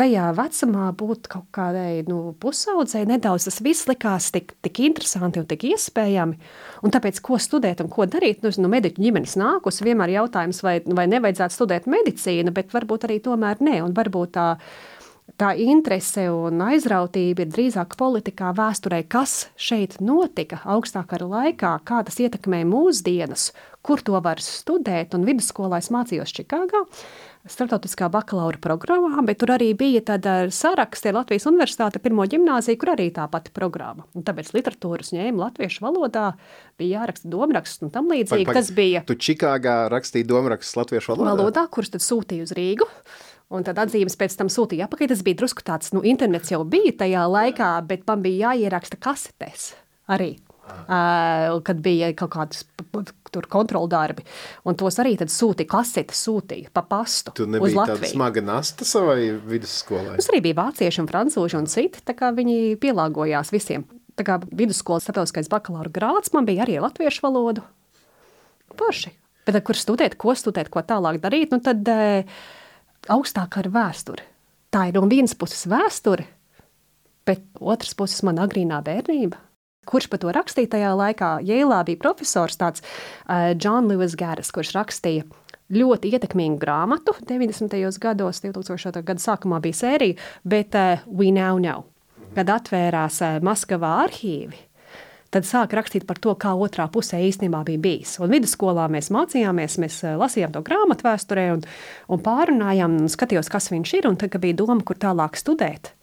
tajā 0.01 0.29
vecumā 0.37 0.89
būt 0.97 1.29
kaut 1.31 1.47
kādai 1.53 2.01
nu, 2.07 2.33
pusaudzei 2.41 3.03
nedaudz 3.09 3.47
tas 3.47 3.59
viss 3.63 3.87
likās 3.89 4.31
tik, 4.33 4.55
tik 4.65 4.81
interesanti 4.87 5.41
un 5.41 5.49
tik 5.49 5.65
iespējami. 5.69 6.39
Un 6.81 6.93
tāpēc, 6.93 7.19
ko 7.25 7.37
studēt 7.41 7.83
un 7.83 7.91
ko 7.91 8.07
darīt, 8.09 8.41
nu, 8.45 8.53
no 8.63 8.71
mediķu 8.71 9.03
ģimenes 9.03 9.37
nākus, 9.39 9.83
vienmēr 9.85 10.15
jautājums, 10.17 10.63
vai, 10.65 10.79
vai 10.85 11.05
nevajadzētu 11.11 11.57
studēt 11.57 11.89
medicīnu, 11.91 12.53
bet 12.55 12.73
varbūt 12.73 13.05
arī 13.07 13.19
tomēr 13.23 13.61
nē. 13.61 13.77
Un 13.85 13.95
varbūt 13.97 14.33
tā, 14.37 14.47
tā 15.37 15.53
interese 15.61 16.25
un 16.33 16.63
aizrautība 16.71 17.45
ir 17.45 17.51
drīzāk 17.53 17.97
politikā, 17.99 18.55
vēsturē, 18.57 19.03
kas 19.11 19.51
šeit 19.59 19.99
notika 20.01 20.63
augstākā 20.65 21.21
laikā, 21.21 21.75
kā 21.85 22.01
tas 22.07 22.17
ietekmē 22.23 22.63
mūsdienas, 22.69 23.51
kur 23.85 24.01
to 24.01 24.17
var 24.23 24.41
studēt. 24.41 25.13
Un 25.17 25.29
vidusskolā 25.29 25.81
es 25.83 25.93
mācījos 25.93 26.33
Čikāgā. 26.39 26.87
Startautiskā 27.49 28.05
bakalaura 28.13 28.59
programmā, 28.61 29.23
bet 29.25 29.39
tur 29.41 29.49
arī 29.55 29.71
bija 29.73 30.03
tāda 30.11 30.33
saraksts 30.53 31.07
ar 31.09 31.15
Latvijas 31.17 31.47
Universitāte, 31.49 31.97
pirmo 32.03 32.21
gimnāziju, 32.29 32.77
kur 32.77 32.91
arī 32.93 33.07
tā 33.15 33.25
pati 33.33 33.49
programma. 33.55 34.05
Un 34.13 34.21
tāpēc 34.27 34.51
literatūras 34.53 35.09
ņēma 35.15 35.41
latviešu 35.47 35.81
valodā, 35.81 36.27
bija 36.77 36.99
jāraksta 37.01 37.31
domraksts 37.33 37.81
un 37.81 37.89
tam 37.89 38.11
līdzīgi. 38.13 38.45
Pag- 38.45 38.51
pag- 38.53 38.59
Tas 38.61 38.69
bija 38.77 39.01
Tu 39.09 39.15
Čikāgā 39.17 39.89
rakstīji 39.89 40.27
domrakstus 40.29 40.75
latviešu 40.77 41.15
valodā? 41.15 41.33
valodā, 41.33 41.65
kurus 41.73 41.89
tad 41.89 42.01
sūtīja 42.05 42.43
uz 42.45 42.53
Rīgu. 42.53 42.85
Un 43.51 43.63
tad 43.63 43.75
atzīmes 43.75 44.15
pēc 44.15 44.37
tam 44.37 44.47
sūtīja 44.47 44.85
atpakaļ. 44.87 45.07
Tas 45.09 45.23
bija 45.23 45.35
drusku 45.41 45.63
tāds, 45.65 45.91
nu, 45.93 46.01
internets 46.05 46.51
jau 46.53 46.63
bija 46.63 46.93
tajā 46.93 47.25
laikā, 47.27 47.71
bet 47.87 48.05
man 48.07 48.21
bija 48.21 48.53
jāieraksta 48.53 48.95
kasetēs 49.01 49.73
arī. 50.07 50.37
Uh, 50.81 51.59
kad 51.65 51.79
bija 51.83 52.11
kaut 52.17 52.33
kādas 52.33 52.65
tur 53.31 53.47
kontroldarbi, 53.51 54.25
un 54.67 54.77
tos 54.79 54.97
arī 55.01 55.15
sūtīja, 55.19 55.69
kasetes 55.71 56.23
sūtīja 56.27 56.71
pa 56.73 56.83
pastu 56.87 57.33
Tu 57.37 57.45
uz 57.45 57.53
nebija 57.53 57.85
tāda 57.85 57.95
Latviju. 57.95 58.11
smaga 58.15 58.43
nasta 58.43 58.87
savai 58.87 59.31
vidusskolai. 59.47 60.17
Mums 60.17 60.29
arī 60.33 60.41
bija 60.47 60.59
vācieši 60.59 61.03
un 61.03 61.09
francūži 61.11 61.59
un 61.59 61.69
citi, 61.71 62.03
tā 62.05 62.15
kā 62.17 62.33
viņi 62.35 62.75
pielāgojās 62.81 63.53
visiem. 63.53 63.85
Tā 64.19 64.25
kā 64.27 64.37
vidusskolas 64.43 65.07
starptautiskais 65.07 65.49
bakalaura 65.51 65.91
grāds 65.93 66.33
man 66.35 66.47
bija 66.49 66.65
arī 66.65 66.77
ar 66.77 66.89
latviešu 66.89 67.23
valodu. 67.23 67.63
Porši. 68.77 69.13
Bet 69.47 69.57
ar 69.57 69.63
kur 69.65 69.77
studēt, 69.77 70.17
ko 70.21 70.35
studēt, 70.37 70.69
ko 70.69 70.83
tālāk 70.85 71.17
darīt, 71.23 71.53
nu 71.53 71.61
tad 71.63 71.87
e, 71.89 72.25
augstāk 73.09 73.57
ar 73.57 73.71
vēsturi. 73.73 74.27
Tā 74.71 74.85
ir 74.89 74.99
no 74.99 75.07
vienas 75.09 75.33
puses 75.35 75.65
vēsture, 75.67 76.27
bet 77.27 77.41
otras 77.59 77.95
puses 77.97 78.21
man 78.27 78.39
agrīnā 78.43 78.79
bērnība. 78.85 79.39
Kurš 79.89 80.11
par 80.11 80.21
to 80.21 80.29
rakstīja 80.35 80.69
tajā 80.75 80.91
laikā? 80.93 81.29
Jēlā 81.41 81.79
bija 81.87 81.99
profesors 82.03 82.59
tāds 82.61 82.83
uh, 82.83 83.51
John 83.57 83.89
Lewis 83.89 84.13
Gāras, 84.19 84.51
kurš 84.53 84.75
rakstīja 84.77 85.25
ļoti 85.73 86.11
ietekmīgu 86.13 86.59
grāmatu 86.61 87.15
90. 87.25 87.77
gados, 88.03 88.43
2000. 88.43 89.01
gada 89.07 89.23
sākumā 89.23 89.61
bija 89.63 89.79
sērija, 89.81 90.19
bet 90.45 90.77
uh, 90.77 91.01
We 91.07 91.31
Now 91.33 91.57
Know, 91.57 91.87
kad 92.35 92.51
atvērās 92.53 93.23
uh, 93.25 93.39
Maskavā 93.41 93.95
arhīvi. 94.03 94.67
Tad 95.31 95.47
sāk 95.47 95.71
rakstīt 95.77 96.03
par 96.07 96.19
to, 96.19 96.33
kā 96.35 96.51
otrā 96.59 96.89
pusē 96.91 97.21
īstenībā 97.23 97.61
bija 97.69 97.79
bijis. 97.79 98.17
Un 98.19 98.33
vidusskolā 98.35 98.89
mēs 98.91 99.07
mācījāmies, 99.15 99.77
mēs 99.79 100.01
eh, 100.03 100.17
lasījām 100.19 100.51
to 100.51 100.59
grāmatu 100.67 101.07
vēsturē 101.07 101.45
un, 101.53 101.63
un 102.11 102.23
pārunājām, 102.25 102.97
un 102.99 103.11
skatījos, 103.11 103.47
kas 103.51 103.71
viņš 103.71 103.93
ir. 103.95 104.09
Un 104.11 104.19
tad, 104.19 104.35
bija 104.43 104.59
doma, 104.59 104.83
kur 104.83 104.99
tālāk 104.99 105.39
studēt, 105.39 105.93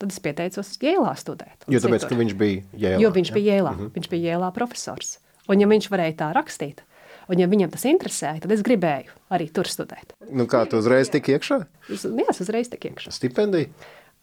tad 0.00 0.12
es 0.12 0.18
pieteicos 0.22 0.74
Jēlā 0.82 1.12
studēt. 1.18 1.66
Jo 1.68 1.80
tāpēc, 1.82 2.04
citur. 2.04 2.12
ka 2.12 2.20
viņš 2.20 2.34
bija 2.40 2.62
Jēlā. 2.72 3.00
Jo 3.02 3.12
viņš 3.14 3.32
ja? 3.32 3.36
bija 3.38 3.56
Jēlā. 3.56 3.72
Mhm. 3.76 3.92
Viņš 3.96 4.10
bija 4.12 4.34
Jēlā 4.34 4.50
profesors. 4.56 5.16
Un 5.50 5.62
ja 5.62 5.68
viņš 5.70 5.90
varēja 5.92 6.16
tā 6.24 6.30
rakstīt, 6.34 6.82
un 7.30 7.42
ja 7.42 7.46
viņam 7.50 7.70
tas 7.74 7.84
interesēja, 7.86 8.40
tad 8.42 8.54
es 8.54 8.64
gribēju 8.66 9.14
arī 9.34 9.46
tur 9.54 9.70
studēt. 9.70 10.16
Nu 10.30 10.48
kā, 10.50 10.64
tu 10.70 10.80
uzreiz 10.82 11.10
tik 11.12 11.30
iekšā? 11.36 11.60
Es, 11.92 12.02
jā, 12.06 12.26
es 12.32 12.42
uzreiz 12.42 12.70
tik 12.72 12.88
iekšā. 12.90 13.14
Stipendija? 13.14 13.70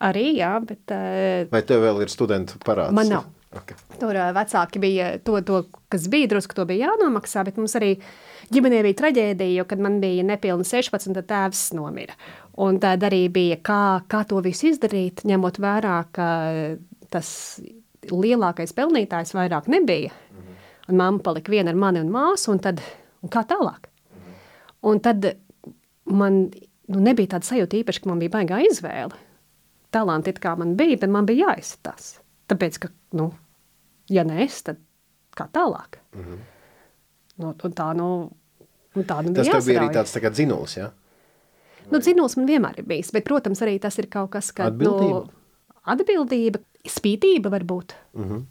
Arī, 0.04 0.34
jā, 0.36 0.52
bet 0.68 0.92
uh, 0.92 1.46
Vai 1.54 1.62
tev 1.64 1.86
vēl 1.86 2.04
ir 2.04 2.12
studentu 2.12 2.60
parāds? 2.66 2.96
man 2.96 3.08
nav. 3.08 3.30
Okay. 3.54 3.78
Tur 4.02 4.18
uh, 4.18 4.32
vecāki 4.36 4.82
bija 4.82 5.14
to, 5.24 5.38
to, 5.46 5.62
kas 5.94 6.10
bija 6.12 6.32
drusku, 6.32 6.58
to 6.58 6.66
bija 6.68 6.90
jānomaksā, 6.90 7.46
bet 7.48 7.60
mums 7.62 7.76
arī 7.80 7.94
ģimenē 8.52 8.82
bija 8.86 9.00
traģēdija, 9.02 9.58
jo, 9.60 9.66
kad 9.70 9.80
man 9.84 10.00
bija 10.04 10.26
nepilni 10.28 10.66
16, 10.68 11.14
tad 11.20 11.30
tēvs 11.30 11.72
nomira. 11.78 12.18
Un 12.64 12.80
tad 12.82 13.04
arī 13.08 13.28
bija, 13.34 13.60
kā, 13.66 13.84
kā 14.10 14.24
to 14.30 14.41
visu 14.46 14.70
izdarīt, 14.72 15.24
ņemot 15.30 15.60
vērā, 15.64 15.98
ka 16.14 16.28
tas 17.14 17.30
lielākais 18.12 18.76
pelnītājs 18.76 19.34
vairāk 19.38 19.70
nebija. 19.72 20.12
Un 20.89 21.00
mamma 21.00 21.24
palika 21.24 21.52
viena 21.54 21.72
ar 21.72 21.80
mani 21.80 22.02
un 22.04 22.12
māsu, 22.12 22.52
un 22.52 22.60
tad 22.60 22.82
un 23.24 23.32
kā 23.32 23.46
tālāk. 23.48 23.88
Un 24.84 25.00
tad 25.00 25.26
man 26.12 26.50
nu, 26.52 27.00
nebija 27.00 27.36
tāda 27.36 27.48
sajūta 27.48 27.80
īpaši, 27.80 28.04
ka 28.04 28.12
man 28.12 28.20
bija 28.20 28.34
baigā 28.34 28.60
izvēle. 28.68 29.16
Talanti 29.94 30.34
it 30.34 30.41
kā 30.44 30.56
man 30.60 30.76
bija, 30.76 31.00
bet 31.00 31.14
man 31.14 31.30
bija 31.30 31.54
jāizstāsta. 31.54 32.20
Tāpēc, 32.52 32.80
ka, 32.84 32.89
nu, 33.16 33.30
ja 34.12 34.26
ne 34.28 34.41
es, 34.44 34.60
tad 34.68 34.82
kā 35.38 35.48
tālāk? 35.54 36.02
Mm 36.14 36.26
-hmm. 36.26 36.41
Nu, 37.42 37.54
un 37.54 37.74
tā, 37.78 37.88
nu, 37.98 38.10
un 38.96 39.08
tā 39.10 39.22
nu 39.24 39.34
Tas 39.34 39.48
bija 39.48 39.58
tev 39.58 39.66
bija 39.66 39.80
arī 39.80 39.88
jāsarauj. 39.88 39.96
tāds 39.98 40.16
tā 40.16 40.22
kā 40.24 40.32
dzinulis, 40.34 40.78
jā? 40.78 40.90
Nu, 41.92 42.00
dzinulis 42.00 42.38
man 42.40 42.48
vienmēr 42.48 42.80
ir 42.80 42.88
bijis, 42.88 43.12
bet, 43.12 43.26
protams, 43.28 43.62
arī 43.66 43.80
tas 43.82 43.98
ir 44.00 44.08
kaut 44.12 44.32
kas, 44.36 44.52
kas 44.56 44.72
Atbildība? 44.72 45.24
Nu, 45.26 45.74
atbildība, 45.94 46.62
spītība 46.88 47.52
varbūt. 47.54 47.96
Mm 48.14 48.30
-hmm. 48.30 48.46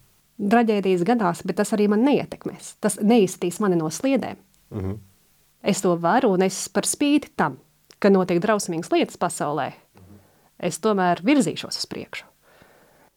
Traģēdijas 0.52 1.04
gadās, 1.06 1.42
bet 1.46 1.56
tas 1.56 1.72
arī 1.72 1.88
man 1.88 2.04
neietekmēs. 2.04 2.76
Tas 2.80 2.98
neizstīs 3.00 3.60
mani 3.60 3.76
no 3.76 3.90
sliedēm. 3.90 4.36
Mm 4.70 4.80
-hmm. 4.80 4.98
Es 5.62 5.80
to 5.80 5.96
varu, 5.96 6.32
un 6.32 6.42
es 6.42 6.68
par 6.68 6.82
spīti 6.82 7.30
tam, 7.36 7.58
ka 7.98 8.10
notiek 8.10 8.42
drausmīgas 8.42 8.90
lietas 8.92 9.16
pasaulē, 9.16 9.72
es 10.58 10.80
tomēr 10.80 11.22
virzīšos 11.22 11.78
uz 11.78 11.86
priekšu. 11.86 12.31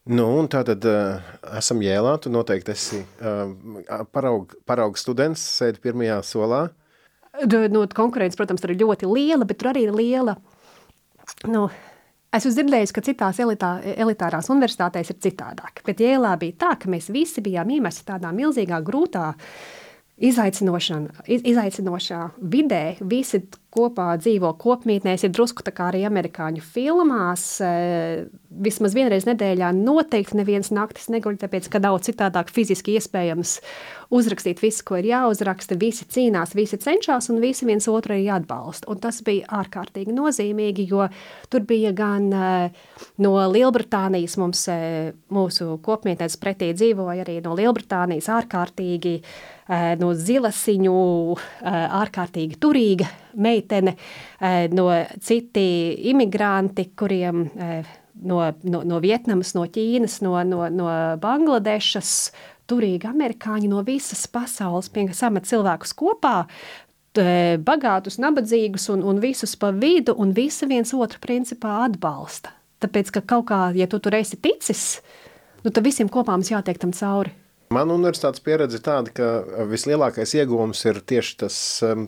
Nu, 0.06 0.28
un 0.38 0.46
tā 0.52 0.60
tad 0.68 0.84
uh, 0.86 1.18
esam 1.58 1.80
jēlā. 1.82 2.12
Tu 2.22 2.30
noteikti 2.30 2.72
esi 2.76 3.00
uh, 3.02 4.04
parauga 4.14 4.54
paraug 4.70 4.98
students, 5.02 5.42
sēdi 5.60 5.82
pirmajā 5.82 6.20
solā. 6.28 6.68
Du- 7.50 7.66
Nu, 7.74 7.82
konkurence, 7.90 8.38
protams, 8.38 8.62
ir 8.64 8.76
ļoti 8.78 9.10
liela, 9.10 9.46
bet 9.50 9.58
tur 9.60 9.72
arī 9.74 9.82
ir 9.88 9.94
liela. 9.98 10.36
Nu, 11.50 11.66
es 12.32 12.46
esmu 12.46 12.54
dzirdējis, 12.60 12.94
ka 12.94 13.02
citās 13.02 13.40
elitā, 13.42 13.72
elitārās 13.98 14.50
universitātēs 14.54 15.10
ir 15.10 15.18
citādāk. 15.26 15.82
Bet 15.88 15.98
Jēlā 16.06 16.36
bija 16.40 16.54
tā, 16.68 16.72
ka 16.80 16.86
mēs 16.94 17.10
visi 17.12 17.42
bijām 17.42 17.70
iemesti 17.74 18.06
tādā 18.08 18.30
milzīgā, 18.36 18.78
grūtā, 18.86 19.32
izaicinošā 20.22 22.22
vidē. 22.40 22.84
Visi 23.02 23.42
kopā 23.76 24.14
dzīvo 24.22 24.54
kopmītnēs, 24.62 25.26
ir 25.26 25.34
drusku 25.36 25.66
tā 25.66 25.74
kā 25.76 25.90
arī 25.92 26.06
amerikāņu 26.08 26.64
filmās. 26.64 27.46
eh, 27.62 28.26
Vismaz 28.56 28.94
vienreiz 28.96 29.26
nedēļā 29.28 29.74
noteikti 29.76 30.38
neviens 30.40 30.72
naktis 30.72 31.10
neguļ, 31.12 31.36
tāpēc, 31.42 31.68
ka 31.68 31.82
daudz 31.84 32.08
citādāk 32.08 32.54
fiziski 32.56 32.96
iespējams 32.96 33.58
uzrakstīt 34.16 34.62
visu, 34.64 34.86
ko 34.88 35.00
ir 35.02 35.10
jāuzraksta. 35.10 35.76
Visi 35.76 36.08
cīnās, 36.08 36.56
visi 36.56 36.80
cenšas 36.80 37.28
un 37.34 37.42
visi 37.44 37.68
viens 37.68 37.88
otru 37.92 38.16
arī 38.16 38.30
atbalsta. 38.32 38.88
Un 38.88 39.02
tas 39.04 39.20
bija 39.28 39.50
ārkārtīgi 39.60 40.16
nozīmīgi, 40.16 40.88
jo 40.88 41.10
tur 41.52 41.68
bija 41.68 41.92
gan 41.92 42.32
eh, 42.32 42.86
no 43.18 43.34
Lielbritānijas 43.52 44.38
mums, 44.40 44.68
eh, 44.72 45.12
mūsu 45.30 45.76
kopmītnes 45.84 46.40
pretī 46.40 46.72
dzīvoja 46.78 47.28
arī 47.28 47.42
no 47.44 47.58
Lielbritānijas 47.58 48.32
ārkārtīgi 48.40 49.20
no 49.98 50.12
zilasiņu, 50.14 50.98
ārkārtīgi 51.66 52.60
turīga 52.62 53.08
meitene, 53.38 53.96
eh, 54.40 54.66
no 54.74 54.90
citi 55.22 55.68
imigranti, 56.12 56.90
kuriem 56.98 57.46
eh, 57.46 57.94
no, 58.24 58.42
no, 58.64 58.82
no 58.88 59.00
Vietnamas, 59.04 59.54
no 59.58 59.66
Ķīnas, 59.68 60.22
no, 60.26 60.38
no, 60.48 60.66
no 60.72 60.90
Bangladešas, 61.22 62.16
turīgi 62.70 63.10
amerikāņi 63.10 63.70
no 63.70 63.84
visas 63.86 64.26
pasaules, 64.32 64.90
samet 65.14 65.46
cilvēkus 65.46 65.94
kopā, 65.98 66.46
t- 67.16 67.58
bagātus, 67.62 68.20
nabadzīgus 68.22 68.90
un, 68.94 69.04
un 69.06 69.22
visus 69.24 69.56
pa 69.60 69.72
vidu, 69.76 70.16
un 70.18 70.34
visi 70.36 70.68
viens 70.70 70.94
otru 70.94 71.22
principā 71.24 71.84
atbalsta. 71.86 72.54
Tāpēc, 72.84 73.14
ka 73.16 73.24
kaut 73.24 73.48
kā, 73.50 73.62
ja 73.78 73.88
tu 73.88 74.00
tur 74.04 74.18
esi 74.18 74.38
ticis, 74.42 75.00
nu, 75.64 75.72
tad 75.72 75.84
visiem 75.86 76.12
kopā 76.12 76.36
mums 76.36 76.52
jātiek 76.52 76.80
tam 76.82 76.94
cauri. 76.96 77.34
Man 77.74 77.90
universitātes 77.90 78.44
pieredze 78.46 78.78
tāda, 78.84 79.10
ka 79.16 79.66
vislielākais 79.72 80.36
iegūms 80.38 80.84
ir 80.86 81.00
tieši 81.02 81.38
tas 81.42 81.56
um, 81.88 82.06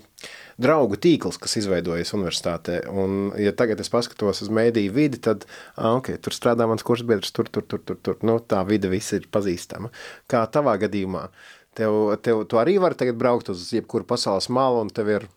draugu 0.61 0.97
tīkls, 1.01 1.37
kas 1.41 1.57
izveidojas 1.61 2.13
universitātē. 2.17 2.79
Un, 2.89 3.31
ja 3.41 3.53
tagad 3.57 3.81
es 3.83 3.91
paskatos 3.93 4.43
uz 4.45 4.51
mēdīju 4.53 4.95
vidi, 4.95 5.21
tad 5.23 5.45
okay, 5.77 6.17
tur 6.21 6.35
strādā 6.35 6.67
mans 6.69 6.85
kursbiedrs, 6.87 7.33
tur, 7.35 7.49
tur, 7.51 7.65
tur, 7.69 7.83
tur, 7.85 7.99
tur. 8.01 8.19
Nu, 8.25 8.39
tā 8.41 8.63
vide 8.67 8.91
viss 8.91 9.15
ir 9.17 9.29
pazīstama. 9.33 9.93
Kā 10.29 10.43
tavā 10.51 10.77
gadījumā? 10.81 11.27
Tev, 11.77 11.97
tev, 12.25 12.41
tu 12.49 12.57
arī 12.57 12.79
vari 12.81 12.97
tagad 12.97 13.19
braukt 13.21 13.51
uz 13.53 13.69
jebkuru 13.75 14.07
pasaules 14.09 14.49
malu, 14.49 14.81
un 14.81 14.89
tev 14.89 15.13
ir 15.13 15.27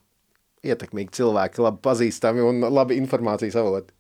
ietekmīgi 0.64 1.20
cilvēki, 1.20 1.60
labi 1.64 1.80
pazīstami 1.84 2.44
un 2.44 2.64
labi 2.72 2.96
informācijas 3.00 3.58
avoti. 3.60 3.92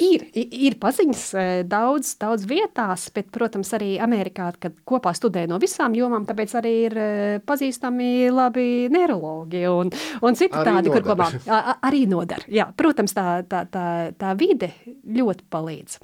Ir, 0.00 0.22
ir 0.32 0.78
paziņas 0.80 1.22
eh, 1.36 1.50
daudz, 1.68 2.14
daudz 2.20 2.46
vietās, 2.48 3.10
bet, 3.12 3.26
protams, 3.34 3.74
arī 3.76 3.98
Amerikā, 4.00 4.46
kad 4.62 4.78
kopā 4.88 5.12
studē 5.14 5.44
no 5.50 5.58
visām 5.60 5.92
jomām, 5.96 6.24
tāpēc 6.28 6.54
arī 6.62 6.72
ir 6.86 6.96
eh, 6.96 7.34
pazīstami 7.44 8.30
labi 8.32 8.88
neiroloģi 8.92 9.66
un, 9.68 9.92
un 10.24 10.38
citi 10.38 10.56
Arī 10.56 10.70
tādi, 10.70 10.94
kur 10.94 11.04
nodara. 11.04 11.42
kopā 11.42 11.76
arī 11.90 12.06
nodara. 12.08 12.48
Jā, 12.48 12.70
protams, 12.76 13.12
tā, 13.12 13.26
tā, 13.44 13.66
tā, 13.68 13.84
tā 14.16 14.32
vide 14.40 14.72
ļoti 15.04 15.46
palīdz. 15.52 16.00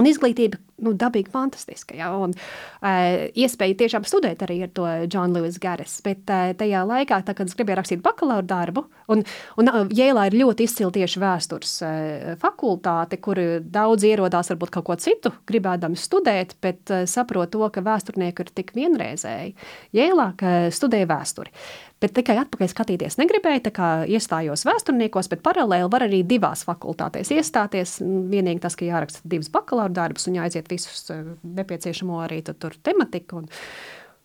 Un 0.00 0.08
izglītība 0.08 0.58
nu, 0.84 0.94
dabīgi 0.98 1.32
fantastiska. 1.32 1.96
Ja? 1.98 2.10
Un, 2.16 2.34
uh, 2.34 3.26
iespēja 3.38 3.78
tiešām 3.84 4.06
studēt 4.08 4.44
arī 4.46 4.60
ar 4.66 4.72
to 4.76 4.86
John 5.06 5.34
Lewis 5.36 5.60
Garis. 5.62 5.98
Bet 6.04 6.30
uh, 6.30 6.52
tajā 6.58 6.84
laikā, 6.88 7.20
tā, 7.26 7.34
kad 7.36 7.50
es 7.50 7.56
gribēju 7.58 7.80
rakstīt 7.80 8.04
bakalaura 8.04 8.46
darbu, 8.46 8.86
un, 9.12 9.24
un 9.60 9.72
uh, 9.72 9.82
Jēlā 10.00 10.28
ir 10.30 10.38
ļoti 10.42 10.68
izcila 10.68 10.94
tieši 10.94 11.22
vēstures 11.22 11.74
uh, 11.86 12.32
fakultāte, 12.40 13.20
kur 13.22 13.40
daudz 13.60 14.06
ierodās 14.08 14.52
varbūt 14.54 14.74
kaut 14.78 14.88
ko 14.90 14.98
citu, 15.00 15.34
gribēdami 15.50 15.98
studēt, 16.00 16.56
bet 16.64 16.94
uh, 16.94 17.04
saprot 17.10 17.52
to, 17.52 17.62
ka 17.72 17.84
vēsturnieki 17.84 18.46
ir 18.46 18.54
tik 18.54 18.74
vienreizēji. 18.76 19.54
Jēlā, 19.96 20.32
studēja 20.74 21.08
vēsturi. 21.10 21.52
Bet 22.00 22.14
tikai 22.16 22.38
atpakaļ 22.40 22.70
skatīties 22.72 23.18
negribēju, 23.20 23.60
tā 23.66 23.70
kā 23.76 23.88
iestājos 24.08 24.62
vēsturniekos, 24.64 25.28
bet 25.28 25.42
paralēli 25.44 25.90
var 25.92 26.06
arī 26.06 26.22
divās 26.24 26.62
fakultātēs 26.64 27.28
iestāties. 27.36 27.98
Vienīgi 28.00 28.62
tas, 28.64 28.76
ka 28.78 28.86
jāraksta 28.88 29.20
divas 29.28 29.50
bakalaura 29.52 29.92
darbus 29.92 30.24
un 30.30 30.38
jāaiziet 30.38 30.70
visus 30.72 31.02
eh, 31.12 31.26
nepieciešamo 31.44 32.22
arī 32.24 32.40
tur, 32.46 32.56
tur 32.56 32.78
tematiku. 32.88 33.42
Un, 33.42 33.50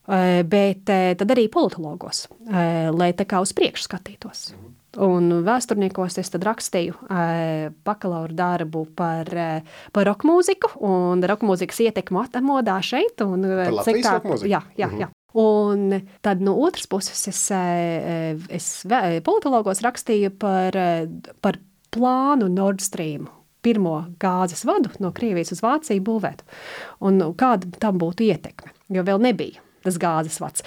eh, 0.07 0.39
bet 0.47 0.87
eh, 0.87 1.17
tad 1.19 1.35
arī 1.35 1.49
politologos, 1.51 2.29
lai 2.47 3.11
tā 3.19 3.27
kā 3.27 3.43
uz 3.43 3.51
priekšu 3.57 3.89
skatītos. 3.89 4.45
Un 4.95 5.27
vēsturniekos 5.43 6.15
es 6.21 6.31
tad 6.31 6.45
rakstīju 6.47 6.93
bakalaura 7.83 8.31
darbu 8.31 8.85
par, 8.95 9.27
par 9.91 10.07
roka 10.07 10.23
mūziku 10.29 10.71
un 10.87 11.19
roka 11.27 11.43
mūzikas 11.43 11.83
ietekmu 11.89 12.23
atmodā 12.23 12.79
šeit. 12.79 13.19
Un, 13.27 13.43
Par 13.43 13.75
Latvijas 13.81 14.07
tā- 14.07 14.15
rokmūziku? 14.21 14.53
Jā, 14.55 14.63
jā, 14.79 14.87
jā. 15.03 15.11
Un 15.35 15.97
tad 16.23 16.39
no 16.41 16.55
otras 16.63 16.87
puses 16.87 17.27
es, 17.27 17.39
eh, 17.51 18.37
es 18.49 18.85
politologos 19.23 19.81
rakstīju 19.83 20.31
par, 20.39 20.77
eh, 20.77 21.07
par 21.41 21.59
plānu 21.91 22.47
Nord 22.49 22.79
Stream. 22.79 23.27
Pirmo 23.61 24.15
gāzes 24.19 24.63
vadu 24.63 24.91
no 24.99 25.11
Krievijas 25.11 25.51
uz 25.51 25.61
Vāciju 25.61 26.03
būvēt. 26.05 26.45
Un 27.01 27.19
kāda 27.33 27.67
tam 27.79 27.99
būtu 27.99 28.27
ietekme? 28.29 28.71
Jo 28.89 29.03
vēl 29.03 29.19
nebija 29.19 29.59
tas 29.85 29.97
gāzes 30.01 30.39
vads. 30.41 30.63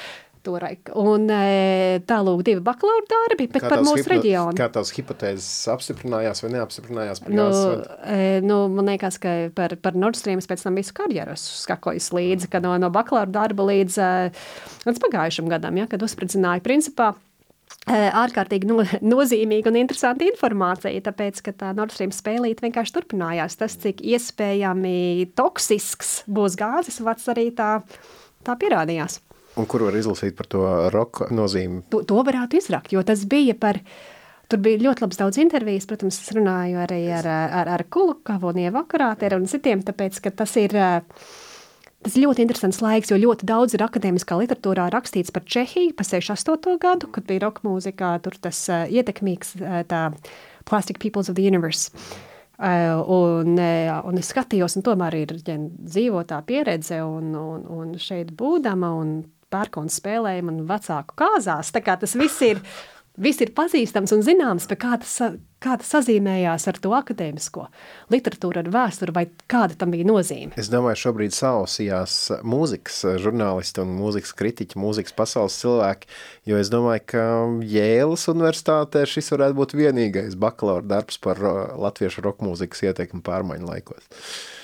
Toreiz. 0.48 0.80
Un 0.98 1.28
e, 1.32 2.00
tālūk 2.08 2.42
divi 2.46 2.64
bakalaura 2.64 3.04
darbi, 3.10 3.48
bet 3.52 3.64
Kā 3.64 3.72
par 3.74 3.84
mūsu 3.86 4.06
reģionu. 4.10 4.56
Kā 4.58 4.70
tās 4.72 4.92
hipotēzes 4.96 5.68
apstiprinājās 5.74 6.42
vai 6.44 6.52
neapstiprinājās? 6.56 7.22
Nu, 7.28 7.48
e, 8.08 8.40
nu, 8.44 8.60
man 8.72 8.90
liekas, 8.92 9.20
ka 9.22 9.36
par, 9.56 9.76
par 9.84 9.98
Nord 9.98 10.18
Stream 10.18 10.42
es 10.42 10.48
pēc 10.50 10.64
tam 10.66 10.78
visu 10.78 10.96
karjeru 10.96 11.36
esmu 11.36 11.62
skakojis 11.62 12.10
līdzi, 12.16 12.50
ka 12.52 12.62
no, 12.64 12.74
no 12.80 12.92
bakalaura 12.94 13.30
darba 13.38 13.68
līdz, 13.68 14.00
e, 14.02 14.10
līdz 14.88 15.06
pagājušam 15.06 15.50
gadam, 15.52 15.80
ja, 15.80 15.88
kad 15.90 16.02
uzspridzināja 16.04 16.64
principā 16.64 17.12
e, 17.12 18.00
ārkārtīgi 18.22 18.68
no, 18.70 18.80
nozīmīga 19.14 19.72
un 19.72 19.80
interesanta 19.82 20.26
informācija, 20.28 21.04
tāpēc, 21.10 21.42
ka 21.44 21.54
tā 21.64 21.72
Nord 21.76 21.94
Stream 21.94 22.14
spēlīte 22.14 22.64
vienkārši 22.66 22.96
turpinājās. 22.96 23.58
Tas, 23.60 23.76
cik 23.82 24.02
iespējami 24.16 25.30
toksisks 25.38 26.22
būs 26.30 26.58
gāzes 26.58 27.00
vads, 27.04 27.28
arī 27.32 27.50
tā, 27.56 27.78
tā 28.46 28.58
pierādījās. 28.60 29.20
Un 29.58 29.66
kur 29.66 29.82
var 29.88 29.96
izlasīt 29.98 30.36
par 30.38 30.46
to 30.50 30.62
roka 30.94 31.26
nozīmi? 31.34 31.82
To, 31.92 32.04
to 32.06 32.22
varētu 32.26 32.60
izrakt, 32.60 32.94
jo 32.94 33.02
tas 33.06 33.26
bija 33.28 33.56
par. 33.58 33.80
Tur 34.48 34.62
bija 34.64 34.80
ļoti 34.80 35.04
labs 35.04 35.18
daudz 35.20 35.36
intervijas, 35.42 35.84
protams, 35.84 36.22
es 36.22 36.32
runāju 36.32 36.78
arī 36.80 37.02
ar, 37.12 37.26
ar, 37.28 37.68
ar 37.68 37.82
Kulukavu 37.92 38.48
un 38.48 38.62
Ievu 38.62 38.80
Akurāteru 38.80 39.36
un 39.36 39.44
citiem, 39.50 39.82
tāpēc, 39.84 40.22
ka 40.24 40.32
tas 40.38 40.54
ir, 40.56 40.72
eh, 40.72 41.26
tas 42.06 42.16
ir 42.16 42.24
ļoti 42.24 42.46
interesants 42.46 42.80
laiks, 42.80 43.12
jo 43.12 43.18
ļoti 43.20 43.44
daudz 43.50 43.76
ir 43.76 43.84
akadēmiskā 43.84 44.38
literatūrā 44.40 44.88
rakstīts 44.94 45.34
par 45.36 45.44
Čehiju 45.44 45.92
pa 45.98 46.08
68. 46.08 46.78
gadu, 46.80 47.12
kad 47.12 47.28
bija 47.28 47.44
roka 47.44 47.66
mūzikā, 47.68 48.14
tur 48.24 48.40
tas 48.40 48.62
uh, 48.72 48.88
ietekmīgs 48.88 49.58
uh, 49.60 49.82
tā 49.84 50.06
Plastic 50.64 50.96
Peoples 51.04 51.28
of 51.28 51.36
the 51.36 51.44
Universe. 51.44 51.92
Uh, 52.56 53.04
un, 53.04 53.60
un 53.60 54.18
es 54.18 54.32
skatījos, 54.32 54.80
un 54.80 54.88
tomēr 54.88 55.26
ir 55.26 55.36
ģen, 55.44 55.74
dzīvotā 55.92 56.40
pieredze, 56.48 57.04
un, 57.04 57.34
un, 57.36 57.68
un 57.68 57.92
šeit 58.00 58.32
būdama, 58.32 58.96
un 58.96 59.18
pērkona 59.52 59.92
spēlējuma, 59.92 60.54
un 60.54 60.68
vecāku 60.68 61.18
kāzās. 61.18 61.72
Tā 61.74 61.82
kā 61.84 61.96
tas 62.00 62.16
viss 62.18 62.42
ir, 62.46 62.62
viss 63.18 63.42
ir 63.44 63.52
pazīstams 63.56 64.14
un 64.14 64.24
zināms, 64.24 64.68
kā 64.78 64.96
tas, 65.02 65.14
kā 65.62 65.76
tas 65.80 65.90
sazīmējās 65.96 66.66
ar 66.70 66.78
to 66.82 66.92
akadēmisko 66.96 67.66
literatūru, 68.14 68.62
ar 68.62 68.70
vēsturi, 68.74 69.14
vai 69.14 69.24
kāda 69.50 69.76
tam 69.78 69.92
bija 69.94 70.06
nozīme? 70.08 70.54
Es 70.60 70.70
domāju, 70.72 71.00
šobrīd 71.04 71.34
sausījās 71.36 72.16
mūzikas 72.46 73.00
žurnālisti 73.22 73.82
un 73.82 73.96
mūzikas 73.98 74.34
kritiķi, 74.38 74.78
mūzikas 74.80 75.16
pasaules 75.18 75.58
cilvēki, 75.62 76.10
jo 76.50 76.60
es 76.60 76.70
domāju, 76.72 77.06
ka 77.14 77.24
Jēlas 77.68 78.28
universitātē 78.32 79.04
šis 79.08 79.32
varētu 79.34 79.58
būt 79.58 79.74
vienīgais 79.78 80.38
bakalaura 80.38 80.86
darbs 80.96 81.18
par 81.22 81.42
uh, 81.42 81.58
latviešu 81.80 82.24
rokmūzikas 82.26 82.86
ietekmi 82.90 83.24
pārmaiņu 83.26 83.68
laikos. 83.68 84.08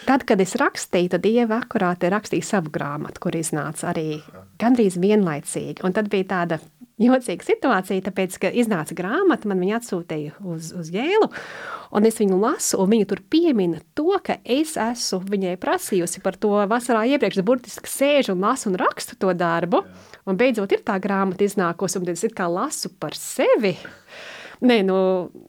Tad, 0.05 0.27
kad 0.29 0.41
es 0.43 0.53
rakstīju, 0.61 1.15
tad 1.15 1.25
Ieva 1.25 1.63
akurāti 1.63 2.11
rakstīja 2.13 2.45
savu 2.45 2.73
grāmatu, 2.75 3.23
kur 3.25 3.37
iznāca 3.39 3.89
arī 3.95 4.19
gandrīz 4.61 4.99
vienlaicīgi. 5.01 5.81
Un 5.87 5.95
tad 5.97 6.11
bija 6.13 6.29
tāda 6.35 6.59
jocīga 7.01 7.47
situācija, 7.47 8.05
tāpēc, 8.07 8.37
ka 8.43 8.51
iznāca 8.55 8.95
grāmata, 8.97 9.49
man 9.51 9.63
viņa 9.63 9.79
atsūtīja 9.81 10.37
uz, 10.47 10.71
uz 10.79 10.91
Jēlu, 10.95 11.29
un 11.95 12.09
es 12.09 12.21
viņu 12.21 12.39
lasu, 12.41 12.79
un 12.83 12.93
viņa 12.93 13.09
tur 13.11 13.23
piemina 13.31 13.83
to, 13.99 14.15
ka 14.25 14.39
es 14.45 14.77
esmu 14.81 15.23
viņai 15.33 15.57
prasījusi 15.63 16.23
par 16.25 16.39
to 16.41 16.55
vasarā 16.71 17.05
iepriekš, 17.15 17.43
burtiski 17.47 17.91
sēžu 17.91 18.37
un 18.37 18.47
lasu 18.47 18.71
un 18.71 18.79
rakstu 18.81 19.19
to 19.19 19.35
darbu, 19.35 19.83
un 20.29 20.41
beidzot 20.41 20.73
ir 20.77 20.85
tā 20.87 21.01
grāmata 21.03 21.47
iznākusi, 21.47 22.01
un 22.01 22.15
es 22.15 22.25
it 22.27 22.37
kā 22.39 22.49
lasu 22.51 22.93
par 23.01 23.19
sevi. 23.19 23.77
Nē, 24.65 24.81
nu, 24.87 24.97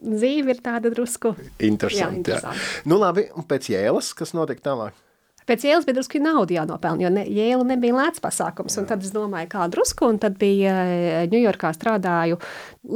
dzīve 0.02 0.56
ir 0.56 0.62
tāda 0.66 0.90
drusku. 0.92 1.36
Interesanti. 1.64 2.34
Jā. 2.34 2.42
Jā. 2.42 2.56
Nu, 2.90 2.98
labi, 3.00 3.30
un 3.38 3.46
pēc 3.48 3.70
jēlas, 3.72 4.12
kas 4.18 4.34
notika 4.36 4.72
tālāk? 4.72 5.05
Pēc 5.46 5.62
jēlas 5.68 5.86
bija 5.86 6.00
drusku 6.00 6.20
naudu 6.22 6.56
jānopelna, 6.56 7.04
jo 7.06 7.10
ne, 7.14 7.24
jēla 7.30 7.66
nebija 7.70 7.94
lēts 7.94 8.22
pasākums. 8.24 8.80
Un 8.82 8.88
tad 8.90 9.04
es 9.06 9.12
domāju, 9.14 9.50
kā 9.52 9.68
drusku, 9.70 10.08
un 10.10 10.18
tad 10.22 10.40
bija 10.42 10.74
Ņujorkā 11.30 11.70
eh, 11.70 11.78
strādāju 11.78 12.40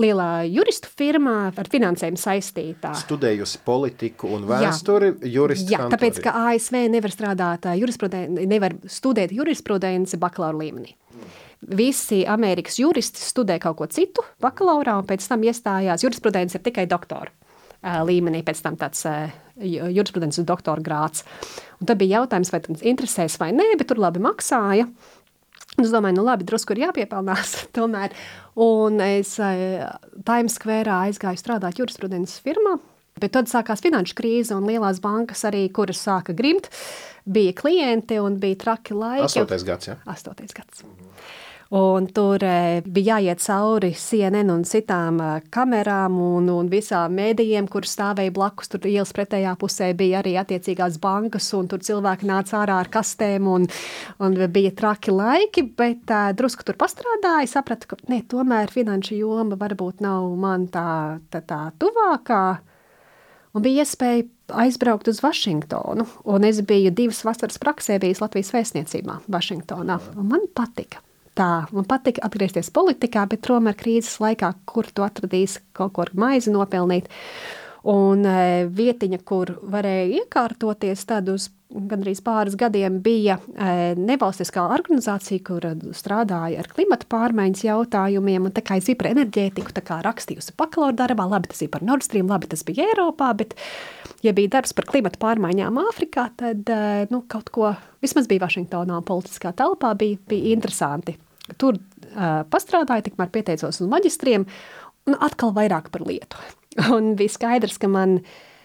lielā 0.01 0.29
juristu 0.49 0.89
firmā 0.97 1.35
ar 1.53 1.69
finansējumu 1.69 2.17
saistītā. 2.17 2.95
Studējusi 3.03 3.61
politiku 3.65 4.31
un 4.33 4.47
vēsturi, 4.49 5.11
juristu 5.29 5.75
Jā, 5.75 5.83
kantori. 5.83 5.97
tāpēc, 5.97 6.21
ka 6.25 6.33
ASV 6.47 6.79
nevar 6.95 7.13
strādāt, 7.13 7.69
eh, 7.69 8.25
nevar 8.49 8.79
studēt 8.89 9.35
jurisprudenci 9.35 10.17
bakalaura 10.17 10.57
līmenī. 10.63 10.95
Visi 11.69 12.23
Amerikas 12.25 12.79
juristi 12.79 13.21
studē 13.21 13.59
kaut 13.61 13.77
ko 13.77 13.85
citu 13.91 14.23
bakalaurā, 14.41 14.97
un 14.97 15.05
pēc 15.05 15.27
tam 15.27 15.43
iestājās 15.45 16.05
jurisprudence 16.07 16.55
ir 16.55 16.63
tikai 16.65 16.87
doktora 16.89 17.29
līmenī, 17.83 18.41
pēc 18.43 18.61
tam 18.63 18.75
tāds 18.79 19.05
jurisprudences 19.59 20.47
doktora 20.47 20.83
grāts. 20.83 21.23
Un 21.79 21.87
tad 21.87 21.99
bija 22.01 22.19
jautājums, 22.19 22.51
vai 22.51 22.59
tas 22.63 22.83
interesēs 22.91 23.39
vai 23.39 23.49
nē, 23.55 23.71
bet 23.79 23.87
tur 23.91 24.01
labi 24.03 24.21
maksāja. 24.23 24.89
Un 25.77 25.85
es 25.85 25.93
domāju, 25.93 26.17
nu 26.17 26.25
labi, 26.27 26.47
drusku 26.47 26.75
ir 26.75 26.83
jāpiepelnās 26.87 27.55
tomēr. 27.77 28.15
Un 28.59 28.99
es 29.03 29.35
Times 30.27 30.57
Square 30.59 30.95
aizgāju 31.07 31.39
strādāt 31.39 31.79
jurisprudences 31.79 32.41
firmā, 32.43 32.75
bet 33.21 33.35
tad 33.37 33.51
sākās 33.51 33.83
finanšu 33.85 34.17
krīze 34.17 34.57
un 34.57 34.67
lielās 34.67 34.99
bankas 35.03 35.45
arī, 35.47 35.67
kuras 35.71 36.01
sāka 36.03 36.35
grimt, 36.35 36.67
bija 37.23 37.55
klienti 37.55 38.19
un 38.19 38.39
bija 38.41 38.59
traki 38.65 38.97
laiki. 38.97 39.29
Astotais 39.29 39.67
gads, 39.67 39.91
jā? 39.91 39.99
Astotais 40.09 40.55
gads. 40.55 40.83
Mm 40.83 40.89
-hmm. 40.89 41.38
Un 41.69 42.07
tur 42.09 42.41
e, 42.41 42.81
bija 42.81 43.19
jāiet 43.19 43.43
cauri 43.43 43.91
CNN 43.93 44.49
un 44.49 44.63
citām 44.65 45.19
e, 45.21 45.25
kamerām 45.53 46.15
un, 46.17 46.47
un 46.49 46.69
visām 46.69 47.13
mēdījiem, 47.13 47.67
kur 47.69 47.85
stāvēja 47.85 48.33
blakus. 48.33 48.71
Tur 48.73 48.87
ielas 48.89 49.11
pretējā 49.13 49.51
pusē 49.61 49.91
bija 49.97 50.23
arī 50.23 50.33
attiecīgās 50.41 50.97
bankas, 51.03 51.45
un 51.53 51.67
tur 51.69 51.83
cilvēki 51.85 52.25
nāca 52.25 52.63
ārā 52.63 52.79
ar 52.81 52.89
kastēm, 52.89 53.45
un, 53.53 53.67
un 54.17 54.37
bija 54.49 54.71
traki 54.79 55.13
laiki. 55.13 55.67
Bet 55.77 56.09
uh, 56.09 56.31
drusku 56.33 56.65
tur 56.65 56.79
pastrādāja, 56.79 57.51
sapratu, 57.51 57.91
ka 57.91 57.99
ne, 58.09 58.23
tomēr 58.25 58.73
finanšu 58.73 59.19
joma 59.19 59.59
varbūt 59.59 60.01
nav 60.01 60.25
man 60.41 60.65
tā, 60.73 61.19
tā, 61.29 61.43
tā 61.45 61.59
tuvākā. 61.77 62.47
Un 63.53 63.65
bija 63.65 63.85
iespēja 63.85 64.25
aizbraukt 64.63 65.11
uz 65.13 65.21
Vašingtonu. 65.21 66.07
Un 66.33 66.49
es 66.49 66.63
biju 66.65 66.89
divas 66.97 67.21
vasaras 67.29 67.61
praksē, 67.61 67.99
bijis 68.01 68.23
Latvijas 68.25 68.49
vēstniecībā 68.57 69.19
Vašingtonā. 69.29 69.99
Man 70.17 70.49
patika 70.57 71.03
tā. 71.39 71.51
Man 71.75 71.87
patika 71.89 72.25
atgriezties 72.27 72.71
politikā, 72.75 73.25
bet 73.31 73.45
tomēr 73.47 73.77
krīzes 73.79 74.19
laikā, 74.23 74.53
kur 74.69 74.89
tu 74.93 75.05
atradīsi 75.05 75.63
kaut 75.77 75.95
ko 75.95 76.07
maizi 76.19 76.53
nopelnīt. 76.53 77.09
Un 77.89 78.25
e, 78.27 78.67
vietiņa, 78.75 79.21
kur 79.23 79.53
varēja 79.71 80.25
iekārtoties, 80.25 81.05
tad 81.07 81.29
uz 81.31 81.47
gandrīz 81.69 82.19
pāris 82.25 82.57
gadiem 82.59 82.97
bija 83.05 83.37
e, 83.37 83.93
nevalstiskā 83.95 84.65
organizācija, 84.73 85.43
kur 85.45 85.67
strādāja 85.95 86.63
ar 86.63 86.67
klimata 86.73 87.07
pārmaiņas 87.11 87.63
jautājumiem, 87.67 88.49
un 88.49 88.55
tā 88.55 88.63
kā 88.65 88.79
es 88.79 88.89
biju 88.89 88.99
par 88.99 89.11
enerģētiku, 89.13 89.75
tā 89.77 89.85
kā 89.85 90.01
rakstījusi 90.03 90.57
bakalaura 90.59 90.97
darbā, 91.05 91.29
labi, 91.29 91.51
tas 91.53 91.63
bija 91.63 91.75
par 91.77 91.85
Nord 91.87 92.03
Stream, 92.03 92.27
labi, 92.31 92.49
tas 92.51 92.65
bija 92.67 92.89
Eiropā, 92.89 93.31
bet, 93.39 93.55
ja 94.25 94.35
bija 94.35 94.57
darbs 94.57 94.75
par 94.75 94.89
klimata 94.89 95.21
pārmaiņām 95.21 95.79
Āfrikā, 95.85 96.27
tad, 96.41 96.65
e, 96.67 97.07
nu, 97.13 97.23
kaut 97.31 97.53
ko, 97.55 97.71
vismaz 98.03 98.27
bija 98.27 98.47
Vašingtonā 98.47 98.99
un 98.99 99.07
politiskā 99.07 99.53
telpā, 99.55 99.93
bija, 100.01 100.19
bija 100.27 100.55
interesanti 100.57 101.15
Tur 101.57 101.79
uh, 101.79 102.43
pastrādāju, 102.51 103.07
tikmēr 103.09 103.31
pieteicos 103.33 103.81
uz 103.81 103.89
maģistriem, 103.89 104.45
un 105.09 105.17
atkal 105.23 105.55
vairāk 105.55 105.89
par 105.93 106.05
lietu. 106.07 106.39
Un 106.95 107.15
bija 107.19 107.33
skaidrs, 107.33 107.79
ka 107.81 107.89
man 107.91 108.19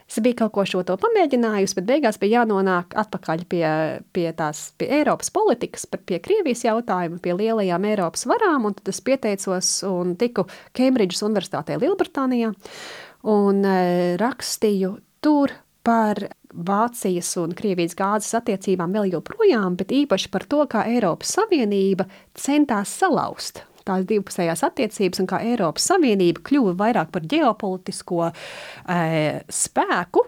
es 0.05 0.19
biju 0.21 0.37
kaut 0.43 0.53
ko 0.53 0.65
šo 0.69 0.83
to 0.85 0.99
pamēģinājusi, 1.01 1.79
bet 1.79 1.87
beigās 1.89 2.19
bija 2.21 2.43
jānonāk 2.43 2.93
atpakaļ 3.01 3.47
pie, 3.49 3.65
pie 4.13 4.27
tās 4.37 4.67
pie 4.79 4.91
Eiropas 4.99 5.33
politikas, 5.33 5.87
pie 6.05 6.21
Krievijas 6.23 6.67
jautājuma, 6.67 7.23
pie 7.25 7.33
lielajām 7.39 7.89
Eiropas 7.89 8.27
varām, 8.29 8.69
un 8.69 8.77
tad 8.77 8.93
es 8.93 9.01
pieteicos 9.05 9.73
un 9.89 10.13
tiku 10.21 10.45
Kembridžas 10.77 11.25
Universitātē 11.25 11.81
Lielbritānijā 11.81 12.53
un 13.33 13.65
uh, 13.65 14.15
rakstīju 14.21 14.99
tur 15.25 15.55
par 15.85 16.21
Vācijas 16.55 17.33
un 17.43 17.55
Krievijas 17.59 17.97
gāzes 17.99 18.35
attiecībām 18.39 18.95
vēl 18.95 19.17
joprojām, 19.17 19.77
bet 19.79 19.93
īpaši 19.95 20.31
par 20.33 20.47
to, 20.49 20.63
kā 20.71 20.87
Eiropas 20.91 21.35
Savienība 21.37 22.07
centās 22.39 22.95
salauzt 23.03 23.65
tās 23.85 24.07
divpusējās 24.09 24.65
attiecības 24.65 25.21
un 25.21 25.29
kā 25.29 25.43
Eiropas 25.45 25.89
Savienība 25.91 26.41
kļuva 26.47 26.73
vairāk 26.81 27.11
par 27.13 27.25
ģeopolitisko 27.29 28.31
e, 28.31 29.01
spēku, 29.53 30.25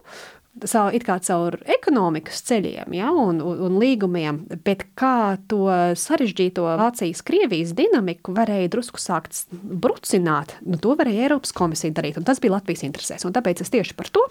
savu, 0.65 0.93
it 0.97 1.05
kā 1.05 1.19
caur 1.25 1.59
ekonomikas 1.77 2.41
ceļiem 2.49 2.97
ja, 2.97 3.11
un, 3.13 3.43
un, 3.45 3.61
un 3.69 3.77
līgumiem, 3.81 4.43
bet 4.65 4.87
kā 4.99 5.37
to 5.51 5.69
sarežģīto 6.01 6.65
Vācijas-Krievijas 6.81 7.75
dinamiku 7.77 8.35
varēja 8.37 8.73
drusku 8.73 9.01
sākt 9.03 9.45
brucināt, 9.53 10.57
nu, 10.65 10.81
to 10.81 10.97
varēja 10.99 11.29
Eiropas 11.29 11.57
komisija 11.57 11.97
darīt, 11.97 12.21
un 12.21 12.29
tas 12.29 12.41
bija 12.43 12.57
Latvijas 12.57 12.87
interesēs. 12.89 13.29
Un 13.29 13.37
tāpēc 13.37 13.65
es 13.65 13.73
tieši 13.73 13.97
par 13.99 14.13
to 14.13 14.25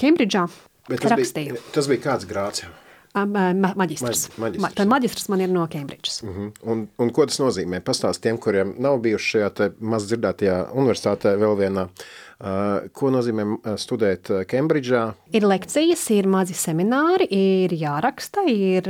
Kembridžā 0.00 0.46
tas 0.88 1.12
rakstīju. 1.14 1.58
Bija, 1.58 1.68
tas 1.74 1.90
bija 1.90 2.02
kāds 2.10 2.26
grāts 2.28 2.64
jau? 2.64 2.72
Ma 3.14 3.70
maģistrs. 3.78 4.24
Ma 4.34 4.48
maģistrs. 4.48 4.80
Ma 4.80 4.84
maģistrs 4.90 5.28
man 5.30 5.42
ir 5.44 5.50
no 5.54 5.68
Kembridžas. 5.70 6.16
Uh 6.24 6.30
-huh. 6.34 6.52
un, 6.62 6.88
un 6.98 7.10
ko 7.14 7.26
tas 7.26 7.38
nozīmē? 7.38 7.80
Pastāst 7.80 8.20
tiem, 8.20 8.38
kuriem 8.38 8.74
nav 8.78 8.98
bijuši 8.98 9.30
šajā 9.30 9.70
maz 9.78 10.08
dzirdētajā 10.10 10.56
universitātē 10.74 11.36
vēl 11.38 11.54
vienā. 11.62 11.88
Uh, 12.34 12.88
ko 12.92 13.10
nozīmē 13.14 13.76
studēt 13.78 14.28
Kembridžā? 14.50 15.14
Ir 15.32 15.46
lekcijas, 15.46 16.10
ir 16.10 16.26
mazi 16.26 16.54
semināri, 16.54 17.28
ir 17.30 17.70
jāraksta, 17.70 18.42
ir 18.50 18.82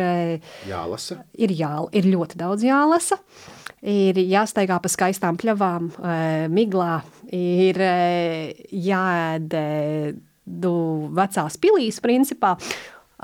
jālasa. 0.69 1.21
Ir, 1.37 1.51
jā, 1.53 1.89
ir 1.93 2.05
ļoti 2.05 2.41
daudz 2.41 2.65
jālasa. 2.65 3.19
Ir 3.83 4.17
jāstaigā 4.17 4.81
pa 4.81 4.89
skaistām 4.89 5.37
pļavām, 5.37 5.91
miglā, 6.49 7.03
ir 7.29 7.77
jāēd 8.73 9.55
vecās 10.45 11.57
pilīs, 11.61 12.01
principā. 12.05 12.57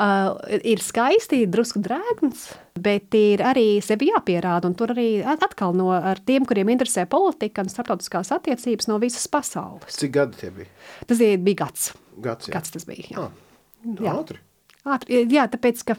Uh, 0.01 0.39
ir 0.65 0.81
skaisti, 0.81 1.43
drusku 1.51 1.81
drēgns, 1.83 2.45
bet 2.81 3.13
ir 3.19 3.43
arī 3.45 3.83
sevi 3.85 4.09
jāpierāda. 4.09 4.71
Tur 4.79 4.95
arī 4.95 5.09
atkal 5.27 5.75
no 5.77 5.91
tiem, 6.25 6.47
kuriem 6.49 6.71
interesē 6.73 7.05
politika 7.11 7.65
un 7.65 7.73
starptautiskās 7.73 8.31
attiecības 8.33 8.89
no 8.89 9.01
visas 9.03 9.27
pasaules. 9.29 9.99
Cik 9.99 10.15
gadi 10.15 10.39
tie 10.41 10.53
bija? 10.55 10.71
Tas 11.11 11.21
bija 11.21 11.59
gads. 11.65 11.91
Gads, 12.23 12.49
jā. 12.49 12.55
gads 12.55 12.77
tas 12.77 12.87
bija. 12.89 13.09
Jā. 13.11 13.27
Ah, 13.27 13.91
jā. 14.07 14.15
Ātri. 14.15 14.39
Ātri. 14.87 15.25
Jā, 15.35 15.49
tāpēc, 15.51 15.83
ka 15.91 15.99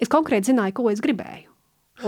es 0.00 0.10
konkrēti 0.10 0.50
zināju, 0.50 0.78
ko 0.80 0.88
es 0.90 1.04
gribēju. 1.04 1.52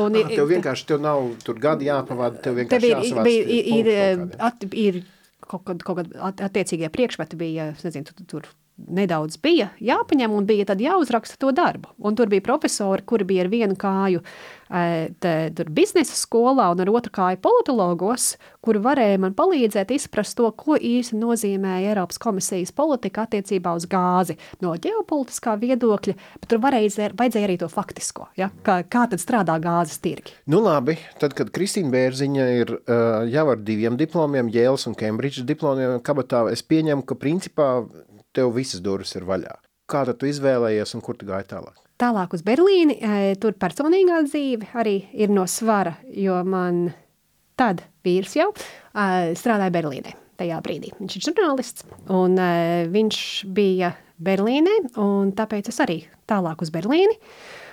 Un, 0.00 0.16
ah, 0.18 0.32
tev 0.32 0.50
vienkārši 0.50 0.88
tev 0.90 1.04
nav 1.04 1.30
tur 1.44 1.60
gadi 1.60 1.86
jāpavada, 1.88 2.40
tev 2.44 2.58
vienkārši 2.58 2.82
tev 2.82 2.88
ir, 2.88 2.96
jāsavāc 2.96 3.30
ir, 3.30 3.52
ir, 3.76 3.92
ir, 3.92 4.74
ir 4.80 4.98
kaut 5.46 5.66
kādi 5.68 5.86
kaut 5.86 6.00
kād 6.00 6.16
attiecīgie 6.48 6.90
priekšmeti 6.92 7.38
bija, 7.38 7.70
nezinu, 7.84 8.08
tur, 8.10 8.26
tur 8.32 8.48
nedaudz 8.78 9.38
bija 9.42 9.72
jāpaņem 9.82 10.34
un 10.34 10.46
bija 10.46 10.76
jāuzraksta 10.78 11.38
to 11.40 11.52
darbu. 11.52 11.90
Un 11.98 12.16
tur 12.16 12.30
bija 12.30 12.44
profesori, 12.44 13.02
kuri 13.02 13.26
bija 13.28 13.46
ar 13.46 13.52
vienu 13.52 13.76
kāju 13.78 14.22
te, 14.68 15.32
tur 15.56 15.70
biznesa 15.72 16.14
skolā 16.16 16.68
un 16.72 16.82
ar 16.82 16.90
otru 16.92 17.12
kāju 17.14 17.40
politologos, 17.44 18.34
kuri 18.64 18.82
varēja 18.84 19.20
man 19.22 19.34
palīdzēt 19.36 19.94
izprast 19.96 20.36
to, 20.38 20.50
ko 20.52 20.76
īsti 20.76 21.16
nozīmē 21.18 21.78
Eiropas 21.88 22.20
komisijas 22.20 22.74
politika 22.76 23.24
attiecībā 23.24 23.72
uz 23.78 23.88
gāzi 23.88 24.36
no 24.64 24.74
ģeopolitiskā 24.76 25.56
viedokļa, 25.60 26.16
bet 26.40 26.50
tur 26.50 26.60
varēja, 26.62 27.10
vajadzēja 27.16 27.48
arī 27.48 27.58
to 27.62 27.70
faktisko, 27.72 28.28
ja? 28.38 28.50
kā, 28.66 28.82
kā 28.84 29.06
tad 29.10 29.22
strādā 29.22 29.56
gāzes 29.62 30.02
tirgi. 30.04 30.36
Nu 30.50 30.60
labi, 30.64 30.98
tad, 31.22 31.34
kad 31.38 31.52
Kristīna 31.54 31.92
Bērziņa 31.94 32.50
ir 32.58 32.74
uh, 32.76 33.24
jau 33.30 33.46
ar 33.54 33.64
diviem 33.64 33.96
diplomiem, 34.00 34.52
Jēlas 34.52 34.88
un 34.90 34.98
Kembridžas 34.98 35.48
diplomiem 35.48 35.98
kabatā, 36.04 36.44
es 36.52 36.64
pieņemu, 36.66 37.06
ka 37.08 37.16
principā 37.18 37.70
tev 38.38 38.54
visas 38.54 38.82
durvis 38.84 39.14
ir 39.18 39.26
vaļā. 39.28 39.58
Kā 39.88 40.04
tad 40.06 40.20
tu 40.20 40.28
izvēlējies 40.28 40.94
un 40.96 41.04
kur 41.04 41.18
tu 41.18 41.26
gāji 41.28 41.48
tālāk? 41.50 41.76
Tālāk 41.98 42.36
uz 42.36 42.44
Berlīni, 42.46 42.94
e, 43.02 43.34
tur 43.42 43.56
personīgā 43.58 44.20
dzīve 44.28 44.68
arī 44.78 44.98
ir 45.18 45.32
no 45.34 45.48
svara, 45.50 45.96
jo 46.14 46.36
man 46.46 46.92
tad 47.58 47.82
vīrs 48.06 48.36
jau 48.38 48.52
e, 48.52 49.34
strādāja 49.38 49.74
Berlīnē 49.74 50.14
tajā 50.38 50.60
brīdī. 50.62 50.92
Viņš 51.00 51.16
ir 51.18 51.24
žurnālists, 51.26 51.88
un 52.14 52.36
e, 52.38 52.52
viņš 52.92 53.22
bija 53.56 53.96
Berlīnē, 54.22 54.76
un 55.02 55.32
tāpēc 55.34 55.72
es 55.72 55.82
arī 55.82 55.98
tālāk 56.30 56.62
uz 56.62 56.70
Berlīni. 56.74 57.18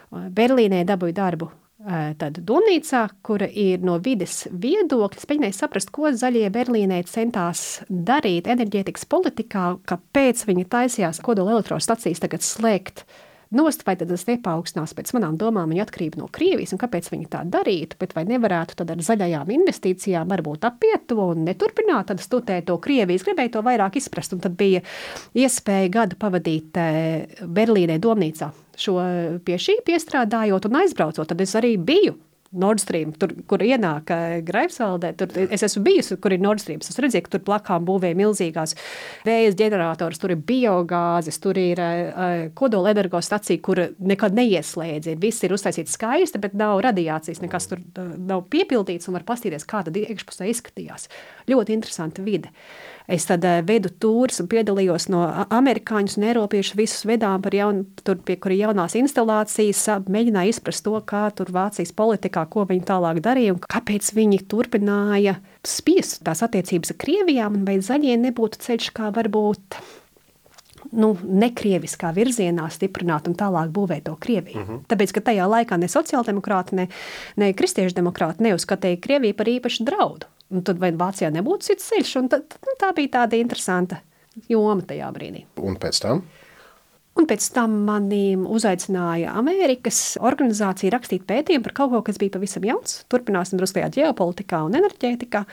Berlīnē 0.09 0.82
dabūju 0.88 1.18
darbu 1.18 1.51
tāda 1.86 2.41
domnīcā, 2.41 3.03
kura 3.25 3.47
ir 3.49 3.83
no 3.86 3.99
vides 4.03 4.45
viedokļa. 4.49 5.21
Es 5.21 5.29
mēģināju 5.29 5.57
saprast, 5.57 5.91
ko 5.93 6.09
zaļie 6.09 6.47
Berlīnē 6.53 7.03
centās 7.09 7.83
darīt 7.89 8.49
enerģētikas 8.51 9.05
politikā, 9.11 9.67
kāpēc 9.86 10.45
viņi 10.49 10.65
taisījās 10.71 11.21
kodola 11.25 11.55
elektrostacijas 11.57 12.23
tagad 12.23 12.45
slēgt 12.45 13.05
nost, 13.55 13.86
vai 13.86 13.95
tas 13.99 14.25
nepaukstinās 14.27 14.95
pēc 14.97 15.13
manām 15.15 15.38
domām 15.39 15.71
viņa 15.71 15.86
atkarība 15.86 16.19
no 16.19 16.27
Krievijas 16.33 16.73
un 16.75 16.81
kāpēc 16.81 17.11
viņi 17.11 17.29
tā 17.31 17.43
darītu, 17.47 17.99
bet 18.01 18.15
vai 18.17 18.25
nevarētu 18.29 18.79
tad 18.81 18.91
ar 18.95 19.05
zaļajām 19.05 19.53
investīcijām 19.59 20.33
varbūt 20.33 20.65
apiet 20.67 21.07
to 21.11 21.21
un 21.21 21.45
neturpināt 21.47 22.09
tad 22.11 22.23
studēt 22.23 22.67
to 22.69 22.79
Krievijas, 22.81 23.25
gribēju 23.27 23.55
to 23.55 23.63
vairāk 23.65 24.01
izprast, 24.01 24.36
un 24.36 24.43
tad 24.43 24.57
bija 24.59 24.83
iespēja 25.38 25.93
gadu 25.99 26.19
pavadīt 26.19 26.81
eh, 26.81 27.41
Berlīnē 27.45 28.01
domnīcā 28.01 28.51
šo 28.80 28.99
pie 29.45 29.59
šī 29.61 29.80
piestrādājot 29.88 30.69
un 30.69 30.80
aizbraucot, 30.84 31.28
tad 31.32 31.43
es 31.43 31.55
arī 31.57 31.76
biju 31.82 32.15
Nord 32.55 32.80
Stream, 32.80 33.11
tur, 33.19 33.34
kur 33.49 33.61
ienāk 33.63 34.11
uh, 34.13 34.38
Greifsvaldē. 34.45 35.11
Tur 35.19 35.34
es 35.43 35.63
esmu 35.65 35.84
bijusi, 35.86 36.15
kur 36.21 36.34
ir 36.34 36.43
Nord 36.43 36.61
Stream. 36.63 36.80
Es 36.80 36.99
redzēju, 37.01 37.26
ka 37.26 37.34
tur 37.36 37.43
plakām 37.49 37.88
būvēja 37.88 38.17
milzīgās 38.19 38.76
vējas 39.28 39.57
ģenerators, 39.59 40.21
tur 40.21 40.36
ir 40.36 40.41
biogāzes, 40.47 41.39
tur 41.43 41.59
ir 41.59 41.82
uh, 41.84 42.47
kodola 42.57 42.93
energostacija, 42.95 43.61
kur 43.65 43.82
nekad 43.99 44.38
neieslēdz. 44.38 45.15
Viss 45.21 45.45
ir 45.45 45.55
uztaisīts 45.57 45.97
skaisti, 45.97 46.41
bet 46.41 46.55
nav 46.57 46.80
radiācijas, 46.86 47.43
nekas 47.43 47.69
tur 47.71 47.84
nav 47.95 48.45
piepildīts 48.53 49.09
un 49.09 49.19
var 49.19 49.28
pastīties, 49.28 49.67
kā 49.67 49.84
tad 49.86 49.99
iekšpusē 49.99 50.47
izskatījās. 50.53 51.09
Ļoti 51.51 51.76
interesanta 51.76 52.23
vide. 52.26 52.53
Es 53.08 53.28
tad 53.30 53.45
uh, 53.45 53.60
vedu 53.66 53.91
tūrus 54.01 54.41
un 54.41 54.49
piedalījos 54.49 55.10
no 55.14 55.22
amerikāņus 55.53 56.18
un 56.18 56.28
eiropiešus 56.32 56.78
visus 56.80 57.06
vedām 57.06 57.43
par 57.45 57.53
jaunu, 57.53 57.86
tur 58.06 58.18
pie 58.26 58.38
kuri 58.41 58.58
jaunās 58.64 58.97
instalācijas, 58.97 59.84
mēģināju 60.10 60.56
izprast 60.56 60.86
to, 60.88 60.95
kā 61.06 61.28
tur 61.38 61.51
Vācijas 61.53 61.93
politikā, 61.95 62.47
ko 62.49 62.66
viņi 62.70 62.88
tālāk 62.89 63.22
darīja 63.26 63.56
un 63.56 63.62
kāpēc 63.62 64.10
viņi 64.18 64.41
turpināja 64.49 65.38
spiest 65.66 66.24
tās 66.26 66.41
attiecības 66.45 66.95
ar 66.95 66.99
Krievijām 67.06 67.60
un 67.60 67.68
vai 67.68 67.78
zaļie 67.84 68.18
nebūtu 68.26 68.64
ceļš, 68.66 68.89
kā 68.97 69.12
varbūt 69.14 69.80
nu, 70.93 71.14
nekrieviskā 71.24 72.12
virzienā 72.16 72.68
stiprināt 72.74 73.30
un 73.30 73.36
tālāk 73.38 73.72
būvēt 73.74 74.06
to 74.10 74.16
Krieviju. 74.22 74.62
Uh 74.62 74.70
-huh. 74.70 74.80
Tāpēc, 74.89 75.14
ka 75.14 75.22
tajā 75.32 75.47
laikā 75.49 75.78
ne 75.78 75.88
sociāldemokrāti, 75.88 76.74
ne, 76.74 76.88
ne 77.36 77.53
kristiešu 77.53 77.95
demokrāti 77.95 78.43
neuzskatīja 78.43 79.01
Krieviju 79.01 79.34
par 79.34 79.47
īpašu 79.47 79.84
draudu. 79.84 80.26
Un 80.54 80.62
tad 80.66 80.78
vai 80.82 80.91
Vācijā 80.93 81.32
nebūtu 81.34 81.72
cits 81.72 81.88
ceļš, 81.89 82.16
tad, 82.30 82.58
nu, 82.62 82.76
tā 82.82 82.91
bija 82.98 83.16
tāda 83.20 83.39
interesanta 83.39 84.02
joma 84.52 84.84
tajā 84.86 85.08
brīdī. 85.16 85.46
Un 85.64 85.78
pēc 85.82 86.02
tam? 86.04 86.22
Un 87.16 87.24
pēc 87.30 87.46
tam 87.56 87.78
mani 87.88 88.36
uzaicināja 88.36 89.38
Amerikas 89.39 90.18
organizācija 90.20 90.91
rakstīt 90.91 91.24
pētījumu 91.30 91.64
par 91.64 91.76
kaut 91.78 91.93
ko, 91.93 92.02
kas 92.10 92.20
bija 92.20 92.34
pavisam 92.34 92.66
jauns. 92.68 92.98
Turpināsim 93.12 93.56
drusku 93.60 93.80
tajā 93.80 93.93
ģeopolitikā 93.96 94.60
un 94.68 94.76
enerģētikā. 94.82 95.46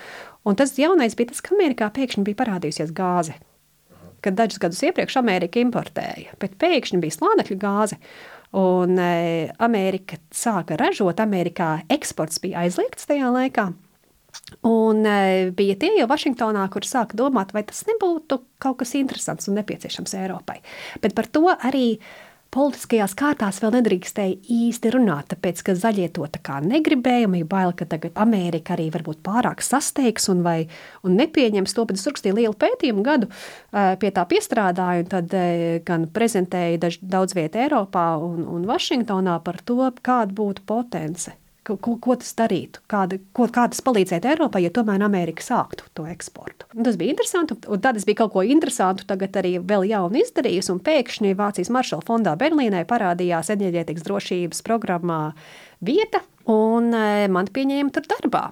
Un 0.50 0.58
tas 0.58 0.74
jaunais 0.74 1.14
bija 1.18 1.30
tas, 1.30 1.42
ka 1.44 1.54
Amerikā 1.54 1.86
pēkšņi 1.94 2.26
bija 2.26 2.40
parādījusies 2.42 2.90
gāze. 2.96 3.38
Kad 4.22 4.38
dažus 4.38 4.58
gadus 4.62 4.82
iepriekš 4.88 5.20
Amerika 5.22 5.62
importēja, 5.62 6.34
bet 6.42 6.58
pēkšņi 6.58 6.98
bija 7.02 7.14
slānekļa 7.14 7.58
gāze. 7.62 8.00
Un 8.58 8.98
e, 8.98 9.54
Amerika 9.62 10.18
sāka 10.34 10.76
ražot, 10.76 11.22
Amerikā 11.22 11.76
eksports 11.94 12.42
bija 12.42 12.66
aizliegts 12.66 13.06
tajā 13.08 13.30
laikā. 13.32 13.70
Un 14.68 15.06
e, 15.06 15.50
bija 15.56 15.76
tie 15.80 15.92
jau 15.96 16.08
Vašingtonā, 16.10 16.66
kur 16.72 16.86
sāka 16.86 17.16
domāt, 17.18 17.54
vai 17.56 17.64
tas 17.66 17.84
nebūtu 17.88 18.42
kaut 18.62 18.82
kas 18.82 18.94
interesants 18.98 19.48
un 19.50 19.58
nepieciešams 19.58 20.14
Eiropai. 20.20 20.60
Bet 21.02 21.16
par 21.18 21.28
to 21.32 21.48
arī 21.54 21.96
politiskajās 22.52 23.14
kārtās 23.16 23.62
vēl 23.62 23.72
nedrīkstēja 23.78 24.36
īsti 24.52 24.92
runāt, 24.92 25.30
tāpēc, 25.32 25.62
ka 25.64 25.74
zaļie 25.78 26.10
to 26.12 26.28
tā 26.28 26.42
kā 26.44 26.58
negribēja, 26.60 27.30
bija 27.32 27.48
bail, 27.48 27.72
ka 27.76 27.88
tagad 27.88 28.18
Amerika 28.20 28.76
arī 28.76 28.90
varbūt 28.92 29.22
pārāk 29.24 29.64
sasteigs 29.64 30.28
un, 30.28 30.44
vai, 30.44 30.58
un 31.00 31.16
nepieņems 31.16 31.72
to, 31.72 31.86
bet 31.88 31.96
es 31.96 32.06
rakstīju 32.10 32.36
lielu 32.42 32.56
pētījumu 32.60 33.06
gadu, 33.08 33.32
e, 33.32 33.86
pie 33.96 34.12
tā 34.12 34.26
piestrādāju, 34.28 35.06
un 35.06 35.12
tad 35.16 35.32
e, 35.32 35.46
gan 35.88 36.06
prezentēju 36.12 36.82
daž, 36.84 37.00
daudz 37.00 37.38
vietu 37.38 37.64
Eiropā 37.64 38.10
un, 38.20 38.44
un 38.44 38.68
Vašingtonā 38.68 39.40
par 39.46 39.62
to, 39.64 39.80
kāda 40.04 40.36
būtu 40.36 40.68
potence 40.68 41.32
Ko, 41.62 41.76
ko, 41.78 41.92
ko 42.02 42.16
tas 42.18 42.32
darītu? 42.34 42.80
Kāda, 42.90 43.20
ko, 43.36 43.46
kā 43.54 43.68
tas 43.70 43.82
palīdzētu 43.86 44.32
Eiropai, 44.32 44.64
ja 44.64 44.72
tomēr 44.74 45.04
Amerika 45.06 45.44
sāktu 45.46 45.86
to 45.94 46.08
eksportu? 46.10 46.66
Un 46.74 46.88
tas 46.88 46.96
bija 46.98 47.14
interesanti, 47.14 47.54
un 47.70 47.82
tad 47.84 48.00
es 48.00 48.06
biju 48.08 48.18
kaut 48.24 48.32
ko 48.34 48.42
interesantu, 48.42 49.06
tagad 49.06 49.36
arī 49.38 49.52
vēl 49.62 49.86
jaunu 49.92 50.18
izdarījusi, 50.24 50.72
un 50.74 50.80
pēkšņi 50.82 51.36
Vācijas 51.38 51.70
Maršala 51.70 52.02
fondā 52.08 52.32
Berlīnē 52.40 52.82
parādījās 52.90 53.52
enerģētikas 53.54 54.02
drošības 54.08 54.64
programmā 54.66 55.20
vieta, 55.86 56.24
un 56.50 56.90
e, 56.98 57.28
man 57.30 57.46
pieņēma 57.54 57.94
tur 57.94 58.10
darbā. 58.10 58.48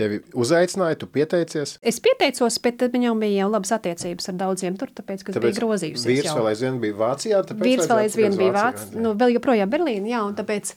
Tevi 0.00 0.20
uzaicināja, 0.38 0.96
tu 1.02 1.08
pieteicies? 1.10 1.74
Es 1.82 1.98
pieteicos, 2.00 2.56
bet 2.62 2.86
viņam 2.94 3.20
bija 3.20 3.42
jau 3.42 3.50
labas 3.52 3.74
attiecības 3.76 4.30
ar 4.30 4.38
daudziem 4.40 4.78
tur, 4.80 4.92
tāpēc, 4.96 5.26
ka 5.26 5.34
tāpēc 5.34 5.44
bija 5.50 5.58
grozījusies. 5.58 6.06
Vīrs 6.08 6.38
vēl 6.38 6.48
aizvien 6.52 6.80
bija 6.80 6.96
Vācijā? 7.02 7.42
Vīrs 7.58 7.90
vēl 7.90 8.02
aizvien 8.06 8.38
bija 8.38 8.54
Vācijā, 8.56 9.02
nu, 9.02 9.12
vēl 9.18 9.34
joprojām 9.36 9.72
Berlīna, 9.72 10.12
jā, 10.14 10.22
un 10.24 10.38
tāpēc 10.38 10.72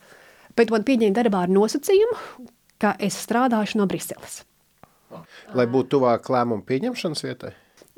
bet 0.58 0.74
man 0.74 0.86
pieņēma 0.88 1.18
darbā 1.18 1.46
ar 1.46 1.54
nosacījumu, 1.54 2.20
ka 2.82 2.96
es 3.00 3.18
strādāšu 3.26 3.80
no 3.82 3.88
Briseles. 3.90 4.42
Lai 5.54 5.68
būtu 5.70 5.98
tuvāk 5.98 6.30
lēmumu 6.34 6.66
pieņemšanas 6.68 7.26
vietai? 7.26 7.54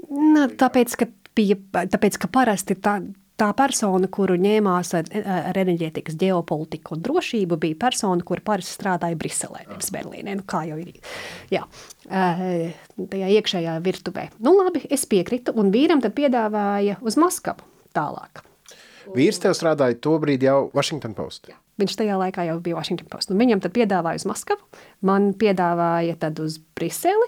Na, 0.10 0.48
tāpēc, 0.52 0.98
ka, 1.00 1.08
bija, 1.38 1.58
tāpēc, 1.74 2.18
ka 2.22 2.30
parasti 2.32 2.76
tā, 2.78 2.98
tā 3.40 3.48
persona, 3.58 4.10
kuru 4.12 4.36
ņēmās 4.42 4.92
ar, 5.00 5.10
ar 5.50 5.60
enerģētikas 5.64 6.18
ģeopolitiku 6.22 6.96
un 6.98 7.04
drošību, 7.06 7.58
bija 7.62 7.80
persona, 7.86 8.26
kur 8.28 8.44
parasti 8.46 8.76
strādāja 8.76 9.18
Briselē, 9.20 9.64
nevis 9.72 9.92
Berlīnē. 9.96 10.38
Nu, 10.42 10.46
kā 10.48 10.66
jau 10.70 10.78
ir 10.82 10.92
jā, 11.54 11.64
tajā 12.06 13.32
iekšējā 13.40 13.78
virtuvē. 13.86 14.30
Nu, 14.44 14.58
labi, 14.60 14.84
es 14.92 15.08
piekritu, 15.10 15.56
un 15.56 15.72
vīram 15.74 16.04
tad 16.04 16.16
piedāvāja 16.18 17.00
uz 17.02 17.20
Maskavu 17.22 17.66
tālāk. 17.96 18.44
Vīrs 19.16 19.40
tev 19.42 19.54
strādāja 19.56 19.98
to 20.02 20.18
brīdi 20.22 20.50
jau 20.50 20.66
Washington 20.76 21.14
Post. 21.18 21.52
Jā. 21.52 21.60
Viņš 21.82 21.96
tajā 22.00 22.16
laikā 22.20 22.46
jau 22.48 22.60
bija 22.64 22.78
Washington 22.78 23.10
Post. 23.12 23.32
Un 23.32 23.40
viņam 23.42 23.62
tad 23.64 23.74
piedāvāja 23.76 24.22
uz 24.22 24.28
Maskavu, 24.30 24.64
man 25.04 25.34
piedāvāja 25.36 26.16
tad 26.22 26.40
uz 26.40 26.58
Briseli. 26.78 27.28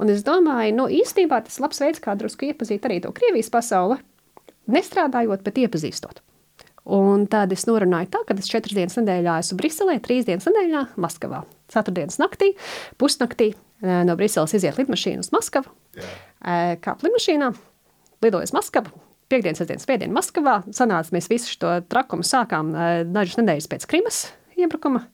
Un 0.00 0.12
es 0.12 0.24
domāju, 0.24 0.74
nu 0.76 0.88
īstenībā 0.92 1.40
tas 1.44 1.58
ir 1.58 1.64
labs 1.64 1.80
veids, 1.80 2.00
kā 2.04 2.16
drusku 2.16 2.48
iepazīt 2.48 2.84
arī 2.88 3.00
to 3.04 3.12
Krievijas 3.16 3.52
pasauli, 3.52 3.98
nestrādājot, 4.70 5.44
bet 5.44 5.60
iepazīstot. 5.64 6.20
Un 6.90 7.26
tad 7.30 7.52
es 7.52 7.66
norunāju 7.68 8.08
tā, 8.12 8.22
ka 8.26 8.36
es 8.40 8.48
četras 8.48 8.76
dienas 8.76 8.96
nedēļā 8.96 9.36
esmu 9.42 9.58
Briselē, 9.60 9.98
trīs 10.04 10.24
dienas 10.28 10.48
nedēļā 10.48 10.86
Maskavā. 11.00 11.42
Ceturtdienas 11.70 12.16
naktī, 12.20 12.54
pusnaktī 13.00 13.52
eh, 13.52 14.00
no 14.08 14.16
Briseles 14.18 14.56
iziet 14.56 14.80
lidmašīna 14.80 15.24
uz 15.24 15.30
Maskavu, 15.34 15.68
yeah. 15.96 16.80
kāp 16.82 17.04
lidmašīnā, 17.04 17.52
lidojas 18.24 18.56
Maskavu, 18.56 18.92
piekdienas, 19.30 19.62
sestdienas, 19.62 19.86
svētdiena 19.86 20.16
Maskavā. 20.16 20.56
Sanāca, 20.76 21.14
mēs 21.16 21.30
visu 21.30 21.54
šo 21.54 21.76
trakumu 21.90 22.26
sākām 22.26 22.74
dažas 23.14 23.38
nedēļas 23.40 23.70
pēc 23.70 23.86
Krimas 23.90 24.24
iebrukuma. 24.58 25.06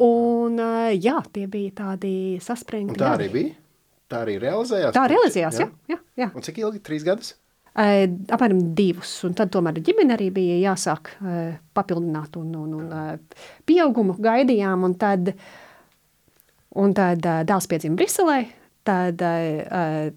Un, 0.00 0.60
jā, 0.94 1.16
tie 1.34 1.48
bija 1.50 1.74
tādi 1.82 2.12
saspringti. 2.44 2.94
Un 2.94 3.02
tā 3.02 3.14
arī 3.16 3.30
bija? 3.32 3.56
Tā 4.10 4.24
arī 4.24 4.36
realizējās? 4.42 4.94
Tā 4.94 5.06
realizējās, 5.10 5.60
jā. 5.62 5.68
jā, 5.86 5.94
jā, 5.94 6.24
jā. 6.24 6.28
Un 6.34 6.44
cik 6.46 6.60
ilgi? 6.62 6.82
Trīs 6.86 7.06
gadus? 7.06 7.34
Uh, 7.70 8.02
apmēram 8.34 8.72
divus, 8.74 9.12
un 9.22 9.34
tad 9.38 9.52
tomēr 9.54 9.76
ģimene 9.86 10.16
arī 10.16 10.26
bija 10.34 10.56
jāsāk 10.72 11.12
uh, 11.20 11.52
papildināt, 11.78 12.34
un, 12.40 12.48
un, 12.58 12.72
un 12.80 13.20
pieaugumu 13.70 14.16
gaidījām, 14.18 14.88
un 14.88 14.96
tad, 14.98 15.30
un 16.82 16.96
tad 16.98 17.22
dēls 17.22 17.70
piedzima 17.70 17.94
Briselē, 18.00 18.40
Tad 18.90 19.22
uh, 19.22 20.10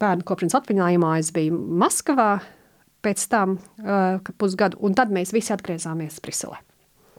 bērnu 0.00 0.24
kopšanas 0.28 0.56
atvaļinājumā 0.62 1.12
es 1.20 1.28
biju 1.34 1.58
Maskavā, 1.82 2.30
pēc 3.04 3.24
tam 3.28 3.58
uh, 3.58 4.32
pusgadu, 4.40 4.80
un 4.86 4.96
tad 4.96 5.12
mēs 5.12 5.34
visi 5.36 5.52
atgriezāmies 5.52 6.20
Briselē. 6.24 6.62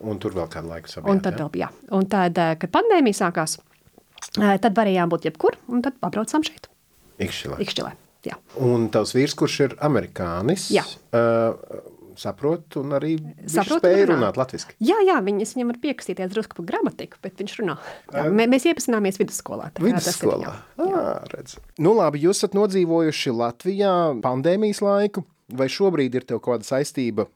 Un 0.04 0.18
tur 0.20 0.34
vēl 0.36 0.50
kādu 0.52 0.72
laiku 0.72 1.04
Un 1.06 1.22
tad, 1.24 1.38
vēl, 1.38 1.52
jā. 1.62 1.70
un 1.94 2.10
tad, 2.10 2.40
uh, 2.42 2.56
kad 2.60 2.74
pandēmija 2.74 3.22
sākās, 3.22 3.60
tad 4.34 4.72
varējām 4.74 5.12
būt 5.14 5.30
jebkur, 5.30 5.60
un 5.70 5.84
tad 5.86 6.00
pabraucām 6.02 6.48
šeit, 6.48 6.72
Ikšķilē. 7.22 7.60
Ikšķilē. 7.62 7.92
Jā. 8.24 8.38
Un 8.64 8.88
tavs 8.94 9.12
vīrs, 9.18 9.36
kurš 9.38 9.58
ir 9.66 9.74
amerikānis, 9.84 10.70
Jā. 10.72 10.86
uh, 11.12 11.58
saprot 12.20 12.78
un 12.82 12.94
arī 12.98 13.16
spēja 13.50 14.06
runā. 14.06 14.14
runāt 14.14 14.38
latviski. 14.40 14.76
Jā, 14.84 14.98
jā, 15.08 15.18
viņas 15.26 15.54
viņam 15.56 15.72
var 15.74 15.80
piekastīties 15.84 16.32
drusku 16.34 16.58
par 16.60 16.68
gramatiku, 16.72 17.18
bet 17.24 17.38
viņš 17.42 17.56
runā. 17.62 17.76
Jā, 18.14 18.26
mē, 18.30 18.48
mēs 18.52 18.68
iepazināmies 18.70 19.20
vidusskolā. 19.22 19.72
tas 19.74 19.84
ir, 19.84 19.90
Vidusskolā. 19.92 20.42
jā. 20.50 20.56
Ah, 20.88 21.24
redz. 21.34 21.58
Nu, 21.78 21.94
labi, 21.98 22.24
jūs 22.26 22.42
esat 22.44 22.58
nodzīvojuši 22.58 23.36
Latvijā 23.38 23.94
pandēmijas 24.26 24.82
laiku, 24.86 25.26
vai 25.54 25.68
šobrīd 25.72 26.16
ir 26.20 26.26
tev 26.30 26.42
kāda 26.46 26.64
saistība 26.68 27.28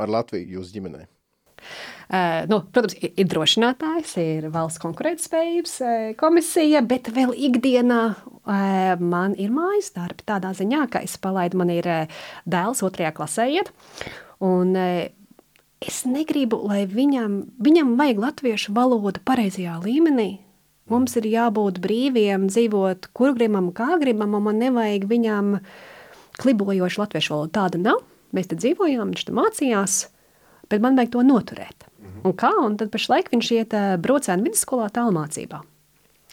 ar 0.00 0.08
Latviju 0.08 0.58
jūsu 0.58 0.78
ģimenē? 0.78 1.06
Uh, 2.10 2.42
nu, 2.50 2.56
protams, 2.74 2.96
ir, 2.98 3.26
drošinātājs, 3.30 4.16
ir 4.18 4.48
valsts 4.50 4.82
konkurētspējības 4.82 5.74
uh, 5.84 5.90
komisija, 6.18 6.80
bet 6.82 7.06
vēl 7.14 7.30
ikdienā 7.38 8.00
uh, 8.10 8.96
man 8.98 9.36
ir 9.38 9.52
mājas 9.54 9.92
darbi. 9.94 10.24
Tādā 10.26 10.50
ziņā, 10.58 10.88
ka 10.90 11.04
es 11.06 11.14
palaidu, 11.22 11.60
man 11.60 11.70
ir 11.70 11.86
dēls 12.50 12.82
otrajā 12.82 13.12
klasē 13.14 13.46
iet. 13.54 13.70
Un, 14.42 14.74
es 14.74 16.00
negribu, 16.08 16.58
lai 16.66 16.82
viņam, 16.90 17.36
viņam 17.62 17.92
vajag 18.00 18.22
latviešu 18.24 18.74
valodu 18.74 19.22
pareizajā 19.30 19.76
līmenī. 19.84 20.30
Mums 20.90 21.14
ir 21.20 21.28
jābūt 21.30 21.78
brīviem, 21.84 22.48
dzīvot, 22.50 23.12
kur 23.14 23.36
gribam, 23.36 23.68
kā 23.70 24.00
gribam, 24.00 24.34
un 24.34 24.48
man 24.48 24.58
nevajag 24.58 25.06
viņam 25.12 25.52
klibojošu 26.42 27.04
latviešu 27.04 27.36
valodu. 27.36 27.54
Tāda 27.54 27.82
nav. 27.84 28.02
Mēs 28.34 28.50
te 28.50 28.58
dzīvojām, 28.58 29.14
viņš 29.14 29.28
te 29.28 29.36
mācījās, 29.36 30.00
bet 30.70 30.82
man 30.82 30.98
vajag 30.98 31.14
to 31.14 31.24
noturēt. 31.26 31.89
Un 32.26 32.36
kā? 32.36 32.52
Un 32.64 32.76
tad 32.80 32.92
pašlaik 32.92 33.30
viņš 33.32 33.50
iet 33.56 33.76
uh, 33.76 33.94
brocēnu 34.00 34.48
vidusskolā 34.48 34.88
tālmācībā. 34.94 35.62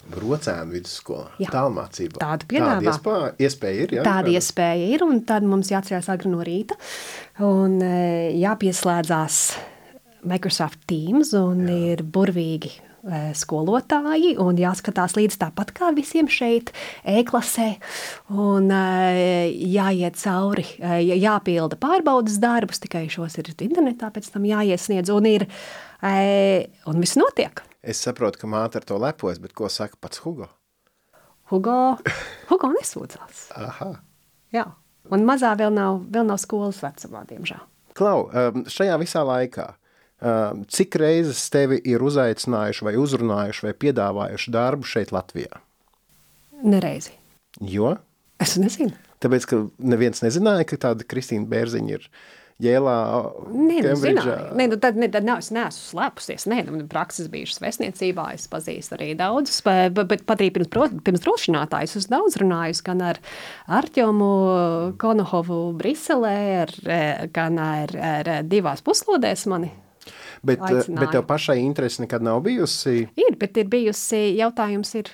Brocēnu 0.08 0.72
vidusskolā, 0.78 1.26
Jā. 1.42 1.50
tālmācībā. 1.52 2.22
Tādu 2.22 2.48
piedāvā. 2.48 2.78
Tāda 2.80 2.94
iespēja, 2.94 3.32
iespēja 3.44 3.84
ir. 3.84 3.96
Jā, 3.98 4.06
Tāda 4.08 4.36
iespēja 4.38 4.92
ir, 4.96 5.04
un 5.04 5.20
tad 5.28 5.48
mums 5.48 5.72
jāatcerās 5.74 6.08
agri 6.14 6.32
no 6.32 6.40
rīta 6.48 6.78
un 7.44 7.76
e, 7.84 7.98
jāpieslēdzās 8.40 9.42
Microsoft 10.28 10.86
Teams, 10.88 11.34
un 11.36 11.66
Jā. 11.68 11.80
ir 11.92 12.06
burvīgi 12.08 12.72
skolotāji, 13.38 14.36
un 14.41 14.60
jāskatās 14.60 15.16
līdz 15.18 15.39
tāpat 15.41 15.72
kā 15.78 15.91
visiem 15.95 16.30
šeit, 16.32 16.74
e-klasē, 17.08 17.70
un 18.34 18.72
e, 18.74 19.47
jāiet 19.74 20.20
cauri, 20.20 20.66
e, 20.78 20.99
jāpilda 21.16 21.80
pārbaudas 21.80 22.39
darbus, 22.43 22.82
tikai 22.84 23.05
šos 23.12 23.39
ir 23.39 23.53
internetā 23.55 24.12
pēc 24.14 24.30
tam 24.34 24.47
jāiesniedz, 24.47 25.14
un 25.14 25.30
ir, 25.30 25.47
un 26.03 27.01
viss 27.03 27.20
notiek. 27.20 27.64
Es 27.88 28.01
saprotu, 28.03 28.41
ka 28.41 28.51
māte 28.51 28.82
ar 28.82 28.88
to 28.88 28.99
lepojas, 28.99 29.39
bet 29.39 29.55
ko 29.55 29.70
saka 29.72 29.95
pats 30.01 30.20
Hugo? 30.26 30.49
Hugo, 31.51 31.95
Hugo 32.49 32.74
nesūdzās. 32.76 33.47
Aha. 33.55 33.93
Jā, 34.55 34.66
un 35.14 35.24
mazā 35.28 35.53
vēl 35.60 35.72
nav, 35.76 36.01
vēl 36.12 36.28
nav 36.28 36.41
skolas 36.43 36.82
vecumā, 36.84 37.24
diemžēl. 37.30 37.64
Klau, 37.97 38.28
um, 38.28 38.66
šajā 38.70 38.97
visā 39.01 39.24
laikā, 39.26 39.72
cik 40.18 40.97
reizes 40.97 41.43
tevi 41.53 41.78
ir 41.86 42.01
uzaicinājuši, 42.05 42.86
vai 42.88 42.95
uzrunājuši, 42.97 43.68
vai 43.68 43.76
piedāvājuši 43.86 44.53
darbu 44.55 44.89
šeit, 44.89 45.13
Latvijā? 45.13 45.61
Nereizi. 46.65 47.13
Jo? 47.61 47.97
Es 48.41 48.57
nezinu. 48.61 48.95
Tāpēc, 49.22 49.45
ka 49.49 49.63
neviens 49.82 50.22
nezināja, 50.22 50.65
ka 50.70 50.78
tāda 50.89 51.05
Kristīna 51.09 51.49
Bērziņa 51.49 51.95
ir 51.95 52.09
Jēlā, 52.57 52.93
Nē, 53.53 53.82
nu. 53.86 54.34
Nē, 54.57 54.65
nu, 54.72 54.78
tad, 54.82 54.95
ne, 54.97 55.05
tad 55.13 55.26
nav, 55.28 55.43
es 55.43 55.51
neesmu 55.53 55.84
slēpusies. 55.91 56.47
Nē, 56.49 56.63
nu, 56.65 56.80
prakses 56.89 57.30
bijušas 57.30 57.61
vēstniecībā, 57.61 58.32
es 58.34 58.47
pazīstu 58.49 58.97
arī 58.97 59.11
daudzus, 59.18 59.59
bet, 59.65 59.93
bet 59.93 60.26
pat 60.26 60.41
arī 60.41 60.49
pirms, 60.55 60.97
pirms 61.05 61.22
drošinātājus 61.22 61.99
es 62.01 62.09
daudz 62.09 62.39
runāju 62.41 62.82
gan 62.88 63.03
ar 63.11 63.22
Artjomu 63.78 64.32
Konohovu 64.97 65.59
Briselē, 65.78 66.38
ar, 66.63 66.74
eh, 66.89 67.28
gan 67.34 67.61
ar, 67.61 67.93
ar 67.93 68.32
divās 68.49 68.82
puslodēs 68.82 69.45
mani. 69.53 69.70
Bet, 70.44 70.60
uh, 70.62 70.82
aicināja. 70.82 71.00
bet 71.00 71.14
tev 71.16 71.24
pašai 71.30 71.58
interese 71.64 72.04
nekad 72.04 72.26
nav 72.26 72.42
bijusi. 72.46 73.08
Ir, 73.18 73.38
bet 73.40 73.58
ir 73.58 73.70
bijusi 73.72 74.20
jautājums 74.38 74.94
ir, 75.00 75.10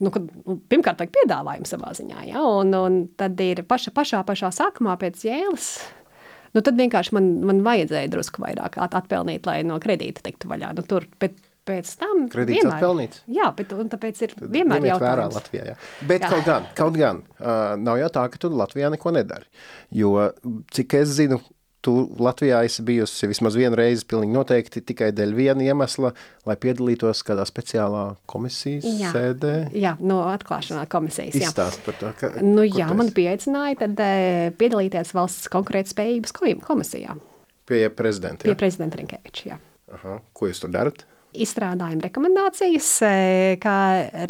nu, 0.00 0.10
kad, 0.14 0.28
nu, 0.46 0.58
pirmkārt, 0.70 1.00
vajag 1.02 1.12
piedāvājumu 1.18 1.68
savā 1.68 1.92
ziņā, 1.98 2.24
ja? 2.32 2.42
un, 2.42 2.72
un 2.74 3.00
tad 3.20 3.40
ir 3.44 3.64
paša, 3.68 3.92
pašā, 3.96 4.22
pašā 4.28 4.52
sākumā 4.54 4.96
pēc 5.00 5.24
jēlas. 5.28 5.72
Nu, 6.54 6.62
tad 6.62 6.78
vienkārši 6.78 7.16
man, 7.16 7.32
man 7.48 7.64
vajadzēja 7.66 8.12
drusku 8.12 8.44
vairāk 8.44 8.78
at- 8.78 8.94
atpelnīt, 8.94 9.46
lai 9.48 9.62
no 9.66 9.80
kredīta 9.82 10.22
tiktu 10.22 10.46
vaļā. 10.52 10.70
Nu, 10.78 10.84
tur, 10.86 11.08
bet 11.18 11.40
pēc 11.66 11.88
tam 11.98 12.26
Kredīts 12.30 12.60
vienmēr- 12.60 12.76
atpelnīts? 12.76 13.22
Jā, 13.34 13.48
bet 13.56 13.72
tāpēc 13.72 14.22
ir 14.22 14.34
vienmēr 14.38 14.82
Ņemiet 14.84 15.00
vērā 15.00 15.24
jautājums. 15.24 15.38
Latvijā. 15.40 15.64
Jā. 15.72 15.76
Bet 16.06 16.22
jā. 16.26 16.30
kaut 16.30 16.44
gan, 16.46 16.66
kaut 16.78 16.98
gan 17.00 17.22
uh, 17.40 17.74
nav 17.80 17.98
jau 18.02 18.10
tā, 18.18 18.24
ka 18.30 18.38
tu 18.38 18.50
Latvijā 18.52 18.90
neko 18.94 19.14
nedari. 19.16 19.48
Jo, 19.90 20.12
cik 20.76 20.94
es 21.00 21.14
zinu, 21.16 21.40
tu 21.84 21.92
Latvijā 22.18 22.62
esi 22.66 22.82
bijusi 22.86 23.28
vismaz 23.30 23.56
vienu 23.60 23.76
reizi, 23.78 24.06
pilnīgi 24.08 24.32
noteikti 24.34 24.80
tikai 24.88 25.10
dēļ 25.16 25.34
viena 25.36 25.66
iemesla, 25.66 26.10
lai 26.48 26.56
piedalītos 26.60 27.20
kādā 27.28 27.44
speciālā 27.48 28.04
komisijas 28.30 28.86
Jā. 29.02 29.12
sēdē. 29.14 29.52
Jā, 29.76 29.94
no 30.00 30.22
atklāšanā 30.32 30.86
komisijas. 30.92 31.36
jā. 31.36 31.50
Izstāst 31.52 31.84
par 31.86 31.98
to, 32.00 32.12
ka, 32.20 32.32
Nu, 32.42 32.64
jā, 32.64 32.88
man 32.96 33.12
pieaicināja 33.14 33.78
tad, 33.84 34.00
eh, 34.00 34.50
piedalīties 34.58 35.12
valsts 35.16 35.48
konkurētspējības 35.52 36.32
ko- 36.32 36.54
komisijā 36.66 37.18
pie 37.66 37.88
prezidenta. 37.90 38.44
pie 38.44 38.52
jā? 38.54 38.58
prezidenta 38.60 38.96
Rinkeviča. 39.00 39.44
jā. 39.54 39.58
Aha. 39.94 40.18
Ko 40.32 40.46
jūs 40.48 40.60
tur 40.64 40.70
darat? 40.70 41.04
izstrādājam 41.34 41.98
rekomendācijas, 42.00 42.88
e, 43.02 43.56
kā 43.58 43.74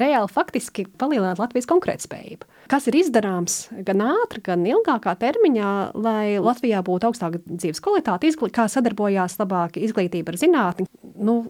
reāli 0.00 0.30
faktiski 0.32 0.86
palielināt 0.96 1.36
Latvijas 1.36 1.66
konkurētspējību. 1.68 2.46
Kas 2.70 2.88
ir 2.90 2.98
izdarāms 3.00 3.58
gan 3.86 4.04
ātri, 4.06 4.42
gan 4.44 4.64
ilgākā 4.68 5.16
termiņā, 5.20 5.72
lai 5.96 6.36
Latvijā 6.42 6.80
būtu 6.86 7.10
augstāka 7.10 7.42
dzīves 7.44 7.82
kvalitāte, 7.84 8.30
kā 8.54 8.68
sadarbojās 8.70 9.36
labāk 9.40 9.76
izglītība 9.82 10.32
ar 10.32 10.40
zinātni, 10.40 10.88
nu, 11.20 11.40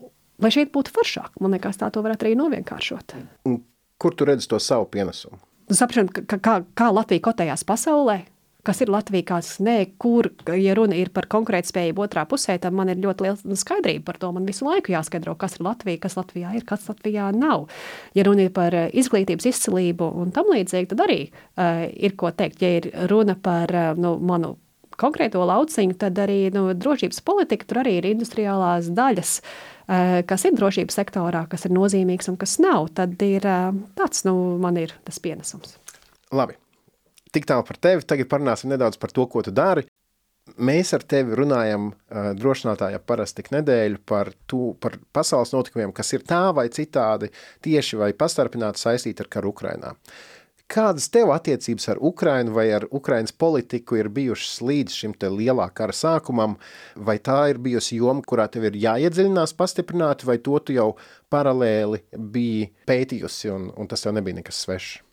lai 0.42 0.50
šeit 0.54 0.74
būtu 0.74 0.94
foršāk. 0.96 1.38
Man 1.44 1.54
liekas, 1.54 1.78
tā 1.80 1.92
to 1.94 2.02
varētu 2.04 2.28
arī 2.28 2.34
novienkāršot. 2.40 3.16
Un 3.50 3.62
Kur 3.98 4.14
tu 4.14 4.24
redzi 4.24 4.48
to 4.48 4.58
savu 4.60 4.84
pienesumu? 4.90 5.38
Saprotam, 5.72 6.10
kā, 6.12 6.38
kā, 6.42 6.54
kā 6.76 6.90
Latvija 6.92 7.22
kotējās 7.24 7.64
pasaulē. 7.64 8.18
Kas 8.64 8.80
ir 8.80 8.88
Latvija, 8.88 9.26
kas 9.28 9.58
nē, 9.60 9.76
kur, 10.00 10.30
ja 10.56 10.72
runa 10.76 10.96
ir 10.96 11.10
par 11.12 11.26
konkurētspēju 11.28 11.98
otrā 12.00 12.24
pusē, 12.28 12.56
tad 12.60 12.72
man 12.72 12.88
ir 12.88 13.02
ļoti 13.02 13.26
liela 13.26 13.58
skaidrība 13.60 14.06
par 14.06 14.18
to. 14.22 14.30
Man 14.32 14.48
visu 14.48 14.64
laiku 14.64 14.94
jāskaidro, 14.94 15.34
kas 15.36 15.58
ir 15.58 15.66
Latvija, 15.66 16.00
kas 16.00 16.16
Latvijā 16.16 16.54
ir, 16.56 16.64
kas 16.68 16.88
Latvijā 16.88 17.28
nav. 17.36 17.68
Ja 18.16 18.24
runa 18.24 18.46
ir 18.46 18.54
par 18.56 18.72
eh, 18.72 18.88
izglītības 18.96 19.50
izcilību 19.52 20.08
un 20.22 20.32
tam 20.32 20.48
līdzīgi, 20.54 20.88
tad 20.94 21.04
arī 21.04 21.18
uh, 21.28 21.84
ir 21.92 22.16
ko 22.16 22.32
teikt. 22.32 22.64
Ja 22.64 22.72
ir 22.78 22.88
runa 23.12 23.36
par 23.36 23.68
uh, 23.74 23.92
nu, 24.00 24.16
manu 24.24 24.54
konkrēto 24.96 25.44
lauciņu, 25.44 25.98
tad 26.00 26.18
arī 26.24 26.48
nu, 26.54 26.66
drošības 26.78 27.20
politika, 27.26 27.68
tur 27.68 27.82
arī 27.84 27.98
ir 27.98 28.10
industriālās 28.14 28.92
daļas, 28.94 29.36
kas 30.30 30.46
ir 30.46 30.54
drošības 30.54 31.00
sektorā, 31.02 31.44
kas 31.50 31.66
ir 31.66 31.74
nozīmīgs 31.74 32.30
un 32.30 32.38
kas 32.40 32.56
nav. 32.62 32.92
Tad 32.94 33.18
ir 33.26 33.44
tāds, 33.98 34.22
nu, 34.28 34.36
man 34.62 34.78
ir 34.80 34.94
tas 35.02 35.18
pienesums. 35.18 35.80
Labi. 36.30 36.54
Tik 37.34 37.48
tālu 37.50 37.66
par 37.66 37.80
tevi. 37.82 38.06
Tagad 38.06 38.30
parunāsim 38.30 38.70
nedaudz 38.70 38.98
par 39.00 39.10
to, 39.14 39.26
ko 39.30 39.42
tu 39.42 39.54
dari. 39.54 39.86
Mēs 40.60 40.92
ar 40.92 41.02
tevi 41.08 41.34
runājam 41.38 41.88
uh, 41.88 42.30
drošinātājā 42.36 43.00
parasti 43.00 43.40
tik 43.40 43.50
nedēļu 43.54 44.02
par, 44.06 44.28
tu, 44.46 44.74
par 44.80 44.98
pasaules 45.16 45.54
notikumiem, 45.54 45.94
kas 45.96 46.12
ir 46.12 46.26
tā 46.28 46.50
vai 46.54 46.68
citādi 46.68 47.30
tieši 47.64 47.98
vai 48.02 48.10
pastarpināti 48.12 48.82
saistīti 48.82 49.24
ar 49.24 49.30
karu 49.32 49.54
Ukrainā. 49.54 49.94
Kādas 50.70 51.10
tev 51.12 51.32
attiecības 51.32 51.88
ar 51.92 52.00
Ukrainu 52.00 52.54
vai 52.56 52.66
ar 52.72 52.86
Ukrainas 52.90 53.34
politiku 53.36 53.98
ir 54.00 54.08
bijušas 54.12 54.62
līdz 54.64 54.96
šim 54.96 55.16
te 55.20 55.28
lielā 55.32 55.66
kara 55.76 55.96
sākumam, 55.96 56.56
vai 56.96 57.18
tā 57.20 57.38
ir 57.52 57.60
bijusi 57.64 58.00
joma, 58.00 58.24
kurā 58.24 58.46
tev 58.52 58.68
ir 58.70 58.78
jāiedziļinās 58.84 59.56
pastiprināti, 59.58 60.28
vai 60.28 60.38
to 60.44 60.60
tu 60.64 60.76
jau 60.76 60.90
paralēli 61.32 62.04
biji 62.16 62.70
pētījusi 62.88 63.52
un, 63.52 63.68
un 63.76 63.92
tas 63.92 64.04
tev 64.04 64.16
nebija 64.16 64.40
nekas 64.40 64.64
svešs? 64.64 65.03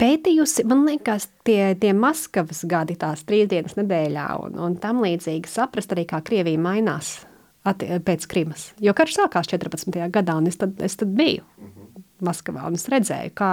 Pētījusi, 0.00 0.64
man 0.68 0.84
liekas, 0.86 1.28
tie, 1.46 1.74
tie 1.80 1.92
Maskavas 1.96 2.64
gadi, 2.68 2.96
tās 3.00 3.24
trīs 3.28 3.48
dienas 3.50 3.76
nedēļā 3.78 4.26
un, 4.44 4.58
un 4.66 4.76
tam 4.80 5.02
līdzīgi 5.04 5.50
saprast 5.50 5.94
arī, 5.94 6.06
kā 6.08 6.20
Krievija 6.26 6.60
mainās 6.60 7.18
atti, 7.66 7.88
pēc 8.06 8.26
Krimas. 8.30 8.70
Jo 8.82 8.94
karš 8.96 9.20
sākās 9.20 9.50
14. 9.52 9.96
gadā, 10.12 10.38
un 10.40 10.50
es 10.50 10.60
tad, 10.60 10.76
es 10.84 10.98
tad 11.00 11.14
biju 11.16 11.44
Maskavā, 12.24 12.64
un 12.68 12.78
es 12.78 12.86
redzēju, 12.92 13.32
kā, 13.36 13.52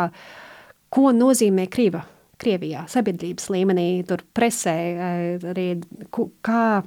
ko 0.93 1.13
nozīmē 1.15 1.67
Krieva. 1.71 2.05
Krievijā, 2.43 2.81
sabiedrības 2.91 3.45
līmenī, 3.53 3.87
tur 4.07 4.23
presē, 4.35 4.73
eh, 4.75 5.43
arī 5.47 5.67
kā 6.43 6.81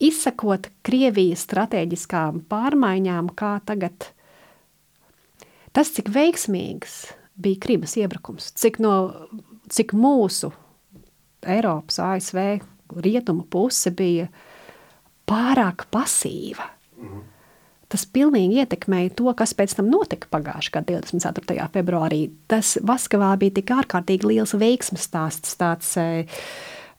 izsakot 0.00 0.70
Krievijas 0.86 1.42
strateģiskām 1.44 2.44
pārmaiņām, 2.48 3.32
kā 3.36 3.58
tagad 3.68 4.06
tas, 5.74 5.90
cik 5.92 6.08
veiksmīgs 6.14 7.17
bija 7.38 7.60
Krimas 7.62 7.96
iebrukums, 7.98 8.52
cik, 8.58 8.80
no, 8.82 8.92
cik 9.72 9.94
mūsu 9.96 10.52
Eiropas, 11.48 12.00
ASV 12.02 12.38
rietumu 13.04 13.46
puse 13.50 13.92
bija 13.94 14.28
pārāk 15.28 15.86
pasīva. 15.92 16.70
Mhm. 16.98 17.26
Tas 17.88 18.04
pilnīgi 18.04 18.58
ietekmēja 18.60 19.14
to, 19.16 19.30
kas 19.32 19.54
pēc 19.56 19.72
tam 19.78 19.86
notika 19.88 20.28
pagājušā 20.28 20.72
gada 20.74 20.98
24. 21.00 21.68
februārī. 21.72 22.26
Tas 22.50 22.74
Vaskavā 22.84 23.30
bija 23.40 23.54
tik 23.60 23.72
ārkārtīgi 23.72 24.28
liels 24.28 24.52
veiksmes 24.60 25.06
stāsts, 25.08 25.56
tāds 25.56 25.94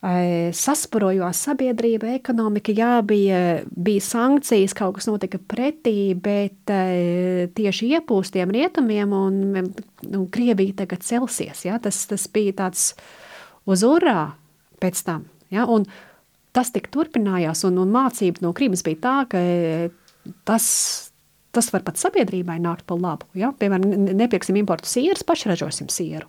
sasprojās 0.00 1.42
sabiedrība, 1.44 2.14
ekonomika, 2.16 2.72
jā, 2.72 3.02
bija, 3.04 3.40
bija 3.68 4.00
sankcijas, 4.00 4.72
kaut 4.76 4.96
kas 4.96 5.10
notika 5.10 5.36
pretī, 5.36 6.14
bet 6.16 6.72
tieši 7.56 7.90
iepūstiem 7.98 8.52
rietumiem 8.56 9.12
un, 9.12 9.42
un 9.60 10.24
Krievija 10.32 10.78
tagad 10.82 11.04
celsies. 11.04 11.66
Ja? 11.68 11.76
Tas, 11.84 12.00
tas 12.08 12.24
bija 12.32 12.56
tāds 12.62 12.94
uz 13.68 13.84
urā 13.84 14.30
pēc 14.80 15.04
tam. 15.04 15.28
Ja? 15.52 15.68
Un 15.68 15.84
tas 16.56 16.72
tik 16.72 16.88
turpinājās, 16.94 17.66
un, 17.68 17.76
un 17.84 17.92
mācība 17.92 18.40
no 18.40 18.54
Krimas 18.56 18.80
bija 18.86 19.02
tā, 19.04 19.16
ka 19.36 19.44
tas, 20.48 21.09
tas 21.54 21.70
var 21.74 21.84
pat 21.86 21.98
sabiedrībai 21.98 22.58
nākt 22.62 22.86
par 22.88 23.00
labu. 23.02 23.28
Ja? 23.38 23.50
Piemēram, 23.58 24.10
nepieksim 24.18 24.58
importu 24.60 24.88
sierus, 24.90 25.24
pašražosim 25.26 25.90
sieru. 25.92 26.28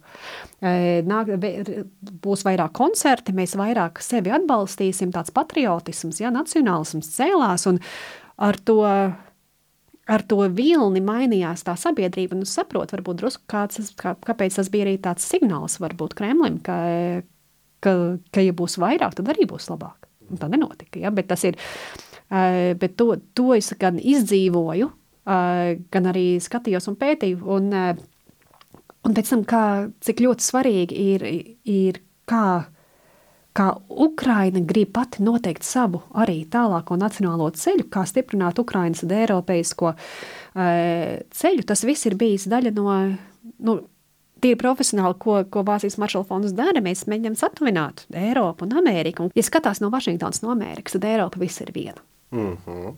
Nāk, 0.62 1.34
būs 2.24 2.46
vairāk 2.48 2.74
koncerti, 2.78 3.36
mēs 3.38 3.54
vairāk 3.60 4.02
sevi 4.04 4.34
atbalstīsim, 4.34 5.14
tāds 5.14 5.34
patriotisms, 5.36 6.22
ja? 6.24 6.34
nacionālisms 6.34 7.12
cēlās, 7.16 7.68
un 7.70 7.82
ar 8.42 8.58
to 8.66 8.82
ar 10.12 10.24
to 10.28 10.42
vilni 10.52 11.02
mainījās 11.06 11.64
tā 11.68 11.76
sabiedrība. 11.80 12.36
Nu, 12.36 12.48
saprot, 12.50 12.92
varbūt 12.92 13.22
drusku 13.22 13.46
kāds, 13.52 13.94
kā, 14.00 14.16
kāpēc 14.28 14.58
tas 14.58 14.72
bija 14.74 14.88
arī 14.88 14.98
tāds 15.02 15.28
signāls 15.30 15.78
varbūt 15.82 16.16
Kremlim, 16.18 16.58
ka, 16.66 16.78
ka, 17.86 17.94
ka 18.34 18.44
ja 18.44 18.56
būs 18.58 18.80
vairāk, 18.82 19.16
tad 19.18 19.32
arī 19.32 19.48
būs 19.50 19.70
labāk. 19.72 20.10
Un 20.32 20.40
tā 20.42 20.50
nenotika, 20.52 21.00
ja? 21.00 21.12
bet 21.14 21.30
tas 21.32 21.44
ir, 21.48 21.60
bet 22.32 22.98
to, 23.00 23.14
to 23.38 23.52
es 23.58 23.72
gan 23.80 24.00
izdzīvoju, 24.00 24.90
gan 25.26 26.10
arī 26.10 26.26
skatījos 26.42 26.90
un 26.90 26.98
pētīju. 26.98 27.42
Un, 27.46 27.74
eh, 27.74 27.96
un 29.06 29.14
pēc 29.18 29.30
tam, 29.30 29.44
kā, 29.46 29.92
cik 30.02 30.24
ļoti 30.26 30.46
svarīgi 30.46 30.98
ir, 31.14 31.26
ir 31.66 32.02
kā, 32.30 32.66
kā 33.54 33.68
Ukraina 33.90 34.62
grib 34.66 34.94
pati 34.94 35.24
noteikt 35.24 35.64
savu 35.64 36.04
arī 36.14 36.46
tālāko 36.50 36.98
nacionālo 36.98 37.52
ceļu, 37.52 37.90
kā 37.90 38.06
stiprināt 38.08 38.60
Ukrainas 38.60 39.04
un 39.04 39.12
Eiropeisko 39.12 39.96
ceļu, 40.56 41.66
tas 41.66 41.84
viss 41.84 42.06
ir 42.06 42.16
bijis 42.16 42.48
daļa 42.52 42.76
no. 42.76 43.00
Nu, 43.60 43.82
Tie 44.42 44.56
profesionāli, 44.58 45.14
ko, 45.22 45.36
ko 45.54 45.62
Vācijas 45.62 46.00
maršala 46.02 46.26
fonds 46.26 46.56
dara. 46.58 46.82
Mēs 46.82 47.04
mēģinām 47.06 47.36
satuvināt 47.38 48.08
Eiropu 48.10 48.66
un 48.66 48.74
Ameriku. 48.80 49.28
Un, 49.28 49.34
ja 49.38 49.44
skatās 49.46 49.84
no 49.84 49.92
Vašingtonas, 49.94 50.42
no 50.42 50.50
Amerikas, 50.50 50.96
tad 50.96 51.06
Eiropa 51.06 51.38
viss 51.38 51.62
ir 51.62 51.70
viena. 51.76 52.02
Mm 52.34 52.58
-hmm. 52.58 52.96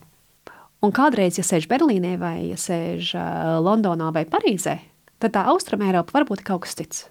Un 0.83 0.91
kādreiz, 0.91 1.37
ja 1.39 1.45
sēž 1.47 1.69
Berlīnē, 1.71 2.17
vai 2.19 2.49
ja 2.49 2.57
sēž 2.59 3.13
uh, 3.15 3.23
Londonā 3.63 4.09
vai 4.15 4.25
Parīzē, 4.27 4.75
tad 5.23 5.35
tā 5.37 5.45
Austrumēropa 5.53 6.17
var 6.17 6.27
būt 6.27 6.43
kaut 6.43 6.65
kas 6.65 6.75
cits. 6.79 7.05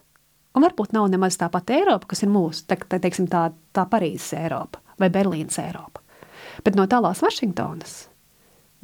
Un 0.52 0.66
varbūt 0.66 0.92
nav 0.92 1.08
nemaz 1.08 1.38
tā 1.40 1.48
pati 1.52 1.78
Eiropa, 1.78 2.10
kas 2.10 2.20
ir 2.26 2.28
mūsu, 2.32 2.66
tā, 2.68 2.76
tā, 2.76 3.00
teiksim, 3.00 3.30
tā, 3.32 3.46
tā 3.72 3.86
Parīzes 3.88 4.34
Eiropa 4.36 4.82
vai 5.00 5.08
Berlīnas 5.12 5.56
Eiropa. 5.62 6.02
Bet 6.64 6.76
no 6.76 6.84
tālās 6.84 7.24
Vašingtonas 7.24 7.96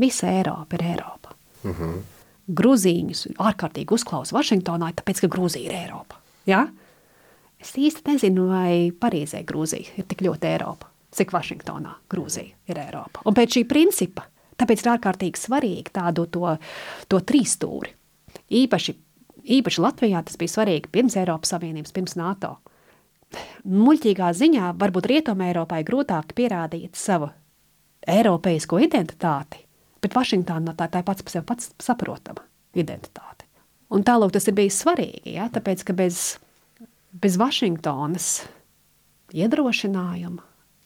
visa 0.01 0.33
Eiropa 0.33 0.79
ir 0.79 0.87
Eiropa. 0.95 1.37
Mm 1.65 1.75
-hmm. 1.75 2.03
Grūzīņus 2.49 3.27
ārkārtīgi 3.37 3.93
uzklausa 3.93 4.37
Vašingtonā, 4.37 4.95
tāpēc, 4.97 5.21
ka 5.21 5.29
Grūzija 5.37 5.69
ir 5.69 5.75
Eiropa. 5.85 6.17
Ja? 6.47 6.69
Es 7.61 7.77
īsti 7.77 8.09
nezinu, 8.09 8.49
vai 8.49 8.93
Parīzē 9.01 9.45
Grūzija 9.45 9.99
ir 9.99 10.05
tik 10.09 10.23
ļoti 10.23 10.47
Eiropa 10.47 10.87
cik 11.15 11.33
Vašingtonā 11.33 11.95
Grūzija 12.11 12.71
ir 12.71 12.81
Eiropa. 12.83 13.25
Un 13.27 13.37
pēc 13.37 13.59
šī 13.59 13.65
principa, 13.69 14.28
tāpēc 14.59 14.85
ir 14.85 14.93
ārkārtīgi 14.95 15.41
svarīgi 15.41 15.95
tādu 15.95 16.27
to, 16.35 16.57
to 17.09 17.21
trīsstūri. 17.31 17.95
Īpaši, 18.63 18.95
īpaši 19.59 19.85
Latvijā 19.85 20.23
tas 20.27 20.39
bija 20.41 20.55
svarīgi 20.57 20.93
pirms 20.93 21.19
Eiropas 21.21 21.55
Savienības, 21.55 21.95
pirms 21.97 22.17
NATO. 22.21 22.57
Muļķīgā 23.69 24.31
ziņā 24.37 24.73
varbūt 24.81 25.09
Rietumē 25.11 25.51
Eiropai 25.51 25.83
grūtāk 25.85 26.33
pierādīt 26.37 26.97
savu 26.97 27.29
eiropeisko 28.09 28.81
identitāti, 28.81 29.61
bet 30.01 30.17
Vašingtonā 30.17 30.73
tā, 30.79 30.89
ir 30.89 31.05
pats 31.05 31.25
par 31.25 31.35
sevi 31.35 31.49
pats 31.49 31.73
saprotama 31.83 32.47
identitāte. 32.79 33.45
Un 33.93 34.05
tālūk 34.05 34.33
tas 34.37 34.49
ir 34.49 34.57
bijis 34.57 34.81
svarīgi, 34.83 35.35
ja? 35.37 35.49
tāpēc, 35.53 35.85
ka 35.89 35.97
bez, 35.97 36.39
bez 37.13 37.37
Vašingtonas 37.41 38.29
iedrošinājuma, 39.37 40.45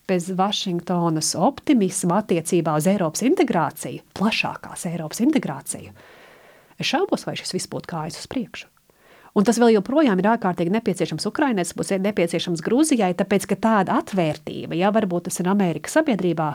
bez 0.09 0.31
Vašingtonas 0.37 1.35
optimisma 1.39 2.21
attiecībā 2.23 2.75
uz 2.79 2.89
Eiropas 2.91 3.25
integrāciju, 3.27 4.03
plašākās 4.19 4.87
Eiropas 4.91 5.23
integrāciju, 5.25 5.95
es 6.79 6.89
šaubos, 6.89 7.27
vai 7.29 7.37
šis 7.39 7.55
viss 7.57 7.71
būtu 7.71 7.93
kājas 7.95 8.21
uz 8.23 8.31
priekšu. 8.31 8.69
Un 9.33 9.47
tas 9.49 9.57
vēl 9.57 9.79
joprojām 9.79 10.21
ir 10.21 10.29
ārkārtīgi 10.35 10.75
nepieciešams 10.75 11.25
Ukraiņai, 11.31 11.65
tas 11.65 11.77
būs 11.79 11.95
nepieciešams 12.05 12.65
Grūzijai, 12.65 13.15
tāpēc 13.17 13.47
ka 13.49 13.57
tāda 13.57 13.97
atvērtība, 14.03 14.77
ja 14.77 14.91
varbūt 14.93 15.31
tas 15.31 15.41
ir 15.41 15.49
Amerikas 15.49 15.97
sabiedrībā, 15.97 16.49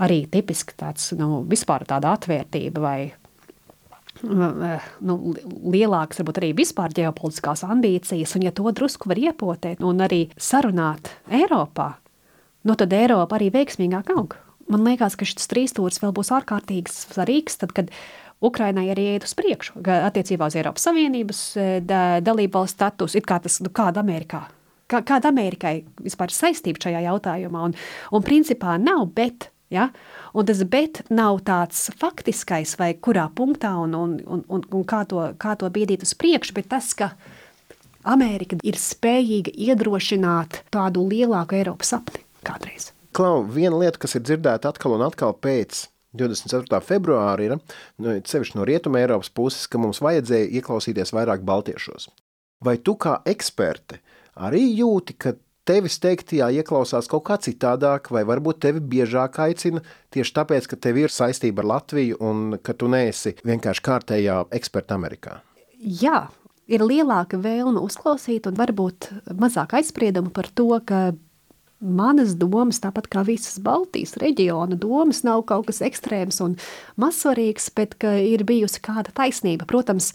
arī 0.00 0.22
tipiski 0.32 0.78
tāds 0.80 1.10
nu, 1.18 1.42
vispār 1.48 1.84
tāda 1.88 2.14
atvērtība 2.16 2.80
vai 2.80 2.98
nu, 4.22 5.16
lielākas, 5.72 6.22
varbūt 6.22 6.40
arī 6.40 6.52
vispār 6.56 6.94
ģeopolitiskās 6.96 7.64
ambīcijas, 7.68 8.36
un 8.38 8.46
ja 8.46 8.54
to 8.56 8.72
drusku 8.72 9.10
var 9.12 9.20
iepotēt 9.20 9.82
un 9.84 10.00
arī 10.04 10.24
sarunāt 10.40 11.12
Eiropā, 11.28 11.92
nu 12.68 12.76
tad 12.78 12.94
Eiropa 12.96 13.38
arī 13.38 13.50
veiksmīgāk 13.54 14.12
aug. 14.16 14.36
Man 14.70 14.84
liekas, 14.86 15.16
ka 15.18 15.26
šis 15.26 15.50
trīsstūris 15.50 16.00
vēl 16.02 16.14
būs 16.16 16.32
ārkārtīgi 16.34 16.92
svarīgs, 16.92 17.58
tad, 17.60 17.74
kad 17.76 17.90
Ukrainai 18.42 18.88
arī 18.90 19.12
iet 19.14 19.26
uz 19.26 19.34
priekšu 19.38 19.82
attiecībā 19.82 20.48
uz 20.50 20.56
Eiropas 20.58 20.86
Savienības 20.88 21.40
e, 21.54 21.68
da, 21.86 22.02
dalību 22.24 22.58
valsts 22.58 22.78
status, 22.78 23.16
it 23.18 23.26
kā 23.28 23.38
tas, 23.42 23.60
nu, 23.62 23.70
kāda 23.74 24.02
Amerikā. 24.02 24.44
Kā, 24.90 25.00
kāda 25.06 25.30
Amerikai 25.30 25.82
vispār 26.02 26.34
saistība 26.34 26.82
šajā 26.82 27.04
jautājumā? 27.06 27.68
Un, 27.70 27.76
un 28.12 28.24
principā 28.26 28.76
nav, 28.82 29.08
bet 29.16 29.50
Ja? 29.72 29.86
Un 30.36 30.44
tas 30.44 30.58
bet 30.68 30.98
nav 31.08 31.38
tāds 31.48 31.86
faktiskais, 31.96 32.74
vai 32.76 32.90
kurā 32.92 33.22
punktā 33.32 33.70
un, 33.80 33.94
un, 33.96 34.18
un, 34.20 34.42
un, 34.52 34.64
un 34.68 34.82
kā, 34.84 34.98
to, 35.08 35.22
kā 35.40 35.54
to 35.56 35.70
biedīt 35.72 36.04
uz 36.04 36.12
priekšu, 36.12 36.52
bet 36.58 36.68
tas, 36.74 36.90
ka 36.92 37.14
Amerika 38.04 38.58
ir 38.68 38.76
spējīga 38.76 39.54
iedrošināt 39.56 40.60
tādu 40.76 41.06
lielāku 41.08 41.56
Eiropas 41.56 41.94
sapni 41.94 42.20
kādreiz. 42.46 42.90
Klau, 43.12 43.42
viena 43.44 43.76
lieta, 43.76 44.00
kas 44.00 44.16
ir 44.16 44.24
dzirdēta 44.24 44.72
atkal 44.72 44.96
un 44.96 45.04
atkal 45.04 45.34
pēc 45.36 45.86
24. 46.16 46.80
februāra, 46.84 47.44
ir 47.44 47.56
nu, 47.56 48.16
sevišķi 48.28 48.58
no 48.58 48.66
Rietumē 48.68 49.04
Eiropas 49.04 49.32
puses, 49.32 49.68
ka 49.68 49.80
mums 49.80 50.02
vajadzēja 50.04 50.50
ieklausīties 50.60 51.14
vairāk 51.16 51.44
baltiešos. 51.48 52.10
Vai 52.62 52.76
tu 52.78 52.94
kā 53.00 53.18
eksperte 53.28 54.00
arī 54.36 54.62
jūti, 54.78 55.16
ka 55.18 55.34
tevis 55.68 55.98
teiktajā 56.02 56.50
ieklausās 56.58 57.08
kaut 57.10 57.24
kā 57.28 57.38
citādāk, 57.42 58.10
vai 58.14 58.24
varbūt 58.28 58.60
tevi 58.64 58.82
biežāk 58.94 59.38
aicina 59.44 59.82
tieši 60.14 60.36
tāpēc, 60.38 60.68
ka 60.70 60.78
tev 60.88 61.00
ir 61.04 61.12
saistība 61.12 61.62
ar 61.62 61.70
Latviju 61.76 62.20
un 62.24 62.58
ka 62.62 62.74
tu 62.74 62.90
neesi 62.92 63.36
vienkārši 63.46 63.84
kārtējā 63.86 64.38
eksperta 64.58 64.98
Amerikā? 64.98 65.38
Jā, 65.82 66.26
ir 66.70 66.84
lielāka 66.86 67.40
vēlme 67.42 67.82
uzklausīt 67.82 68.48
un 68.50 68.58
varbūt 68.58 69.10
mazāk 69.38 69.78
aizspriedumu 69.78 70.32
par 70.34 70.50
to, 70.54 70.68
ka 70.86 71.10
manas 71.82 72.36
domas, 72.38 72.80
tāpat 72.82 73.08
kā 73.12 73.24
visas 73.26 73.58
Baltijas 73.62 74.14
reģiona 74.22 74.78
domas, 74.78 75.22
nav 75.26 75.44
kaut 75.50 75.68
kas 75.68 75.82
ekstrēms 75.84 76.40
un 76.44 76.56
mazsvarīgs, 77.02 77.68
bet 77.76 77.98
ka 78.00 78.14
ir 78.22 78.46
bijusi 78.48 78.80
kāda 78.84 79.12
taisnība. 79.16 79.66
Protams, 79.68 80.12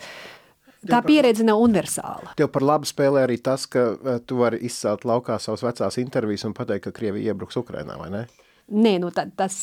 tā 0.87 1.01
pieredze 1.05 1.45
nav 1.47 1.61
universāla. 1.63 2.33
Tev 2.39 2.49
par 2.55 2.65
labu 2.65 2.89
spēlē 2.89 3.27
arī 3.27 3.39
tas, 3.43 3.67
ka 3.69 3.89
eh, 3.93 4.19
tu 4.25 4.39
vari 4.41 4.61
izcelt 4.67 5.05
laukā 5.07 5.39
savas 5.43 5.65
vecās 5.67 5.99
intervijas 6.01 6.47
un 6.47 6.55
pateikt, 6.57 6.87
ka 6.87 6.95
Krievija 6.95 7.33
iebruks 7.33 7.59
Ukrainā, 7.59 7.99
vai 7.99 8.11
ne? 8.13 8.27
Nē, 8.67 8.97
nu, 8.99 9.07
tā, 9.15 9.23
tas, 9.39 9.55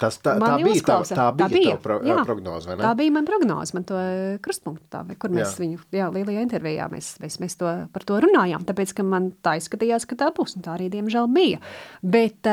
tas 0.00 0.16
tā, 0.18 0.32
tā 0.42 0.54
bija 0.58 0.82
tā, 0.82 0.94
tā 1.06 1.26
bija, 1.30 1.34
tā 1.38 1.46
bija. 1.52 1.74
Pro, 1.78 2.00
jā, 2.02 2.16
prognoze. 2.26 2.74
Tā 2.80 2.90
bija 2.98 3.12
mana 3.14 3.28
prognoze, 3.28 3.76
man 3.76 3.84
to 3.86 4.00
krustpunktu, 4.42 4.88
tā, 4.90 5.04
kur 5.22 5.30
mēs 5.30 5.52
jā. 5.54 5.60
viņu, 5.62 5.84
jā, 5.94 6.08
lielajā 6.16 6.42
intervijā 6.48 6.88
mēs, 6.90 7.12
mēs, 7.22 7.38
mēs 7.38 7.54
to, 7.60 7.70
par 7.94 8.06
to 8.08 8.18
runājām, 8.26 8.66
tāpēc, 8.66 8.96
ka 8.98 9.06
man 9.06 9.30
tā 9.46 9.54
izskatījās, 9.60 10.08
ka 10.10 10.18
tā 10.18 10.32
būs, 10.34 10.56
un 10.58 10.66
tā 10.66 10.74
arī, 10.74 10.90
diemžēl, 10.90 11.30
bija. 11.30 11.62
Bet, 12.02 12.50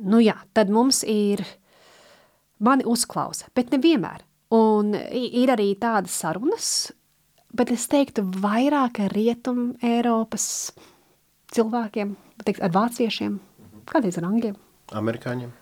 nu 0.00 0.24
jā, 0.24 0.38
tad 0.56 0.72
mums 0.72 1.02
ir, 1.04 1.44
mani 2.64 2.88
uzklausa, 2.88 3.52
bet 3.52 3.74
nevienmēr. 3.76 4.24
Un 4.56 4.96
ir 4.96 5.52
arī 5.52 5.74
tādas 5.76 6.16
sarunas, 6.24 6.72
bet 7.52 7.72
es 7.74 7.84
teiktu 7.92 8.24
vairāk 8.40 9.04
ar 9.04 9.12
rietumu 9.12 9.74
Eiropas 9.84 10.72
cilvēkiem, 11.54 12.16
teikt, 12.46 12.62
ar 12.64 12.72
vāciešiem, 12.74 13.38
kādreiz 13.90 14.18
ar 14.20 14.28
angļiem. 14.30 14.56
Amerikāņiem? 15.00 15.52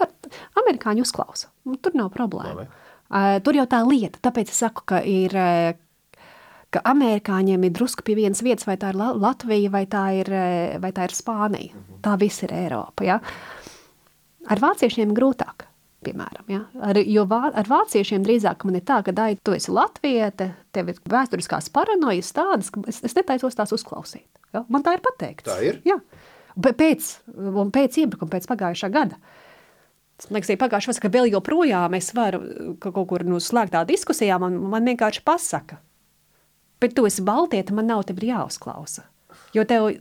Pat 0.00 0.30
amerikāņi 0.60 1.04
uzklausa. 1.04 1.50
Tur 1.82 1.96
nav 1.98 2.10
problēma. 2.14 2.66
Uh, 3.10 3.38
tur 3.44 3.58
jau 3.58 3.66
tā 3.68 3.80
lieta, 3.86 4.20
tāpēc 4.22 4.52
es 4.52 4.60
saku, 4.62 4.84
ka 4.86 5.00
ir, 5.02 5.34
ka 6.70 6.82
amerikāņiem 6.92 7.66
ir 7.66 7.72
drusku 7.74 8.04
pie 8.06 8.14
vienas 8.18 8.42
vietas, 8.46 8.68
vai 8.68 8.78
tā 8.80 8.92
ir 8.94 9.00
Latvija, 9.00 9.72
vai 9.74 9.82
tā 9.90 10.04
ir, 10.20 10.30
vai 10.82 10.92
tā 10.94 11.08
ir 11.08 11.16
Spānija. 11.16 11.82
Tā 12.04 12.14
viss 12.20 12.46
ir 12.46 12.54
Eiropa. 12.54 13.06
Ja? 13.08 13.18
Ar 14.50 14.62
vāciešiem 14.62 15.14
grūtāk. 15.16 15.66
Piemēram, 16.00 16.46
ja? 16.48 16.62
ar, 16.80 16.96
jo 17.04 17.26
vā, 17.28 17.50
ar 17.60 17.66
vāciešiem 17.68 18.22
drīzāk 18.24 18.62
man 18.64 18.78
ir 18.78 18.84
tā, 18.88 19.02
ka, 19.04 19.12
Dai, 19.12 19.34
tu 19.44 19.52
esi 19.52 19.68
latviete, 19.68 20.46
tev 20.72 20.88
ir 20.88 21.00
vēsturiskās 21.12 21.68
paranojas 21.74 22.30
tādas, 22.32 22.70
ka 22.72 22.80
es, 22.88 23.02
es 23.04 23.16
netaisos 23.18 23.58
tās 23.58 23.74
uzklausīt. 23.76 24.24
Ja? 24.56 24.62
Man 24.72 24.86
tā 24.86 24.94
ir 24.96 25.02
pateikts. 25.04 25.44
Tā 25.50 25.58
ir? 25.60 25.82
Jā. 25.84 25.98
Pēc, 26.56 27.12
pēc 27.74 28.00
iebrukuma, 28.02 28.32
pēc 28.34 28.48
pagājušā 28.50 28.90
gada. 28.94 29.20
Man 30.28 30.36
liekas, 30.36 30.50
ka 30.52 30.66
pagājušā 30.66 30.92
vasarā 30.92 31.12
vēl 31.14 31.30
joprojām 31.32 31.94
es 31.96 32.10
varu 32.16 32.42
ka 32.82 32.92
kaut 32.92 33.08
kur 33.12 33.24
nu, 33.24 33.38
slēgtā 33.40 33.86
diskusijā, 33.88 34.36
man, 34.42 34.58
man 34.72 34.88
vienkārši 34.90 35.24
pasaka, 35.24 35.80
bet 36.82 36.96
tu 36.96 37.06
esi 37.08 37.24
baltieta, 37.24 37.76
man 37.76 37.88
nav 37.88 38.04
tevi 38.08 38.32
jāuzklausa. 38.32 39.06
Jo 39.56 39.64
tev 39.68 39.92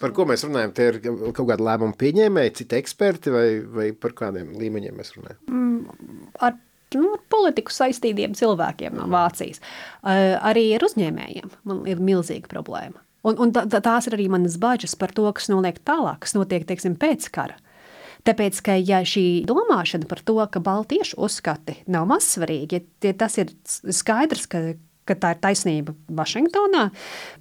Par 0.00 0.14
ko 0.16 0.24
mēs 0.24 0.46
runājam? 0.46 0.70
Tie 0.72 0.86
ir 0.88 0.96
kaut 1.04 1.44
kādi 1.44 1.64
lēmumu 1.66 1.92
pieņēmēji, 2.00 2.54
citi 2.62 2.78
eksperti 2.78 3.32
vai, 3.34 3.46
vai 3.60 3.90
par 3.92 4.14
kādiem 4.16 4.54
līmeņiem 4.56 4.96
mēs 4.96 5.12
runājam? 5.12 5.40
Mm, 5.52 6.30
ar 6.40 6.54
nu, 6.96 7.10
ar 7.18 7.24
politiku 7.32 7.74
saistītiem 7.74 8.32
cilvēkiem 8.38 8.96
no 8.96 9.10
Vācijas. 9.12 9.60
Uh, 10.00 10.38
arī 10.50 10.70
ar 10.76 10.86
uzņēmējiem 10.88 11.52
man 11.68 11.84
ir 11.90 12.00
milzīga 12.00 12.48
problēma. 12.48 13.02
Un, 13.26 13.36
un 13.36 13.52
tā, 13.52 13.66
tās 13.68 14.08
ir 14.08 14.16
arī 14.16 14.30
manas 14.32 14.56
bažas 14.60 14.96
par 14.96 15.12
to, 15.16 15.26
kas 15.36 15.50
notiek 15.52 15.80
tālāk, 15.84 16.22
kas 16.24 16.36
notiek 16.36 16.64
teiksim, 16.68 16.96
pēc 17.00 17.28
kara. 17.34 17.58
Tāpēc, 18.24 18.60
ka 18.64 18.76
ja 18.76 19.00
šī 19.06 19.44
domāšana 19.48 20.08
par 20.08 20.20
to, 20.24 20.36
ka 20.52 20.60
baltiešu 20.64 21.16
uzskati 21.24 21.78
nav 21.88 22.08
mazsvarīgi, 22.10 22.82
ja 23.04 23.14
tas 23.16 23.38
ir 23.40 23.52
skaidrs, 23.64 24.48
ka, 24.50 24.62
ka 25.08 25.16
tā 25.20 25.34
ir 25.34 25.40
taisnība 25.44 25.96
Vašingtonā. 26.20 26.90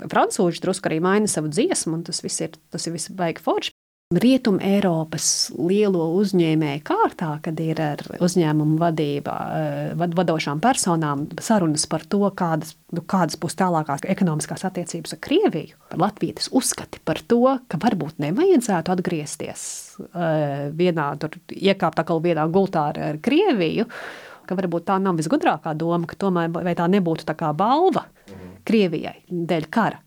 Francūži 0.05 0.63
drusku 0.63 0.91
arī 0.91 1.01
maina 1.03 1.31
savu 1.31 1.51
dziesmu, 1.51 1.99
un 1.99 2.07
tas 2.07 2.23
viss 2.23 2.43
ir, 2.45 2.55
tas 2.71 2.87
ir 2.87 2.95
viss 2.95 3.11
baigi 3.11 3.43
forši. 3.43 3.75
Rietumē 4.09 4.65
Eiropas 4.65 5.51
lielo 5.53 6.07
uzņēmēju 6.17 6.79
kārtā, 6.81 7.27
kad 7.45 7.59
ir 7.61 7.77
ar 7.77 7.99
uzņēmumu 8.17 8.79
vadībā, 8.81 9.35
eh, 9.53 9.91
vad, 10.01 10.15
vadošām 10.17 10.57
personām 10.57 11.27
sarunas 11.37 11.85
par 11.85 12.01
to, 12.09 12.23
kādas, 12.33 12.73
nu, 12.89 13.03
kādas 13.05 13.37
būs 13.37 13.53
tālākās 13.53 14.01
ekonomiskās 14.09 14.65
attiecības 14.65 15.13
ar 15.13 15.21
Krieviju. 15.27 15.77
Latvijas 15.93 16.49
uzskati 16.49 17.03
par 17.05 17.21
to, 17.21 17.59
ka 17.69 17.77
varbūt 17.77 18.17
nevajadzētu 18.17 18.95
atgriezties 18.95 19.61
uh, 20.01 20.73
vienā, 20.73 21.13
tur 21.21 21.37
iekāpt 21.53 22.01
atkal 22.01 22.17
vienā 22.25 22.49
gultā 22.49 22.89
ar, 22.89 22.99
ar 23.11 23.21
Krieviju. 23.21 23.85
Ka 24.49 24.57
varbūt 24.57 24.89
tā 24.89 24.97
nav 24.97 25.21
visgudrākā 25.21 25.77
doma, 25.77 26.09
ka 26.09 26.17
tomēr 26.17 26.73
tā 26.73 26.89
nebūtu 26.89 27.29
tā 27.29 27.37
kā 27.37 27.53
balva 27.53 28.07
mhm. 28.25 28.61
Krievijai 28.65 29.19
dēļ 29.29 29.69
kara 29.69 30.01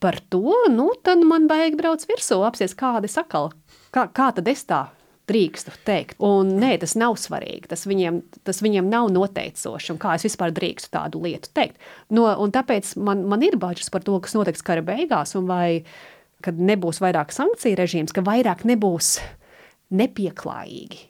par 0.00 0.18
to, 0.30 0.52
nu, 0.70 0.90
tad 1.02 1.24
man 1.26 1.48
vajag 1.50 1.78
braukt 1.78 2.06
virsū, 2.10 2.42
apsies 2.46 2.76
kādi 2.78 3.10
sakal. 3.10 3.50
Kā, 3.94 4.06
kā 4.12 4.30
tad 4.36 4.48
es 4.50 4.64
tā 4.68 4.84
drīkstu 5.28 5.72
teikt? 5.86 6.18
Un 6.24 6.54
nē, 6.60 6.74
tas 6.82 6.94
nav 6.98 7.16
svarīgi. 7.20 7.68
Tas 7.70 7.84
viņiem, 7.88 8.20
tas 8.46 8.62
viņiem 8.64 8.88
nav 8.90 9.10
noteicoši. 9.14 9.92
Un 9.94 10.00
kā 10.02 10.14
es 10.16 10.26
vispār 10.28 10.52
drīkstu 10.56 10.92
tādu 10.94 11.22
lietu 11.24 11.52
teikt? 11.56 11.80
No, 12.14 12.28
tāpēc 12.54 12.94
man, 13.00 13.24
man 13.28 13.44
ir 13.44 13.58
bažas 13.60 13.90
par 13.92 14.04
to, 14.06 14.18
kas 14.24 14.36
notiks 14.38 14.64
kara 14.64 14.84
beigās, 14.84 15.34
un 15.38 15.48
vai 15.50 15.82
kad 16.44 16.60
nebūs 16.62 17.02
vairāk 17.02 17.34
sankciju 17.34 17.78
režīms, 17.80 18.14
ka 18.14 18.22
vairāk 18.26 18.64
nebūs 18.68 19.16
nepieklājīgi. 19.98 21.04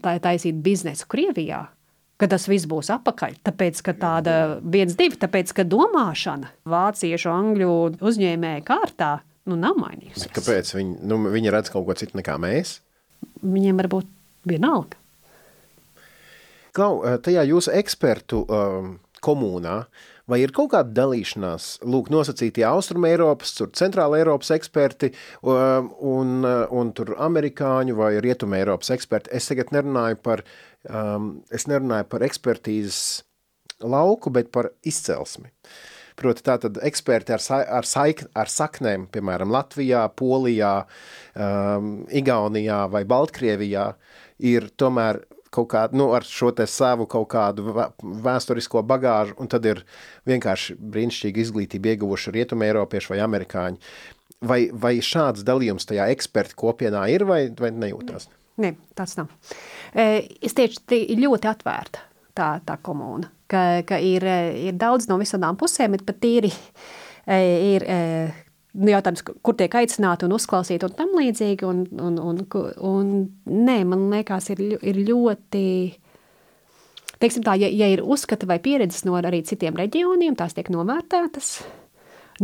Tā 0.00 0.16
ir 0.16 0.22
taisīt 0.22 0.60
biznesu 0.64 1.08
Krievijā, 1.10 1.64
ka 2.20 2.28
tas 2.30 2.46
viss 2.50 2.68
būs 2.70 2.90
apakaļ. 2.94 3.38
Tāpēc, 3.46 3.82
ka 3.86 3.94
tāda 3.98 4.34
viens, 4.62 4.96
divi, 4.98 5.18
tāpēc, 5.20 5.52
ka 5.56 5.66
domāšana 5.68 6.52
vāciešu, 6.70 7.30
angļu 7.32 7.70
uzņēmēju 8.04 8.66
kārtā 8.68 9.12
nu, 9.50 9.58
nav 9.60 9.78
mainījusies. 9.80 10.30
Kāpēc 10.34 10.74
viņi, 10.78 10.98
nu, 11.10 11.20
viņi 11.34 11.54
redz 11.54 11.72
kaut 11.74 11.88
ko 11.88 11.96
citu 11.98 12.18
nekā 12.20 12.36
mēs? 12.42 12.78
Viņiem 13.42 13.80
varbūt 13.82 14.10
vienalga. 14.48 15.00
Klau, 16.74 17.04
eh, 17.06 17.20
tajā 17.22 17.44
jūsu 17.46 17.70
ekspertu 17.78 18.42
um, 18.50 18.96
komunā, 19.22 19.84
vai 20.26 20.40
ir 20.42 20.52
kaut 20.56 20.72
kāda 20.72 20.90
dalīšanās, 20.96 21.84
lūk, 21.86 22.10
nosacītie 22.12 22.64
Austrum 22.66 23.06
Eiropas, 23.06 23.52
tur 23.54 23.70
Centrāla 23.76 24.18
Eiropas 24.18 24.50
eksperti 24.56 25.12
um, 25.42 25.92
un, 26.00 26.42
un 26.44 26.92
tur 26.96 27.14
amerikāņu 27.22 27.96
vai 27.98 28.14
Rietuma 28.24 28.58
Eiropas 28.58 28.90
eksperti? 28.96 29.32
Es 29.36 29.50
tagad 29.50 29.70
nerunāju 29.76 30.18
par 30.24 30.42
um, 30.88 31.30
es 31.54 31.68
nerunāju 31.70 32.08
par 32.12 32.24
ekspertīzes 32.26 33.00
lauku, 33.84 34.32
bet 34.34 34.52
par 34.54 34.70
izcelsmi. 34.86 35.50
Proti, 36.14 36.44
tātad 36.46 36.78
eksperti 36.86 37.34
ar, 37.34 37.42
sa 37.42 37.58
ar, 37.66 37.86
saik 37.88 38.22
ar 38.38 38.50
saknēm, 38.50 39.08
piemēram, 39.10 39.50
Latvijā, 39.50 40.04
Polijā, 40.14 40.74
um, 41.34 41.94
Igaunijā 42.14 42.84
vai 42.92 43.02
Baltkrievijā, 43.10 43.88
ir 44.46 44.68
tomēr 44.78 45.24
kaut 45.54 45.70
kādu, 45.70 45.98
nu, 45.98 46.08
ar 46.14 46.26
šo 46.26 46.52
te 46.54 46.66
savu 46.70 47.06
kaut 47.10 47.28
kādu 47.34 47.74
vēsturisko 48.24 48.82
bagāžu, 48.86 49.36
un 49.42 49.50
tad 49.50 49.66
ir 49.70 49.82
vienkārši 50.28 50.78
brīnišķīgi 50.78 51.44
izglītību 51.46 51.92
ieguvuši 51.92 52.34
rietumi 52.34 52.68
eiropieši 52.70 53.14
vai 53.14 53.20
amerikāņi. 53.26 53.82
Vai, 54.44 54.60
vai 54.70 54.96
šāds 55.02 55.44
dalījums 55.46 55.86
tajā 55.88 56.10
ekspertu 56.12 56.58
kopienā 56.60 57.06
ir 57.14 57.24
vai, 57.28 57.46
vai 57.58 57.70
nejūtās? 57.74 58.28
Nē, 58.62 58.74
tāds 58.94 59.16
nav. 59.18 59.32
Es 59.94 60.54
tieši 60.54 61.16
ļoti 61.18 61.50
atvērta 61.50 62.04
tā, 62.34 62.48
tā 62.66 62.76
komūna, 62.82 63.30
ka, 63.50 63.82
ka 63.86 63.98
ir, 64.02 64.26
ir 64.68 64.76
daudz 64.78 65.08
no 65.10 65.18
visādām 65.18 65.58
pusēm, 65.58 65.96
bet 65.96 66.04
pat 66.06 66.20
tīri 66.22 66.50
ir 67.26 67.86
nu, 68.74 68.90
jautājums, 68.90 69.24
kur 69.24 69.56
tiek 69.58 69.74
aicināti 69.78 70.26
un 70.26 70.34
uzklausīti 70.36 70.86
un 70.86 70.96
tam 70.98 71.14
līdzīgi. 71.18 71.66
Un, 71.68 71.84
un, 72.02 72.18
un, 72.18 72.42
un, 72.90 73.12
nē, 73.46 73.78
man 73.90 74.08
liekas, 74.12 74.50
ir, 74.54 74.64
ir 74.82 75.00
ļoti. 75.08 75.66
Teiksim 77.22 77.44
tā, 77.46 77.54
ja, 77.60 77.70
ja 77.70 77.88
ir 77.92 78.02
uzskati 78.02 78.48
vai 78.50 78.58
pieredzes 78.60 79.06
no 79.06 79.14
arī 79.16 79.44
citiem 79.46 79.76
reģioniem, 79.78 80.34
tās 80.36 80.56
tiek 80.56 80.68
novērtētas. 80.74 81.56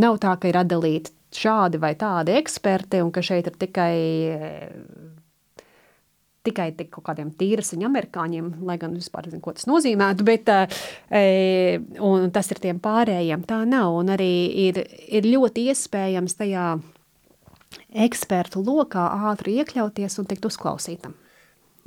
Nav 0.01 0.21
tā, 0.23 0.37
ka 0.39 0.49
ir 0.49 0.61
atdalīti 0.61 1.13
šādi 1.35 1.79
vai 1.83 1.93
tādi 1.99 2.35
eksperti 2.39 3.03
un 3.03 3.11
ka 3.15 3.23
šeit 3.23 3.51
ir 3.51 3.59
tikai 3.59 3.97
tikai 6.47 6.71
kaut 6.89 7.05
kādiem 7.11 7.31
tīrasiņu 7.37 7.87
amerikāņiem, 7.89 8.53
lai 8.69 8.77
gan 8.81 8.95
vispār 8.97 9.29
nezinu, 9.29 9.43
ko 9.45 9.53
tas 9.57 9.69
nozīmētu, 9.69 10.25
bet 10.27 10.49
e, 10.53 11.81
tas 12.33 12.53
ir 12.55 12.63
tiem 12.63 12.81
pārējiem. 12.83 13.45
Tā 13.49 13.63
nav, 13.69 13.99
un 14.01 14.13
arī 14.17 14.33
ir, 14.69 14.81
ir 15.09 15.29
ļoti 15.29 15.69
iespējams 15.73 16.39
tajā 16.41 16.67
ekspertu 18.07 18.63
lokā 18.67 19.05
ātri 19.31 19.59
iekļauties 19.61 20.19
un 20.23 20.31
tikt 20.31 20.49
uzklausītam. 20.49 21.17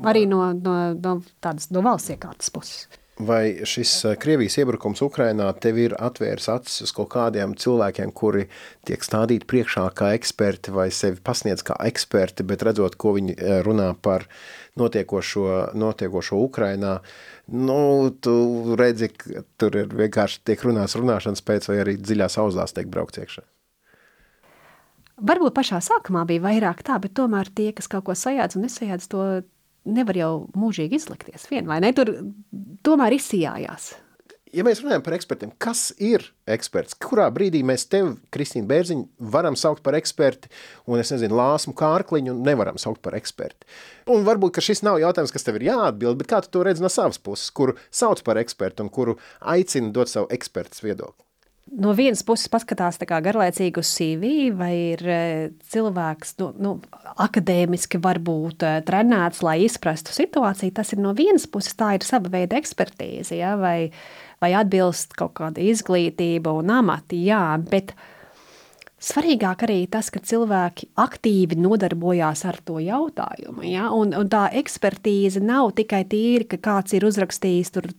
Arī 0.03 0.25
no, 0.29 0.45
no, 0.57 0.75
no 0.97 1.17
tādas 1.43 1.69
no 1.73 1.83
valsts 1.85 2.13
iekārtas 2.13 2.51
puses. 2.53 2.87
Vai 3.27 3.65
šis 3.67 3.91
eh, 4.05 4.15
Krievijas 4.19 4.57
iebrukums 4.59 5.01
Ukrainā 5.05 5.47
tev 5.61 5.77
ir 5.81 5.95
atvēris 5.95 6.49
acis 6.51 6.83
uz 6.87 6.93
kaut 6.95 7.11
kādiem 7.13 7.53
cilvēkiem, 7.59 8.11
kuri 8.15 8.47
tiek 8.87 9.05
stādīti 9.05 9.47
priekšā 9.49 9.85
kā 9.97 10.13
eksperti 10.17 10.73
vai 10.73 10.89
sevi 10.91 11.21
pasniedz 11.23 11.63
kā 11.65 11.77
eksperti, 11.87 12.45
bet 12.47 12.65
redzot, 12.67 12.97
ko 12.99 13.15
viņi 13.17 13.37
eh, 13.37 13.61
runā 13.65 13.91
par 14.01 14.27
notiekošo, 14.79 15.75
notiekošo 15.77 16.41
Ukrainā, 16.41 16.97
nu, 17.53 17.79
tu 18.23 18.35
redzi, 18.79 19.11
ka 19.13 19.45
tur 19.61 19.77
ir 19.83 19.93
vienkārši 19.93 20.43
tiek 20.49 20.63
runāts 20.65 20.97
runāšanas 20.97 21.45
pēc 21.45 21.69
vai 21.69 21.81
arī 21.85 21.97
dziļās 22.01 22.39
auzās 22.41 22.73
tiek 22.75 22.89
braukts 22.89 23.21
iekšā. 23.21 23.45
Varbūt 25.23 25.53
pašā 25.53 25.77
sākumā 25.85 26.25
bija 26.27 26.41
vairāk 26.41 26.81
tā, 26.83 26.97
bet 26.99 27.13
tomēr 27.15 27.51
tie, 27.53 27.69
kas 27.77 27.87
kaut 27.87 28.07
ko 28.07 28.15
sajādz 28.17 28.57
un 28.57 28.65
nesajādz, 28.65 29.05
to 29.11 29.27
nevar 29.85 30.17
jau 30.17 30.31
mūžīgi 30.57 30.99
izlikties 30.99 31.49
vien, 31.51 31.67
vai 31.69 31.81
ne? 31.83 31.91
Tur 31.95 32.11
tomēr 32.85 33.17
izsījājās. 33.17 33.93
Ja 34.53 34.61
mēs 34.61 34.83
runājam 34.83 35.01
par 35.01 35.15
ekspertiem, 35.15 35.49
kas 35.57 35.87
ir 35.97 36.27
eksperts? 36.53 36.93
Kurā 37.01 37.25
brīdī 37.33 37.63
mēs 37.65 37.87
tevi, 37.89 38.11
Kristīna 38.35 38.69
Bērziņa, 38.69 39.07
varam 39.33 39.57
saukt 39.57 39.81
par 39.85 39.97
eksperti, 39.97 40.51
un 40.85 41.01
es 41.01 41.09
nezinu, 41.09 41.33
Lāsmu 41.39 41.73
Kārkliņu 41.79 42.35
nevaram 42.37 42.77
saukt 42.77 43.01
par 43.01 43.17
eksperti? 43.17 43.65
Un 44.13 44.21
varbūt, 44.27 44.53
ka 44.53 44.61
šis 44.61 44.83
nav 44.85 45.01
jautājums, 45.01 45.33
kas 45.33 45.47
tev 45.47 45.57
ir 45.57 45.71
jāatbild, 45.71 46.21
bet 46.21 46.29
kā 46.29 46.43
tu 46.45 46.53
to 46.53 46.61
redzi 46.67 46.85
no 46.85 46.93
savas 46.93 47.17
puses, 47.17 47.49
kuru 47.49 47.73
sauc 47.89 48.21
par 48.27 48.37
ekspertu 48.43 48.85
un 48.85 48.93
kuru 48.93 49.17
aicina 49.41 49.89
dot 49.95 50.13
savu 50.13 50.29
ekspertas 50.37 50.85
viedokli? 50.85 51.25
No 51.79 51.93
vienas 51.97 52.23
puses 52.25 52.49
paskatās 52.51 52.99
garlaicīgi 53.01 53.81
uz 53.81 53.89
CV, 53.97 54.31
vai 54.57 54.73
ir 54.93 55.03
e, 55.07 55.19
cilvēks 55.73 56.35
nu, 56.41 56.49
nu, 56.61 56.73
akadēmiski 57.23 58.01
varbūt 58.03 58.65
e, 58.65 58.73
trenēts, 58.87 59.43
lai 59.45 59.59
izprastu 59.65 60.13
situāciju. 60.15 60.73
Tas 60.75 60.93
ir 60.93 61.01
no 61.03 61.13
vienas 61.17 61.47
puses, 61.47 61.75
tā 61.79 61.93
ir 61.97 62.05
sava 62.05 62.31
veida 62.33 62.59
ekspertīze, 62.59 63.37
ja, 63.39 63.55
vai, 63.59 63.91
vai 64.43 64.53
atbilst 64.59 65.17
kaut 65.19 65.35
kāda 65.39 65.63
izglītība 65.63 66.53
un 66.59 66.73
amati. 66.73 67.23
Jā, 67.27 67.43
bet 67.69 67.95
svarīgāk 69.03 69.65
arī 69.67 69.81
tas, 69.91 70.11
ka 70.13 70.21
cilvēki 70.23 70.93
aktīvi 71.01 71.57
nodarbojās 71.59 72.45
ar 72.49 72.61
to 72.65 72.79
jautājumu. 72.83 73.65
Ja, 73.67 73.89
un, 73.95 74.15
un 74.17 74.31
tā 74.31 74.47
ekspertīze 74.61 75.43
nav 75.43 75.73
tikai 75.79 76.05
tīri, 76.09 76.47
ka 76.53 76.61
kāds 76.71 76.95
ir 76.95 77.07
uzrakstījis 77.09 77.75
tur 77.75 77.91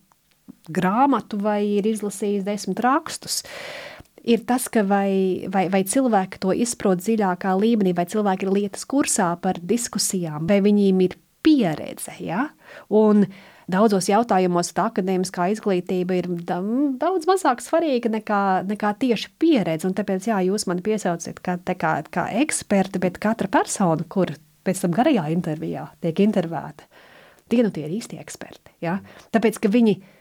grāmatu 0.73 1.39
vai 1.43 1.61
ir 1.79 1.89
izlasījis 1.89 2.47
desmit 2.47 2.81
rakstus. 2.85 3.43
Ir 4.25 4.41
tas, 4.49 4.71
ka 4.73 4.81
vai, 4.89 5.45
vai, 5.53 5.67
vai 5.69 5.83
cilvēki 5.85 6.41
to 6.41 6.55
izprot 6.57 7.03
dziļākā 7.05 7.53
līmenī, 7.61 7.93
vai 7.97 8.07
cilvēki 8.09 8.47
ir 8.47 8.55
lietas 8.55 8.87
kursā 8.89 9.35
par 9.43 9.61
diskusijām, 9.61 10.47
vai 10.49 10.63
viņiem 10.65 11.03
ir 11.05 11.19
pieredze. 11.45 12.15
Ja? 12.25 12.47
Un 12.89 13.27
daudzos 13.69 14.09
jautājumos 14.09 14.73
tā 14.77 14.89
akadēmiskā 14.89 15.51
izglītība 15.53 16.17
ir 16.23 16.31
daudz 16.49 17.29
mazāk 17.29 17.61
svarīga 17.65 18.15
nekā, 18.17 18.41
nekā 18.71 18.95
tieši 19.05 19.29
pieredze. 19.41 19.91
Un 19.91 19.97
tāpēc, 19.99 20.31
jā, 20.33 20.41
jūs 20.49 20.65
mani 20.73 20.85
piesaucat 20.89 21.45
kā, 21.45 21.59
kā, 21.77 21.95
kā 22.09 22.27
eksperti, 22.41 23.05
bet 23.05 23.21
katra 23.21 23.53
persona, 23.53 24.09
kur 24.09 24.33
pēc 24.65 24.87
tam 24.87 24.97
garajā 24.97 25.29
intervijā 25.37 25.85
tiek 26.01 26.25
intervēta, 26.25 26.89
tie 27.53 27.61
nu 27.61 27.69
tie 27.77 27.85
ir 27.85 27.97
īsti 28.01 28.25
eksperti. 28.25 28.79
Ja? 28.89 29.03
Tāpēc, 29.37 29.61
ka 29.61 29.69
viņi 29.69 29.99
ir 29.99 30.13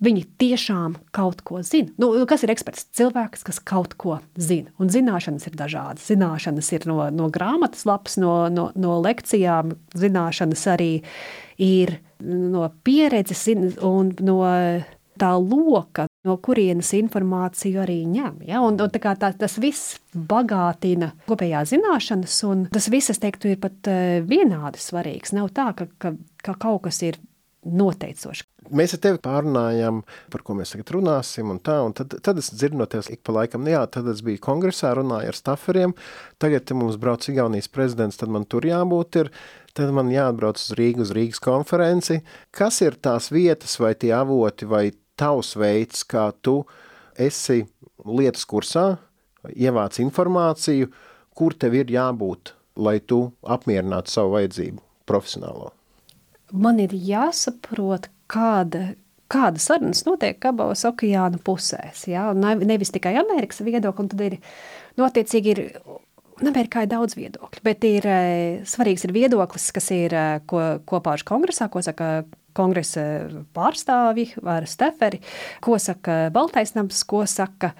Viņi 0.00 0.22
tiešām 0.40 0.94
kaut 1.12 1.42
ko 1.44 1.60
zina. 1.66 1.92
Nu, 2.00 2.12
kas 2.28 2.46
ir 2.46 2.52
eksperts? 2.54 2.86
Cilvēks, 2.96 3.42
kas 3.44 3.58
kaut 3.60 3.98
ko 4.00 4.16
zina. 4.40 4.72
Un 4.80 4.88
zināšanas 4.92 5.44
ir 5.50 5.58
dažādas. 5.60 6.06
Zināšanas 6.08 6.70
ir 6.72 6.86
no, 6.88 7.02
no 7.12 7.28
grāmatas 7.32 7.84
lapas, 7.88 8.16
no, 8.20 8.46
no, 8.48 8.70
no 8.80 8.96
lekcijām. 9.04 9.74
Zināšanas 10.00 10.64
arī 10.72 10.92
ir 11.60 11.98
no 12.24 12.70
pieredzes 12.84 13.44
un 13.84 14.14
no 14.24 14.40
tā 15.20 15.30
loka, 15.36 16.06
no 16.24 16.36
kurienes 16.40 16.92
informāciju 16.96 17.82
arī 17.82 18.00
ņem. 18.08 18.40
Ja? 18.48 18.62
Un, 18.64 18.78
un 18.80 18.92
tā 18.92 19.14
tā, 19.20 19.32
tas 19.36 19.56
viss 19.60 19.98
bagātina 20.14 21.12
kopējā 21.28 21.64
zināšanas, 21.74 22.38
un 22.48 22.66
tas 22.72 22.88
viss, 22.92 23.12
es 23.12 23.20
teiktu, 23.22 23.52
ir 23.52 23.60
pat 23.60 23.90
uh, 23.90 24.20
vienādi 24.26 24.80
svarīgs. 24.80 25.34
Nav 25.36 25.52
tā, 25.56 25.70
ka, 25.76 25.90
ka, 26.00 26.14
ka 26.44 26.56
kaut 26.60 26.86
kas 26.88 27.02
ir 27.06 27.20
noteicoši. 27.66 28.46
Mēs 28.76 28.94
ar 28.96 29.00
tevi 29.04 29.20
pārunājām, 29.24 30.00
par 30.32 30.42
ko 30.44 30.54
mēs 30.56 30.72
tagad 30.74 30.92
runāsim, 30.94 31.50
un 31.52 31.58
tā, 31.64 31.78
un 31.84 31.94
tad, 31.96 32.14
tad 32.24 32.38
es 32.40 32.50
dzirdinoties 32.54 33.10
ik 33.12 33.22
pa 33.26 33.34
laikam, 33.36 33.64
nu 33.64 33.72
jā, 33.74 33.82
tad 33.92 34.08
es 34.12 34.22
biju 34.24 34.40
kongresā, 34.44 34.92
runāju 34.96 35.32
ar 35.32 35.36
staferiem, 35.36 35.94
tagad 36.40 36.72
mums 36.76 36.98
brauc 37.00 37.26
Igaunijas 37.28 37.70
prezidents, 37.72 38.20
tad 38.20 38.32
man 38.32 38.46
tur 38.48 38.64
jābūt 38.68 39.20
ir, 39.22 39.32
tad 39.76 39.92
man 39.96 40.12
jāatbrauc 40.12 40.60
uz 40.60 40.70
Rīgu, 40.78 41.04
uz 41.04 41.12
Rīgas 41.16 41.42
konferenci. 41.44 42.20
Kas 42.54 42.80
ir 42.84 42.96
tās 43.02 43.30
vietas 43.34 43.76
vai 43.82 43.92
tie 43.98 44.14
avoti 44.16 44.68
vai 44.68 44.86
tavs 45.20 45.52
veids, 45.60 46.04
kā 46.08 46.30
tu 46.40 46.62
esi 47.20 47.64
lietas 48.06 48.46
kursā, 48.48 48.86
ievāc 49.52 50.00
informāciju, 50.00 50.88
kur 51.36 51.56
tev 51.56 51.76
ir 51.80 51.92
jābūt, 51.92 52.54
lai 52.80 53.00
tu 53.00 53.26
apmierinātu 53.44 54.12
savu 54.16 54.38
vajadzību 54.38 54.80
profesionālo? 55.08 55.74
Man 56.52 56.80
ir 56.82 56.94
jāsaprot, 56.94 58.08
kāda, 58.30 58.94
kāda 59.30 59.62
sarunas 59.62 60.04
notiek 60.06 60.42
abos 60.50 60.84
okeāna 60.88 61.40
pusēs. 61.44 62.06
Ja? 62.10 62.30
Nevis 62.34 62.92
tikai 62.94 63.16
Amerikas 63.20 63.62
viedokļi, 63.66 64.04
un 64.04 64.10
tad 64.12 64.24
ir, 64.26 64.38
nu, 64.98 65.06
attiecīgi 65.06 65.54
ir, 65.54 65.62
Amerikā 66.40 66.86
ir 66.86 66.92
daudz 66.92 67.18
viedokļu, 67.18 67.62
bet 67.66 67.84
ir 67.84 68.06
svarīgs 68.68 69.04
ir 69.04 69.14
viedoklis, 69.16 69.68
kas 69.76 69.90
ir 69.92 70.16
ko, 70.48 70.62
kopā 70.88 71.18
ar 71.18 71.24
kongresā, 71.28 71.68
ko 71.72 71.82
saka 71.84 72.22
kongresa 72.56 73.02
pārstāvji 73.54 74.40
vai 74.42 74.60
steferi, 74.66 75.20
ko 75.62 75.76
saka 75.78 76.30
Baltais 76.34 76.72
nams, 76.74 77.04
ko 77.06 77.22
saka 77.28 77.74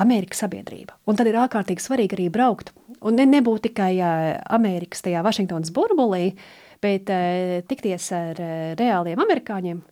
Amerikas 0.00 0.40
sabiedrība. 0.42 0.96
Un 1.06 1.18
tad 1.18 1.28
ir 1.28 1.36
ārkārtīgi 1.38 1.84
svarīgi 1.84 2.16
arī 2.16 2.30
braukt. 2.32 2.72
Un 3.04 3.20
ne, 3.20 3.26
nebūt 3.28 3.68
tikai 3.68 3.92
Amerikas 4.00 5.04
tajā 5.04 5.20
Vašingtonas 5.26 5.70
burbulī, 5.76 6.32
uh, 6.32 6.69
bet 6.82 7.12
uh, 7.12 7.60
tikties 7.70 8.10
ar 8.16 8.40
uh, 8.40 8.58
reāliem 8.80 9.20
amerikāņiem. 9.26 9.82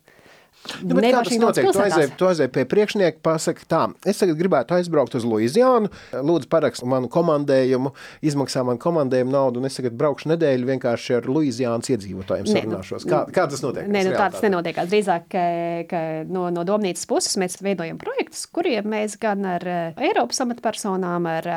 Nu, 0.83 0.99
kā 0.99 1.21
tas 1.23 1.37
notiek? 1.39 1.65
Tu 1.71 1.81
aizēji, 1.81 2.09
tu 2.19 2.27
aizēji 2.27 2.51
pie 2.53 2.63
priekšnieka, 2.69 3.21
pasaki 3.23 3.63
tā, 3.69 3.85
es 4.07 4.19
tagad 4.19 4.37
gribētu 4.37 4.75
aizbraukt 4.75 5.15
uz 5.17 5.25
Luizijānu, 5.25 5.89
lūdzu 6.27 6.49
parakst 6.51 6.83
manu 6.89 7.09
komandējumu, 7.11 7.93
izmaksā 8.27 8.65
man 8.67 8.79
komandējumu 8.81 9.33
naudu, 9.33 9.61
un 9.61 9.69
es 9.69 9.79
tagad 9.79 9.95
braukšu 9.99 10.33
nedēļu 10.33 10.69
vienkārši 10.69 11.17
ar 11.17 11.29
Luizijānas 11.31 11.89
iedzīvotājiem 11.95 12.45
nu, 12.45 12.53
sarunāšos. 12.53 13.07
Kā, 13.09 13.23
kā 13.33 13.47
tas 13.49 13.63
notiek? 13.63 13.87
Nē, 13.89 14.03
nu, 14.09 14.13
tā 14.19 14.29
tas 14.35 14.45
nenotiek. 14.45 14.83
Drīzāk, 14.91 15.27
ka, 15.31 15.47
ka 15.89 16.05
no, 16.29 16.49
no 16.53 16.67
domnīcas 16.67 17.07
puses 17.09 17.39
mēs 17.41 17.59
veidojam 17.63 17.99
projektus, 18.01 18.45
kuriem 18.51 18.91
mēs 18.93 19.15
gan 19.21 19.47
ar 19.55 19.65
uh, 19.65 20.07
Eiropas 20.09 20.43
amatpersonām, 20.45 21.29
ar 21.39 21.51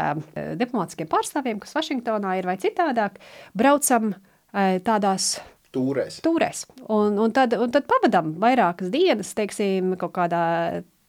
diplomātiskiem 0.62 1.10
pārstāvjiem, 1.10 1.60
kas 1.62 1.74
Vašingtonā 1.76 2.38
ir 2.38 2.48
vai 2.48 2.60
citādāk, 2.62 3.18
braucam 3.58 4.14
tādās 4.52 5.34
tūrēs. 5.72 6.20
tūrēs. 6.24 6.66
Un, 6.92 7.18
un, 7.20 7.32
tad, 7.34 7.54
un 7.56 7.72
tad 7.72 7.86
pavadām 7.90 8.34
vairākas 8.42 8.92
dienas, 8.92 9.32
teiksim, 9.38 9.96
kaut 10.00 10.14
kādā 10.18 10.44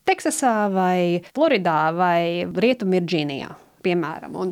Teksasā 0.03 0.67
vai 0.73 1.23
Floridā 1.31 1.93
vai 1.95 2.43
Rietumvirģīnijā. 2.43 3.53
Piemēram, 3.83 4.35
un 4.39 4.51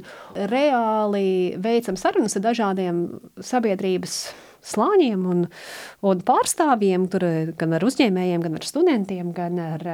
reāli 0.51 1.55
veicam 1.59 1.95
sarunas 1.99 2.35
ar 2.35 2.43
dažādiem 2.49 3.03
sabiedrības 3.39 4.15
slāņiem 4.71 5.21
un, 5.31 5.45
un 6.07 6.23
pārstāvjiem, 6.27 7.07
tur, 7.11 7.25
gan 7.59 7.77
ar 7.77 7.85
uzņēmējiem, 7.87 8.43
gan 8.43 8.59
ar 8.59 8.67
studentiem, 8.67 9.31
gan 9.35 9.61
ar 9.63 9.85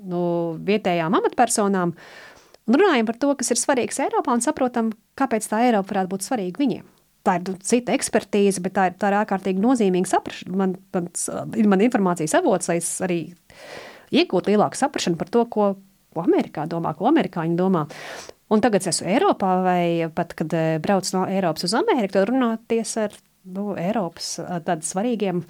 nu, 0.00 0.22
vietējām 0.68 1.18
amatpersonām. 1.20 1.92
Un 2.70 2.80
runājam 2.80 3.08
par 3.08 3.20
to, 3.20 3.34
kas 3.36 3.52
ir 3.52 3.60
svarīgs 3.60 4.00
Eiropā 4.04 4.36
un 4.36 4.44
saprotam, 4.44 4.94
kāpēc 5.20 5.48
tā 5.48 5.64
Eiropa 5.68 5.94
varētu 5.94 6.14
būt 6.14 6.28
svarīga 6.28 6.64
viņiem 6.64 6.88
tā 7.30 7.36
ir 7.54 7.60
cita 7.66 7.94
ekspertīze, 7.96 8.62
bet 8.64 8.74
tā 8.76 8.88
ir, 8.90 8.96
tā 9.00 9.12
ir 9.12 9.18
ārkārtīgi 9.20 9.62
nozīmīga 9.62 10.10
saprašana. 10.10 10.56
Man, 10.56 10.74
man, 10.94 11.06
man 11.72 11.84
informācijas 11.86 12.36
avots, 12.40 12.70
lai 12.70 12.80
es 12.80 12.90
arī 13.04 13.20
iegūtu 14.10 14.52
lielāku 14.52 14.78
saprašanu 14.78 15.20
par 15.20 15.30
to, 15.30 15.46
ko, 15.52 15.70
ko 16.14 16.24
Amerikā 16.26 16.66
domā, 16.70 16.94
ko 16.98 17.08
amerikāņi 17.10 17.58
domā. 17.58 17.86
Un 18.50 18.62
tagad 18.62 18.82
es 18.82 18.90
esmu 18.90 19.06
Eiropā, 19.12 19.50
vai 19.62 19.82
pat 20.14 20.34
kad 20.38 20.54
eh, 20.58 20.78
braucu 20.82 21.14
no 21.14 21.26
Eiropas 21.30 21.68
uz 21.68 21.74
Ameriku, 21.78 22.16
tad 22.16 22.30
runāties 22.32 22.96
ar 22.98 23.14
nu, 23.48 23.70
Eiropas 23.78 24.34
svarīgiem 24.86 25.42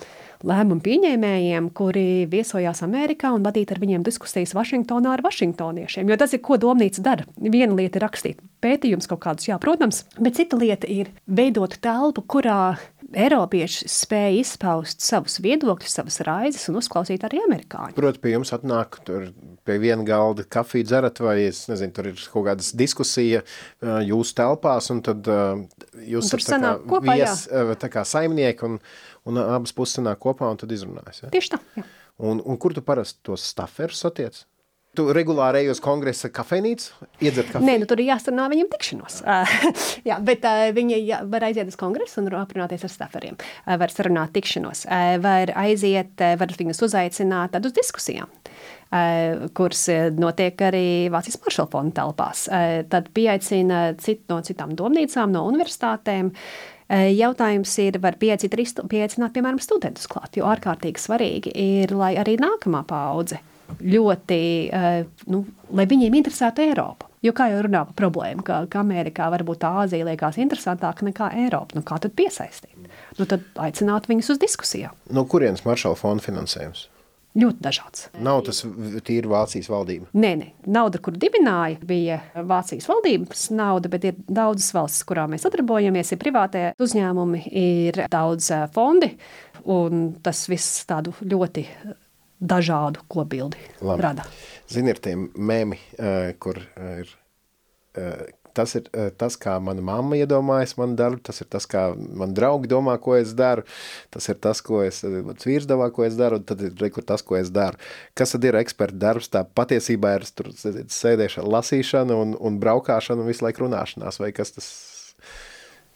lēmumu 0.46 0.82
pieņēmējiem, 0.84 1.70
kuri 1.76 2.06
viesojās 2.30 2.84
Amerikā 2.86 3.32
un 3.34 3.44
vadīt 3.46 3.72
ar 3.74 3.80
viņiem 3.82 4.04
diskusijas 4.06 4.54
Vašingtonā 4.56 5.16
ar 5.16 5.24
vašingtoniešiem. 5.26 6.10
Jo 6.10 6.20
tas 6.20 6.34
ir, 6.36 6.42
ko 6.44 6.60
domnīca 6.60 7.04
dara. 7.04 7.26
Viena 7.40 7.74
lieta 7.74 8.00
ir 8.00 8.06
rakstīt 8.06 8.40
pētījums 8.60 9.08
kaut 9.10 9.22
kādus, 9.24 9.48
jā, 9.48 9.58
protams, 9.60 10.04
bet 10.20 10.36
cita 10.38 10.58
lieta 10.60 10.88
ir 10.90 11.10
veidot 11.26 11.78
telpu, 11.82 12.24
kurā 12.28 12.76
Eiropieši 13.10 13.88
spēja 13.90 14.34
izpaust 14.38 15.02
savus 15.02 15.40
viedokļus, 15.42 15.96
savas 15.98 16.20
raizes 16.26 16.68
un 16.70 16.78
uzklausīt 16.78 17.24
arī 17.26 17.40
amerikāņu. 17.42 17.96
Protams, 17.96 18.20
pie 18.22 18.34
jums 18.36 18.52
atnāk 18.54 19.00
tur 19.06 19.30
pie 19.66 19.78
viena 19.82 20.06
galda 20.06 20.44
kafiju 20.46 20.86
dzerat 20.86 21.18
vai, 21.24 21.36
es 21.48 21.64
nezinu, 21.70 21.94
tur 21.96 22.10
ir 22.12 22.20
kaut 22.30 22.46
kādas 22.46 22.70
diskusija 22.78 23.42
jūsu 24.06 24.36
telpās 24.38 24.90
un 24.94 25.02
tad 25.06 25.26
jūs 25.26 26.30
esat 26.30 26.54
tā 26.54 26.60
kā 26.62 26.74
kopā, 26.94 27.16
vies, 27.18 27.46
jā. 27.50 27.64
tā 27.82 27.90
kā 27.92 28.06
saimnieki 28.06 28.68
un, 28.68 28.78
un 29.26 29.42
abas 29.42 29.74
puses 29.74 29.98
sanāk 29.98 30.22
kopā 30.22 30.52
un 30.52 30.62
tad 30.62 30.70
izrunājas. 30.76 31.24
Ja? 31.24 31.34
Tieši 31.34 31.56
tā, 31.56 31.60
jā. 31.80 31.86
Un, 32.20 32.42
un 32.44 32.58
kur 32.60 32.74
tu 32.76 32.82
parasti 32.84 33.22
tos 33.24 33.42
staferus 33.48 34.02
satiec? 34.04 34.42
Tu 34.98 35.04
regulāri 35.14 35.60
ej 35.62 35.68
uz 35.70 35.78
kongresa 35.78 36.26
kafejnīcu, 36.34 37.04
iedzert 37.22 37.52
kafiju? 37.52 37.62
Nē, 37.62 37.76
nu 37.78 37.86
tur 37.86 38.00
ir 38.02 38.08
jāsarunā 38.08 38.48
viņam 38.50 38.70
tikšanos. 38.72 39.20
Jā, 40.08 40.16
bet 40.28 40.42
uh, 40.48 40.62
viņi 40.74 40.96
jā, 41.06 41.20
var 41.30 41.44
aiziet 41.46 41.68
uz 41.70 41.76
kongresu 41.78 42.18
un 42.18 42.26
aprunāties 42.34 42.82
ar 42.88 42.90
staferiem. 42.90 43.36
Uh, 43.38 43.76
var 43.78 43.94
sarunāt 43.94 44.32
tikšanos. 44.34 44.82
Uh, 44.88 45.12
var 45.22 45.52
aiziet, 45.62 46.16
uh, 46.18 46.34
var 46.40 46.54
viņus 46.58 46.82
uzaicināt 46.88 47.54
tad 47.54 47.68
uz 47.70 47.76
diskusijām. 47.76 48.32
Uh, 48.90 49.46
kuras 49.54 49.84
notiek 50.18 50.58
arī 50.66 51.06
Vācijas 51.14 51.38
Maršala 51.44 51.70
fonda 51.70 52.00
telpās. 52.00 52.48
Uh, 52.50 52.80
tad 52.90 53.12
pieaicina 53.14 53.92
cit, 54.02 54.24
no 54.32 54.40
citām 54.42 54.74
domnīcām, 54.74 55.30
no 55.30 55.44
universitātēm. 55.52 56.34
Jautājums 56.90 57.70
ir, 57.78 58.00
var 58.02 58.16
pieaicināt, 58.18 59.30
piemēram, 59.30 59.60
studentus 59.62 60.10
klāt, 60.10 60.34
jo 60.34 60.48
ārkārtīgi 60.50 60.98
svarīgi 60.98 61.52
ir, 61.54 61.94
lai 61.94 62.16
arī 62.18 62.34
nākamā 62.42 62.82
paudze 62.90 63.38
ļoti, 63.78 64.40
eh, 64.72 65.04
nu, 65.32 65.44
lai 65.72 65.86
viņiem 65.90 66.18
interesētu 66.20 66.66
Eiropa. 66.66 67.08
Jo 67.22 67.34
kā 67.36 67.50
jau 67.52 67.60
runā 67.66 67.82
par 67.90 67.96
problēmu, 67.98 68.44
ka, 68.44 68.62
ka 68.72 68.80
Amerikā 68.80 69.26
varbūt 69.32 69.66
Āzija 69.68 70.06
liekas 70.08 70.38
interesantāka 70.40 71.04
nekā 71.04 71.28
Eiropa, 71.42 71.76
nu 71.76 71.84
kā 71.84 71.98
tad 72.00 72.14
piesaistīt? 72.16 72.88
Nu 73.18 73.26
tad 73.28 73.44
aicināt 73.60 74.08
viņus 74.08 74.32
uz 74.34 74.40
diskusijām. 74.40 74.96
No 75.12 75.26
kurienes 75.28 75.66
Maršala 75.66 75.98
fonda 76.00 76.24
finansējums? 76.24 76.88
Ļoti 77.38 77.62
dažāds. 77.62 78.08
Nav 78.18 78.40
tas 78.48 78.64
tīri 79.06 79.28
Vācijas 79.30 79.68
valdība. 79.70 80.08
Nē, 80.18 80.30
nē. 80.40 80.48
Nauda, 80.74 80.98
kur 80.98 81.14
dibināja, 81.14 81.78
bija 81.86 82.16
Vācijas 82.34 82.88
valdības 82.90 83.44
nauda, 83.54 83.90
bet 83.92 84.08
ir 84.08 84.18
daudzas 84.26 84.72
valstis, 84.74 85.04
kurām 85.06 85.30
mēs 85.30 85.46
sadarbojamies. 85.46 86.10
Ir 86.10 86.18
privātie 86.18 86.64
uzņēmumi, 86.82 87.44
ir 87.60 88.02
daudz 88.10 88.50
eh, 88.56 88.66
fondi, 88.74 89.12
un 89.70 90.08
tas 90.24 90.42
viss 90.50 90.82
tādu 90.90 91.14
ļoti 91.22 91.68
dažādu 92.40 93.04
kopbildi 93.08 93.60
rada. 93.80 94.26
Zini, 94.70 94.94
ir 94.94 95.00
tie 95.02 95.16
mēmi, 95.18 95.78
uh, 95.98 96.30
kur 96.40 96.60
ir 96.60 97.16
tas 98.54 98.74
ir 98.74 98.86
tas, 99.18 99.36
kā 99.40 99.56
mana 99.62 99.82
mamma 99.84 100.18
iedomājas 100.18 100.76
manu 100.78 100.96
darbu, 100.98 101.20
tas 101.26 101.40
ir 101.42 101.48
tas, 101.50 101.66
kā 101.70 101.90
man 101.96 102.34
draugi 102.36 102.70
domā, 102.70 102.96
ko 103.02 103.14
es 103.18 103.32
daru, 103.36 103.64
tas 104.14 104.28
ir 104.30 104.38
tas, 104.42 104.62
ko 104.64 104.82
es 104.84 105.02
mans 105.04 105.46
vīrs 105.46 105.68
domā, 105.70 105.90
ko 105.94 106.04
es 106.06 106.18
daru, 106.18 106.40
un 106.40 106.46
tad 106.46 106.62
ir 106.66 106.74
rekur 106.80 107.06
tas, 107.06 107.24
ko 107.26 107.38
es 107.38 107.52
daru. 107.54 107.80
Kas 108.18 108.34
tad 108.34 108.46
ir 108.46 108.58
eksperta 108.60 108.98
darbs? 109.06 109.30
Tā 109.32 109.44
patiesībā 109.44 110.16
ir 110.18 110.26
tur 110.34 110.52
sēdēšana, 110.54 111.46
lasīšana 111.56 112.18
un, 112.24 112.36
un 112.38 112.60
braukāšana 112.62 113.22
un 113.22 113.30
visu 113.30 113.46
laiku 113.46 113.66
runāšanās, 113.66 114.20
vai 114.22 114.32
kas 114.36 114.56
tas 114.56 114.70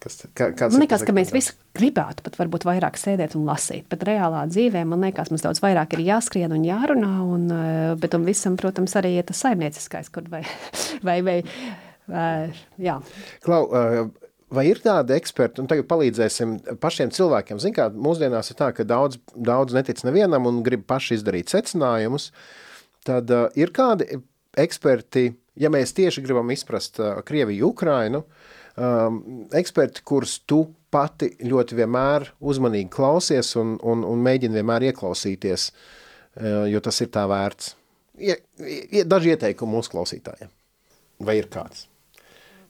Kas, 0.05 0.19
kā, 0.37 0.51
man 0.69 0.83
liekas, 0.83 1.03
ka 1.07 1.15
mēs 1.17 1.31
visi 1.33 1.55
gribētu 1.77 2.25
pat 2.27 2.35
varbūt 2.37 2.67
vairāk 2.69 2.99
sēdēt 3.01 3.37
un 3.39 3.47
lasīt, 3.49 3.87
bet 3.89 4.03
reālā 4.05 4.43
dzīvē 4.51 4.83
man 4.89 5.07
liekas, 5.07 5.31
mums 5.33 5.45
daudz 5.47 5.63
vairāk 5.65 5.97
ir 5.97 6.03
jāskrien 6.05 6.53
un 6.53 6.67
jārunā, 6.67 7.13
un, 7.25 7.47
eh, 7.55 7.95
bet 8.01 8.13
tam 8.13 8.27
visam, 8.29 8.59
protams, 8.61 8.93
arī 9.01 9.15
ir 9.17 9.25
tas 9.31 9.41
saimnieciskais, 9.47 10.13
kur 10.13 10.29
vai, 10.29 10.43
vai, 11.07 11.17
vai, 11.25 11.39
vai 12.11 12.53
jā. 12.77 13.01
Klau, 13.47 13.65
eh, 13.73 14.05
Vai 14.55 14.69
ir 14.69 14.79
tādi 14.79 15.17
eksperti, 15.17 15.59
un 15.59 15.67
tagad 15.67 15.89
palīdzēsim 15.91 16.51
pašiem 16.79 17.11
cilvēkiem? 17.17 17.59
Zinām, 17.59 17.75
kā 17.75 17.87
mūsdienās 17.91 18.53
ir 18.53 18.59
tā, 18.61 18.69
ka 18.77 18.85
daudz, 18.87 19.17
daudz 19.35 19.75
netic 19.75 19.99
nevienam 20.07 20.47
un 20.47 20.61
grib 20.63 20.85
paši 20.87 21.17
izdarīt 21.17 21.51
secinājumus. 21.51 22.29
Tad 23.09 23.33
uh, 23.35 23.49
ir 23.59 23.73
kādi 23.75 24.21
eksperti, 24.61 25.25
ja 25.59 25.73
mēs 25.75 25.97
tieši 25.97 26.23
gribam 26.23 26.53
izprast 26.55 27.01
uh, 27.03 27.17
Krieviju, 27.27 27.73
Ukrainu, 27.73 28.23
uh, 28.23 28.55
um, 28.77 29.21
eksperti, 29.55 30.03
kurus 30.07 30.39
tu 30.49 30.65
pati 30.95 31.33
ļoti 31.43 31.79
vienmēr 31.79 32.29
uzmanīgi 32.41 32.91
klausies 32.93 33.55
un, 33.61 33.77
un, 33.83 34.05
un 34.07 34.23
mēģini 34.25 34.61
vienmēr 34.61 34.89
ieklausīties, 34.91 35.71
uh, 35.71 36.65
jo 36.71 36.83
tas 36.85 37.01
ir 37.05 37.11
tā 37.15 37.27
vērts. 37.31 37.75
Ie, 38.15 38.37
ie, 38.63 39.03
daži 39.11 39.35
ieteikumi 39.35 39.75
mūsu 39.75 39.95
klausītājiem. 39.97 40.53
Vai 41.25 41.39
ir 41.41 41.51
kāds? 41.51 41.89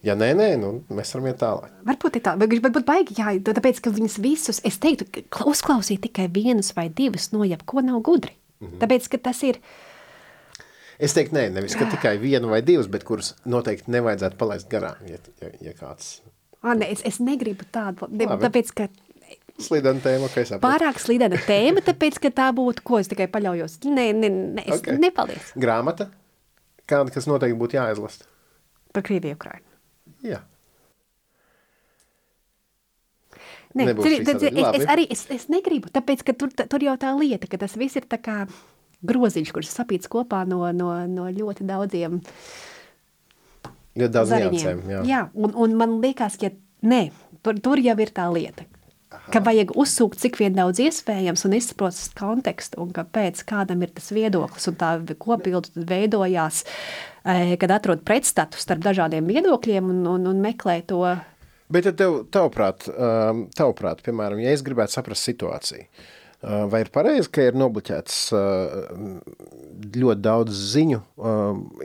Ja 0.04 0.12
nē, 0.20 0.34
nē, 0.36 0.50
nu, 0.60 0.70
mēs 0.92 1.14
varam 1.14 1.30
iet 1.30 1.38
tālāk. 1.40 1.72
Varbūt 1.88 2.18
tā, 2.24 2.34
bet 2.40 2.52
varbūt 2.60 2.84
baigi, 2.84 3.16
jā, 3.16 3.32
tāpēc, 3.44 3.80
ka 3.84 3.92
viņas 3.92 4.18
visus, 4.20 4.60
es 4.68 4.76
teiktu, 4.80 5.24
uzklausīt 5.48 6.02
tikai 6.04 6.28
vienus 6.32 6.74
vai 6.76 6.90
divus 6.92 7.30
no 7.32 7.44
jebko 7.48 7.80
nav 7.84 8.02
gudri. 8.04 8.34
Mm 8.60 8.66
-hmm. 8.66 8.80
Tāpēc, 8.82 9.08
ka 9.08 9.18
tas 9.30 9.40
ir, 9.42 9.56
uh, 9.56 9.93
Es 10.98 11.14
teiktu, 11.16 11.34
nē, 11.36 11.48
nevis 11.56 11.74
tikai 11.78 12.14
vienu 12.22 12.52
vai 12.52 12.60
divas, 12.62 12.86
bet 12.90 13.06
kuras 13.06 13.32
noteikti 13.48 13.90
nevajadzētu 13.94 14.38
palaist 14.38 14.68
garām, 14.70 15.00
ja, 15.10 15.18
ja, 15.42 15.50
ja 15.68 15.74
kāds. 15.78 16.20
A, 16.62 16.76
ne, 16.78 16.86
es, 16.92 17.02
es 17.04 17.18
negribu 17.20 17.66
tādu, 17.74 18.08
ne, 18.14 18.28
tāpēc, 18.40 18.70
ka 18.76 18.88
Slidena 19.54 20.02
tēma, 20.02 20.28
ka 20.32 20.42
es 20.42 20.48
saprotu. 20.50 20.66
Pārāk 20.66 20.96
slidena 20.98 21.38
tēma, 21.46 21.82
tāpēc, 21.86 22.16
ka 22.24 22.30
tā 22.34 22.48
būtu, 22.56 22.82
ko 22.86 22.98
es 22.98 23.10
tikai 23.10 23.28
paļaujos. 23.30 23.76
Nē, 23.86 24.08
nē, 24.18 24.30
nē 24.56 24.64
es 24.64 24.80
okay. 24.80 24.96
nepaldies. 24.98 25.52
Grāmata? 25.62 26.08
Kāda, 26.90 27.12
kas 27.14 27.28
noteikti 27.30 27.58
būtu 27.60 27.78
jāizlast? 27.78 28.26
Par 28.94 29.06
Krieviju, 29.06 29.38
Ukrainu. 29.38 29.70
Jā. 30.26 30.40
Nē, 33.78 33.88
tur, 33.94 34.10
tad, 34.26 34.42
es, 34.42 34.66
es 34.80 34.90
arī 34.90 35.06
es, 35.10 35.24
es 35.34 35.46
negribu, 35.50 35.90
tāpēc, 35.94 36.26
ka 36.26 36.34
tur, 36.38 36.50
tur 36.54 36.82
jau 36.86 36.94
tā 36.98 37.14
lieta, 37.18 37.46
ka 37.50 37.58
tas 37.62 37.78
viss 37.78 37.98
ir 37.98 38.10
tā 38.10 38.18
kā 38.22 38.44
groziņš, 39.06 39.52
kurš 39.54 39.72
sapīts 39.72 40.10
kopā 40.10 40.44
no, 40.48 40.62
no, 40.76 40.92
no 41.10 41.28
ļoti 41.32 41.66
daudziem 41.68 42.20
ļoti 43.98 44.14
daudz 44.14 44.34
niansēm. 44.34 44.84
Jā, 44.90 45.02
jā 45.08 45.24
un, 45.34 45.54
un 45.54 45.76
man 45.78 45.98
liekas, 46.02 46.38
ka 46.40 46.50
nē, 46.86 47.08
tur, 47.44 47.60
tur 47.62 47.82
jau 47.82 47.96
ir 48.02 48.14
tā 48.14 48.28
lieta. 48.32 48.66
Aha. 49.14 49.30
Ka 49.30 49.42
vajag 49.46 49.74
uzsūkt 49.78 50.18
cik 50.18 50.40
vien 50.40 50.56
daudz 50.56 50.80
iespējams 50.82 51.44
un 51.46 51.54
izprast 51.54 52.16
kontekstu, 52.18 52.80
un 52.82 52.90
kāpēc 52.94 53.44
kādam 53.46 53.84
ir 53.86 53.92
tas 53.94 54.10
viedoklis, 54.14 54.66
un 54.70 54.78
tā 54.80 54.96
kopildu 55.20 55.84
veidojās, 55.86 56.64
e, 57.22 57.54
kad 57.60 57.76
atrod 57.76 58.02
pretstatu 58.06 58.58
starp 58.58 58.82
dažādiem 58.82 59.28
viedokļiem 59.30 59.92
un, 59.92 60.02
un, 60.16 60.26
un 60.32 60.42
meklē 60.42 60.80
to. 60.90 61.04
Bet 61.74 61.86
tev, 61.96 62.24
tavuprāt, 62.34 62.88
um, 62.90 63.46
tavuprāt, 63.56 64.02
piemēram, 64.04 64.42
ja 64.42 64.52
es 64.54 64.64
gribētu 64.66 64.98
saprast 64.98 65.30
situāciju, 65.30 65.86
vai 66.44 66.80
ir 66.84 66.90
pareizi, 66.94 67.30
ka 67.32 67.46
ir 67.48 67.56
nobloķēts 67.58 68.18
ļoti 69.94 70.24
daudz 70.24 70.60
ziņu, 70.74 71.00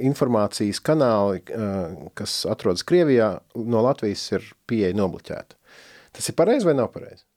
informācijas 0.10 0.81
kanāli, 0.84 1.44
kas 2.18 2.41
atrodas 2.49 2.84
Krievijā, 2.88 3.31
no 3.56 3.84
Latvijas 3.86 4.26
ir 4.36 4.52
pieeja 4.69 4.98
nobloķēta? 4.98 5.57
Tas 6.18 6.31
ir 6.31 6.38
pareizi 6.40 6.68
vai 6.68 6.76
nav 6.80 6.91
pareizi? 6.95 7.28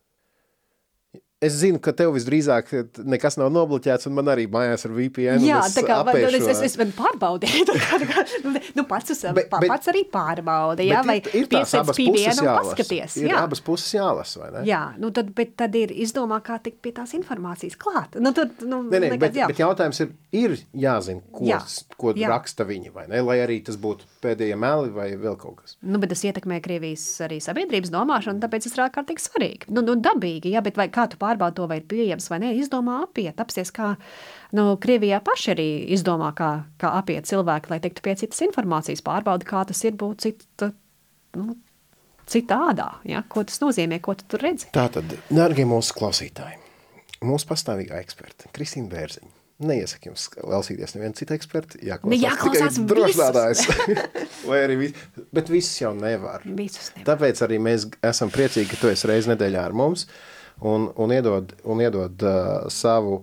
Es 1.42 1.56
zinu, 1.58 1.80
ka 1.82 1.90
tev 1.96 2.12
visdrīzāk 2.14 2.70
nekas 3.02 3.36
nav 3.40 3.50
nobloķēts, 3.54 4.06
un 4.06 4.14
man 4.14 4.30
arī 4.30 4.44
mājās 4.50 4.86
ar 4.86 4.92
VPN. 4.94 5.42
Jā, 5.42 5.58
tā 5.74 5.82
kā 5.86 5.98
man, 6.06 6.18
es, 6.22 6.46
es, 6.54 6.62
es 6.68 6.92
pārbaudīju, 6.94 7.64
tā 7.66 7.76
kā, 7.80 7.98
kā 8.06 8.24
nu, 8.44 8.54
nu, 8.78 8.84
pats, 8.88 9.10
uz, 9.14 9.24
bet, 9.34 9.48
bet, 9.50 9.66
pats 9.70 9.90
arī 9.90 10.04
pārbaudi, 10.12 10.86
jā, 10.86 11.02
vai 11.06 11.18
ir, 11.20 11.48
tās 11.50 11.74
abas 11.80 11.98
puses 11.98 12.38
jālasa. 12.38 12.76
Paskaties, 12.76 13.16
ir 13.18 13.30
jā. 13.32 13.40
abas 13.42 13.62
puses 13.64 13.90
jālasa, 13.96 14.42
vai 14.44 14.50
ne? 14.54 14.62
Jā, 14.68 14.82
nu 15.02 15.10
tad, 15.14 15.32
bet 15.36 15.56
tad 15.58 15.74
ir 15.78 15.90
izdomā, 16.04 16.38
kā 16.46 16.60
tikt 16.62 16.78
pie 16.84 16.94
tās 16.94 17.14
informācijas 17.18 17.78
klāt. 17.80 18.18
Nu, 18.22 18.30
tad, 18.36 18.62
nu, 18.62 18.84
nē, 18.86 19.00
nē, 19.00 19.12
nekad, 19.16 19.24
bet, 19.26 19.40
jā. 19.42 19.50
bet 19.50 19.62
jautājums 19.64 20.02
ir, 20.04 20.14
ir 20.44 20.56
jāzina, 20.84 21.24
ko, 21.34 21.44
jā. 21.50 21.58
ko 21.98 22.14
jā. 22.14 22.30
raksta 22.30 22.66
viņi, 22.68 22.94
vai 22.94 23.08
ne? 23.10 23.22
Lai 23.26 23.40
arī 23.42 23.58
tas 23.66 23.78
būtu 23.82 24.06
pēdējie 24.22 24.56
meli 24.62 24.92
vai 24.94 25.08
vēl 25.18 25.36
kaut 25.40 25.62
kas. 25.62 25.76
Nu, 25.82 25.98
bet 26.02 26.12
tas 26.14 26.22
ietekmē 26.28 26.60
Krievijas 26.64 27.04
arī 27.26 27.40
sabiedrības 27.42 27.92
domāšanu, 27.92 28.42
tāpēc 28.42 28.68
tas 28.68 28.76
ir 28.76 28.84
ārkārtīgi 28.86 29.26
svarīgi. 29.26 29.70
Nu, 29.74 29.84
nu, 29.86 29.98
dabīgi, 30.02 30.54
jā, 30.54 30.62
bet 30.64 30.78
vai 30.78 30.88
kā 30.92 31.08
tu 31.10 31.18
pār 31.20 31.31
pārbauda 31.32 31.56
to, 31.56 31.68
vai 31.70 31.80
ir 31.80 31.88
pieejams 31.88 32.28
vai 32.30 32.40
nē, 32.42 32.52
izdomā 32.60 33.02
apiet. 33.06 33.40
Apsies, 33.40 33.72
kā 33.74 33.94
nu, 34.56 34.76
Krievijā 34.82 35.22
paši 35.24 35.52
arī 35.54 35.68
izdomā, 35.96 36.32
kā, 36.36 36.52
kā 36.80 36.92
apiet 37.00 37.28
cilvēki, 37.30 37.72
lai 37.72 37.80
tiktu 37.82 38.04
pie 38.04 38.16
citas 38.20 38.42
informācijas, 38.44 39.04
pārbauda, 39.04 39.48
kā 39.48 39.64
tas 39.68 39.82
ir 39.88 39.96
būt 39.98 40.26
cita, 40.26 40.72
nu, 41.38 41.56
citādā. 42.28 42.90
Ja? 43.08 43.24
Ko 43.28 43.44
tas 43.48 43.62
nozīmē, 43.62 44.00
ko 44.04 44.16
tu 44.18 44.28
tur 44.28 44.44
redzi? 44.44 44.70
Tātad, 44.74 45.16
dārgie 45.32 45.68
mūsu 45.68 45.96
klausītāji, 45.98 46.58
mūsu 47.24 47.48
pastāvīgā 47.50 48.02
eksperta 48.02 48.52
Kristīna 48.52 48.92
Bērziņa. 48.92 49.38
Neiesaku 49.62 50.08
jums 50.08 50.24
klausīties 50.32 50.96
nevienu 50.96 51.14
citu 51.14 51.36
ekspertu. 51.36 51.78
Jā, 51.86 52.00
jāklausās 52.18 52.80
drošinātājs. 52.82 53.60
Vai 54.48 54.58
arī 54.64 54.78
vis, 54.80 54.96
bet 55.30 55.52
visus 55.52 55.76
jau 55.78 55.92
nevar. 55.94 56.42
Visus 56.42 56.88
nevar. 56.96 57.04
Tāpēc 57.12 57.44
arī 57.46 57.60
mēs 57.62 57.86
esam 58.10 58.32
priecīgi, 58.34 58.72
ka 58.72 58.80
tu 58.80 58.90
esi 58.90 59.06
reiz 59.06 59.28
nedēļā 59.30 59.62
ar 59.68 59.76
mums. 59.78 60.08
Uh, 60.08 60.41
un, 60.62 60.88
un 60.96 61.12
iedod, 61.14 61.52
un 61.68 61.82
iedod 61.82 62.24
uh, 62.26 62.68
savu 62.72 63.22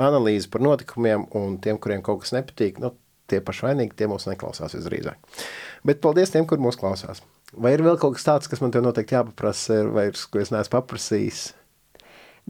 analīzi 0.00 0.50
par 0.50 0.64
notikumiem, 0.64 1.26
un 1.38 1.58
tiem, 1.62 1.78
kuriem 1.82 2.02
kaut 2.06 2.24
kas 2.24 2.34
nepatīk, 2.36 2.80
nu, 2.82 2.92
tie 3.30 3.40
paši 3.44 3.68
vainīgi, 3.68 3.96
tie 3.98 4.08
mūs 4.10 4.26
neklausās 4.28 4.74
visdrīzāk. 4.76 5.38
Bet 5.86 6.02
paldies 6.04 6.34
tiem, 6.34 6.48
kur 6.50 6.62
mūs 6.62 6.78
klausās. 6.80 7.22
Vai 7.50 7.74
ir 7.74 7.84
vēl 7.86 7.98
kaut 7.98 8.16
kas 8.18 8.26
tāds, 8.26 8.50
kas 8.50 8.62
man 8.62 8.74
te 8.74 8.82
noteikti 8.82 9.16
jāpaprasa, 9.16 9.82
vai 9.90 10.08
ir, 10.10 10.18
ko 10.30 10.42
es 10.42 10.52
neesmu 10.54 10.74
paprasījis? 10.76 11.44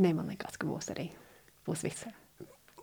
Nē, 0.01 0.15
man 0.15 0.29
liekas, 0.33 0.57
ka 0.61 0.69
būs 0.69 0.93
arī 0.95 1.11
būs 1.69 1.85
viss. 1.87 2.09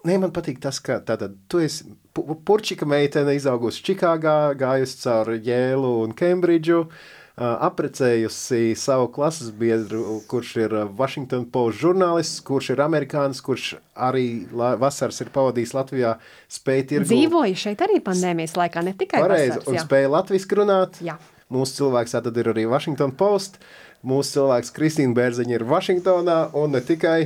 Nē, 0.08 0.16
man 0.22 0.32
patīk 0.34 0.62
tas, 0.64 0.80
ka 0.82 1.00
tātad, 1.04 1.36
tu 1.50 1.60
esi 1.62 1.90
purčika 2.16 2.88
meitene, 2.90 3.34
izaugusi 3.38 3.84
Čikāgā, 3.90 4.54
gājusi 4.58 5.02
caur 5.04 5.34
Jēlu 5.36 5.94
un 6.06 6.14
Kembridžu, 6.18 6.84
uh, 6.86 7.17
aprecējusi 7.38 8.74
savu 8.80 9.12
klases 9.14 9.52
biedru, 9.54 10.22
kurš 10.30 10.54
ir 10.64 10.74
Washington 10.98 11.46
Post 11.54 11.78
žurnālists, 11.84 12.42
kurš 12.46 12.72
ir 12.74 12.82
amerikānis, 12.82 13.44
kurš 13.46 13.76
arī 13.94 14.48
vasaras 14.82 15.22
ir 15.22 15.30
pavadījis 15.36 15.76
Latvijā, 15.78 16.16
spēja 16.50 16.88
tirgu. 16.94 17.10
Dzīvoja 17.12 17.60
šeit 17.68 17.84
arī 17.86 18.00
pandēmijas 18.02 18.58
laikā, 18.58 18.82
ne 18.88 18.96
tikai 18.98 19.22
Pareizi, 19.22 19.52
vasaras. 19.54 19.70
Un 19.70 19.78
jā. 19.78 19.86
spēja 19.86 20.14
latviski 20.16 20.58
runāt. 20.58 21.02
Jā. 21.06 21.20
Mūsu 21.54 21.84
cilvēks 21.84 22.18
tātad 22.18 22.40
ir 22.42 22.50
arī 22.52 22.66
Washington 22.68 23.14
Post. 23.16 23.62
Mūsu 24.08 24.40
cilvēks 24.40 24.74
Kristīna 24.74 25.14
Bērziņa 25.18 25.60
ir 25.60 25.68
Vašingtonā 25.68 26.40
un 26.58 26.74
ne 26.74 26.82
tikai. 26.86 27.20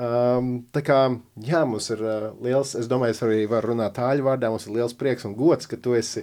Um, 0.00 0.62
tā 0.72 0.80
kā, 0.80 0.96
jā, 1.44 1.60
mums 1.68 1.90
ir 1.92 2.00
uh, 2.00 2.30
liels, 2.40 2.72
es 2.78 2.86
domāju, 2.88 3.12
es 3.12 3.20
arī 3.26 3.42
varu 3.50 3.74
runāt 3.74 3.98
tāļu 3.98 4.24
vārdā, 4.24 4.48
mums 4.48 4.64
ir 4.64 4.78
liels 4.78 4.94
prieks 4.96 5.26
un 5.28 5.34
gods, 5.36 5.68
ka 5.68 5.76
tu 5.76 5.92
esi 5.98 6.22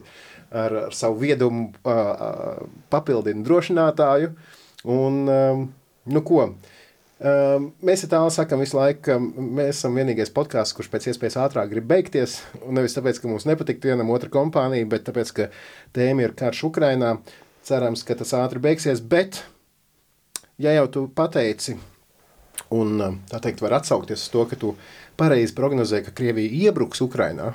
ar, 0.51 0.75
ar 0.87 0.95
savu 0.95 1.19
viedumu 1.21 1.69
uh, 1.83 2.63
papildina 2.93 3.43
drošinātāju. 3.45 4.33
Un, 4.87 5.23
um, 5.27 5.63
nu 6.07 6.21
ko, 6.25 6.43
um, 6.47 7.67
mēs 7.83 8.05
tā 8.07 8.21
sakām 8.33 8.61
visu 8.63 8.77
laiku, 8.77 9.17
mēs 9.37 9.79
esam 9.79 9.97
vienīgais 9.97 10.31
podkāsts, 10.35 10.75
kurš 10.77 10.91
pēc 10.93 11.09
iespējas 11.11 11.39
ātrāk 11.47 11.73
grib 11.73 11.89
beigties. 11.89 12.39
Nevis 12.63 12.95
tāpēc, 12.97 13.19
ka 13.21 13.31
mums 13.31 13.47
nepatīk 13.49 13.83
vienam 13.83 14.13
otra 14.15 14.31
kompānija, 14.33 14.87
bet 14.89 15.07
tāpēc, 15.09 15.33
ka 15.35 15.51
tēma 15.97 16.27
ir 16.27 16.37
karš 16.37 16.67
Ukrainā. 16.69 17.17
Cerams, 17.67 18.05
ka 18.07 18.15
tas 18.15 18.31
ātri 18.37 18.61
beigsies, 18.63 19.01
bet, 19.03 19.41
ja 20.55 20.71
jau 20.77 20.85
tu 20.87 21.01
pateici, 21.11 21.75
un 22.71 23.01
tā 23.27 23.41
teikt, 23.43 23.59
var 23.59 23.81
atsaukties 23.81 24.23
uz 24.23 24.31
to, 24.31 24.45
ka 24.47 24.55
tu 24.61 24.71
pareizi 25.19 25.51
prognozēji, 25.57 26.05
ka 26.05 26.13
Krievija 26.15 26.69
iebruks 26.69 27.03
Ukrainā, 27.03 27.49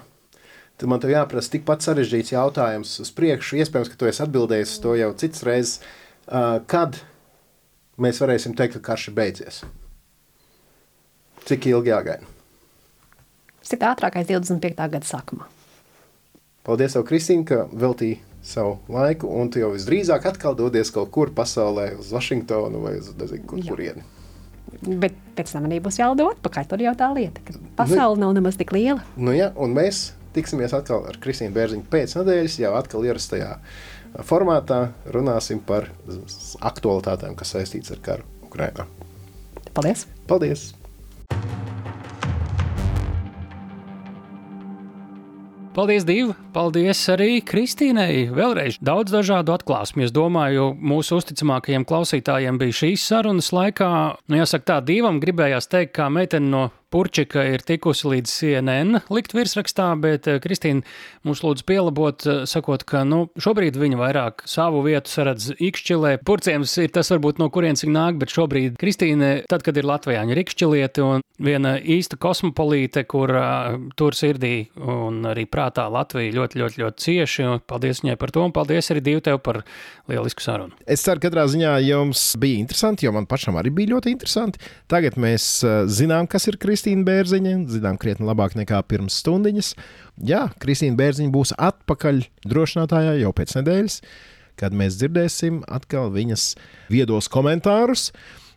tad 0.83 0.91
man 0.91 0.99
te 0.99 1.07
jāprasa 1.13 1.53
tikpat 1.53 1.85
sarežģīts 1.85 2.33
jautājums 2.35 2.97
uz 3.05 3.11
priekšu. 3.15 3.61
Iespējams, 3.63 3.91
ka 3.93 3.99
tu 4.01 4.09
esi 4.11 4.23
atbildējis 4.25 4.73
to 4.83 4.97
jau 4.99 5.13
citas 5.15 5.45
reizes. 5.47 5.75
Uh, 6.27 6.59
kad 6.67 6.97
mēs 8.03 8.19
varēsim 8.19 8.57
teikt, 8.59 8.75
ka 8.81 8.89
karš 8.91 9.05
ir 9.13 9.15
beidzies? 9.15 9.61
Cik 11.47 11.69
ilgi 11.71 11.93
jāgaida? 11.93 12.27
Ir 13.63 13.85
ātrākais 13.87 14.27
25. 14.27 14.75
gada 14.75 15.07
sākumā. 15.07 15.47
Paldies, 16.67 16.97
tev, 16.97 17.05
Kristīne, 17.07 17.45
ka 17.47 17.69
veltīji 17.71 18.17
savu 18.43 18.81
laiku, 18.91 19.31
un 19.39 19.53
tu 19.55 19.63
jau 19.63 19.71
visdrīzāk 19.75 20.27
atkal 20.33 20.57
dodies 20.59 20.91
kaut 20.95 21.13
kur 21.15 21.31
pasaulē, 21.35 21.93
uz 22.03 22.11
Vašingtonu 22.15 22.81
vai 22.83 22.97
uz 22.99 23.13
nezinu, 23.19 23.47
kur, 23.51 23.63
kurieni. 23.69 24.03
Bet 24.83 25.15
pēc 25.39 25.55
tam 25.55 25.71
arī 25.71 25.79
būs 25.85 26.01
jālido 26.01 26.27
atpakaļ. 26.33 26.67
Tur 26.71 26.83
jau 26.83 26.97
tā 26.99 27.13
lieta, 27.15 27.45
ka 27.47 27.55
pasaule 27.79 28.19
nav 28.19 28.35
nemaz 28.35 28.59
tik 28.59 28.75
liela. 28.75 28.99
Nu, 29.15 29.35
ja, 29.37 29.53
un 29.55 29.79
mēs 29.79 30.09
tiksimies 30.37 30.75
atkal 30.77 31.07
ar 31.09 31.19
Kristīnu 31.23 31.55
Bērziņu 31.57 31.89
pēc 31.93 32.17
nedēļas, 32.19 32.61
jau 32.63 32.75
atkal 32.79 33.09
ierastajā 33.09 33.57
formātā 34.29 34.83
runāsim 35.15 35.63
par 35.65 35.89
aktualitātēm, 36.61 37.37
kas 37.39 37.57
saistītas 37.57 37.97
ar 37.97 38.05
karu 38.05 38.29
Ukrajinā. 38.49 38.87
Paldies! 39.73 40.07
Paldies! 40.29 40.71
Paldies, 45.73 46.05
Divi! 46.05 46.35
Paldies 46.53 46.99
arī 47.09 47.39
Kristīnai! 47.49 48.27
Vēlreiz 48.37 48.77
daudz 48.85 49.15
dažādu 49.15 49.55
atklāsmu. 49.55 50.05
Es 50.05 50.13
domāju, 50.13 50.75
mūsu 50.77 51.17
uzticamākajiem 51.17 51.87
klausītājiem 51.89 52.59
bija 52.61 52.77
šīs 52.83 53.07
sarunas 53.09 53.49
laikā. 53.57 53.89
Nu, 54.29 54.37
jāsaka, 54.37 54.67
tā 54.69 54.77
divam 54.85 55.17
gribējās 55.23 55.73
teikt, 55.73 55.95
kā 55.97 56.11
meitene 56.13 56.53
no 56.53 56.63
Purčika 56.93 57.41
ir 57.49 57.63
tikusi 57.65 58.05
līdz 58.11 58.33
CNN 58.33 59.01
likt 59.13 59.33
virsrakstā, 59.33 59.89
bet 60.03 60.29
eh, 60.29 60.37
Kristīna 60.43 60.85
mums 61.25 61.41
lūdzu 61.41 61.65
pielabot, 61.69 62.27
eh, 62.29 62.43
sakot, 62.49 62.85
ka 62.89 63.01
nu, 63.09 63.25
šobrīd 63.41 63.79
viņa 63.81 64.01
vairāk 64.01 64.45
savu 64.51 64.83
vietu 64.85 65.09
saredz 65.09 65.55
Ikšķilē. 65.57 66.19
Purciems 66.29 66.75
ir 66.83 66.93
tas 66.93 67.09
varbūt 67.15 67.41
no 67.41 67.49
kurienes 67.53 67.87
viņa 67.87 67.95
nāk, 67.97 68.21
bet 68.21 68.35
šobrīd 68.35 68.77
Kristīne, 68.81 69.33
tad, 69.49 69.65
kad 69.65 69.81
ir 69.81 69.89
Latvijā, 69.89 70.21
viņa 70.21 70.37
ir 70.37 70.43
Ikšķilieti 70.45 71.07
un 71.07 71.25
viena 71.43 71.75
īsta 71.81 72.19
kosmopolīte, 72.21 73.07
kur 73.09 73.33
uh, 73.35 73.79
tur 73.99 74.15
sirdī 74.15 74.69
un 74.77 75.25
arī 75.27 75.47
prātā 75.51 75.89
Latvija 75.91 76.35
ļoti, 76.37 76.61
ļoti, 76.61 76.83
ļoti 76.85 77.07
cieši. 77.07 77.49
Paldies 77.67 78.03
viņai 78.05 78.19
par 78.21 78.31
to 78.35 78.45
un 78.45 78.55
paldies 78.55 78.93
arī 78.93 79.03
Dievu 79.09 79.25
tev 79.25 79.41
par 79.43 79.63
lielisku 80.13 80.45
sarunu. 80.45 80.77
Es 80.87 81.03
ceru, 81.03 81.19
ka 81.23 81.31
katrā 81.31 81.49
ziņā 81.51 81.73
jums 81.89 82.23
bija 82.43 82.61
interesanti, 82.63 83.09
jo 83.09 83.15
man 83.17 83.27
pašam 83.31 83.59
arī 83.59 83.73
bija 83.75 83.95
ļoti 83.97 84.13
interesanti. 84.15 84.63
Tagad 84.93 85.19
mēs 85.21 85.49
zinām, 85.91 86.29
kas 86.31 86.47
ir 86.51 86.61
Kristīna. 86.63 86.82
Kristīna 86.83 87.07
Bērziņa. 87.07 87.51
Zinām, 87.71 87.97
krietni 88.03 88.27
labāk 88.27 88.57
nekā 88.59 88.81
pirms 88.91 89.21
stundiņas. 89.23 89.69
Jā, 90.27 90.49
Kristīna 90.59 90.99
Bērziņa 90.99 91.31
būs 91.31 91.53
atpakaļ 91.55 92.25
drošinātājā 92.43 93.13
jau 93.21 93.31
pēc 93.39 93.55
nedēļas, 93.61 94.01
kad 94.59 94.75
mēs 94.75 94.97
dzirdēsim 94.99 95.61
atkal 95.71 96.11
viņas 96.11 96.57
viedos 96.91 97.31
komentārus. 97.31 98.09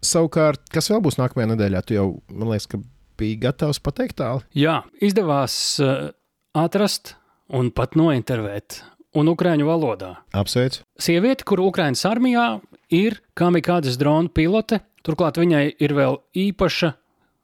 Savukārt, 0.01 0.63
kas 0.73 0.89
vēl 0.89 1.03
būs 1.05 1.19
nākamajā 1.21 1.51
nedēļā, 1.51 1.83
tu 1.85 1.99
jau, 1.99 2.07
man 2.33 2.55
liekas, 2.55 2.65
ka 2.73 2.81
biji 3.21 3.37
gatavs 3.45 3.81
pateikt 3.85 4.17
tālu. 4.23 4.41
Jā, 4.57 4.79
izdevās 5.05 5.77
uh, 5.85 6.09
atrast 6.57 7.13
un 7.53 7.69
pat 7.69 7.93
nointervēt 7.93 8.81
un 9.13 9.29
ukrāņu 9.29 9.69
valodā. 9.69 10.15
Apsveicu. 10.33 10.81
Sieviete, 10.97 11.45
kur 11.45 11.61
Ukraiņas 11.69 12.07
armijā 12.09 12.49
ir 12.89 13.21
kamikādas 13.37 14.01
drona 14.01 14.33
pilote, 14.33 14.81
turklāt 15.05 15.37
viņai 15.37 15.67
ir 15.77 15.93
vēl 15.93 16.23
īpaša 16.49 16.95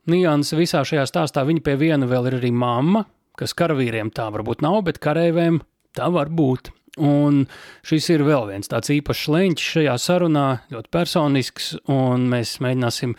nianses 0.10 0.57
visā 0.57 0.84
šajā 0.88 1.06
stāstā. 1.10 1.45
Viņa 1.48 1.64
pie 1.65 1.78
viena 1.80 2.10
vēl 2.10 2.32
ir 2.32 2.40
arī 2.40 2.52
mamma, 2.53 3.06
kas 3.38 3.56
karavīriem 3.57 4.11
tā 4.15 4.30
varbūt 4.34 4.64
nav, 4.65 4.82
bet 4.88 5.02
kareiviem 5.03 5.61
tā 5.98 6.10
var 6.14 6.32
būt. 6.32 6.72
Un 7.02 7.45
šis 7.88 8.10
ir 8.11 8.26
vēl 8.28 8.49
viens 8.49 8.68
tāds 8.68 8.91
īpašs 8.91 9.30
leņķis 9.32 9.69
šajā 9.78 9.94
sarunā, 10.02 10.48
ļoti 10.73 10.91
personisks, 10.91 11.72
un 11.91 12.28
mēs 12.32 12.57
mēģināsim 12.64 13.15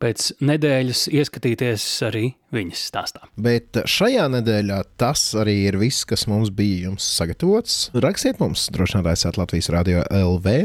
pēc 0.00 0.30
nedēļas 0.40 1.02
ieskatīties 1.12 1.84
arī 2.08 2.30
viņas 2.56 2.84
stāstā. 2.88 3.26
Bet 3.36 3.82
šajā 3.84 4.24
nedēļā 4.32 4.78
tas 5.00 5.26
arī 5.36 5.58
ir 5.68 5.76
viss, 5.82 6.06
kas 6.08 6.24
mums 6.30 6.48
bija 6.56 6.86
jums 6.88 7.04
sagatavots. 7.18 7.90
Rakstiet 8.00 8.40
mums, 8.40 8.70
droši 8.72 8.96
vien 8.96 9.06
raidījāt 9.10 9.40
Latvijas 9.42 9.70
Rādio 9.74 10.06
LV 10.08 10.56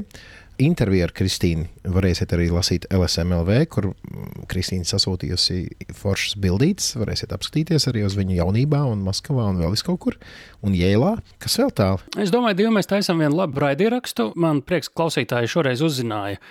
interviju 0.61 1.05
ar 1.07 1.13
Kristīnu 1.15 1.91
varēsiet 1.95 2.33
arī 2.35 2.47
lasīt 2.53 2.87
LSMLV, 2.93 3.57
kur 3.71 3.89
mm, 3.91 4.45
Kristīna 4.51 4.87
sasūtījusi 4.87 5.93
foršas 5.97 6.37
bildītas. 6.41 6.93
Varēsiet 6.99 7.33
apskatīties 7.35 7.89
arī 7.91 8.05
uz 8.07 8.17
viņu 8.17 8.37
jaunībā, 8.39 8.83
un 8.91 9.03
Maskavā, 9.05 9.49
un 9.51 9.61
vēl 9.63 9.75
kaut 9.85 10.01
kur, 10.03 10.19
un 10.65 10.77
Jēlā. 10.77 11.15
Kas 11.43 11.59
vēl 11.61 11.73
tālu? 11.75 12.03
Es 12.21 12.33
domāju, 12.33 12.67
ka 12.67 12.77
mēs 12.77 12.91
taisām 12.91 13.23
vienu 13.23 13.41
labu 13.41 13.63
raidierakstu. 13.65 14.31
Man 14.39 14.63
prieks, 14.65 14.91
ka 14.91 15.03
klausītāji 15.03 15.51
šoreiz 15.51 15.83
uzzināja 15.85 16.41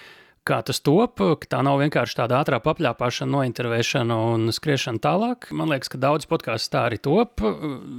kā 0.45 0.61
tas 0.67 0.81
top, 0.85 1.21
ka 1.41 1.49
tā 1.51 1.61
nav 1.65 1.79
vienkārši 1.81 2.19
tāda 2.19 2.39
ātrā 2.43 2.59
papļāpāšana, 2.65 3.33
nointervēšana 3.33 4.17
un 4.35 4.53
skriešana 4.55 5.01
tālāk. 5.03 5.49
Man 5.57 5.73
liekas, 5.73 5.91
ka 5.93 6.01
daudz 6.01 6.29
podkāstu 6.31 6.73
tā 6.75 6.85
arī 6.91 6.99
top, 7.05 7.41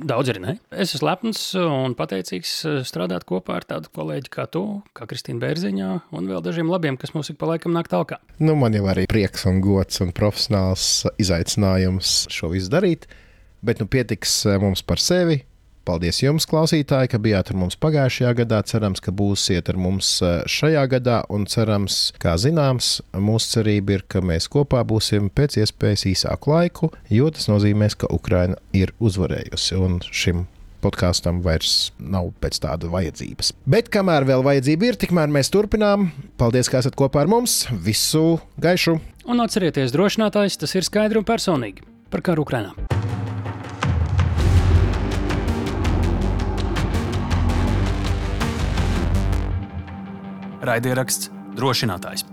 daudz 0.05 0.33
arī 0.33 0.43
ne. 0.43 0.55
Es 0.69 0.93
esmu 0.95 1.09
lepns 1.09 1.41
un 1.59 1.97
pateicīgs 1.97 2.53
strādāt 2.85 3.25
kopā 3.29 3.57
ar 3.59 3.67
tādu 3.69 3.89
kolēģi 3.97 4.33
kā 4.33 4.45
tu, 4.53 4.63
kā 4.97 5.09
Kristīna 5.09 5.41
Bērziņā, 5.41 5.89
un 6.15 6.29
vēl 6.29 6.45
dažiem 6.45 6.69
labiem, 6.71 6.99
kas 7.01 7.15
mums 7.17 7.33
ik 7.33 7.41
pa 7.41 7.49
laikam 7.49 7.73
nāk 7.75 7.89
tālāk. 7.91 8.15
Nu, 8.37 8.53
man 8.59 8.77
jau 8.77 8.85
arī 8.93 9.07
prieks 9.09 9.47
un 9.49 9.59
gods 9.65 10.03
un 10.05 10.13
profesionāls 10.15 11.07
izaicinājums 11.21 12.25
šo 12.33 12.53
visu 12.53 12.69
darīt, 12.73 13.09
bet 13.65 13.81
nu 13.81 13.89
pietiks 13.89 14.43
eh, 14.45 14.61
mums 14.61 14.85
par 14.85 15.01
sevi 15.01 15.41
Paldies 15.85 16.17
jums, 16.23 16.47
klausītāji, 16.49 17.11
ka 17.13 17.19
bijāt 17.21 17.51
ar 17.53 17.59
mums 17.61 17.77
pagājušajā 17.77 18.31
gadā. 18.39 18.61
Cerams, 18.65 19.01
ka 19.05 19.13
būsiet 19.13 19.69
ar 19.69 19.77
mums 19.77 20.09
eh, 20.25 20.39
šajā 20.49 20.85
gadā, 20.95 21.19
un 21.29 21.45
cerams, 21.49 21.99
kā 22.21 22.33
zināms, 22.41 22.97
mūsu 23.13 23.59
cerība 23.59 23.99
ir, 23.99 24.05
ka 24.09 24.23
mēs 24.25 24.49
kopā 24.49 24.81
būsim 24.87 25.29
pēc 25.29 25.59
iespējas 25.61 26.07
īsāku 26.09 26.55
laiku, 26.55 26.89
jo 27.13 27.29
tas 27.29 27.45
nozīmēs, 27.51 27.99
ka 28.01 28.09
Ukraina 28.09 28.57
ir 28.73 28.95
uzvarējusi. 28.97 29.77
Un 29.77 30.01
šim 30.09 30.47
podkāstam 30.85 31.43
vairs 31.45 31.91
nav 32.01 32.31
pēc 32.41 32.59
tāda 32.65 32.89
vajadzības. 32.89 33.53
Bet 33.69 33.93
kamēr 33.93 34.25
vēl 34.25 34.45
vajadzība 34.45 34.89
ir, 34.89 34.99
tikmēr 35.05 35.29
mēs 35.33 35.53
turpinām. 35.53 36.09
Paldies, 36.41 36.69
ka 36.71 36.81
esat 36.81 36.97
kopā 36.97 37.25
ar 37.25 37.31
mums. 37.31 37.63
Visu 37.85 38.39
gaišu! 38.61 38.97
Un 39.29 39.41
atcerieties, 39.45 39.93
drošinātājs 39.93 40.57
tas 40.61 40.77
ir 40.77 40.85
skaidri 40.85 41.21
un 41.21 41.29
personīgi 41.29 41.85
par 42.13 42.25
karu 42.25 42.45
Ukrainā. 42.45 42.73
Raidieraksts 50.65 51.31
drošinātājs. 51.55 52.25